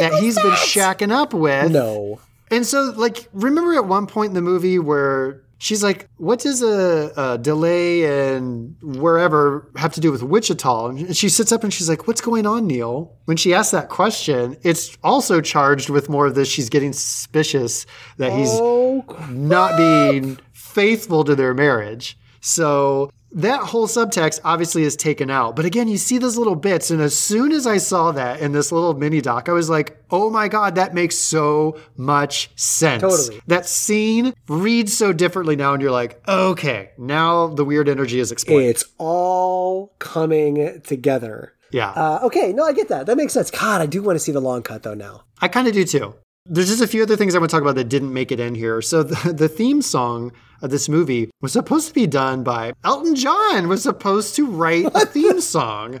that 0.00 0.14
he's 0.20 0.36
been 0.36 0.52
shacking 0.52 1.12
up 1.12 1.34
with. 1.34 1.72
no. 1.72 2.20
And 2.50 2.64
so, 2.64 2.94
like, 2.96 3.28
remember 3.34 3.74
at 3.74 3.84
one 3.84 4.06
point 4.06 4.30
in 4.30 4.34
the 4.34 4.40
movie 4.40 4.78
where 4.78 5.42
she's 5.58 5.82
like, 5.82 6.08
what 6.16 6.38
does 6.40 6.62
a, 6.62 7.12
a 7.16 7.38
delay 7.38 8.04
and 8.26 8.76
wherever 8.82 9.70
have 9.76 9.92
to 9.94 10.00
do 10.00 10.10
with 10.10 10.22
Wichita? 10.22 10.86
And 10.86 11.16
she 11.16 11.28
sits 11.28 11.52
up 11.52 11.64
and 11.64 11.72
she's 11.72 11.88
like, 11.88 12.06
what's 12.06 12.20
going 12.20 12.46
on, 12.46 12.66
Neil? 12.66 13.16
When 13.26 13.36
she 13.36 13.52
asks 13.52 13.72
that 13.72 13.88
question, 13.88 14.56
it's 14.62 14.96
also 15.02 15.40
charged 15.40 15.90
with 15.90 16.08
more 16.08 16.26
of 16.26 16.34
this. 16.34 16.48
She's 16.48 16.68
getting 16.68 16.92
suspicious 16.92 17.86
that 18.16 18.32
he's 18.32 18.50
Oh, 18.52 19.04
not 19.30 19.76
being 19.76 20.38
faithful 20.52 21.24
to 21.24 21.34
their 21.34 21.54
marriage. 21.54 22.16
So 22.40 23.10
that 23.32 23.60
whole 23.60 23.86
subtext 23.86 24.40
obviously 24.44 24.82
is 24.84 24.96
taken 24.96 25.30
out. 25.30 25.54
But 25.54 25.64
again, 25.64 25.88
you 25.88 25.98
see 25.98 26.18
those 26.18 26.38
little 26.38 26.54
bits. 26.56 26.90
And 26.90 27.00
as 27.00 27.16
soon 27.16 27.52
as 27.52 27.66
I 27.66 27.76
saw 27.76 28.12
that 28.12 28.40
in 28.40 28.52
this 28.52 28.72
little 28.72 28.94
mini 28.94 29.20
doc, 29.20 29.48
I 29.48 29.52
was 29.52 29.68
like, 29.68 30.02
oh 30.10 30.30
my 30.30 30.48
God, 30.48 30.76
that 30.76 30.94
makes 30.94 31.18
so 31.18 31.78
much 31.96 32.50
sense. 32.56 33.02
Totally. 33.02 33.40
That 33.46 33.66
scene 33.66 34.32
reads 34.48 34.96
so 34.96 35.12
differently 35.12 35.56
now. 35.56 35.74
And 35.74 35.82
you're 35.82 35.90
like, 35.90 36.20
okay, 36.26 36.90
now 36.96 37.48
the 37.48 37.64
weird 37.64 37.88
energy 37.88 38.18
is 38.18 38.32
explained. 38.32 38.64
it's 38.70 38.84
all 38.96 39.94
coming 39.98 40.80
together. 40.82 41.52
yeah. 41.70 41.90
Uh, 41.90 42.20
okay, 42.24 42.52
no, 42.52 42.64
I 42.64 42.72
get 42.72 42.88
that. 42.88 43.06
That 43.06 43.16
makes 43.16 43.32
sense. 43.34 43.50
God, 43.50 43.80
I 43.82 43.86
do 43.86 44.02
want 44.02 44.16
to 44.16 44.20
see 44.20 44.32
the 44.32 44.40
long 44.40 44.62
cut 44.62 44.82
though 44.82 44.94
now. 44.94 45.24
I 45.40 45.48
kind 45.48 45.68
of 45.68 45.74
do 45.74 45.84
too. 45.84 46.14
There's 46.50 46.68
just 46.68 46.82
a 46.82 46.86
few 46.86 47.02
other 47.02 47.16
things 47.16 47.34
I 47.34 47.38
want 47.38 47.50
to 47.50 47.54
talk 47.54 47.62
about 47.62 47.74
that 47.74 47.88
didn't 47.88 48.12
make 48.12 48.32
it 48.32 48.40
in 48.40 48.54
here. 48.54 48.80
So 48.80 49.02
the, 49.02 49.32
the 49.32 49.48
theme 49.48 49.82
song 49.82 50.32
of 50.62 50.70
this 50.70 50.88
movie 50.88 51.30
was 51.40 51.52
supposed 51.52 51.88
to 51.88 51.94
be 51.94 52.06
done 52.06 52.42
by 52.42 52.72
Elton 52.84 53.14
John 53.14 53.68
was 53.68 53.82
supposed 53.82 54.34
to 54.36 54.46
write 54.46 54.86
a 54.86 55.06
theme 55.06 55.40
song 55.40 56.00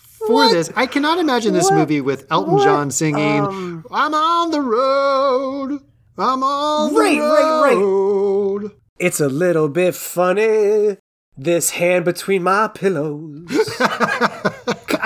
for 0.00 0.48
this. 0.50 0.70
I 0.76 0.86
cannot 0.86 1.18
imagine 1.18 1.52
this 1.54 1.70
movie 1.70 2.00
with 2.00 2.26
Elton 2.30 2.58
John 2.58 2.90
singing 2.90 3.40
Um, 3.44 3.84
I'm 3.90 4.14
on 4.14 4.50
the 4.50 4.60
road. 4.60 5.80
I'm 6.18 6.42
on 6.42 6.92
the 6.94 7.00
Right, 7.00 7.18
right, 7.18 7.60
right. 7.62 7.76
road. 7.76 8.72
It's 8.98 9.20
a 9.20 9.28
little 9.28 9.68
bit 9.68 9.94
funny. 9.94 10.96
This 11.36 11.70
hand 11.70 12.04
between 12.04 12.42
my 12.42 12.66
pillows. 12.68 13.46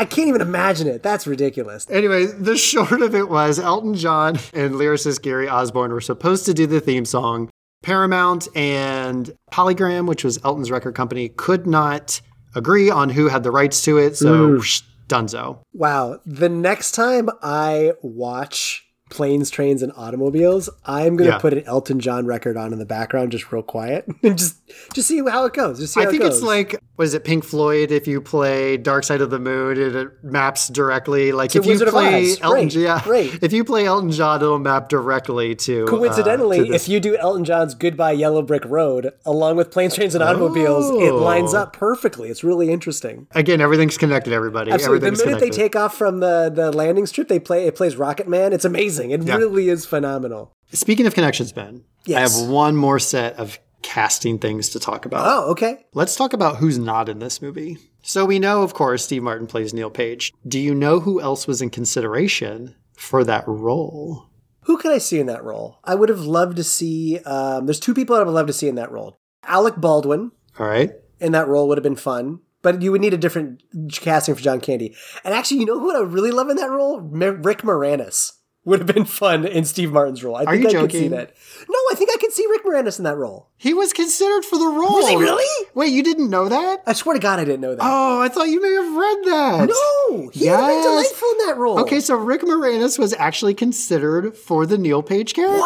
I 0.03 0.05
can't 0.05 0.26
even 0.26 0.40
imagine 0.40 0.88
it. 0.88 1.05
That's 1.05 1.28
ridiculous. 1.28 1.86
Anyway, 1.88 2.26
the 2.26 2.57
short 2.57 3.03
of 3.03 3.14
it 3.14 3.28
was 3.28 3.61
Elton 3.61 3.94
John 3.94 4.36
and 4.53 4.74
lyricist 4.74 5.22
Gary 5.22 5.48
Osborne 5.48 5.92
were 5.92 6.00
supposed 6.00 6.44
to 6.46 6.53
do 6.53 6.66
the 6.66 6.80
theme 6.80 7.05
song. 7.05 7.50
Paramount 7.84 8.48
and 8.57 9.32
Polygram, 9.53 10.09
which 10.09 10.24
was 10.24 10.44
Elton's 10.44 10.72
record 10.72 10.96
company, 10.96 11.28
could 11.28 11.68
not 11.68 12.20
agree 12.57 12.90
on 12.90 13.11
who 13.11 13.28
had 13.28 13.44
the 13.44 13.53
rights 13.53 13.84
to 13.84 13.98
it. 13.98 14.16
So, 14.16 14.48
whoosh, 14.48 14.82
dunzo. 15.07 15.61
Wow. 15.72 16.18
The 16.26 16.48
next 16.48 16.96
time 16.96 17.30
I 17.40 17.92
watch 18.03 18.84
planes, 19.12 19.50
trains, 19.50 19.82
and 19.82 19.92
automobiles, 19.96 20.68
I'm 20.86 21.16
gonna 21.16 21.30
Yeah. 21.30 21.38
put 21.38 21.52
an 21.52 21.62
Elton 21.66 22.00
John 22.00 22.26
record 22.26 22.56
on 22.56 22.72
in 22.72 22.78
the 22.78 22.86
background, 22.86 23.30
just 23.32 23.52
real 23.52 23.62
quiet, 23.62 24.06
and 24.22 24.36
just 24.38 24.56
just 24.94 25.06
see 25.08 25.22
how 25.28 25.44
it 25.44 25.52
goes. 25.52 25.78
Just 25.78 25.94
see 25.94 26.00
how 26.00 26.08
I 26.08 26.10
think 26.10 26.22
it 26.24 26.26
it's 26.28 26.42
like, 26.42 26.80
was 26.96 27.12
it 27.14 27.22
Pink 27.24 27.44
Floyd? 27.44 27.90
If 27.92 28.06
you 28.06 28.20
play 28.20 28.76
Dark 28.78 29.04
Side 29.04 29.20
of 29.20 29.30
the 29.30 29.38
Moon, 29.38 29.78
it, 29.78 29.94
it 29.94 30.08
maps 30.24 30.68
directly. 30.68 31.30
Like 31.32 31.50
To 31.50 31.58
if 31.58 31.66
you 31.66 31.72
Wizard 31.72 31.88
of 31.88 31.94
play 31.94 32.32
Oz. 32.32 32.38
Elton, 32.40 32.62
Right, 32.64 32.74
yeah, 32.74 33.02
right. 33.08 33.38
If 33.42 33.52
you 33.52 33.64
play 33.64 33.84
Elton 33.86 34.10
John, 34.10 34.40
it'll 34.42 34.58
map 34.58 34.88
directly 34.88 35.54
to. 35.56 35.84
uh, 35.84 35.86
Coincidentally, 35.86 36.68
to 36.68 36.74
if 36.74 36.88
you 36.88 36.98
do 37.00 37.16
Elton 37.18 37.44
John's 37.44 37.74
"Goodbye 37.74 38.12
Yellow 38.12 38.40
Brick 38.42 38.64
Road" 38.64 39.12
along 39.26 39.56
with 39.56 39.70
planes, 39.70 39.94
trains, 39.94 40.14
and 40.14 40.24
automobiles, 40.24 40.88
it 40.90 41.10
Oh. 41.12 41.16
lines 41.16 41.52
up 41.54 41.72
perfectly. 41.74 42.30
It's 42.30 42.42
really 42.42 42.70
interesting. 42.70 43.26
again, 43.34 43.60
everything's 43.60 43.98
connected. 43.98 44.32
Everybody, 44.32 44.70
Absolutely. 44.70 45.10
The 45.10 45.24
minute 45.26 45.40
they 45.40 45.50
take 45.50 45.76
off 45.76 45.96
from 45.98 46.20
the, 46.20 46.50
the 46.54 46.70
landing 46.72 47.06
strip, 47.06 47.28
they 47.28 47.38
play 47.40 47.66
it 47.66 47.74
plays 47.74 47.96
Rocket 47.96 48.28
Man. 48.28 48.52
It's 48.52 48.64
amazing. 48.64 49.01
It 49.11 49.22
Yeah. 49.22 49.36
really 49.36 49.68
is 49.68 49.84
phenomenal. 49.84 50.53
Speaking 50.72 51.07
of 51.07 51.14
connections, 51.14 51.53
Ben, 51.53 51.84
Yes. 52.07 52.16
I 52.18 52.20
have 52.40 52.48
one 52.50 52.76
more 52.76 52.98
set 52.98 53.38
of 53.38 53.59
casting 53.82 54.38
things 54.38 54.68
to 54.70 54.78
talk 54.80 55.05
about. 55.05 55.26
Oh, 55.26 55.50
okay. 55.50 55.84
Let's 55.94 56.14
talk 56.16 56.32
about 56.32 56.57
who's 56.57 56.78
not 56.78 57.09
in 57.09 57.18
this 57.18 57.42
movie. 57.42 57.78
So 58.03 58.24
we 58.24 58.38
know, 58.38 58.62
of 58.62 58.74
course, 58.74 59.05
Steve 59.05 59.22
Martin 59.22 59.46
plays 59.46 59.74
Neil 59.74 59.90
Page. 59.90 60.32
Do 60.46 60.59
you 60.59 60.74
know 60.74 61.00
who 61.00 61.20
else 61.20 61.46
was 61.46 61.61
in 61.62 61.70
consideration 61.70 62.74
for 62.96 63.22
that 63.24 63.44
role? 63.46 64.24
Who 64.66 64.76
could 64.78 64.92
I 64.92 64.98
see 64.98 65.18
in 65.18 65.26
that 65.26 65.42
role? 65.44 65.78
I 65.84 65.94
would 65.96 66.09
have 66.09 66.20
loved 66.20 66.57
to 66.57 66.64
see. 66.64 67.18
Um, 67.20 67.66
there's 67.66 67.80
two 67.80 67.94
people 67.94 68.14
I 68.16 68.22
would 68.22 68.32
love 68.32 68.46
to 68.46 68.53
see 68.53 68.68
in 68.68 68.76
that 68.76 68.90
role. 68.92 69.16
Alec 69.44 69.74
Baldwin 69.76 70.30
All 70.59 70.66
right. 70.66 70.92
in 71.20 71.32
that 71.32 71.48
role 71.48 71.66
would 71.68 71.78
have 71.78 71.82
been 71.82 71.96
fun, 71.96 72.40
but 72.62 72.80
you 72.82 72.92
would 72.92 73.00
need 73.00 73.14
a 73.14 73.18
different 73.18 73.62
casting 73.92 74.34
for 74.36 74.40
John 74.40 74.61
Candy. 74.61 74.94
And 75.24 75.34
actually, 75.34 75.59
you 75.61 75.66
know 75.66 75.80
who 75.80 75.94
I 75.94 75.98
would 76.00 76.12
really 76.12 76.30
love 76.30 76.48
in 76.48 76.57
that 76.57 76.70
role? 76.70 77.00
Rick 77.00 77.62
Moranis 77.62 78.32
would 78.64 78.78
have 78.78 78.86
been 78.86 79.04
fun 79.04 79.44
in 79.44 79.64
Steve 79.64 79.90
Martin's 79.92 80.22
role. 80.22 80.36
I 80.36 80.44
think 80.44 80.62
you 80.72 80.78
I 80.78 80.82
could 80.82 80.92
see 80.92 80.98
joking? 80.98 81.10
that. 81.10 81.34
No, 81.68 81.78
I 81.90 81.94
think 81.96 82.10
I 82.14 82.16
could 82.20 82.32
see 82.32 82.46
Rick 82.48 82.64
Moranis 82.64 82.98
in 82.98 83.04
that 83.04 83.16
role. 83.16 83.48
He 83.56 83.74
was 83.74 83.92
considered 83.92 84.44
for 84.44 84.56
the 84.56 84.66
role. 84.66 84.94
Was 84.94 85.08
he 85.08 85.16
really? 85.16 85.66
Wait, 85.74 85.92
you 85.92 86.02
didn't 86.04 86.30
know 86.30 86.48
that? 86.48 86.82
I 86.86 86.92
swear 86.92 87.14
to 87.14 87.20
God, 87.20 87.40
I 87.40 87.44
didn't 87.44 87.60
know 87.60 87.74
that. 87.74 87.82
Oh, 87.84 88.20
I 88.22 88.28
thought 88.28 88.44
you 88.48 88.62
may 88.62 88.72
have 88.72 88.94
read 88.96 89.24
that. 89.24 89.68
no, 89.68 90.28
he 90.30 90.48
would 90.48 90.58
have 90.58 90.68
been 90.68 90.82
delightful 90.82 91.28
in 91.40 91.46
that 91.46 91.56
role. 91.58 91.80
Okay, 91.80 91.98
so 92.00 92.14
Rick 92.14 92.42
Moranis 92.42 92.98
was 93.00 93.12
actually 93.14 93.54
considered 93.54 94.36
for 94.36 94.64
the 94.64 94.78
Neil 94.78 95.02
Page 95.02 95.34
character. 95.34 95.58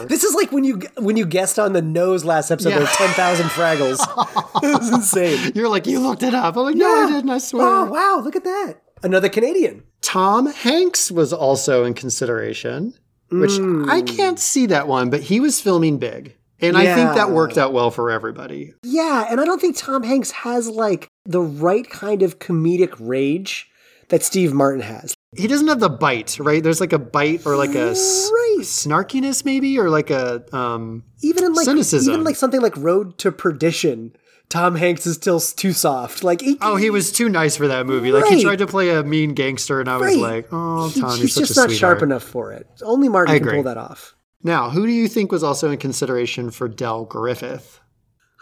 What? 0.00 0.08
This 0.08 0.22
is 0.22 0.34
like 0.34 0.52
when 0.52 0.62
you 0.64 0.80
when 0.98 1.16
you 1.16 1.26
guessed 1.26 1.58
on 1.58 1.72
the 1.72 1.82
nose 1.82 2.24
last 2.24 2.50
episode 2.52 2.70
Yeah. 2.70 2.82
of 2.82 2.88
Ten 2.90 3.10
Thousand 3.10 3.46
Fraggles. 3.46 3.98
it 4.62 4.78
was 4.78 4.92
insane. 4.92 5.52
You're 5.56 5.68
like, 5.68 5.86
you 5.88 5.98
looked 5.98 6.22
it 6.22 6.34
up. 6.34 6.56
I'm 6.56 6.62
like, 6.62 6.76
no, 6.76 6.86
I 7.04 7.10
didn't, 7.10 7.30
I 7.30 7.38
swear. 7.38 7.66
Oh 7.66 7.84
wow, 7.86 8.20
look 8.24 8.36
at 8.36 8.44
that. 8.44 8.74
Another 9.02 9.28
Canadian. 9.28 9.82
Tom 10.04 10.46
Hanks 10.52 11.10
was 11.10 11.32
also 11.32 11.84
in 11.84 11.94
consideration, 11.94 12.94
which 13.30 13.52
I 13.52 14.00
Hmm. 14.00 14.04
can't 14.04 14.38
see 14.38 14.66
that 14.66 14.86
one, 14.86 15.08
but 15.10 15.20
he 15.22 15.40
was 15.40 15.60
filming 15.60 15.96
Big. 15.98 16.36
And 16.60 16.76
I 16.76 16.94
think 16.94 17.14
that 17.14 17.30
worked 17.32 17.58
out 17.58 17.72
well 17.72 17.90
for 17.90 18.10
everybody. 18.10 18.74
Yeah, 18.82 19.26
and 19.28 19.40
I 19.40 19.44
don't 19.44 19.60
think 19.60 19.76
Tom 19.76 20.02
Hanks 20.02 20.30
has 20.30 20.68
like 20.68 21.08
the 21.26 21.40
right 21.40 21.88
kind 21.88 22.22
of 22.22 22.38
comedic 22.38 22.94
rage 23.00 23.68
that 24.08 24.22
Steve 24.22 24.52
Martin 24.52 24.82
has. 24.82 25.14
He 25.36 25.46
doesn't 25.48 25.66
have 25.66 25.80
the 25.80 25.88
bite, 25.88 26.38
right? 26.38 26.62
There's 26.62 26.80
like 26.80 26.92
a 26.92 26.98
bite 26.98 27.44
or 27.46 27.56
like 27.56 27.74
a 27.74 27.88
Right. 27.92 28.58
snarkiness, 28.60 29.44
maybe, 29.44 29.78
or 29.78 29.90
like 29.90 30.10
a 30.10 30.44
um. 30.56 31.02
Even 31.22 31.44
in 31.44 31.54
like 31.54 31.64
Cynicism. 31.64 32.12
even 32.12 32.24
like 32.24 32.36
something 32.36 32.60
like 32.60 32.76
Road 32.76 33.18
to 33.18 33.32
Perdition, 33.32 34.12
Tom 34.48 34.76
Hanks 34.76 35.04
is 35.06 35.16
still 35.16 35.40
too 35.40 35.72
soft. 35.72 36.22
Like 36.22 36.40
he, 36.40 36.56
Oh, 36.60 36.76
he 36.76 36.90
was 36.90 37.10
too 37.10 37.28
nice 37.28 37.56
for 37.56 37.66
that 37.68 37.86
movie. 37.86 38.12
Like 38.12 38.26
he 38.26 38.42
tried 38.42 38.58
to 38.58 38.66
play 38.66 38.90
a 38.90 39.02
mean 39.02 39.34
gangster, 39.34 39.80
and 39.80 39.88
I 39.88 39.96
was 39.96 40.14
Right. 40.14 40.18
like, 40.18 40.48
"Oh, 40.52 40.90
Tom, 40.94 41.18
he's 41.18 41.34
just 41.34 41.56
not 41.56 41.72
sharp 41.72 42.02
enough 42.02 42.22
for 42.22 42.52
it. 42.52 42.66
Only 42.82 43.08
Martin 43.08 43.38
can 43.40 43.48
pull 43.50 43.62
that 43.64 43.76
off. 43.76 44.14
Now, 44.42 44.70
who 44.70 44.86
do 44.86 44.92
you 44.92 45.08
think 45.08 45.32
was 45.32 45.42
also 45.42 45.70
in 45.70 45.78
consideration 45.78 46.50
for 46.50 46.68
Del 46.68 47.04
Griffith? 47.04 47.80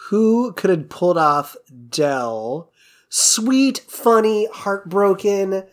Who 0.09 0.53
could 0.53 0.69
have 0.71 0.89
pulled 0.91 1.17
off 1.17 1.57
Del? 1.89 2.71
Sweet, 3.09 3.79
funny, 3.89 4.49
heartbroken, 4.53 5.65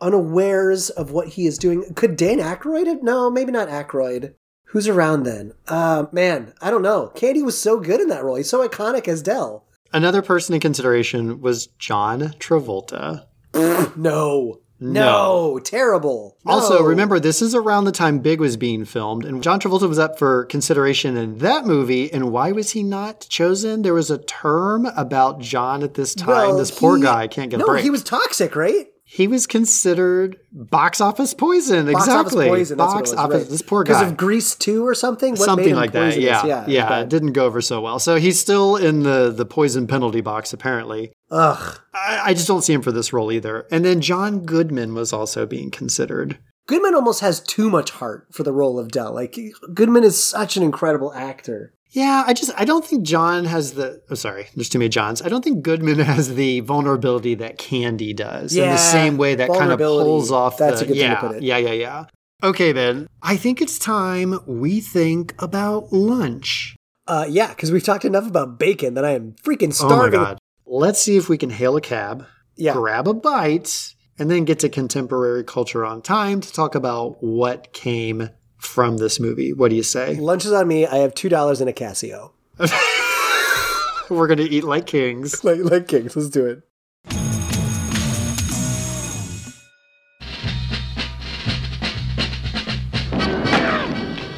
unawares 0.00 0.90
of 0.90 1.10
what 1.12 1.28
he 1.28 1.46
is 1.46 1.58
doing. 1.58 1.84
Could 1.94 2.16
Dan 2.16 2.38
Aykroyd 2.38 2.86
have? 2.86 3.02
No, 3.02 3.30
maybe 3.30 3.50
not 3.52 3.68
Aykroyd. 3.68 4.34
Who's 4.72 4.88
around 4.88 5.22
then? 5.24 5.52
Uh, 5.68 6.06
man, 6.12 6.52
I 6.60 6.70
don't 6.70 6.82
know. 6.82 7.08
Candy 7.14 7.42
was 7.42 7.60
so 7.60 7.78
good 7.78 8.00
in 8.00 8.08
that 8.08 8.24
role. 8.24 8.36
He's 8.36 8.48
so 8.50 8.66
iconic 8.66 9.06
as 9.06 9.22
Del. 9.22 9.64
Another 9.92 10.22
person 10.22 10.54
in 10.54 10.60
consideration 10.60 11.40
was 11.42 11.66
John 11.78 12.20
Travolta. 12.38 13.26
No. 13.54 13.92
No. 13.96 14.58
No. 14.80 15.58
Terrible. 15.62 16.38
Also, 16.46 16.82
remember, 16.82 17.20
this 17.20 17.40
is 17.42 17.54
around 17.54 17.84
the 17.84 17.92
time 17.92 18.18
Big 18.18 18.40
was 18.40 18.56
being 18.56 18.84
filmed, 18.84 19.24
and 19.24 19.42
John 19.42 19.60
Travolta 19.60 19.88
was 19.88 19.98
up 19.98 20.18
for 20.18 20.46
consideration 20.46 21.16
in 21.16 21.38
that 21.38 21.66
movie. 21.66 22.12
And 22.12 22.32
why 22.32 22.50
was 22.50 22.70
he 22.70 22.82
not 22.82 23.26
chosen? 23.28 23.82
There 23.82 23.94
was 23.94 24.10
a 24.10 24.18
term 24.18 24.86
about 24.96 25.40
John 25.40 25.82
at 25.84 25.94
this 25.94 26.14
time. 26.16 26.28
Well, 26.48 26.56
this 26.58 26.70
poor 26.72 26.96
he- 26.96 27.02
guy 27.02 27.28
can't 27.28 27.50
get 27.50 27.58
No, 27.58 27.66
a 27.66 27.68
break. 27.68 27.84
he 27.84 27.90
was 27.90 28.02
toxic, 28.02 28.56
right? 28.56 28.86
He 29.14 29.28
was 29.28 29.46
considered 29.46 30.38
box 30.52 30.98
office 30.98 31.34
poison. 31.34 31.84
Box 31.92 32.06
exactly. 32.06 32.48
office 32.48 32.70
poison. 32.70 32.76
Box 32.78 33.12
office. 33.12 33.42
right. 33.42 33.50
This 33.50 33.60
poor 33.60 33.84
guy. 33.84 33.92
Because 33.92 34.10
of 34.12 34.16
Grease 34.16 34.54
2 34.54 34.86
or 34.86 34.94
something? 34.94 35.32
What 35.34 35.44
Something 35.44 35.74
like 35.74 35.92
that. 35.92 36.18
Yeah. 36.18 36.46
Yeah. 36.46 36.64
Yeah. 36.66 37.00
It 37.00 37.10
didn't 37.10 37.32
go 37.32 37.44
over 37.44 37.60
so 37.60 37.82
well. 37.82 37.98
So 37.98 38.16
he's 38.16 38.40
still 38.40 38.76
in 38.76 39.02
the 39.02 39.30
the 39.30 39.44
poison 39.44 39.86
penalty 39.86 40.22
box 40.22 40.54
apparently. 40.54 41.12
Ugh. 41.30 41.78
I, 41.92 42.20
I 42.24 42.32
just 42.32 42.48
don't 42.48 42.62
see 42.62 42.72
him 42.72 42.80
for 42.80 42.90
this 42.90 43.12
role 43.12 43.30
either. 43.30 43.66
And 43.70 43.84
then 43.84 44.00
John 44.00 44.46
Goodman 44.46 44.94
was 44.94 45.12
also 45.12 45.44
being 45.44 45.70
considered. 45.70 46.38
Goodman 46.66 46.94
almost 46.94 47.20
has 47.20 47.40
too 47.40 47.68
much 47.68 47.90
heart 47.90 48.28
for 48.32 48.44
the 48.44 48.52
role 48.54 48.78
of 48.78 48.92
Del. 48.92 49.12
Like 49.12 49.38
Goodman 49.74 50.04
is 50.04 50.24
such 50.24 50.56
an 50.56 50.62
incredible 50.62 51.12
actor. 51.12 51.74
Yeah, 51.92 52.24
I 52.26 52.32
just 52.32 52.50
I 52.56 52.64
don't 52.64 52.84
think 52.84 53.04
John 53.04 53.44
has 53.44 53.72
the. 53.74 54.02
Oh, 54.10 54.14
sorry, 54.14 54.48
there's 54.54 54.70
too 54.70 54.78
many 54.78 54.88
Johns. 54.88 55.20
I 55.20 55.28
don't 55.28 55.44
think 55.44 55.62
Goodman 55.62 55.98
has 56.00 56.34
the 56.34 56.60
vulnerability 56.60 57.34
that 57.36 57.58
Candy 57.58 58.14
does 58.14 58.56
in 58.56 58.68
the 58.68 58.76
same 58.78 59.18
way 59.18 59.34
that 59.34 59.50
kind 59.50 59.70
of 59.70 59.78
pulls 59.78 60.32
off. 60.32 60.56
That's 60.56 60.80
the, 60.80 60.86
a 60.86 60.88
good 60.88 60.96
thing 60.96 61.10
to 61.10 61.16
put 61.16 61.36
it. 61.36 61.42
Yeah, 61.42 61.58
yeah, 61.58 61.72
yeah. 61.72 62.04
Okay, 62.42 62.72
then 62.72 63.06
I 63.22 63.36
think 63.36 63.60
it's 63.60 63.78
time 63.78 64.38
we 64.46 64.80
think 64.80 65.34
about 65.38 65.92
lunch. 65.92 66.76
Uh, 67.06 67.26
yeah, 67.28 67.48
because 67.48 67.70
we've 67.70 67.84
talked 67.84 68.04
enough 68.04 68.26
about 68.26 68.58
bacon 68.58 68.94
that 68.94 69.04
I 69.04 69.10
am 69.10 69.34
freaking 69.44 69.72
starving. 69.72 70.18
Oh 70.18 70.22
my 70.22 70.28
god! 70.30 70.38
Let's 70.64 71.00
see 71.02 71.16
if 71.16 71.28
we 71.28 71.36
can 71.36 71.50
hail 71.50 71.76
a 71.76 71.80
cab, 71.80 72.26
Yeah. 72.56 72.72
grab 72.72 73.06
a 73.06 73.12
bite, 73.12 73.94
and 74.18 74.30
then 74.30 74.44
get 74.44 74.60
to 74.60 74.68
contemporary 74.68 75.44
culture 75.44 75.84
on 75.84 76.00
time 76.00 76.40
to 76.40 76.52
talk 76.52 76.74
about 76.74 77.22
what 77.22 77.72
came 77.72 78.30
from 78.62 78.96
this 78.98 79.18
movie. 79.20 79.52
What 79.52 79.70
do 79.70 79.76
you 79.76 79.82
say? 79.82 80.14
Lunch 80.16 80.44
is 80.44 80.52
on 80.52 80.68
me. 80.68 80.86
I 80.86 80.96
have 80.96 81.14
two 81.14 81.28
dollars 81.28 81.60
in 81.60 81.68
a 81.68 81.72
Casio. 81.72 82.30
We're 84.10 84.28
gonna 84.28 84.42
eat 84.42 84.64
like 84.64 84.86
kings. 84.86 85.42
Like 85.44 85.58
like 85.60 85.88
kings. 85.88 86.16
Let's 86.16 86.28
do 86.28 86.46
it. 86.46 86.62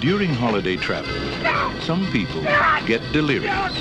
During 0.00 0.34
holiday 0.34 0.76
travel, 0.76 1.10
some 1.80 2.06
people 2.12 2.42
get 2.86 3.00
delirious. 3.12 3.74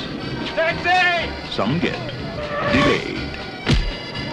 Some 1.51 1.79
get 1.79 1.99
delayed. 2.71 3.32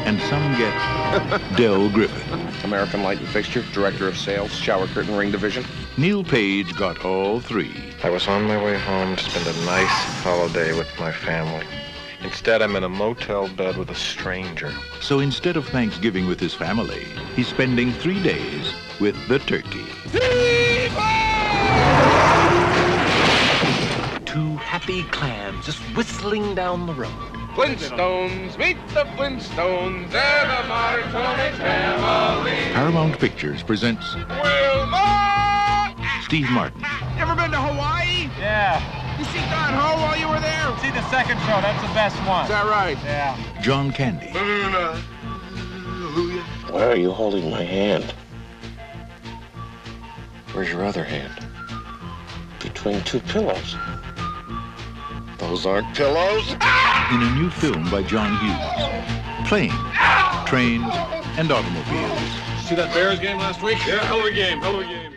And 0.07 0.21
some 0.23 0.57
get 0.59 1.57
Del 1.57 1.89
Griffith. 1.91 2.65
American 2.65 3.03
Light 3.03 3.19
and 3.19 3.29
Fixture, 3.29 3.63
Director 3.73 4.09
of 4.09 4.17
Sales, 4.17 4.53
Shower 4.55 4.87
Curtain 4.89 5.17
Ring 5.17 5.31
Division. 5.31 5.65
Neil 5.97 6.25
Page 6.25 6.75
got 6.77 7.05
all 7.05 7.41
three. 7.41 7.93
I 8.03 8.11
was 8.11 8.27
on 8.29 8.45
my 8.45 8.63
way 8.63 8.79
home 8.79 9.17
to 9.17 9.25
spend 9.25 9.47
a 9.47 9.65
nice 9.65 9.89
holiday 10.23 10.77
with 10.77 10.89
my 10.99 11.13
family. 11.13 11.67
Instead, 12.23 12.61
I'm 12.61 12.77
in 12.77 12.85
a 12.85 12.89
motel 12.89 13.49
bed 13.49 13.77
with 13.77 13.91
a 13.91 13.95
stranger. 13.95 14.73
So 15.01 15.21
instead 15.21 15.57
of 15.57 15.67
Thanksgiving 15.69 16.27
with 16.27 16.39
his 16.39 16.55
family, 16.55 17.05
he's 17.35 17.49
spending 17.49 17.93
three 17.93 18.23
days 18.23 18.75
with 19.01 19.17
the 19.29 19.39
turkey. 19.39 19.87
Happy 24.81 25.03
clams 25.11 25.67
just 25.67 25.79
whistling 25.95 26.55
down 26.55 26.87
the 26.87 26.95
road. 26.95 27.13
Flintstones, 27.55 28.57
meet 28.57 28.79
the 28.89 29.05
Flintstones, 29.15 30.11
they're 30.11 30.47
the 30.47 30.69
Marconi 30.69 31.57
family. 31.59 32.53
Paramount 32.73 33.19
Pictures 33.19 33.63
presents 33.63 34.15
Wilma! 34.15 35.95
Steve 36.23 36.49
Martin, 36.51 36.81
You 36.81 37.19
ever 37.19 37.35
been 37.35 37.51
to 37.51 37.59
Hawaii? 37.59 38.31
Yeah. 38.39 38.81
You 39.19 39.25
see 39.27 39.41
Don 39.51 39.75
Ho 39.75 40.01
while 40.01 40.17
you 40.17 40.29
were 40.29 40.41
there? 40.41 40.79
See 40.79 40.91
the 40.91 41.07
second 41.11 41.39
show. 41.41 41.61
That's 41.61 41.83
the 41.83 41.93
best 41.93 42.17
one. 42.27 42.45
Is 42.45 42.49
that 42.49 42.65
right? 42.65 42.97
Yeah. 43.05 43.37
John 43.61 43.93
Candy, 43.93 44.29
Why 46.71 46.85
are 46.87 46.97
you 46.97 47.11
holding 47.13 47.51
my 47.51 47.65
hand? 47.65 48.15
Where's 50.53 50.71
your 50.71 50.85
other 50.87 51.05
hand? 51.05 51.47
Between 52.61 53.03
two 53.03 53.21
pillows. 53.21 53.77
Those 55.41 55.65
aren't 55.67 55.95
pillows. 55.97 56.55
Ah! 56.61 57.15
in 57.15 57.23
a 57.23 57.35
new 57.43 57.51
film 57.51 57.91
by 57.91 58.03
John 58.03 58.31
Hughes. 58.39 59.49
Planes, 59.49 59.73
trains, 60.49 60.85
and 61.39 61.51
automobiles. 61.51 62.21
See 62.69 62.75
that 62.77 62.93
Bears 62.95 63.19
game 63.19 63.39
last 63.39 63.63
week? 63.63 63.79
Yeah, 63.87 64.05
hell 64.05 64.21
of 64.21 64.27
a 64.27 64.31
game, 64.33 64.59
hell 64.61 64.77
of 64.79 64.83
a 64.83 64.85
game. 64.85 65.15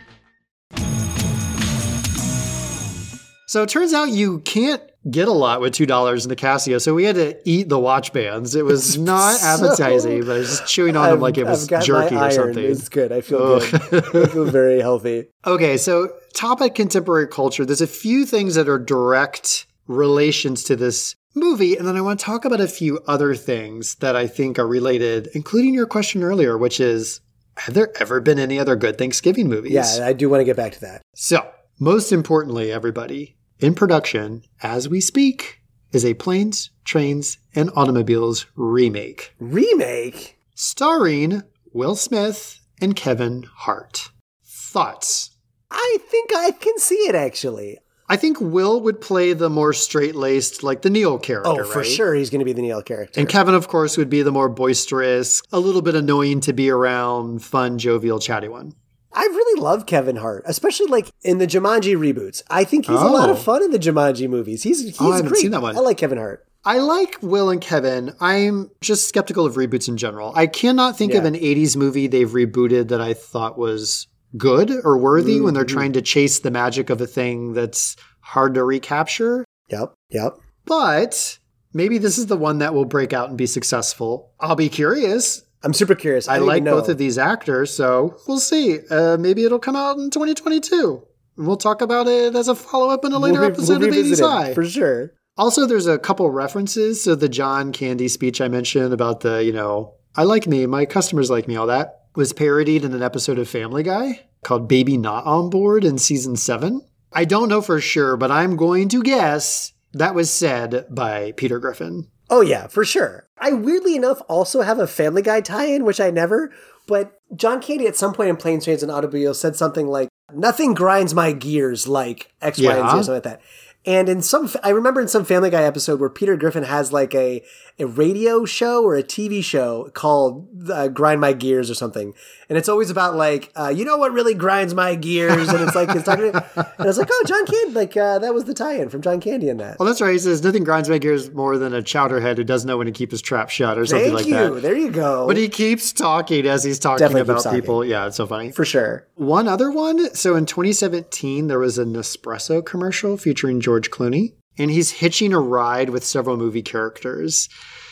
So 3.46 3.62
it 3.62 3.68
turns 3.68 3.92
out 3.92 4.08
you 4.08 4.40
can't 4.40 4.82
get 5.08 5.28
a 5.28 5.32
lot 5.32 5.60
with 5.60 5.74
two 5.74 5.86
dollars 5.86 6.24
in 6.24 6.28
the 6.30 6.34
Casio, 6.36 6.80
so 6.80 6.94
we 6.94 7.04
had 7.04 7.14
to 7.14 7.36
eat 7.48 7.68
the 7.68 7.78
watch 7.78 8.12
bands. 8.12 8.56
It 8.56 8.64
was 8.64 8.98
not 8.98 9.36
So- 9.36 9.66
appetizing, 9.68 10.24
but 10.24 10.34
I 10.36 10.38
was 10.38 10.48
just 10.48 10.66
chewing 10.66 10.96
on 10.96 11.10
them 11.10 11.20
like 11.20 11.38
it 11.38 11.44
was 11.44 11.64
I've 11.64 11.70
got 11.70 11.84
jerky 11.84 12.14
my 12.16 12.20
or 12.22 12.24
iron. 12.24 12.32
something. 12.32 12.64
It's 12.64 12.88
good. 12.88 13.12
I 13.12 13.20
feel 13.20 13.38
Ugh. 13.62 13.62
good. 13.90 14.04
I 14.16 14.26
feel 14.26 14.46
very 14.46 14.80
healthy. 14.80 15.26
Okay, 15.46 15.76
so 15.76 16.08
topic 16.34 16.74
contemporary 16.74 17.28
culture. 17.28 17.66
There's 17.66 17.82
a 17.82 17.86
few 17.86 18.24
things 18.24 18.54
that 18.54 18.66
are 18.66 18.78
direct 18.78 19.66
relations 19.86 20.64
to 20.64 20.76
this 20.76 21.16
movie, 21.34 21.76
and 21.76 21.86
then 21.86 21.96
I 21.96 22.00
want 22.00 22.20
to 22.20 22.24
talk 22.24 22.44
about 22.44 22.60
a 22.60 22.68
few 22.68 23.00
other 23.06 23.34
things 23.34 23.96
that 23.96 24.16
I 24.16 24.26
think 24.26 24.58
are 24.58 24.66
related, 24.66 25.28
including 25.34 25.74
your 25.74 25.86
question 25.86 26.22
earlier, 26.22 26.56
which 26.56 26.80
is 26.80 27.20
have 27.56 27.74
there 27.74 27.92
ever 28.00 28.20
been 28.20 28.38
any 28.38 28.58
other 28.58 28.76
good 28.76 28.98
Thanksgiving 28.98 29.48
movies? 29.48 29.72
Yeah, 29.72 30.06
I 30.06 30.12
do 30.12 30.28
want 30.28 30.40
to 30.40 30.44
get 30.44 30.56
back 30.56 30.72
to 30.72 30.80
that. 30.82 31.02
So, 31.14 31.48
most 31.78 32.12
importantly, 32.12 32.72
everybody, 32.72 33.36
in 33.58 33.74
production 33.74 34.42
as 34.62 34.88
we 34.88 35.00
speak 35.00 35.60
is 35.92 36.04
a 36.04 36.14
Planes, 36.14 36.70
Trains, 36.84 37.38
and 37.54 37.70
Automobiles 37.76 38.46
remake 38.56 39.34
Remake? 39.38 40.36
starring 40.54 41.42
Will 41.72 41.96
Smith 41.96 42.60
and 42.80 42.96
Kevin 42.96 43.44
Hart. 43.58 44.10
Thoughts? 44.44 45.30
I 45.70 45.98
think 46.08 46.30
I 46.34 46.50
can 46.52 46.78
see 46.78 47.06
it 47.08 47.14
actually. 47.14 47.78
I 48.08 48.16
think 48.16 48.38
Will 48.40 48.80
would 48.82 49.00
play 49.00 49.32
the 49.32 49.48
more 49.48 49.72
straight 49.72 50.14
laced, 50.14 50.62
like 50.62 50.82
the 50.82 50.90
Neil 50.90 51.18
character. 51.18 51.50
Oh, 51.50 51.64
for 51.64 51.78
right? 51.78 51.86
sure 51.86 52.14
he's 52.14 52.28
going 52.30 52.40
to 52.40 52.44
be 52.44 52.52
the 52.52 52.60
Neil 52.62 52.82
character. 52.82 53.18
And 53.18 53.28
Kevin, 53.28 53.54
of 53.54 53.66
course, 53.68 53.96
would 53.96 54.10
be 54.10 54.22
the 54.22 54.30
more 54.32 54.48
boisterous, 54.50 55.40
a 55.52 55.58
little 55.58 55.80
bit 55.82 55.94
annoying 55.94 56.40
to 56.40 56.52
be 56.52 56.68
around, 56.70 57.42
fun, 57.42 57.78
jovial, 57.78 58.18
chatty 58.20 58.48
one. 58.48 58.74
I 59.16 59.22
really 59.22 59.60
love 59.60 59.86
Kevin 59.86 60.16
Hart, 60.16 60.42
especially 60.44 60.86
like 60.86 61.08
in 61.22 61.38
the 61.38 61.46
Jumanji 61.46 61.96
reboots. 61.96 62.42
I 62.50 62.64
think 62.64 62.86
he's 62.86 63.00
a 63.00 63.04
lot 63.06 63.30
of 63.30 63.36
Oh. 63.36 63.40
fun 63.40 63.62
in 63.62 63.70
the 63.70 63.78
Jumanji 63.78 64.28
movies. 64.28 64.64
He's 64.64 64.82
he's 64.82 65.00
Oh, 65.00 65.12
I 65.12 65.16
haven't 65.16 65.30
great. 65.30 65.40
seen 65.40 65.52
that 65.52 65.62
one. 65.62 65.76
I 65.76 65.80
like 65.80 65.98
Kevin 65.98 66.18
Hart. 66.18 66.44
I 66.64 66.78
like 66.78 67.18
Will 67.22 67.48
and 67.50 67.60
Kevin. 67.60 68.12
I'm 68.20 68.70
just 68.80 69.06
skeptical 69.06 69.46
of 69.46 69.54
reboots 69.54 69.86
in 69.86 69.96
general. 69.96 70.32
I 70.34 70.46
cannot 70.46 70.96
think 70.98 71.14
of 71.14 71.24
an 71.24 71.34
80s 71.34 71.76
movie 71.76 72.06
they've 72.06 72.28
rebooted 72.30 72.88
that 72.88 73.00
I 73.00 73.14
thought 73.14 73.56
was 73.58 74.08
good 74.36 74.70
or 74.84 74.96
worthy 74.98 75.40
when 75.40 75.48
Mm-hmm. 75.48 75.54
they're 75.54 75.64
trying 75.64 75.92
to 75.94 76.02
chase 76.02 76.40
the 76.40 76.50
magic 76.50 76.90
of 76.90 77.00
a 77.00 77.06
thing 77.06 77.52
that's 77.52 77.96
hard 78.20 78.54
to 78.54 78.64
recapture. 78.64 79.44
Yep, 79.70 79.94
yep. 80.10 80.34
But 80.64 81.38
maybe 81.72 81.98
this 81.98 82.18
is 82.18 82.26
the 82.26 82.36
one 82.36 82.58
that 82.58 82.74
will 82.74 82.84
break 82.84 83.12
out 83.12 83.28
and 83.28 83.38
be 83.38 83.46
successful. 83.46 84.32
I'll 84.40 84.56
be 84.56 84.68
curious. 84.68 85.42
I'm 85.62 85.72
super 85.72 85.94
curious. 85.94 86.28
I 86.28 86.38
don't 86.38 86.46
like 86.46 86.64
both 86.64 86.88
of 86.90 86.98
these 86.98 87.16
actors, 87.16 87.72
so 87.74 88.16
we'll 88.28 88.38
see. 88.38 88.80
Uh, 88.90 89.16
maybe 89.18 89.44
it'll 89.44 89.58
come 89.58 89.76
out 89.76 89.96
in 89.96 90.10
2022. 90.10 91.02
We'll 91.36 91.56
talk 91.56 91.80
about 91.80 92.06
it 92.06 92.36
as 92.36 92.48
a 92.48 92.54
follow 92.54 92.90
up 92.90 93.04
in 93.04 93.12
a 93.12 93.18
later 93.18 93.40
We'll 93.40 93.48
re- 93.48 93.54
episode 93.54 93.80
we'll 93.80 93.88
of 93.88 93.94
80s 93.94 94.02
revisit 94.02 94.24
it, 94.24 94.28
High. 94.28 94.54
for 94.54 94.64
sure. 94.64 95.12
Also, 95.36 95.66
there's 95.66 95.86
a 95.86 95.98
couple 95.98 96.30
references. 96.30 97.02
So 97.02 97.14
the 97.14 97.28
John 97.28 97.72
Candy 97.72 98.08
speech 98.08 98.40
I 98.40 98.48
mentioned 98.48 98.92
about 98.92 99.20
the, 99.20 99.42
you 99.42 99.52
know, 99.52 99.94
I 100.16 100.24
like 100.24 100.46
me, 100.46 100.66
my 100.66 100.84
customers 100.86 101.30
like 101.30 101.48
me, 101.48 101.56
all 101.56 101.66
that 101.66 102.03
was 102.14 102.32
parodied 102.32 102.84
in 102.84 102.92
an 102.94 103.02
episode 103.02 103.38
of 103.38 103.48
Family 103.48 103.82
Guy 103.82 104.26
called 104.42 104.68
Baby 104.68 104.96
Not 104.96 105.24
On 105.24 105.50
Board 105.50 105.84
in 105.84 105.98
season 105.98 106.36
seven. 106.36 106.86
I 107.12 107.24
don't 107.24 107.48
know 107.48 107.60
for 107.60 107.80
sure, 107.80 108.16
but 108.16 108.30
I'm 108.30 108.56
going 108.56 108.88
to 108.90 109.02
guess 109.02 109.72
that 109.92 110.14
was 110.14 110.30
said 110.30 110.86
by 110.90 111.32
Peter 111.32 111.58
Griffin. 111.58 112.08
Oh 112.30 112.40
yeah, 112.40 112.66
for 112.66 112.84
sure. 112.84 113.28
I 113.38 113.52
weirdly 113.52 113.96
enough 113.96 114.20
also 114.28 114.62
have 114.62 114.78
a 114.78 114.86
Family 114.86 115.22
Guy 115.22 115.40
tie-in, 115.40 115.84
which 115.84 116.00
I 116.00 116.10
never. 116.10 116.52
But 116.86 117.20
John 117.34 117.60
Candy 117.60 117.86
at 117.86 117.96
some 117.96 118.12
point 118.12 118.30
in 118.30 118.36
Planes, 118.36 118.64
Trains, 118.64 118.82
and 118.82 118.90
Automobiles 118.92 119.38
said 119.40 119.56
something 119.56 119.86
like, 119.86 120.08
"Nothing 120.32 120.74
grinds 120.74 121.14
my 121.14 121.32
gears 121.32 121.86
like 121.88 122.32
X, 122.40 122.60
Y, 122.60 122.64
and 122.72 122.74
Z," 122.74 122.80
Yeah. 122.80 122.86
or 122.86 122.90
something 123.02 123.14
like 123.14 123.22
that. 123.24 123.40
And 123.86 124.08
in 124.08 124.22
some, 124.22 124.48
I 124.62 124.70
remember 124.70 125.00
in 125.00 125.08
some 125.08 125.24
Family 125.24 125.50
Guy 125.50 125.62
episode 125.62 126.00
where 126.00 126.08
Peter 126.08 126.36
Griffin 126.36 126.62
has 126.64 126.92
like 126.92 127.14
a 127.14 127.42
a 127.78 127.86
radio 127.86 128.44
show 128.44 128.84
or 128.84 128.94
a 128.94 129.02
TV 129.02 129.42
show 129.42 129.90
called 129.94 130.70
uh, 130.70 130.88
"Grind 130.88 131.20
My 131.20 131.32
Gears" 131.32 131.70
or 131.70 131.74
something, 131.74 132.14
and 132.48 132.56
it's 132.56 132.68
always 132.68 132.88
about 132.88 133.16
like, 133.16 133.50
uh, 133.56 133.68
you 133.74 133.84
know 133.84 133.96
what 133.98 134.12
really 134.12 134.32
grinds 134.32 134.74
my 134.74 134.94
gears, 134.94 135.48
and 135.48 135.60
it's 135.60 135.74
like 135.74 135.88
it's 135.90 136.04
talking. 136.04 136.26
and 136.34 136.36
I 136.78 136.84
was 136.84 136.96
like, 136.98 137.08
oh, 137.10 137.24
John 137.26 137.44
Candy, 137.46 137.72
like 137.72 137.96
uh, 137.96 138.20
that 138.20 138.32
was 138.32 138.44
the 138.44 138.54
tie-in 138.54 138.88
from 138.90 139.02
John 139.02 139.20
Candy 139.20 139.48
in 139.48 139.56
that. 139.58 139.78
Well, 139.78 139.86
that's 139.86 140.00
right. 140.00 140.12
He 140.12 140.18
says 140.18 140.42
nothing 140.42 140.62
grinds 140.64 140.88
my 140.88 140.98
gears 140.98 141.32
more 141.32 141.58
than 141.58 141.74
a 141.74 141.82
chowderhead 141.82 142.36
who 142.36 142.44
doesn't 142.44 142.68
know 142.68 142.78
when 142.78 142.86
to 142.86 142.92
keep 142.92 143.10
his 143.10 143.20
trap 143.20 143.50
shut 143.50 143.76
or 143.76 143.84
something 143.86 144.04
Thank 144.14 144.18
like 144.18 144.26
you. 144.26 144.54
that. 144.54 144.62
There 144.62 144.76
you 144.76 144.90
go. 144.92 145.26
But 145.26 145.36
he 145.36 145.48
keeps 145.48 145.92
talking 145.92 146.46
as 146.46 146.62
he's 146.64 146.78
talking 146.78 147.00
Definitely 147.00 147.22
about 147.22 147.34
keeps 147.34 147.44
talking. 147.44 147.60
people. 147.60 147.84
Yeah, 147.84 148.06
it's 148.06 148.16
so 148.16 148.26
funny. 148.26 148.52
for 148.52 148.64
sure. 148.64 149.06
One 149.16 149.48
other 149.48 149.70
one. 149.70 150.14
So 150.14 150.36
in 150.36 150.46
2017, 150.46 151.48
there 151.48 151.58
was 151.58 151.76
a 151.76 151.84
Nespresso 151.84 152.64
commercial 152.64 153.16
featuring 153.16 153.60
George 153.60 153.73
Clooney, 153.82 154.34
and 154.58 154.70
he's 154.70 154.90
hitching 154.92 155.32
a 155.32 155.40
ride 155.40 155.90
with 155.90 156.04
several 156.04 156.36
movie 156.36 156.62
characters. 156.62 157.48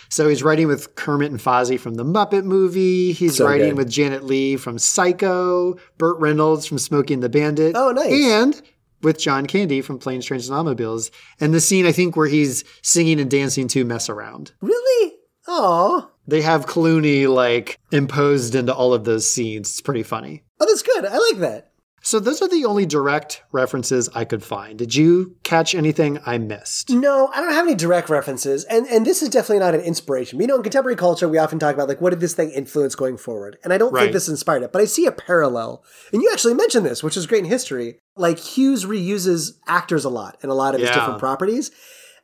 So 0.09 0.29
he's 0.29 0.43
writing 0.43 0.67
with 0.69 0.95
Kermit 0.95 1.31
and 1.31 1.41
Fozzie 1.41 1.81
from 1.81 1.95
the 1.95 2.05
Muppet 2.05 2.45
movie. 2.45 3.13
He's 3.13 3.37
So 3.39 3.47
riding 3.47 3.71
good. 3.71 3.77
with 3.79 3.91
Janet 3.91 4.25
Leigh 4.25 4.57
from 4.57 4.79
Psycho, 4.79 5.77
Burt 5.99 6.19
Reynolds 6.21 6.67
from 6.67 6.79
Smokey 6.79 7.15
and 7.15 7.23
the 7.23 7.29
Bandit. 7.31 7.75
Oh, 7.77 7.93
nice. 7.93 8.13
And 8.13 8.63
with 9.03 9.19
John 9.19 9.47
Candy 9.47 9.81
from 9.81 9.99
Planes, 9.99 10.27
Trains, 10.27 10.49
and 10.49 10.55
Automobiles. 10.55 11.11
And 11.41 11.55
the 11.55 11.61
scene, 11.63 11.87
I 11.87 11.93
think, 11.93 12.15
where 12.15 12.29
he's 12.29 12.63
singing 12.83 13.21
and 13.21 13.31
dancing 13.31 13.69
to 13.69 13.85
Mess 13.87 14.09
Around. 14.11 14.53
Really? 14.61 15.15
Oh, 15.49 16.11
They 16.29 16.43
have 16.43 16.67
Clooney 16.67 17.27
like 17.27 17.81
imposed 17.91 18.55
into 18.55 18.73
all 18.75 18.95
of 18.95 19.05
those 19.05 19.29
scenes. 19.29 19.71
It's 19.71 19.81
pretty 19.81 20.03
funny. 20.05 20.45
oh, 20.61 20.67
that's 20.67 20.83
good. 20.83 21.05
I 21.07 21.17
like 21.19 21.39
that. 21.41 21.72
So 22.05 22.19
those 22.19 22.43
are 22.43 22.49
the 22.49 22.65
only 22.65 22.85
direct 22.85 23.43
references 23.53 24.09
I 24.13 24.25
could 24.25 24.43
find. 24.43 24.77
Did 24.77 24.95
you 24.95 25.37
catch 25.45 25.73
anything 25.75 26.19
I 26.27 26.37
missed? 26.37 26.91
No, 26.91 27.31
I 27.33 27.41
don't 27.41 27.53
have 27.53 27.65
any 27.67 27.77
direct 27.77 28.09
references, 28.11 28.65
and 28.65 28.87
and 28.89 29.07
this 29.07 29.23
is 29.23 29.29
definitely 29.29 29.61
not 29.61 29.75
an 29.77 29.83
inspiration. 29.83 30.41
You 30.41 30.49
know, 30.49 30.57
in 30.57 30.63
contemporary 30.65 30.97
culture, 30.97 31.29
we 31.29 31.39
often 31.39 31.61
talk 31.61 31.75
about 31.75 31.89
like 31.89 32.01
what 32.01 32.11
did 32.11 32.19
this 32.21 32.35
thing 32.35 32.51
influence 32.51 32.97
going 32.97 33.17
forward, 33.19 33.57
and 33.63 33.73
I 33.73 33.79
don't 33.79 33.93
Right. 33.93 34.03
think 34.03 34.13
this 34.15 34.29
inspired 34.29 34.65
it, 34.65 34.73
but 34.73 34.83
I 34.83 34.85
see 34.87 35.07
a 35.07 35.13
parallel. 35.13 35.85
And 36.13 36.23
you 36.23 36.31
actually 36.33 36.55
mentioned 36.55 36.85
this, 36.85 37.03
which 37.05 37.17
is 37.17 37.27
great 37.29 37.45
in 37.45 37.51
history. 37.51 38.01
Like 38.17 38.39
Hughes 38.39 38.85
reuses 38.85 39.53
actors 39.69 40.05
a 40.05 40.11
lot 40.11 40.39
in 40.43 40.51
a 40.51 40.55
lot 40.55 40.75
of 40.75 40.81
his 40.81 40.91
different 40.91 41.21
properties, 41.21 41.71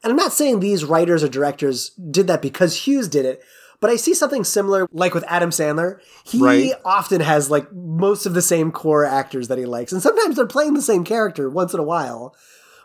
and 0.02 0.10
I'm 0.10 0.16
not 0.16 0.32
saying 0.32 0.58
these 0.58 0.84
writers 0.84 1.22
or 1.22 1.28
directors 1.28 1.90
did 2.10 2.26
that 2.26 2.42
because 2.42 2.86
Hughes 2.86 3.06
did 3.06 3.24
it. 3.24 3.40
But 3.80 3.90
I 3.90 3.96
see 3.96 4.12
something 4.14 4.42
similar, 4.44 4.88
like 4.92 5.14
with 5.14 5.24
Adam 5.28 5.50
Sandler. 5.50 5.98
He 6.24 6.40
Right. 6.40 6.72
often 6.84 7.20
has 7.20 7.50
like 7.50 7.72
most 7.72 8.26
of 8.26 8.34
the 8.34 8.42
same 8.42 8.72
core 8.72 9.04
actors 9.04 9.48
that 9.48 9.58
he 9.58 9.66
likes, 9.66 9.92
and 9.92 10.02
sometimes 10.02 10.36
they're 10.36 10.46
playing 10.46 10.74
the 10.74 10.82
same 10.82 11.04
character 11.04 11.48
once 11.48 11.72
in 11.74 11.80
a 11.80 11.84
while. 11.84 12.34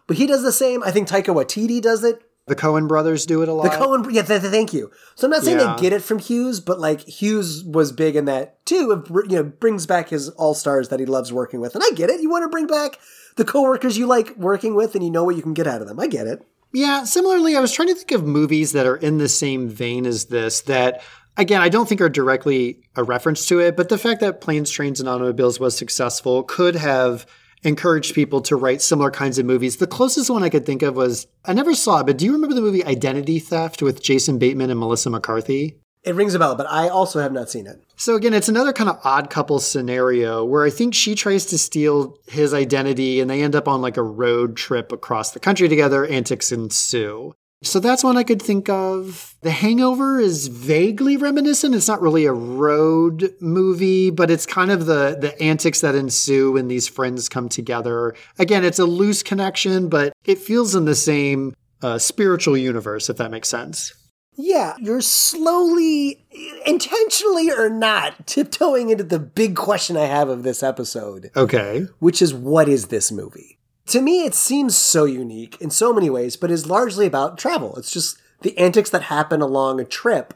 But 0.05 0.17
he 0.17 0.27
does 0.27 0.43
the 0.43 0.51
same. 0.51 0.83
I 0.83 0.91
think 0.91 1.07
Taika 1.07 1.33
Waititi 1.33 1.81
does 1.81 2.03
it. 2.03 2.21
The 2.45 2.55
Coen 2.57 2.89
brothers 2.89 3.25
do 3.25 3.41
it 3.41 3.47
a 3.47 3.53
lot. 3.53 3.63
The 3.63 3.77
Coen, 3.77 4.03
yeah, 4.11 4.21
th- 4.21 4.41
th- 4.41 4.51
thank 4.51 4.73
you. 4.73 4.91
So 5.15 5.27
I'm 5.27 5.31
not 5.31 5.43
saying 5.43 5.59
Yeah. 5.59 5.75
they 5.75 5.81
get 5.81 5.93
it 5.93 6.01
from 6.03 6.19
Hughes, 6.19 6.59
but 6.59 6.77
like 6.77 6.99
Hughes 6.99 7.63
was 7.63 7.93
big 7.93 8.17
in 8.17 8.25
that 8.25 8.63
too. 8.65 8.93
Br- 8.97 9.21
you 9.29 9.37
know 9.37 9.43
brings 9.43 9.85
back 9.85 10.09
his 10.09 10.27
all 10.31 10.53
stars 10.53 10.89
that 10.89 10.99
he 10.99 11.05
loves 11.05 11.31
working 11.31 11.61
with, 11.61 11.73
and 11.73 11.83
I 11.83 11.91
get 11.95 12.09
it. 12.09 12.19
You 12.21 12.29
want 12.29 12.43
to 12.43 12.49
bring 12.49 12.67
back 12.67 12.99
the 13.37 13.45
coworkers 13.45 13.97
you 13.97 14.05
like 14.07 14.35
working 14.37 14.75
with, 14.75 14.93
and 14.93 15.03
you 15.03 15.09
know 15.09 15.23
what 15.23 15.37
you 15.37 15.41
can 15.41 15.53
get 15.53 15.67
out 15.67 15.81
of 15.81 15.87
them. 15.87 15.99
I 16.01 16.07
get 16.07 16.27
it. 16.27 16.45
Yeah, 16.73 17.03
similarly, 17.03 17.55
I 17.55 17.59
was 17.59 17.71
trying 17.71 17.89
to 17.89 17.95
think 17.95 18.11
of 18.11 18.25
movies 18.25 18.71
that 18.71 18.87
are 18.87 18.95
in 18.95 19.19
the 19.19 19.29
same 19.29 19.69
vein 19.69 20.07
as 20.07 20.25
this 20.25 20.61
that, 20.61 21.03
again, 21.37 21.61
I 21.61 21.69
don't 21.69 21.87
think 21.87 22.01
are 22.01 22.09
directly 22.09 22.81
a 22.95 23.03
reference 23.03 23.45
to 23.47 23.59
it, 23.59 23.77
but 23.77 23.89
the 23.89 23.97
fact 23.99 24.21
that 24.21 24.41
Planes, 24.41 24.71
Trains, 24.71 24.99
and 24.99 25.07
Automobiles 25.07 25.59
was 25.59 25.77
successful 25.77 26.41
could 26.41 26.75
have 26.75 27.27
encouraged 27.61 28.15
people 28.15 28.41
to 28.41 28.55
write 28.55 28.81
similar 28.81 29.11
kinds 29.11 29.37
of 29.37 29.45
movies. 29.45 29.77
The 29.77 29.87
closest 29.87 30.31
one 30.31 30.41
I 30.41 30.49
could 30.49 30.65
think 30.65 30.81
of 30.81 30.95
was 30.95 31.27
I 31.45 31.53
never 31.53 31.75
saw 31.75 31.99
it, 31.99 32.07
but 32.07 32.17
do 32.17 32.25
you 32.25 32.33
remember 32.33 32.55
the 32.55 32.61
movie 32.61 32.83
Identity 32.83 33.37
Theft 33.37 33.83
with 33.83 34.01
Jason 34.01 34.39
Bateman 34.39 34.71
and 34.71 34.79
Melissa 34.79 35.11
McCarthy? 35.11 35.77
It 36.03 36.15
rings 36.15 36.35
a 36.35 36.39
bell, 36.39 36.55
but 36.55 36.67
I 36.69 36.89
also 36.89 37.21
have 37.21 37.31
not 37.31 37.49
seen 37.49 37.65
it. 37.65 37.81
So 37.95 38.15
again, 38.15 38.33
it's 38.33 38.49
another 38.49 38.73
kind 38.73 38.89
of 38.89 38.99
odd 39.05 39.29
couple 39.29 39.59
scenario 39.59 40.43
where 40.43 40.65
I 40.65 40.69
think 40.69 40.93
she 40.93 41.15
tries 41.15 41.45
to 41.45 41.57
steal 41.57 42.17
his 42.27 42.53
identity 42.53 43.21
and 43.21 43.29
they 43.29 43.41
end 43.41 43.55
up 43.55 43.69
on 43.69 43.81
like 43.81 43.95
a 43.95 44.03
road 44.03 44.57
trip 44.57 44.91
across 44.91 45.31
the 45.31 45.39
country 45.39 45.69
together. 45.69 46.05
Antics 46.05 46.51
ensue. 46.51 47.33
So 47.63 47.79
that's 47.79 48.03
one 48.03 48.17
I 48.17 48.23
could 48.23 48.41
think 48.41 48.67
of. 48.67 49.35
The 49.41 49.51
Hangover 49.51 50.19
is 50.19 50.47
vaguely 50.47 51.15
reminiscent. 51.15 51.73
It's 51.73 51.87
not 51.87 52.01
really 52.01 52.25
a 52.25 52.33
road 52.33 53.33
movie, 53.39 54.09
but 54.09 54.29
it's 54.29 54.45
kind 54.45 54.69
of 54.69 54.85
the 54.85 55.17
the 55.17 55.41
antics 55.41 55.79
that 55.79 55.95
ensue 55.95 56.51
when 56.51 56.67
these 56.67 56.89
friends 56.89 57.29
come 57.29 57.47
together. 57.47 58.15
Again, 58.37 58.65
it's 58.65 58.79
a 58.79 58.85
loose 58.85 59.23
connection, 59.23 59.87
but 59.87 60.11
it 60.25 60.39
feels 60.39 60.75
in 60.75 60.83
the 60.83 60.95
same 60.95 61.55
uh, 61.81 61.97
spiritual 61.97 62.57
universe, 62.57 63.09
if 63.09 63.15
that 63.15 63.31
makes 63.31 63.47
sense. 63.47 63.93
Yeah, 64.35 64.75
you're 64.79 65.01
slowly, 65.01 66.25
intentionally 66.65 67.51
or 67.51 67.69
not, 67.69 68.25
tiptoeing 68.25 68.89
into 68.89 69.03
the 69.03 69.19
big 69.19 69.55
question 69.55 69.95
I 69.95 70.05
have 70.05 70.29
of 70.29 70.43
this 70.43 70.63
episode, 70.63 71.29
Okay. 71.35 71.87
which 71.99 72.21
is 72.21 72.33
what 72.33 72.67
is 72.67 72.87
this 72.87 73.11
movie? 73.11 73.59
To 73.87 74.01
me, 74.01 74.25
it 74.25 74.33
seems 74.33 74.77
so 74.77 75.05
unique 75.05 75.57
in 75.61 75.69
so 75.69 75.93
many 75.93 76.09
ways, 76.09 76.35
but 76.37 76.49
is 76.49 76.65
largely 76.65 77.05
about 77.05 77.37
travel. 77.37 77.75
It's 77.75 77.91
just 77.91 78.17
the 78.41 78.57
antics 78.57 78.89
that 78.91 79.03
happen 79.03 79.41
along 79.41 79.79
a 79.79 79.85
trip. 79.85 80.33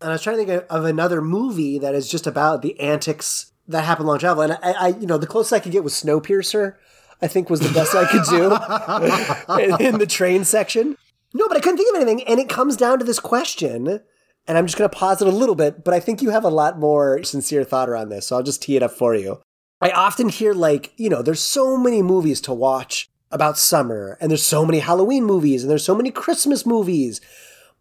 And 0.00 0.10
I 0.10 0.12
was 0.14 0.22
trying 0.22 0.38
to 0.38 0.44
think 0.44 0.64
of 0.68 0.84
another 0.84 1.20
movie 1.22 1.78
that 1.78 1.94
is 1.94 2.08
just 2.10 2.26
about 2.26 2.62
the 2.62 2.78
antics 2.80 3.52
that 3.66 3.84
happen 3.84 4.04
along 4.06 4.18
travel. 4.18 4.42
And 4.42 4.52
I, 4.62 4.72
I 4.72 4.88
you 4.88 5.06
know, 5.06 5.18
the 5.18 5.26
closest 5.26 5.52
I 5.52 5.60
could 5.60 5.72
get 5.72 5.84
was 5.84 5.94
Snowpiercer. 5.94 6.74
I 7.20 7.26
think 7.26 7.50
was 7.50 7.60
the 7.60 7.72
best 7.72 7.94
I 7.94 8.04
could 8.06 8.24
do 8.28 8.54
in, 9.64 9.86
in 9.94 9.98
the 9.98 10.06
train 10.06 10.44
section. 10.44 10.96
No, 11.34 11.46
but 11.48 11.56
I 11.56 11.60
couldn't 11.60 11.76
think 11.76 11.94
of 11.94 12.00
anything. 12.00 12.26
And 12.26 12.40
it 12.40 12.48
comes 12.48 12.76
down 12.76 12.98
to 12.98 13.04
this 13.04 13.20
question, 13.20 14.00
and 14.46 14.58
I'm 14.58 14.66
just 14.66 14.78
going 14.78 14.88
to 14.88 14.96
pause 14.96 15.20
it 15.20 15.28
a 15.28 15.32
little 15.32 15.54
bit, 15.54 15.84
but 15.84 15.94
I 15.94 16.00
think 16.00 16.22
you 16.22 16.30
have 16.30 16.44
a 16.44 16.48
lot 16.48 16.78
more 16.78 17.22
sincere 17.22 17.64
thought 17.64 17.88
around 17.88 18.08
this. 18.08 18.28
So 18.28 18.36
I'll 18.36 18.42
just 18.42 18.62
tee 18.62 18.76
it 18.76 18.82
up 18.82 18.92
for 18.92 19.14
you. 19.14 19.40
I 19.80 19.90
often 19.90 20.28
hear, 20.28 20.54
like, 20.54 20.92
you 20.96 21.08
know, 21.08 21.22
there's 21.22 21.40
so 21.40 21.76
many 21.76 22.02
movies 22.02 22.40
to 22.42 22.52
watch 22.52 23.08
about 23.30 23.58
summer, 23.58 24.16
and 24.20 24.30
there's 24.30 24.42
so 24.42 24.64
many 24.64 24.78
Halloween 24.78 25.24
movies, 25.24 25.62
and 25.62 25.70
there's 25.70 25.84
so 25.84 25.94
many 25.94 26.10
Christmas 26.10 26.64
movies. 26.64 27.20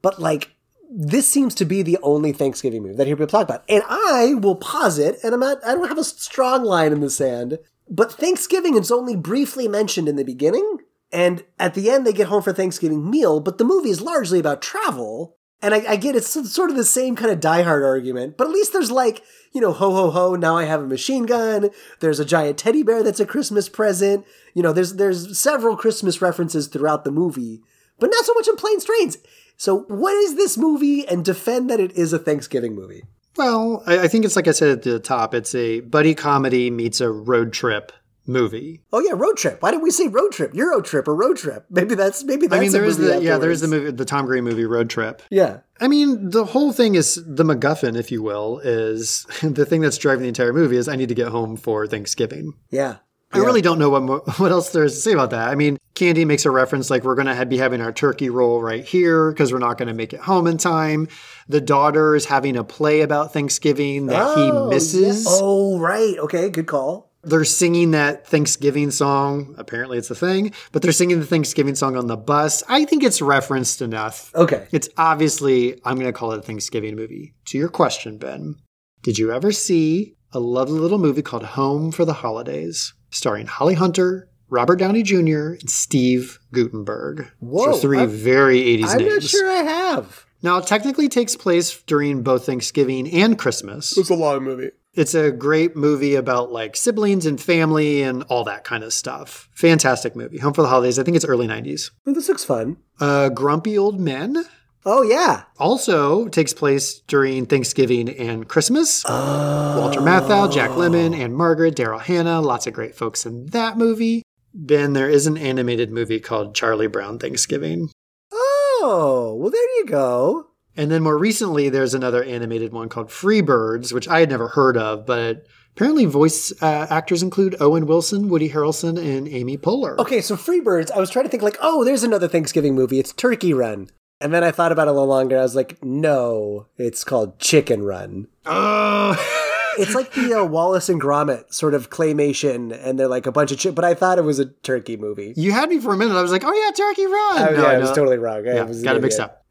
But, 0.01 0.19
like, 0.19 0.51
this 0.91 1.27
seems 1.27 1.55
to 1.55 1.65
be 1.65 1.81
the 1.81 1.97
only 2.03 2.33
Thanksgiving 2.33 2.83
movie 2.83 2.95
that 2.95 3.07
hear 3.07 3.15
people 3.15 3.27
talk 3.27 3.43
about. 3.43 3.63
And 3.67 3.83
I 3.87 4.35
will 4.35 4.55
pause 4.55 4.99
it, 4.99 5.17
and 5.23 5.33
I'm 5.33 5.39
not, 5.39 5.65
I 5.65 5.73
don't 5.73 5.87
have 5.87 5.97
a 5.97 6.03
strong 6.03 6.63
line 6.63 6.91
in 6.91 6.99
the 6.99 7.09
sand, 7.09 7.59
but 7.89 8.11
Thanksgiving 8.11 8.75
is 8.75 8.91
only 8.91 9.15
briefly 9.15 9.67
mentioned 9.67 10.07
in 10.07 10.17
the 10.17 10.23
beginning. 10.23 10.79
And 11.11 11.43
at 11.57 11.73
the 11.73 11.89
end, 11.89 12.05
they 12.05 12.13
get 12.13 12.27
home 12.27 12.41
for 12.41 12.53
Thanksgiving 12.53 13.09
meal, 13.09 13.39
but 13.39 13.57
the 13.57 13.63
movie 13.63 13.89
is 13.89 14.01
largely 14.01 14.39
about 14.39 14.61
travel. 14.61 15.37
And 15.61 15.73
I, 15.73 15.83
I 15.87 15.95
get 15.95 16.15
it's 16.15 16.51
sort 16.53 16.69
of 16.69 16.75
the 16.75 16.83
same 16.83 17.15
kind 17.15 17.31
of 17.31 17.39
Die 17.39 17.61
Hard 17.63 17.83
argument, 17.83 18.37
but 18.37 18.45
at 18.45 18.53
least 18.53 18.73
there's 18.73 18.91
like, 18.91 19.23
you 19.53 19.61
know, 19.61 19.71
ho 19.71 19.91
ho 19.91 20.11
ho, 20.11 20.35
now 20.35 20.55
I 20.55 20.65
have 20.65 20.81
a 20.81 20.87
machine 20.87 21.25
gun. 21.25 21.71
There's 21.99 22.19
a 22.19 22.25
giant 22.25 22.59
teddy 22.59 22.83
bear 22.83 23.01
that's 23.01 23.19
a 23.19 23.25
Christmas 23.25 23.67
present. 23.67 24.25
You 24.53 24.61
know, 24.61 24.71
there's 24.71 24.95
there's 24.95 25.37
several 25.39 25.75
Christmas 25.75 26.21
references 26.21 26.67
throughout 26.67 27.05
the 27.05 27.11
movie, 27.11 27.61
but 27.99 28.11
not 28.11 28.23
so 28.23 28.33
much 28.35 28.47
in 28.47 28.55
Planes, 28.55 28.85
Trains. 28.85 29.17
So 29.55 29.79
what 29.87 30.13
is 30.13 30.35
this 30.35 30.57
movie 30.57 31.07
and 31.07 31.25
defend 31.25 31.71
that 31.71 31.79
it 31.79 31.93
is 31.93 32.13
a 32.13 32.19
Thanksgiving 32.19 32.75
movie? 32.75 33.03
Well, 33.35 33.83
I, 33.87 34.01
I 34.01 34.07
think 34.07 34.25
it's 34.25 34.35
like 34.35 34.47
I 34.47 34.51
said 34.51 34.69
at 34.69 34.83
the 34.83 34.99
top. 34.99 35.33
It's 35.33 35.55
a 35.55 35.79
buddy 35.79 36.13
comedy 36.13 36.69
meets 36.69 37.01
a 37.01 37.09
road 37.09 37.51
trip 37.51 37.91
movie. 38.27 38.81
Oh 38.93 38.99
yeah, 38.99 39.13
road 39.15 39.37
trip. 39.37 39.61
Why 39.61 39.71
didn't 39.71 39.83
we 39.83 39.91
say 39.91 40.07
road 40.07 40.31
trip? 40.31 40.53
Euro 40.53 40.81
trip 40.81 41.07
or 41.07 41.15
road 41.15 41.37
trip? 41.37 41.65
Maybe 41.69 41.95
that's 41.95 42.23
maybe 42.23 42.47
that's 42.47 42.57
I 42.59 42.61
mean, 42.61 42.71
there 42.71 42.85
is 42.85 42.97
the 42.97 43.21
yeah, 43.21 43.37
there 43.37 43.51
is 43.51 43.61
the 43.61 43.67
movie, 43.67 43.91
the 43.91 44.05
Tom 44.05 44.25
Green 44.25 44.43
movie 44.43 44.65
Road 44.65 44.89
Trip. 44.89 45.21
Yeah. 45.29 45.59
I 45.79 45.87
mean, 45.87 46.29
the 46.31 46.43
whole 46.45 46.73
thing 46.73 46.95
is 46.95 47.15
the 47.25 47.43
MacGuffin, 47.43 47.95
if 47.97 48.11
you 48.11 48.21
will, 48.23 48.59
is 48.59 49.25
the 49.41 49.65
thing 49.65 49.81
that's 49.81 49.97
driving 49.97 50.23
the 50.23 50.27
entire 50.29 50.53
movie 50.53 50.77
is 50.77 50.87
I 50.87 50.95
need 50.95 51.09
to 51.09 51.15
get 51.15 51.27
home 51.29 51.55
for 51.57 51.87
Thanksgiving. 51.87 52.53
Yeah. 52.69 52.97
I 53.29 53.39
really 53.39 53.61
don't 53.61 53.77
know 53.77 53.89
what 53.89 54.39
what 54.39 54.51
else 54.51 54.69
there 54.69 54.85
is 54.85 54.93
to 54.95 54.99
say 55.01 55.11
about 55.11 55.31
that. 55.31 55.49
I 55.49 55.55
mean, 55.55 55.77
Candy 55.95 56.23
makes 56.23 56.45
a 56.45 56.51
reference 56.51 56.89
like 56.89 57.03
we're 57.03 57.15
going 57.15 57.27
to 57.27 57.45
be 57.45 57.57
having 57.57 57.81
our 57.81 57.91
turkey 57.91 58.29
roll 58.29 58.61
right 58.61 58.85
here 58.85 59.31
because 59.31 59.51
we're 59.51 59.59
not 59.59 59.77
going 59.77 59.89
to 59.89 59.93
make 59.93 60.13
it 60.13 60.21
home 60.21 60.47
in 60.47 60.57
time. 60.57 61.09
The 61.49 61.59
daughter 61.59 62.15
is 62.15 62.23
having 62.25 62.55
a 62.55 62.63
play 62.63 63.01
about 63.01 63.33
Thanksgiving 63.33 64.05
that 64.05 64.21
Oh, 64.25 64.69
he 64.69 64.75
misses. 64.75 65.25
yeah. 65.25 65.31
Oh, 65.41 65.77
right. 65.77 66.17
Okay, 66.19 66.49
good 66.49 66.67
call. 66.67 67.06
They're 67.27 67.43
singing 67.43 67.91
that 67.91 68.25
Thanksgiving 68.27 68.89
song. 68.91 69.53
Apparently, 69.57 69.97
it's 69.97 70.09
a 70.09 70.15
thing, 70.15 70.53
but 70.71 70.81
they're 70.81 70.91
singing 70.91 71.19
the 71.19 71.25
Thanksgiving 71.25 71.75
song 71.75 71.97
on 71.97 72.07
the 72.07 72.15
bus. 72.17 72.63
I 72.69 72.85
think 72.85 73.03
it's 73.03 73.21
referenced 73.21 73.81
enough. 73.81 74.33
Okay. 74.33 74.67
It's 74.71 74.87
obviously, 74.97 75.79
I'm 75.83 75.95
going 75.95 76.07
to 76.07 76.13
call 76.13 76.31
it 76.31 76.39
a 76.39 76.41
Thanksgiving 76.41 76.95
movie. 76.95 77.33
To 77.47 77.57
your 77.57 77.69
question, 77.69 78.17
Ben, 78.17 78.55
did 79.03 79.17
you 79.17 79.31
ever 79.31 79.51
see 79.51 80.15
a 80.31 80.39
lovely 80.39 80.79
little 80.79 80.99
movie 80.99 81.21
called 81.21 81.43
Home 81.43 81.91
for 81.91 82.05
the 82.05 82.13
Holidays, 82.13 82.93
starring 83.09 83.47
Holly 83.47 83.73
Hunter, 83.75 84.29
Robert 84.49 84.77
Downey 84.77 85.03
Jr., 85.03 85.55
and 85.59 85.69
Steve 85.69 86.39
Guttenberg? 86.53 87.29
Whoa, 87.39 87.73
so 87.73 87.79
three 87.79 87.99
I'm- 87.99 88.09
very 88.09 88.59
80s 88.59 88.89
I'm 88.91 88.97
names. 88.99 89.13
not 89.13 89.23
sure 89.23 89.49
I 89.51 89.63
have. 89.63 90.25
Now, 90.43 90.59
it 90.59 90.67
technically 90.67 91.09
takes 91.09 91.35
place 91.35 91.81
during 91.87 92.21
both 92.21 92.45
Thanksgiving 92.45 93.09
and 93.11 93.37
Christmas. 93.39 93.97
It's 93.97 94.11
a 94.11 94.15
long 94.15 94.43
movie. 94.43 94.69
It's 94.97 95.13
a 95.13 95.31
great 95.31 95.75
movie 95.75 96.15
about 96.15 96.51
like 96.51 96.75
siblings 96.75 97.25
and 97.27 97.39
family 97.39 98.01
and 98.01 98.23
all 98.23 98.43
that 98.45 98.63
kind 98.63 98.83
of 98.83 98.91
stuff. 98.91 99.47
Fantastic 99.53 100.15
movie. 100.15 100.39
Home 100.39 100.53
for 100.53 100.63
the 100.63 100.67
Holidays. 100.67 100.97
I 100.97 101.03
think 101.03 101.15
it's 101.15 101.23
early 101.25 101.47
90s. 101.47 101.91
Oh, 102.07 102.13
this 102.13 102.27
looks 102.27 102.43
fun. 102.43 102.77
Uh, 102.99 103.29
Grumpy 103.29 103.77
Old 103.77 103.99
Men 103.99 104.43
Oh 104.89 105.01
yeah. 105.03 105.43
also 105.59 106.27
takes 106.29 106.53
place 106.53 106.99
during 107.07 107.45
Thanksgiving 107.45 108.09
and 108.09 108.47
Christmas. 108.47 109.03
Walter 109.05 109.99
Matthau, 109.99 110.51
Jack 110.51 110.71
Lemmon, 110.71 111.13
and 111.13 111.35
Margaret, 111.35 111.75
Daryl 111.75 112.01
Hannah. 112.01 112.41
Lots 112.41 112.67
of 112.67 112.73
great 112.73 112.95
folks 112.95 113.25
in 113.25 113.47
that 113.47 113.77
movie. 113.77 114.23
Ben, 114.53 114.93
there 114.93 115.09
is 115.09 115.27
an 115.27 115.37
animated 115.37 115.91
movie 115.91 116.19
called 116.19 116.55
Charlie 116.55 116.87
Brown 116.87 117.19
Thanksgiving. 117.19 117.89
Oh, 118.31 119.35
well 119.39 119.51
there 119.51 119.77
you 119.77 119.85
go. 119.85 120.46
And 120.77 120.89
then 120.91 121.01
more 121.03 121.17
recently, 121.17 121.69
there's 121.69 121.93
another 121.93 122.23
animated 122.23 122.71
one 122.71 122.87
called 122.87 123.11
Free 123.11 123.41
Birds, 123.41 123.91
which 123.93 124.07
I 124.07 124.19
had 124.19 124.29
never 124.29 124.47
heard 124.49 124.77
of, 124.77 125.05
but 125.05 125.45
apparently 125.75 126.05
voice 126.05 126.53
uh, 126.61 126.87
actors 126.89 127.23
include 127.23 127.55
Owen 127.59 127.87
Wilson, 127.87 128.29
Woody 128.29 128.49
Harrelson, 128.49 128.97
and 128.97 129.27
Amy 129.27 129.57
Poehler. 129.57 129.97
Okay, 129.97 130.21
so 130.21 130.35
Free 130.37 130.59
Birds, 130.61 130.91
I 130.91 130.99
was 130.99 131.09
trying 131.09 131.25
to 131.25 131.29
think 131.29 131.43
like, 131.43 131.57
oh, 131.61 131.83
there's 131.83 132.03
another 132.03 132.27
Thanksgiving 132.27 132.75
movie. 132.75 132.99
It's 132.99 133.11
Turkey 133.11 133.53
Run. 133.53 133.89
And 134.21 134.33
then 134.33 134.43
I 134.43 134.51
thought 134.51 134.71
about 134.71 134.87
it 134.87 134.91
a 134.91 134.93
little 134.93 135.07
longer. 135.07 135.37
I 135.37 135.43
was 135.43 135.55
like, 135.55 135.83
no, 135.83 136.67
it's 136.77 137.03
called 137.03 137.39
Chicken 137.39 137.83
Run. 137.83 138.27
Oh. 138.45 139.43
It's 139.79 139.93
like 139.93 140.11
the 140.13 140.33
uh, 140.33 140.43
Wallace 140.43 140.89
and 140.89 140.99
Gromit 140.99 141.53
sort 141.53 141.75
of 141.75 141.91
claymation, 141.91 142.75
and 142.83 142.97
they're 142.97 143.07
like 143.07 143.27
a 143.27 143.31
bunch 143.31 143.51
of 143.51 143.61
shit. 143.61 143.75
But 143.75 143.85
I 143.85 143.93
thought 143.93 144.17
it 144.17 144.23
was 144.23 144.39
a 144.39 144.45
turkey 144.47 144.97
movie. 144.97 145.35
you 145.37 145.51
had 145.51 145.69
me 145.69 145.79
for 145.79 145.93
a 145.93 145.97
minute. 145.97 146.15
I 146.15 146.21
was 146.23 146.31
like, 146.31 146.41
oh 146.43 146.51
yeah, 146.51 146.71
Turkey 146.71 147.05
Run. 147.05 147.13
Oh, 147.37 147.55
No, 147.55 147.61
yeah, 147.61 147.67
I 147.67 147.73
no. 147.75 147.79
was 147.81 147.91
totally 147.91 148.17
wrong. 148.17 148.47
I 148.47 148.53
Yeah, 148.55 148.83
got 148.83 148.95
it 148.95 149.03
mixed 149.03 149.19
up. 149.19 149.43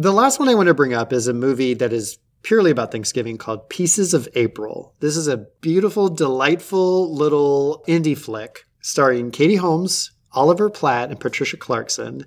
The 0.00 0.12
last 0.12 0.38
one 0.38 0.48
I 0.48 0.54
want 0.54 0.68
to 0.68 0.74
bring 0.74 0.94
up 0.94 1.12
is 1.12 1.26
a 1.26 1.34
movie 1.34 1.74
that 1.74 1.92
is 1.92 2.18
purely 2.44 2.70
about 2.70 2.92
Thanksgiving 2.92 3.36
called 3.36 3.68
Pieces 3.68 4.14
of 4.14 4.28
April. 4.36 4.94
This 5.00 5.16
is 5.16 5.26
a 5.26 5.48
beautiful, 5.60 6.08
delightful 6.08 7.12
little 7.12 7.82
indie 7.88 8.16
flick 8.16 8.64
starring 8.80 9.32
Katie 9.32 9.56
Holmes, 9.56 10.12
Oliver 10.30 10.70
Platt, 10.70 11.10
and 11.10 11.18
Patricia 11.18 11.56
Clarkson. 11.56 12.26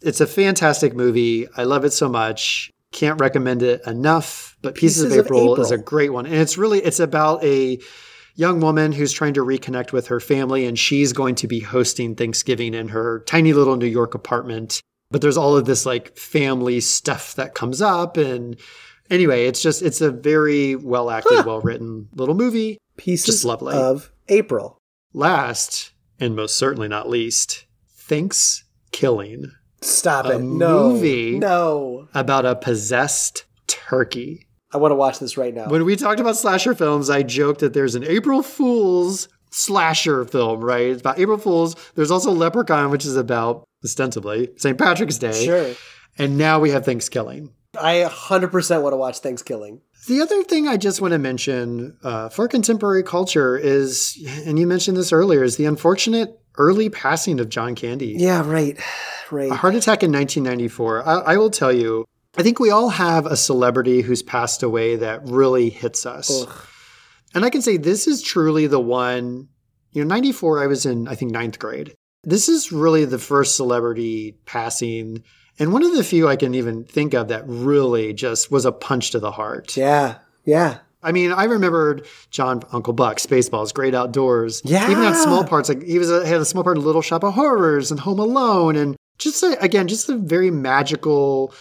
It's 0.00 0.20
a 0.20 0.28
fantastic 0.28 0.94
movie. 0.94 1.48
I 1.56 1.64
love 1.64 1.84
it 1.84 1.90
so 1.90 2.08
much. 2.08 2.70
Can't 2.92 3.20
recommend 3.20 3.64
it 3.64 3.84
enough. 3.84 4.56
But 4.62 4.76
Pieces, 4.76 5.02
Pieces 5.02 5.12
of, 5.12 5.18
of 5.18 5.26
April 5.26 5.54
April. 5.54 5.60
is 5.60 5.72
a 5.72 5.78
great 5.78 6.12
one. 6.12 6.26
And 6.26 6.36
it's 6.36 6.56
really 6.56 6.78
it's 6.78 7.00
about 7.00 7.42
a 7.42 7.80
young 8.36 8.60
woman 8.60 8.92
who's 8.92 9.12
trying 9.12 9.34
to 9.34 9.44
reconnect 9.44 9.90
with 9.90 10.06
her 10.06 10.20
family 10.20 10.66
and 10.66 10.78
she's 10.78 11.12
going 11.12 11.34
to 11.34 11.48
be 11.48 11.58
hosting 11.58 12.14
Thanksgiving 12.14 12.74
in 12.74 12.90
her 12.90 13.24
tiny 13.26 13.54
little 13.54 13.74
New 13.74 13.86
York 13.86 14.14
apartment. 14.14 14.80
But 15.12 15.20
there's 15.20 15.36
all 15.36 15.56
of 15.56 15.66
this 15.66 15.86
like 15.86 16.16
family 16.16 16.80
stuff 16.80 17.34
that 17.36 17.54
comes 17.54 17.80
up 17.80 18.16
and 18.16 18.56
anyway, 19.10 19.46
it's 19.46 19.62
just 19.62 19.82
it's 19.82 20.00
a 20.00 20.10
very 20.10 20.74
well 20.74 21.10
acted, 21.10 21.44
well 21.46 21.60
written 21.60 22.08
little 22.14 22.34
movie. 22.34 22.78
Pieces 22.96 23.26
Just 23.26 23.44
lovely. 23.44 23.74
of 23.74 24.10
April. 24.28 24.78
Last 25.12 25.92
and 26.18 26.34
most 26.34 26.56
certainly 26.56 26.88
not 26.88 27.08
least, 27.08 27.66
Thanks 27.94 28.64
Killing. 28.90 29.52
Stop 29.80 30.26
A 30.26 30.32
it. 30.32 30.40
No. 30.40 30.90
movie. 30.90 31.38
No. 31.38 32.08
about 32.14 32.44
a 32.46 32.54
possessed 32.56 33.44
turkey. 33.66 34.46
I 34.72 34.78
want 34.78 34.92
to 34.92 34.96
watch 34.96 35.18
this 35.18 35.36
right 35.36 35.54
now. 35.54 35.68
When 35.68 35.84
we 35.84 35.96
talked 35.96 36.20
about 36.20 36.36
slasher 36.36 36.74
films, 36.74 37.10
I 37.10 37.22
joked 37.22 37.60
that 37.60 37.74
there's 37.74 37.94
an 37.94 38.04
April 38.04 38.42
Fool's 38.42 39.28
slasher 39.50 40.24
film, 40.24 40.64
right? 40.64 40.86
It's 40.86 41.00
about 41.00 41.18
April 41.18 41.36
Fool's. 41.38 41.74
There's 41.94 42.10
also 42.10 42.30
Leprechaun, 42.30 42.90
which 42.90 43.04
is 43.04 43.16
about 43.16 43.64
ostensibly 43.84 44.50
St. 44.56 44.78
Patrick's 44.78 45.18
Day. 45.18 45.44
Sure. 45.44 45.74
And 46.18 46.36
now 46.36 46.60
we 46.60 46.70
have 46.70 46.84
Thanksgiving. 46.84 47.52
I 47.78 48.06
100% 48.06 48.82
want 48.82 48.92
to 48.92 48.96
watch 48.96 49.20
Thanksgiving. 49.20 49.80
The 50.06 50.20
other 50.20 50.42
thing 50.42 50.68
I 50.68 50.76
just 50.76 51.00
want 51.00 51.12
to 51.12 51.18
mention 51.18 51.96
uh, 52.02 52.28
for 52.28 52.48
contemporary 52.48 53.02
culture 53.02 53.56
is, 53.56 54.18
and 54.44 54.58
you 54.58 54.66
mentioned 54.66 54.96
this 54.96 55.12
earlier, 55.12 55.42
is 55.42 55.56
the 55.56 55.64
unfortunate 55.64 56.38
early 56.58 56.90
passing 56.90 57.40
of 57.40 57.48
John 57.48 57.74
Candy. 57.74 58.14
Yeah, 58.18 58.46
right. 58.46 58.78
Right. 59.30 59.50
A 59.50 59.54
heart 59.54 59.74
attack 59.74 60.02
in 60.02 60.12
1994. 60.12 61.08
I, 61.08 61.14
I 61.14 61.36
will 61.38 61.50
tell 61.50 61.72
you, 61.72 62.04
I 62.36 62.42
think 62.42 62.58
we 62.58 62.70
all 62.70 62.90
have 62.90 63.26
a 63.26 63.36
celebrity 63.36 64.02
who's 64.02 64.22
passed 64.22 64.62
away 64.62 64.96
that 64.96 65.22
really 65.24 65.70
hits 65.70 66.04
us. 66.04 66.46
And 67.34 67.44
I 67.44 67.50
can 67.50 67.62
say 67.62 67.76
this 67.76 68.06
is 68.06 68.22
truly 68.22 68.66
the 68.66 68.80
one, 68.80 69.48
you 69.92 70.04
know, 70.04 70.08
94, 70.08 70.62
I 70.62 70.66
was 70.66 70.84
in, 70.84 71.08
I 71.08 71.14
think, 71.14 71.30
ninth 71.30 71.58
grade. 71.58 71.94
This 72.24 72.48
is 72.48 72.70
really 72.70 73.04
the 73.04 73.18
first 73.18 73.56
celebrity 73.56 74.36
passing, 74.46 75.24
and 75.58 75.72
one 75.72 75.82
of 75.82 75.94
the 75.94 76.04
few 76.04 76.28
I 76.28 76.36
can 76.36 76.54
even 76.54 76.84
think 76.84 77.14
of 77.14 77.28
that 77.28 77.42
really 77.46 78.12
just 78.12 78.50
was 78.50 78.64
a 78.64 78.72
punch 78.72 79.10
to 79.10 79.18
the 79.18 79.32
heart. 79.32 79.76
Yeah, 79.76 80.18
yeah. 80.44 80.78
I 81.02 81.10
mean, 81.10 81.32
I 81.32 81.44
remembered 81.44 82.06
John 82.30 82.62
Uncle 82.70 82.92
Buck, 82.92 83.16
Spaceballs, 83.16 83.74
Great 83.74 83.94
Outdoors. 83.94 84.62
Yeah. 84.64 84.88
Even 84.88 85.02
had 85.02 85.16
small 85.16 85.42
parts, 85.42 85.68
like 85.68 85.82
he 85.82 85.98
was 85.98 86.10
a, 86.10 86.24
had 86.24 86.40
a 86.40 86.44
small 86.44 86.62
part 86.62 86.76
in 86.76 86.84
Little 86.84 87.02
Shop 87.02 87.24
of 87.24 87.34
Horrors 87.34 87.90
and 87.90 87.98
Home 88.00 88.20
Alone, 88.20 88.76
and 88.76 88.96
just 89.18 89.42
a, 89.42 89.60
again, 89.60 89.88
just 89.88 90.08
a 90.08 90.16
very 90.16 90.52
magical, 90.52 91.52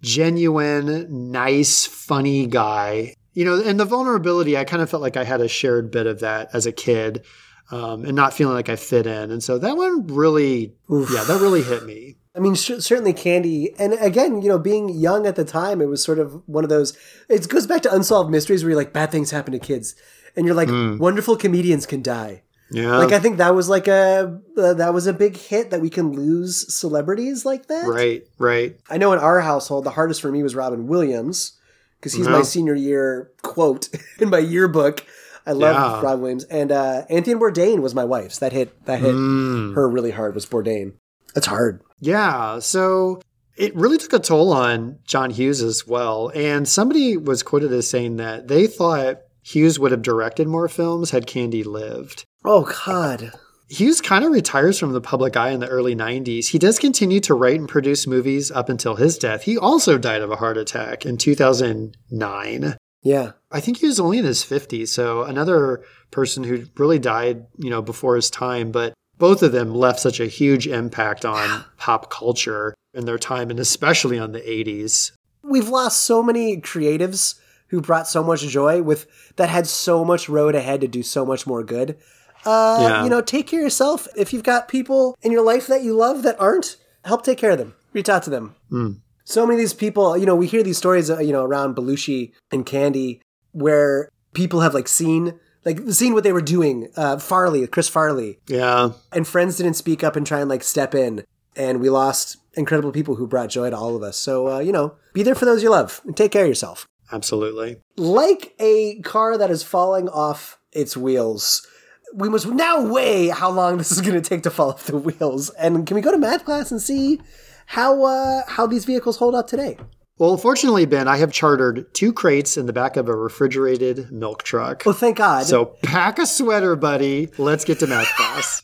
genuine, 0.00 1.32
nice, 1.32 1.86
funny 1.86 2.46
guy. 2.46 3.14
You 3.32 3.44
know, 3.44 3.60
and 3.60 3.80
the 3.80 3.84
vulnerability, 3.84 4.56
I 4.56 4.62
kind 4.62 4.80
of 4.80 4.88
felt 4.88 5.02
like 5.02 5.16
I 5.16 5.24
had 5.24 5.40
a 5.40 5.48
shared 5.48 5.90
bit 5.90 6.06
of 6.06 6.20
that 6.20 6.50
as 6.52 6.66
a 6.66 6.72
kid, 6.72 7.24
um, 7.70 8.04
and 8.04 8.14
not 8.14 8.34
feeling 8.34 8.54
like 8.54 8.68
I 8.68 8.76
fit 8.76 9.06
in. 9.06 9.30
And 9.30 9.42
so 9.42 9.58
that 9.58 9.76
one 9.76 10.06
really, 10.06 10.74
yeah, 10.88 11.24
that 11.24 11.38
really 11.40 11.62
hit 11.62 11.84
me. 11.84 12.16
I 12.36 12.40
mean, 12.40 12.54
sh- 12.56 12.80
certainly 12.80 13.12
Candy, 13.12 13.74
and 13.78 13.94
again, 13.94 14.42
you 14.42 14.48
know, 14.48 14.58
being 14.58 14.88
young 14.88 15.26
at 15.26 15.36
the 15.36 15.44
time, 15.44 15.80
it 15.80 15.86
was 15.86 16.02
sort 16.02 16.18
of 16.18 16.42
one 16.48 16.64
of 16.64 16.70
those. 16.70 16.96
It 17.28 17.48
goes 17.48 17.66
back 17.66 17.82
to 17.82 17.94
unsolved 17.94 18.30
mysteries 18.30 18.64
where 18.64 18.70
you're 18.70 18.78
like, 18.78 18.92
bad 18.92 19.12
things 19.12 19.30
happen 19.30 19.52
to 19.52 19.58
kids, 19.58 19.94
and 20.34 20.44
you're 20.44 20.54
like, 20.54 20.68
wonderful 21.00 21.36
comedians 21.36 21.86
can 21.86 22.02
die. 22.02 22.42
Yeah. 22.70 22.96
Like 22.96 23.12
I 23.12 23.20
think 23.20 23.36
that 23.36 23.54
was 23.54 23.68
like 23.68 23.86
a 23.86 24.40
uh, 24.56 24.74
that 24.74 24.92
was 24.92 25.06
a 25.06 25.12
big 25.12 25.36
hit 25.36 25.70
that 25.70 25.80
we 25.80 25.90
can 25.90 26.12
lose 26.12 26.74
celebrities 26.74 27.44
like 27.44 27.66
that. 27.66 27.86
Right, 27.86 28.26
right. 28.38 28.76
I 28.90 28.98
know 28.98 29.12
in 29.12 29.20
our 29.20 29.40
household, 29.40 29.84
the 29.84 29.90
hardest 29.90 30.20
for 30.20 30.32
me 30.32 30.42
was 30.42 30.56
Robin 30.56 30.88
Williams 30.88 31.52
because 32.00 32.14
he's 32.14 32.28
my 32.28 32.42
senior 32.42 32.74
year 32.74 33.30
quote 33.42 33.88
in 34.18 34.28
my 34.28 34.38
yearbook. 34.38 35.04
I 35.46 35.52
love 35.52 35.74
Yeah. 35.74 36.00
Robin 36.02 36.20
Williams, 36.22 36.44
and 36.44 36.72
uh, 36.72 37.02
Anthony 37.10 37.36
Bourdain 37.38 37.80
was 37.80 37.94
my 37.94 38.04
wife's. 38.04 38.38
That 38.38 38.52
hit 38.52 38.84
that 38.86 39.00
hit 39.00 39.14
Mm. 39.14 39.74
her 39.74 39.88
really 39.88 40.10
hard. 40.12 40.34
Was 40.34 40.46
Bourdain? 40.46 40.92
That's 41.34 41.46
hard. 41.46 41.80
Yeah, 42.00 42.58
so 42.60 43.20
it 43.56 43.74
really 43.76 43.98
took 43.98 44.12
a 44.12 44.18
toll 44.18 44.52
on 44.52 44.98
John 45.06 45.30
Hughes 45.30 45.60
as 45.62 45.86
well. 45.86 46.30
And 46.34 46.66
somebody 46.68 47.16
was 47.16 47.42
quoted 47.42 47.72
as 47.72 47.88
saying 47.88 48.16
that 48.16 48.48
they 48.48 48.66
thought 48.66 49.20
Hughes 49.42 49.78
would 49.78 49.90
have 49.92 50.02
directed 50.02 50.48
more 50.48 50.68
films 50.68 51.10
had 51.10 51.26
Candy 51.26 51.62
lived. 51.62 52.24
Oh 52.44 52.70
God. 52.86 53.32
Hughes 53.68 54.00
kind 54.00 54.24
of 54.24 54.30
retires 54.32 54.78
from 54.78 54.92
the 54.92 55.00
public 55.00 55.36
eye 55.36 55.50
in 55.50 55.60
the 55.60 55.68
early 55.68 55.96
90s. 55.96 56.48
He 56.48 56.58
does 56.58 56.78
continue 56.78 57.18
to 57.20 57.34
write 57.34 57.58
and 57.58 57.68
produce 57.68 58.06
movies 58.06 58.50
up 58.50 58.68
until 58.68 58.96
his 58.96 59.16
death. 59.18 59.42
He 59.42 59.56
also 59.58 59.98
died 59.98 60.20
of 60.22 60.30
a 60.30 60.36
heart 60.36 60.56
attack 60.58 61.04
in 61.06 61.16
2009. 61.16 62.76
Yeah. 63.04 63.32
I 63.52 63.60
think 63.60 63.78
he 63.78 63.86
was 63.86 64.00
only 64.00 64.18
in 64.18 64.24
his 64.24 64.42
50s, 64.42 64.88
so 64.88 65.22
another 65.22 65.84
person 66.10 66.42
who 66.42 66.64
really 66.76 66.98
died, 66.98 67.46
you 67.58 67.70
know, 67.70 67.82
before 67.82 68.16
his 68.16 68.30
time, 68.30 68.72
but 68.72 68.94
both 69.18 69.42
of 69.42 69.52
them 69.52 69.74
left 69.74 70.00
such 70.00 70.18
a 70.18 70.26
huge 70.26 70.66
impact 70.66 71.24
on 71.24 71.64
pop 71.76 72.10
culture 72.10 72.74
in 72.92 73.04
their 73.04 73.18
time 73.18 73.50
and 73.50 73.60
especially 73.60 74.18
on 74.18 74.32
the 74.32 74.40
80s. 74.40 75.12
We've 75.42 75.68
lost 75.68 76.00
so 76.00 76.22
many 76.22 76.60
creatives 76.60 77.38
who 77.68 77.80
brought 77.80 78.08
so 78.08 78.24
much 78.24 78.40
joy 78.42 78.82
with 78.82 79.06
that 79.36 79.48
had 79.48 79.66
so 79.66 80.04
much 80.04 80.28
road 80.28 80.54
ahead 80.54 80.80
to 80.80 80.88
do 80.88 81.02
so 81.02 81.24
much 81.26 81.46
more 81.46 81.62
good. 81.62 81.96
Uh, 82.44 82.78
Yeah. 82.80 83.04
You 83.04 83.10
know, 83.10 83.20
take 83.20 83.46
care 83.46 83.60
of 83.60 83.64
yourself. 83.64 84.08
If 84.16 84.32
you've 84.32 84.42
got 84.42 84.68
people 84.68 85.16
in 85.22 85.30
your 85.32 85.44
life 85.44 85.66
that 85.66 85.82
you 85.82 85.94
love 85.94 86.22
that 86.22 86.40
aren't, 86.40 86.76
help 87.04 87.22
take 87.24 87.38
care 87.38 87.50
of 87.50 87.58
them. 87.58 87.74
Reach 87.92 88.08
out 88.08 88.22
to 88.24 88.30
them. 88.30 88.54
Mm. 88.70 89.00
So 89.24 89.46
many 89.46 89.56
of 89.56 89.60
these 89.60 89.74
people, 89.74 90.16
you 90.16 90.26
know, 90.26 90.36
we 90.36 90.46
hear 90.46 90.62
these 90.62 90.78
stories, 90.78 91.10
uh, 91.10 91.18
you 91.18 91.32
know, 91.32 91.44
around 91.44 91.74
Belushi 91.76 92.32
and 92.52 92.64
Candy, 92.66 93.20
where 93.52 94.08
people 94.34 94.60
have 94.60 94.74
like 94.74 94.88
seen, 94.88 95.38
like 95.64 95.80
seen 95.90 96.12
what 96.12 96.24
they 96.24 96.32
were 96.32 96.42
doing. 96.42 96.88
Uh, 96.96 97.18
Farley, 97.18 97.66
Chris 97.66 97.88
Farley, 97.88 98.38
Yeah. 98.48 98.90
and 99.12 99.26
friends 99.26 99.56
didn't 99.56 99.74
speak 99.74 100.04
up 100.04 100.16
and 100.16 100.26
try 100.26 100.40
and 100.40 100.50
like 100.50 100.62
step 100.62 100.94
in, 100.94 101.24
and 101.56 101.80
we 101.80 101.88
lost 101.88 102.36
incredible 102.54 102.92
people 102.92 103.14
who 103.16 103.26
brought 103.26 103.48
joy 103.48 103.70
to 103.70 103.76
all 103.76 103.96
of 103.96 104.02
us. 104.02 104.16
So, 104.16 104.48
uh, 104.48 104.58
you 104.60 104.72
know, 104.72 104.94
be 105.14 105.22
there 105.22 105.34
for 105.34 105.44
those 105.46 105.62
you 105.62 105.70
love 105.70 106.00
and 106.04 106.16
take 106.16 106.30
care 106.32 106.42
of 106.42 106.48
yourself. 106.48 106.86
Absolutely. 107.12 107.76
Like 107.96 108.54
a 108.58 109.00
car 109.02 109.38
that 109.38 109.50
is 109.50 109.62
falling 109.62 110.08
off 110.08 110.58
its 110.72 110.96
wheels. 110.96 111.66
We 112.14 112.28
must 112.28 112.46
now 112.46 112.80
weigh 112.86 113.28
how 113.28 113.50
long 113.50 113.78
this 113.78 113.90
is 113.90 114.00
going 114.00 114.14
to 114.14 114.20
take 114.28 114.42
to 114.44 114.50
fall 114.50 114.70
off 114.70 114.86
the 114.86 114.98
wheels. 115.08 115.50
And 115.50 115.86
can 115.86 115.94
we 115.94 116.00
go 116.00 116.10
to 116.12 116.18
math 116.18 116.44
class 116.44 116.70
and 116.70 116.80
see 116.80 117.20
how 117.66 118.04
uh, 118.04 118.42
how 118.46 118.66
these 118.66 118.84
vehicles 118.84 119.16
hold 119.16 119.34
up 119.34 119.46
today? 119.46 119.76
Well, 120.16 120.36
fortunately, 120.36 120.86
Ben, 120.86 121.08
I 121.08 121.16
have 121.16 121.32
chartered 121.32 121.92
two 121.92 122.12
crates 122.12 122.56
in 122.56 122.66
the 122.66 122.72
back 122.72 122.96
of 122.96 123.08
a 123.08 123.16
refrigerated 123.16 124.12
milk 124.12 124.44
truck. 124.44 124.86
Oh, 124.86 124.92
thank 124.92 125.16
God. 125.16 125.44
So 125.44 125.76
pack 125.82 126.20
a 126.20 126.26
sweater, 126.26 126.76
buddy. 126.76 127.30
Let's 127.36 127.64
get 127.64 127.80
to 127.80 127.88
math 127.88 128.14
class. 128.14 128.62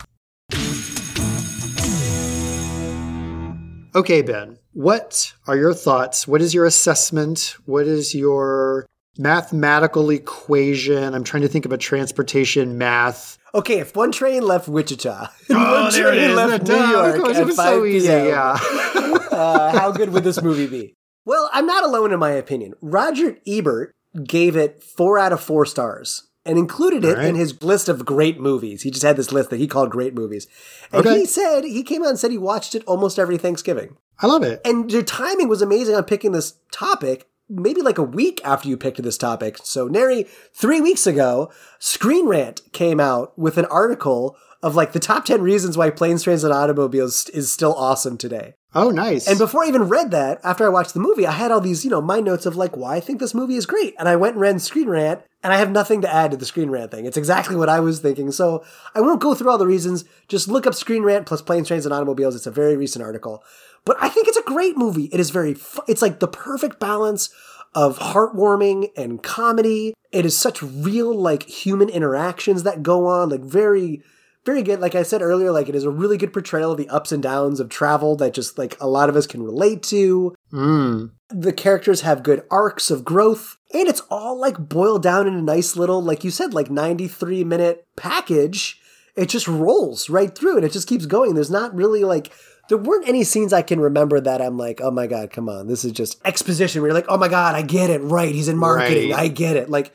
Okay, 3.93 4.23
Ben, 4.23 4.59
what 4.73 5.33
are 5.49 5.57
your 5.57 5.75
thoughts? 5.75 6.29
What 6.29 6.41
is 6.41 6.55
your 6.55 6.65
assessment? 6.67 7.57
What 7.67 7.89
is 7.89 8.15
your 8.15 8.87
mathematical 9.19 10.11
equation? 10.11 11.13
I'm 11.13 11.25
trying 11.25 11.43
to 11.43 11.49
think 11.49 11.65
of 11.65 11.73
a 11.73 11.79
transportation 11.79 12.79
math. 12.79 13.37
Okay, 13.55 13.81
if 13.81 13.97
one 13.97 14.13
train 14.13 14.43
left 14.43 14.69
Wichita, 14.69 15.29
and 15.49 15.59
Oh, 15.59 15.83
one 15.83 15.93
train 15.93 16.35
left 16.37 16.69
New 16.69 16.75
York 16.75 17.17
at 17.29 17.37
it 17.37 17.47
was 17.47 17.57
5 17.57 17.67
so 17.67 17.85
easy, 17.85 18.07
p.m., 18.09 18.27
yeah. 18.27 18.59
uh, 19.33 19.73
how 19.79 19.91
good 19.93 20.13
would 20.13 20.25
this 20.25 20.41
movie 20.43 20.67
be? 20.67 20.95
Well, 21.25 21.51
I'm 21.53 21.67
not 21.67 21.85
alone 21.85 22.13
in 22.13 22.19
my 22.19 22.31
opinion. 22.31 22.75
Roger 22.81 23.39
Ebert 23.47 23.95
gave 24.25 24.57
it 24.57 24.83
four 24.83 25.19
out 25.19 25.33
of 25.33 25.41
four 25.41 25.67
stars 25.67 26.29
and 26.45 26.59
included 26.59 27.05
it 27.05 27.17
right. 27.17 27.27
in 27.27 27.35
his 27.35 27.63
list 27.63 27.89
of 27.89 28.05
great 28.07 28.41
movies. 28.41 28.83
He 28.83 28.91
just 28.91 29.03
had 29.05 29.17
this 29.17 29.31
list 29.31 29.51
that 29.51 29.59
he 29.59 29.67
called 29.67 29.91
great 29.91 30.15
movies. 30.15 30.47
And 30.93 31.07
Okay. 31.07 31.21
he 31.21 31.27
said, 31.27 31.65
he 31.65 31.83
came 31.83 32.03
out 32.03 32.09
and 32.09 32.19
said 32.19 32.31
he 32.31 32.39
watched 32.39 32.75
it 32.75 32.83
almost 32.87 33.19
every 33.19 33.37
Thanksgiving. 33.37 33.97
I 34.19 34.27
love 34.27 34.43
it. 34.43 34.61
And 34.65 34.91
your 34.91 35.03
timing 35.03 35.49
was 35.49 35.63
amazing 35.63 35.95
on 35.95 36.05
picking 36.05 36.33
this 36.33 36.55
topic, 36.73 37.29
maybe 37.51 37.83
like 37.83 37.99
a 37.99 38.03
week 38.03 38.41
after 38.45 38.69
you 38.69 38.77
picked 38.77 39.03
this 39.03 39.19
topic. 39.19 39.59
So, 39.63 39.89
Neri, 39.89 40.27
three 40.55 40.81
weeks 40.81 41.07
ago, 41.07 41.51
Screen 41.79 42.27
Rant 42.27 42.63
came 42.73 43.01
out 43.01 43.37
with 43.39 43.59
an 43.59 43.67
article 43.67 44.37
of 44.63 44.77
like 44.77 44.93
the 44.93 45.01
top 45.01 45.25
10 45.25 45.43
reasons 45.43 45.77
why 45.77 45.91
Planes, 45.91 46.23
Trains, 46.23 46.45
and 46.45 46.53
Automobiles 46.53 47.29
is 47.31 47.51
still 47.51 47.75
awesome 47.75 48.17
today. 48.17 48.55
Oh, 48.75 48.91
nice. 48.91 49.27
And 49.27 49.39
before 49.39 49.65
I 49.65 49.69
even 49.69 49.89
read 49.89 50.13
that, 50.13 50.41
after 50.45 50.65
I 50.65 50.69
watched 50.69 50.95
the 50.95 51.01
movie, 51.01 51.27
I 51.27 51.33
had 51.33 51.51
all 51.51 51.61
these, 51.61 51.85
you 51.85 51.91
know, 51.91 52.01
my 52.01 52.21
notes 52.21 52.47
of 52.47 52.55
like 52.57 52.77
why 52.77 52.97
I 52.97 53.01
think 53.01 53.19
this 53.19 53.35
movie 53.35 53.57
is 53.57 53.67
great. 53.67 53.95
And 53.99 54.09
I 54.09 54.15
went 54.17 54.35
and 54.35 54.41
read 54.41 54.61
Screen 54.61 54.89
Rant, 54.89 55.23
and 55.43 55.53
I 55.53 55.57
have 55.57 55.73
nothing 55.73 56.03
to 56.03 56.13
add 56.13 56.31
to 56.31 56.37
the 56.37 56.47
Screen 56.47 56.71
Rant 56.71 56.93
thing. 56.93 57.05
It's 57.05 57.17
exactly 57.17 57.57
what 57.57 57.69
I 57.69 57.81
was 57.81 57.99
thinking. 57.99 58.31
So 58.31 58.65
I 58.95 59.01
won't 59.01 59.21
go 59.21 59.35
through 59.35 59.51
all 59.51 59.59
the 59.59 59.67
reasons. 59.67 60.05
Just 60.29 60.47
look 60.47 60.67
up 60.67 60.75
Screen 60.75 61.03
Rant 61.03 61.27
plus 61.27 61.43
Planes, 61.43 61.67
Trains, 61.67 61.85
and 61.85 61.93
Automobiles. 61.93 62.37
It's 62.37 62.47
a 62.47 62.53
very 62.53 62.77
recent 62.77 63.05
article. 63.05 63.43
But 63.85 63.97
I 64.01 64.09
think 64.09 64.29
it's 64.29 64.37
a 64.37 64.43
great 64.43 64.77
movie. 64.77 65.09
It 65.13 65.19
is 65.19 65.31
very, 65.31 65.55
fu- 65.55 65.83
it's 65.89 66.03
like 66.03 66.21
the 66.21 66.29
perfect 66.29 66.79
balance 66.79 67.31
of 67.75 67.99
heartwarming 67.99 68.91
and 68.97 69.23
comedy. 69.23 69.95
It 70.13 70.27
is 70.27 70.37
such 70.37 70.63
real, 70.63 71.15
like, 71.15 71.45
human 71.45 71.89
interactions 71.89 72.65
that 72.65 72.83
go 72.83 73.07
on, 73.07 73.31
like, 73.31 73.43
very, 73.43 74.03
very 74.51 74.63
good. 74.65 74.81
Like 74.81 74.97
I 74.97 75.05
said 75.05 75.23
earlier, 75.23 75.53
like, 75.53 75.69
it 75.69 75.77
is 75.77 75.85
a 75.85 75.91
really 75.91 76.17
good 76.17 76.33
portrayal 76.33 76.73
of 76.73 76.77
the 76.77 76.89
ups 76.89 77.13
and 77.13 77.23
downs 77.23 77.61
of 77.61 77.69
travel 77.69 78.17
that 78.17 78.35
just, 78.35 78.59
like, 78.59 78.77
a 78.81 78.89
lot 78.89 79.09
of 79.09 79.15
us 79.15 79.27
can 79.27 79.43
relate 79.43 79.83
to. 79.85 80.35
Mm. 80.53 81.13
The 81.29 81.53
characters 81.53 82.01
have 82.01 82.25
good 82.25 82.43
arcs 82.51 82.91
of 82.91 83.05
growth, 83.05 83.57
and 83.73 83.87
it's 83.87 84.03
all, 84.11 84.39
like, 84.41 84.59
boiled 84.59 85.05
down 85.05 85.29
in 85.29 85.35
a 85.35 85.43
nice 85.43 85.77
little, 85.77 86.03
like 86.03 86.25
you 86.25 86.33
said, 86.33 86.53
like, 86.53 86.69
93 86.69 87.45
minute 87.45 87.87
package. 87.97 88.81
It 89.15 89.29
just 89.29 89.47
rolls 89.47 90.11
right 90.11 90.35
through 90.37 90.57
and 90.57 90.65
it 90.65 90.73
just 90.73 90.89
keeps 90.89 91.07
going. 91.07 91.35
There's 91.35 91.51
not 91.51 91.75
really, 91.75 92.03
like, 92.03 92.33
there 92.69 92.79
weren't 92.79 93.09
any 93.09 93.25
scenes 93.25 93.53
I 93.53 93.63
can 93.63 93.81
remember 93.81 94.21
that 94.21 94.41
I'm 94.41 94.57
like, 94.57 94.81
oh 94.81 94.93
my 94.93 95.07
God, 95.07 95.31
come 95.33 95.49
on. 95.49 95.67
This 95.67 95.85
is 95.85 95.93
just 95.93 96.21
exposition 96.25 96.81
where 96.81 96.89
you're 96.89 96.95
like, 96.95 97.09
oh 97.09 97.19
my 97.19 97.29
God, 97.29 97.55
I 97.57 97.63
get 97.63 97.91
it. 97.91 98.01
Right. 98.01 98.33
He's 98.33 98.49
in 98.49 98.57
marketing. 98.57 99.11
Right. 99.11 99.21
I 99.21 99.29
get 99.29 99.57
it. 99.57 99.69
Like, 99.69 99.93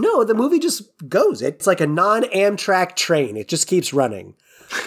no, 0.00 0.24
the 0.24 0.34
movie 0.34 0.58
just 0.58 0.82
goes. 1.08 1.42
It's 1.42 1.66
like 1.66 1.80
a 1.80 1.86
non 1.86 2.24
Amtrak 2.24 2.96
train. 2.96 3.36
It 3.36 3.48
just 3.48 3.66
keeps 3.66 3.92
running. 3.92 4.34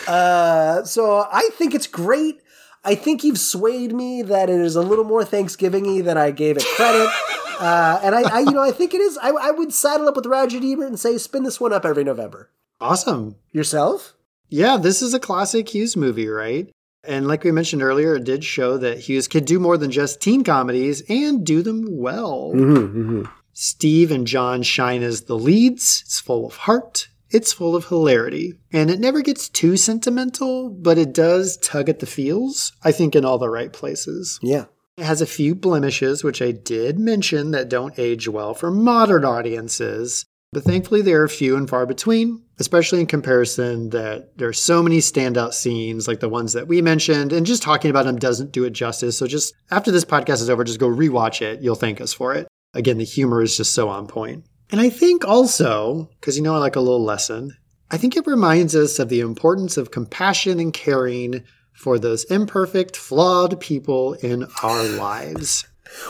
Uh, 0.07 0.83
so 0.83 1.25
I 1.31 1.49
think 1.53 1.73
it's 1.73 1.87
great. 1.87 2.41
I 2.83 2.95
think 2.95 3.23
you've 3.23 3.37
swayed 3.39 3.93
me 3.93 4.21
that 4.23 4.49
it 4.49 4.59
is 4.59 4.75
a 4.75 4.81
little 4.81 5.05
more 5.05 5.23
Thanksgiving-y 5.23 6.01
than 6.01 6.17
I 6.17 6.31
gave 6.31 6.57
it 6.57 6.65
credit. 6.75 7.09
Uh, 7.59 7.99
and 8.01 8.15
I, 8.15 8.21
I, 8.21 8.39
you 8.39 8.51
know, 8.51 8.63
I 8.63 8.71
think 8.71 8.93
it 8.93 9.01
is. 9.01 9.17
I, 9.21 9.31
I 9.31 9.51
would 9.51 9.73
saddle 9.73 10.07
up 10.07 10.15
with 10.15 10.25
Roger 10.25 10.59
Ebert 10.63 10.87
and 10.87 10.97
say, 10.97 11.17
spin 11.17 11.43
this 11.43 11.59
one 11.59 11.73
up 11.73 11.83
every 11.83 12.05
November. 12.05 12.49
Awesome. 12.79 13.35
Yourself? 13.51 14.15
Yeah, 14.47 14.77
this 14.77 15.01
is 15.01 15.13
a 15.13 15.19
classic 15.19 15.67
Hughes 15.67 15.97
movie, 15.97 16.29
right? 16.29 16.71
And 17.03 17.27
like 17.27 17.43
we 17.43 17.51
mentioned 17.51 17.81
earlier, 17.81 18.15
it 18.15 18.23
did 18.23 18.45
show 18.45 18.77
that 18.77 18.99
Hughes 18.99 19.27
could 19.27 19.43
do 19.43 19.59
more 19.59 19.77
than 19.77 19.91
just 19.91 20.21
teen 20.21 20.45
comedies 20.45 21.03
and 21.09 21.45
do 21.45 21.61
them 21.61 21.85
well. 21.89 22.53
Mm-hmm, 22.55 23.23
Steve 23.61 24.09
and 24.09 24.25
John 24.25 24.63
shine 24.63 25.03
as 25.03 25.23
the 25.23 25.37
leads. 25.37 26.01
It's 26.05 26.21
full 26.21 26.45
of 26.45 26.55
heart. 26.55 27.09
It's 27.29 27.51
full 27.51 27.75
of 27.75 27.87
hilarity. 27.87 28.53
And 28.71 28.89
it 28.89 29.01
never 29.01 29.21
gets 29.21 29.49
too 29.49 29.75
sentimental, 29.75 30.69
but 30.69 30.97
it 30.97 31.13
does 31.13 31.57
tug 31.57 31.89
at 31.89 31.99
the 31.99 32.05
feels, 32.05 32.71
I 32.85 32.93
think, 32.93 33.17
in 33.17 33.25
all 33.25 33.37
the 33.37 33.49
right 33.49 33.73
places. 33.73 34.39
Yeah. 34.41 34.67
It 34.95 35.03
has 35.03 35.21
a 35.21 35.25
few 35.25 35.55
blemishes, 35.55 36.23
which 36.23 36.41
I 36.41 36.51
did 36.51 36.99
mention 36.99 37.51
that 37.51 37.67
don't 37.67 37.99
age 37.99 38.29
well 38.29 38.53
for 38.53 38.71
modern 38.71 39.25
audiences. 39.25 40.23
But 40.53 40.63
thankfully, 40.63 41.01
they 41.01 41.13
are 41.13 41.27
few 41.27 41.57
and 41.57 41.69
far 41.69 41.85
between, 41.85 42.41
especially 42.59 43.01
in 43.01 43.07
comparison 43.07 43.89
that 43.89 44.37
there 44.37 44.47
are 44.47 44.53
so 44.53 44.81
many 44.81 44.99
standout 44.99 45.53
scenes 45.53 46.07
like 46.07 46.21
the 46.21 46.29
ones 46.29 46.53
that 46.53 46.69
we 46.69 46.81
mentioned, 46.81 47.33
and 47.33 47.45
just 47.45 47.61
talking 47.61 47.91
about 47.91 48.05
them 48.05 48.19
doesn't 48.19 48.53
do 48.53 48.63
it 48.63 48.71
justice. 48.71 49.17
So 49.17 49.27
just 49.27 49.53
after 49.69 49.91
this 49.91 50.05
podcast 50.05 50.41
is 50.41 50.49
over, 50.49 50.63
just 50.63 50.79
go 50.79 50.87
rewatch 50.87 51.41
it. 51.41 51.61
You'll 51.61 51.75
thank 51.75 51.99
us 51.99 52.13
for 52.13 52.33
it. 52.33 52.47
Again, 52.73 52.97
the 52.97 53.03
humor 53.03 53.41
is 53.41 53.57
just 53.57 53.73
so 53.73 53.89
on 53.89 54.07
point. 54.07 54.45
And 54.71 54.79
I 54.79 54.89
think 54.89 55.25
also, 55.25 56.09
because 56.19 56.37
you 56.37 56.43
know 56.43 56.55
I 56.55 56.59
like 56.59 56.75
a 56.75 56.81
little 56.81 57.03
lesson, 57.03 57.57
I 57.89 57.97
think 57.97 58.15
it 58.15 58.27
reminds 58.27 58.75
us 58.75 58.99
of 58.99 59.09
the 59.09 59.19
importance 59.19 59.77
of 59.77 59.89
compassion 59.91 60.59
and 60.59 60.71
caring 60.71 61.43
for 61.73 61.97
those 61.97 62.25
imperfect, 62.25 62.95
flawed 62.95 63.59
people 63.59 64.13
in 64.13 64.45
our 64.61 64.83
lives. 64.83 65.65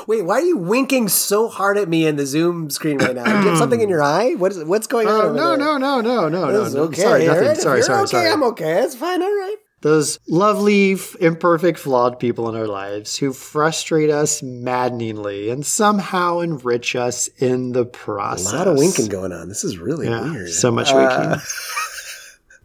Wait, 0.08 0.24
why 0.24 0.36
are 0.36 0.42
you 0.42 0.58
winking 0.58 1.08
so 1.08 1.48
hard 1.48 1.78
at 1.78 1.88
me 1.88 2.06
in 2.06 2.18
the 2.18 2.26
Zoom 2.26 2.70
screen 2.70 2.98
right 2.98 3.16
now? 3.16 3.24
Do 3.24 3.30
you 3.30 3.50
have 3.50 3.58
something 3.60 3.80
in 3.80 3.88
your 3.88 4.04
eye? 4.04 4.34
What 4.34 4.52
is 4.52 4.64
what's 4.66 4.88
going 4.88 5.08
on? 5.08 5.14
Oh 5.28 5.34
no, 5.34 5.56
no, 5.56 5.78
no, 5.78 6.02
no, 6.02 6.28
no, 6.28 6.50
no, 6.50 6.68
no. 6.68 6.80
okay. 6.84 7.02
Sorry, 7.02 7.26
nothing. 7.26 7.48
right? 7.48 7.58
Sorry, 7.58 7.82
sorry, 7.82 8.02
okay, 8.02 8.12
sorry. 8.12 8.30
I'm 8.30 8.44
okay. 8.44 8.84
It's 8.84 8.96
fine. 8.96 9.22
All 9.22 9.30
right. 9.30 9.56
Those 9.82 10.20
lovely, 10.28 10.98
imperfect, 11.22 11.80
flawed 11.80 12.20
people 12.20 12.50
in 12.50 12.56
our 12.56 12.68
lives 12.68 13.18
who 13.18 13.32
frustrate 13.32 14.10
us 14.10 14.44
maddeningly 14.44 15.50
and 15.50 15.66
somehow 15.66 16.40
enrich 16.40 16.98
us 16.98 17.28
in 17.38 17.72
the 17.72 17.86
process. 17.86 18.52
A 18.52 18.56
lot 18.58 18.68
of 18.68 18.78
winking 18.78 19.08
going 19.08 19.32
on. 19.32 19.48
This 19.48 19.64
is 19.64 19.78
really 19.78 20.08
Yeah, 20.08 20.30
weird. 20.32 20.50
so 20.50 20.70
much 20.72 20.92
Uh, 20.92 21.38
winking. 21.38 21.42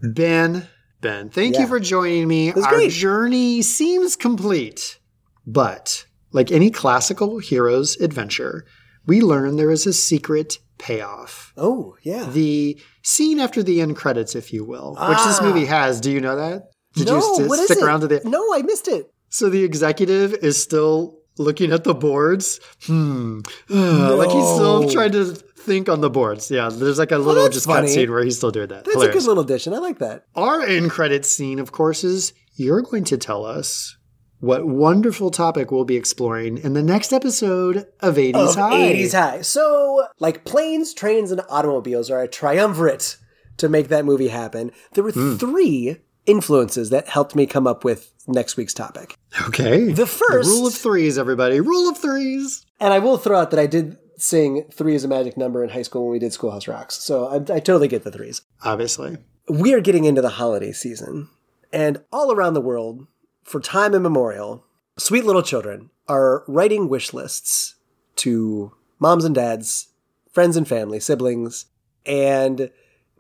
Ben, 0.15 0.67
Ben, 1.01 1.31
thank 1.31 1.55
Yeah. 1.55 1.63
you 1.63 1.67
for 1.69 1.81
joining 1.81 2.27
me. 2.29 2.53
Our 2.53 2.75
great. 2.75 2.91
journey 2.91 3.63
seems 3.63 4.17
complete, 4.17 4.99
but 5.47 6.07
like 6.33 6.51
any 6.51 6.71
classical 6.71 7.39
hero's 7.39 7.97
adventure, 8.01 8.65
we 9.07 9.21
learn 9.21 9.57
there 9.57 9.71
is 9.71 9.87
a 9.87 9.93
secret 9.93 10.59
payoff. 10.79 11.53
oh 11.57 11.95
yeah. 12.03 12.25
The 12.29 12.77
scene 13.03 13.39
after 13.39 13.63
the 13.63 13.81
end 13.81 13.95
credits, 13.97 14.35
if 14.35 14.53
you 14.53 14.65
will, 14.65 14.97
which 15.09 15.19
this 15.19 15.39
Ah. 15.41 15.45
movie 15.45 15.67
has. 15.67 16.01
Do 16.01 16.11
you 16.11 16.21
know 16.21 16.37
that? 16.37 16.71
Did 16.95 17.07
no, 17.09 17.17
you 17.17 17.35
st- 17.37 17.49
what 17.49 17.59
is 17.59 17.65
stick 17.67 17.79
it? 17.79 17.85
around 17.85 18.01
to 18.01 18.09
the 18.09 18.21
No, 18.25 18.53
I 18.55 18.63
missed 18.63 18.89
it. 18.89 19.13
so 19.29 19.49
the 19.51 19.65
executive 19.65 20.33
is 20.35 20.61
still 20.63 21.19
looking 21.39 21.73
at 21.73 21.85
the 21.85 21.95
boards. 21.95 22.61
Hmm. 22.87 23.41
Uh, 23.71 24.17
Like 24.17 24.31
he's 24.31 24.45
still 24.45 24.89
trying 24.91 25.13
to 25.13 25.25
think 25.35 25.89
on 25.89 26.01
the 26.01 26.11
boards. 26.11 26.51
Yeah, 26.51 26.69
there's 26.71 26.99
like 26.99 27.11
a 27.13 27.19
little 27.19 27.49
just 27.49 27.67
funny. 27.67 27.89
cutscene 27.89 28.11
where 28.11 28.23
he's 28.23 28.37
still 28.37 28.51
doing 28.53 28.69
that. 28.69 28.85
That's 28.85 29.03
a 29.03 29.09
good 29.09 29.25
little 29.25 29.43
addition. 29.43 29.75
I 29.75 29.79
like 29.79 29.99
that. 29.99 30.25
Our 30.37 30.61
end 30.63 30.91
credit 30.91 31.25
scene, 31.25 31.59
of 31.59 31.73
course, 31.73 32.05
is 32.05 32.33
you're 32.57 32.83
going 32.83 33.05
to 33.05 33.17
tell 33.19 33.45
us 33.45 33.97
what 34.41 34.67
wonderful 34.67 35.31
topic 35.31 35.71
we'll 35.73 35.85
be 35.87 35.97
exploring 35.97 36.59
in 36.59 36.75
the 36.75 36.83
next 36.83 37.13
episode 37.13 37.87
of 38.01 38.17
80s 38.17 38.35
Of 38.51 38.55
High. 38.57 38.93
80s 38.95 39.13
high. 39.15 39.41
So, 39.41 40.07
like 40.21 40.45
planes, 40.45 40.93
trains, 40.95 41.33
and 41.33 41.41
automobiles 41.49 42.11
are 42.11 42.21
a 42.21 42.29
triumvirate 42.29 43.17
to 43.57 43.69
make 43.69 43.89
that 43.89 44.05
movie 44.05 44.29
happen. 44.29 44.71
There 44.93 45.03
were 45.03 45.13
Hmm. 45.13 45.37
three 45.37 45.97
influences 46.27 46.91
that 46.91 47.09
helped 47.09 47.35
me 47.35 47.47
come 47.47 47.67
up 47.67 47.85
with 47.85 48.13
next 48.27 48.57
week's 48.57 48.75
topic. 48.75 49.17
Okay. 49.49 49.93
The 49.93 50.07
first- 50.07 50.49
rule 50.49 50.67
of 50.67 50.75
threes, 50.75 51.19
everybody. 51.19 51.61
Rule 51.61 51.91
of 51.91 51.99
threes. 51.99 52.65
And 52.81 52.93
I 52.93 52.99
will 52.99 53.19
throw 53.19 53.39
out 53.39 53.51
that 53.51 53.61
I 53.61 53.67
did 53.67 53.99
sing 54.17 54.65
three 54.73 54.95
is 54.95 55.05
a 55.05 55.09
magic 55.09 55.37
number 55.37 55.63
in 55.63 55.71
high 55.71 55.83
school 55.83 56.05
when 56.05 56.13
we 56.13 56.19
did 56.19 56.33
Schoolhouse 56.33 56.69
Rocks. 56.69 56.95
So 56.97 57.27
I, 57.27 57.37
I 57.37 57.61
totally 57.61 57.89
get 57.89 58.05
the 58.05 58.13
threes. 58.13 58.43
Obviously. 58.63 59.19
We 59.49 59.75
are 59.75 59.81
getting 59.81 60.05
into 60.05 60.23
the 60.23 60.31
holiday 60.31 60.73
season, 60.73 61.29
and 61.73 62.03
all 62.11 62.33
around 62.33 62.55
the 62.55 62.61
world, 62.63 63.07
for 63.43 63.61
time 63.61 63.95
immemorial, 63.95 64.65
sweet 64.97 65.25
little 65.25 65.43
children 65.43 65.91
are 66.09 66.45
writing 66.47 66.89
wish 66.89 67.13
lists 67.13 67.75
to 68.17 68.73
moms 68.99 69.25
and 69.25 69.35
dads, 69.35 69.89
friends 70.33 70.57
and 70.57 70.67
family, 70.67 70.99
siblings, 70.99 71.67
and 72.07 72.71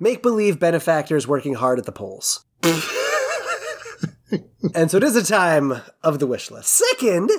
make 0.01 0.23
believe 0.23 0.59
benefactors 0.59 1.29
working 1.29 1.55
hard 1.55 1.79
at 1.79 1.85
the 1.85 1.93
poles. 1.93 2.44
and 4.75 4.91
so 4.91 4.97
it 4.97 5.05
is 5.05 5.17
a 5.17 5.25
time 5.25 5.75
of 6.03 6.19
the 6.19 6.27
wish 6.27 6.51
list. 6.51 6.71
Second, 6.71 7.31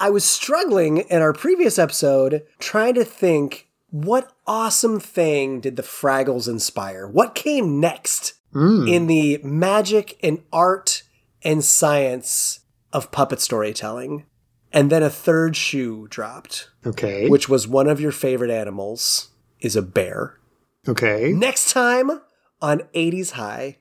I 0.00 0.10
was 0.10 0.24
struggling 0.24 0.98
in 0.98 1.22
our 1.22 1.32
previous 1.32 1.78
episode 1.78 2.42
trying 2.58 2.94
to 2.94 3.04
think 3.04 3.68
what 3.90 4.32
awesome 4.46 4.98
thing 4.98 5.60
did 5.60 5.76
the 5.76 5.82
Fraggles 5.82 6.48
inspire? 6.48 7.06
What 7.06 7.34
came 7.34 7.78
next 7.78 8.34
hmm. 8.52 8.86
in 8.88 9.06
the 9.06 9.38
magic 9.44 10.18
and 10.22 10.42
art 10.52 11.02
and 11.42 11.62
science 11.62 12.60
of 12.92 13.12
puppet 13.12 13.40
storytelling? 13.40 14.24
And 14.72 14.90
then 14.90 15.02
a 15.02 15.10
third 15.10 15.54
shoe 15.54 16.06
dropped, 16.08 16.70
Okay. 16.86 17.28
which 17.28 17.48
was 17.48 17.68
one 17.68 17.88
of 17.88 18.00
your 18.00 18.12
favorite 18.12 18.50
animals 18.50 19.28
is 19.60 19.76
a 19.76 19.82
bear. 19.82 20.38
okay. 20.88 21.32
Next 21.32 21.72
time 21.72 22.22
on 22.62 22.80
80s 22.94 23.32
High, 23.32 23.76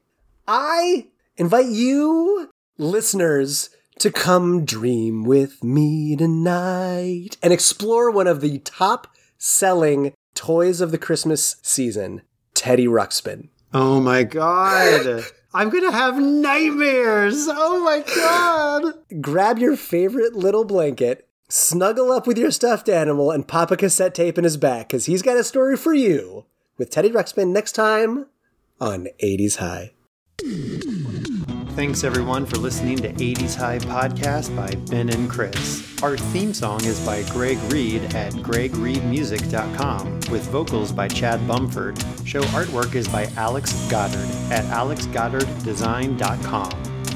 I 0.47 1.07
invite 1.38 1.68
you, 1.68 2.49
listeners, 2.77 3.69
to 3.99 4.11
come 4.11 4.65
dream 4.65 5.23
with 5.23 5.63
me 5.63 6.15
tonight 6.15 7.38
and 7.43 7.53
explore 7.53 8.09
one 8.09 8.27
of 8.27 8.41
the 8.41 8.59
top 8.59 9.07
selling 9.38 10.13
toys 10.34 10.81
of 10.81 10.91
the 10.91 10.97
Christmas 10.97 11.57
season, 11.61 12.22
Teddy 12.53 12.88
Ruxpin. 12.88 13.49
Oh 13.73 13.99
my 14.01 14.23
god. 14.23 15.23
I'm 15.53 15.69
going 15.69 15.84
to 15.84 15.91
have 15.91 16.18
nightmares. 16.18 17.47
Oh 17.49 17.84
my 17.84 18.03
god. 18.15 18.93
Grab 19.22 19.59
your 19.59 19.76
favorite 19.76 20.34
little 20.34 20.63
blanket, 20.63 21.27
snuggle 21.49 22.11
up 22.11 22.26
with 22.26 22.38
your 22.38 22.51
stuffed 22.51 22.88
animal, 22.88 23.31
and 23.31 23.47
pop 23.47 23.69
a 23.69 23.77
cassette 23.77 24.15
tape 24.15 24.38
in 24.38 24.45
his 24.45 24.57
back 24.57 24.88
because 24.88 25.05
he's 25.05 25.22
got 25.22 25.38
a 25.38 25.43
story 25.43 25.76
for 25.76 25.93
you 25.93 26.45
with 26.77 26.89
Teddy 26.89 27.09
Ruxpin 27.09 27.49
next 27.49 27.73
time 27.73 28.27
on 28.80 29.07
80s 29.22 29.57
High. 29.57 29.91
Thanks 31.76 32.03
everyone 32.03 32.47
for 32.47 32.57
listening 32.57 32.97
to 32.97 33.13
80s 33.13 33.55
High 33.55 33.77
Podcast 33.77 34.55
by 34.55 34.72
Ben 34.89 35.09
and 35.09 35.30
Chris. 35.30 36.01
Our 36.01 36.18
theme 36.18 36.51
song 36.53 36.84
is 36.84 36.99
by 37.05 37.22
Greg 37.30 37.59
Reed 37.72 38.15
at 38.15 38.34
gregreedmusic.com 38.34 40.22
with 40.31 40.49
vocals 40.49 40.91
by 40.91 41.07
Chad 41.07 41.39
Bumford. 41.41 41.99
Show 42.26 42.41
artwork 42.41 42.95
is 42.95 43.07
by 43.07 43.26
Alex 43.38 43.73
Goddard 43.89 44.27
at 44.51 44.65
alexgoddarddesign.com. 44.65 46.72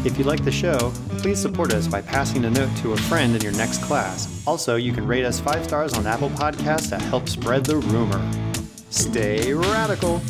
If 0.06 0.20
you 0.20 0.24
like 0.24 0.46
the 0.46 0.52
show, 0.52 0.92
please 1.18 1.42
support 1.42 1.74
us 1.74 1.88
by 1.88 2.02
passing 2.02 2.46
a 2.46 2.52
note 2.52 2.78
to 2.78 2.94
a 2.94 2.98
friend 2.98 3.36
in 3.36 3.42
your 3.42 3.54
next 3.54 3.82
class. 3.84 4.44
Also, 4.46 4.76
you 4.76 4.94
can 4.94 5.08
rate 5.08 5.26
us 5.26 5.40
5 5.40 5.66
stars 5.66 5.96
on 5.96 6.06
Apple 6.06 6.30
Podcasts 6.30 6.90
to 6.90 7.00
help 7.06 7.28
spread 7.28 7.66
the 7.66 7.78
rumor. 7.78 8.22
Stay 8.92 9.52
radical. 9.52 10.22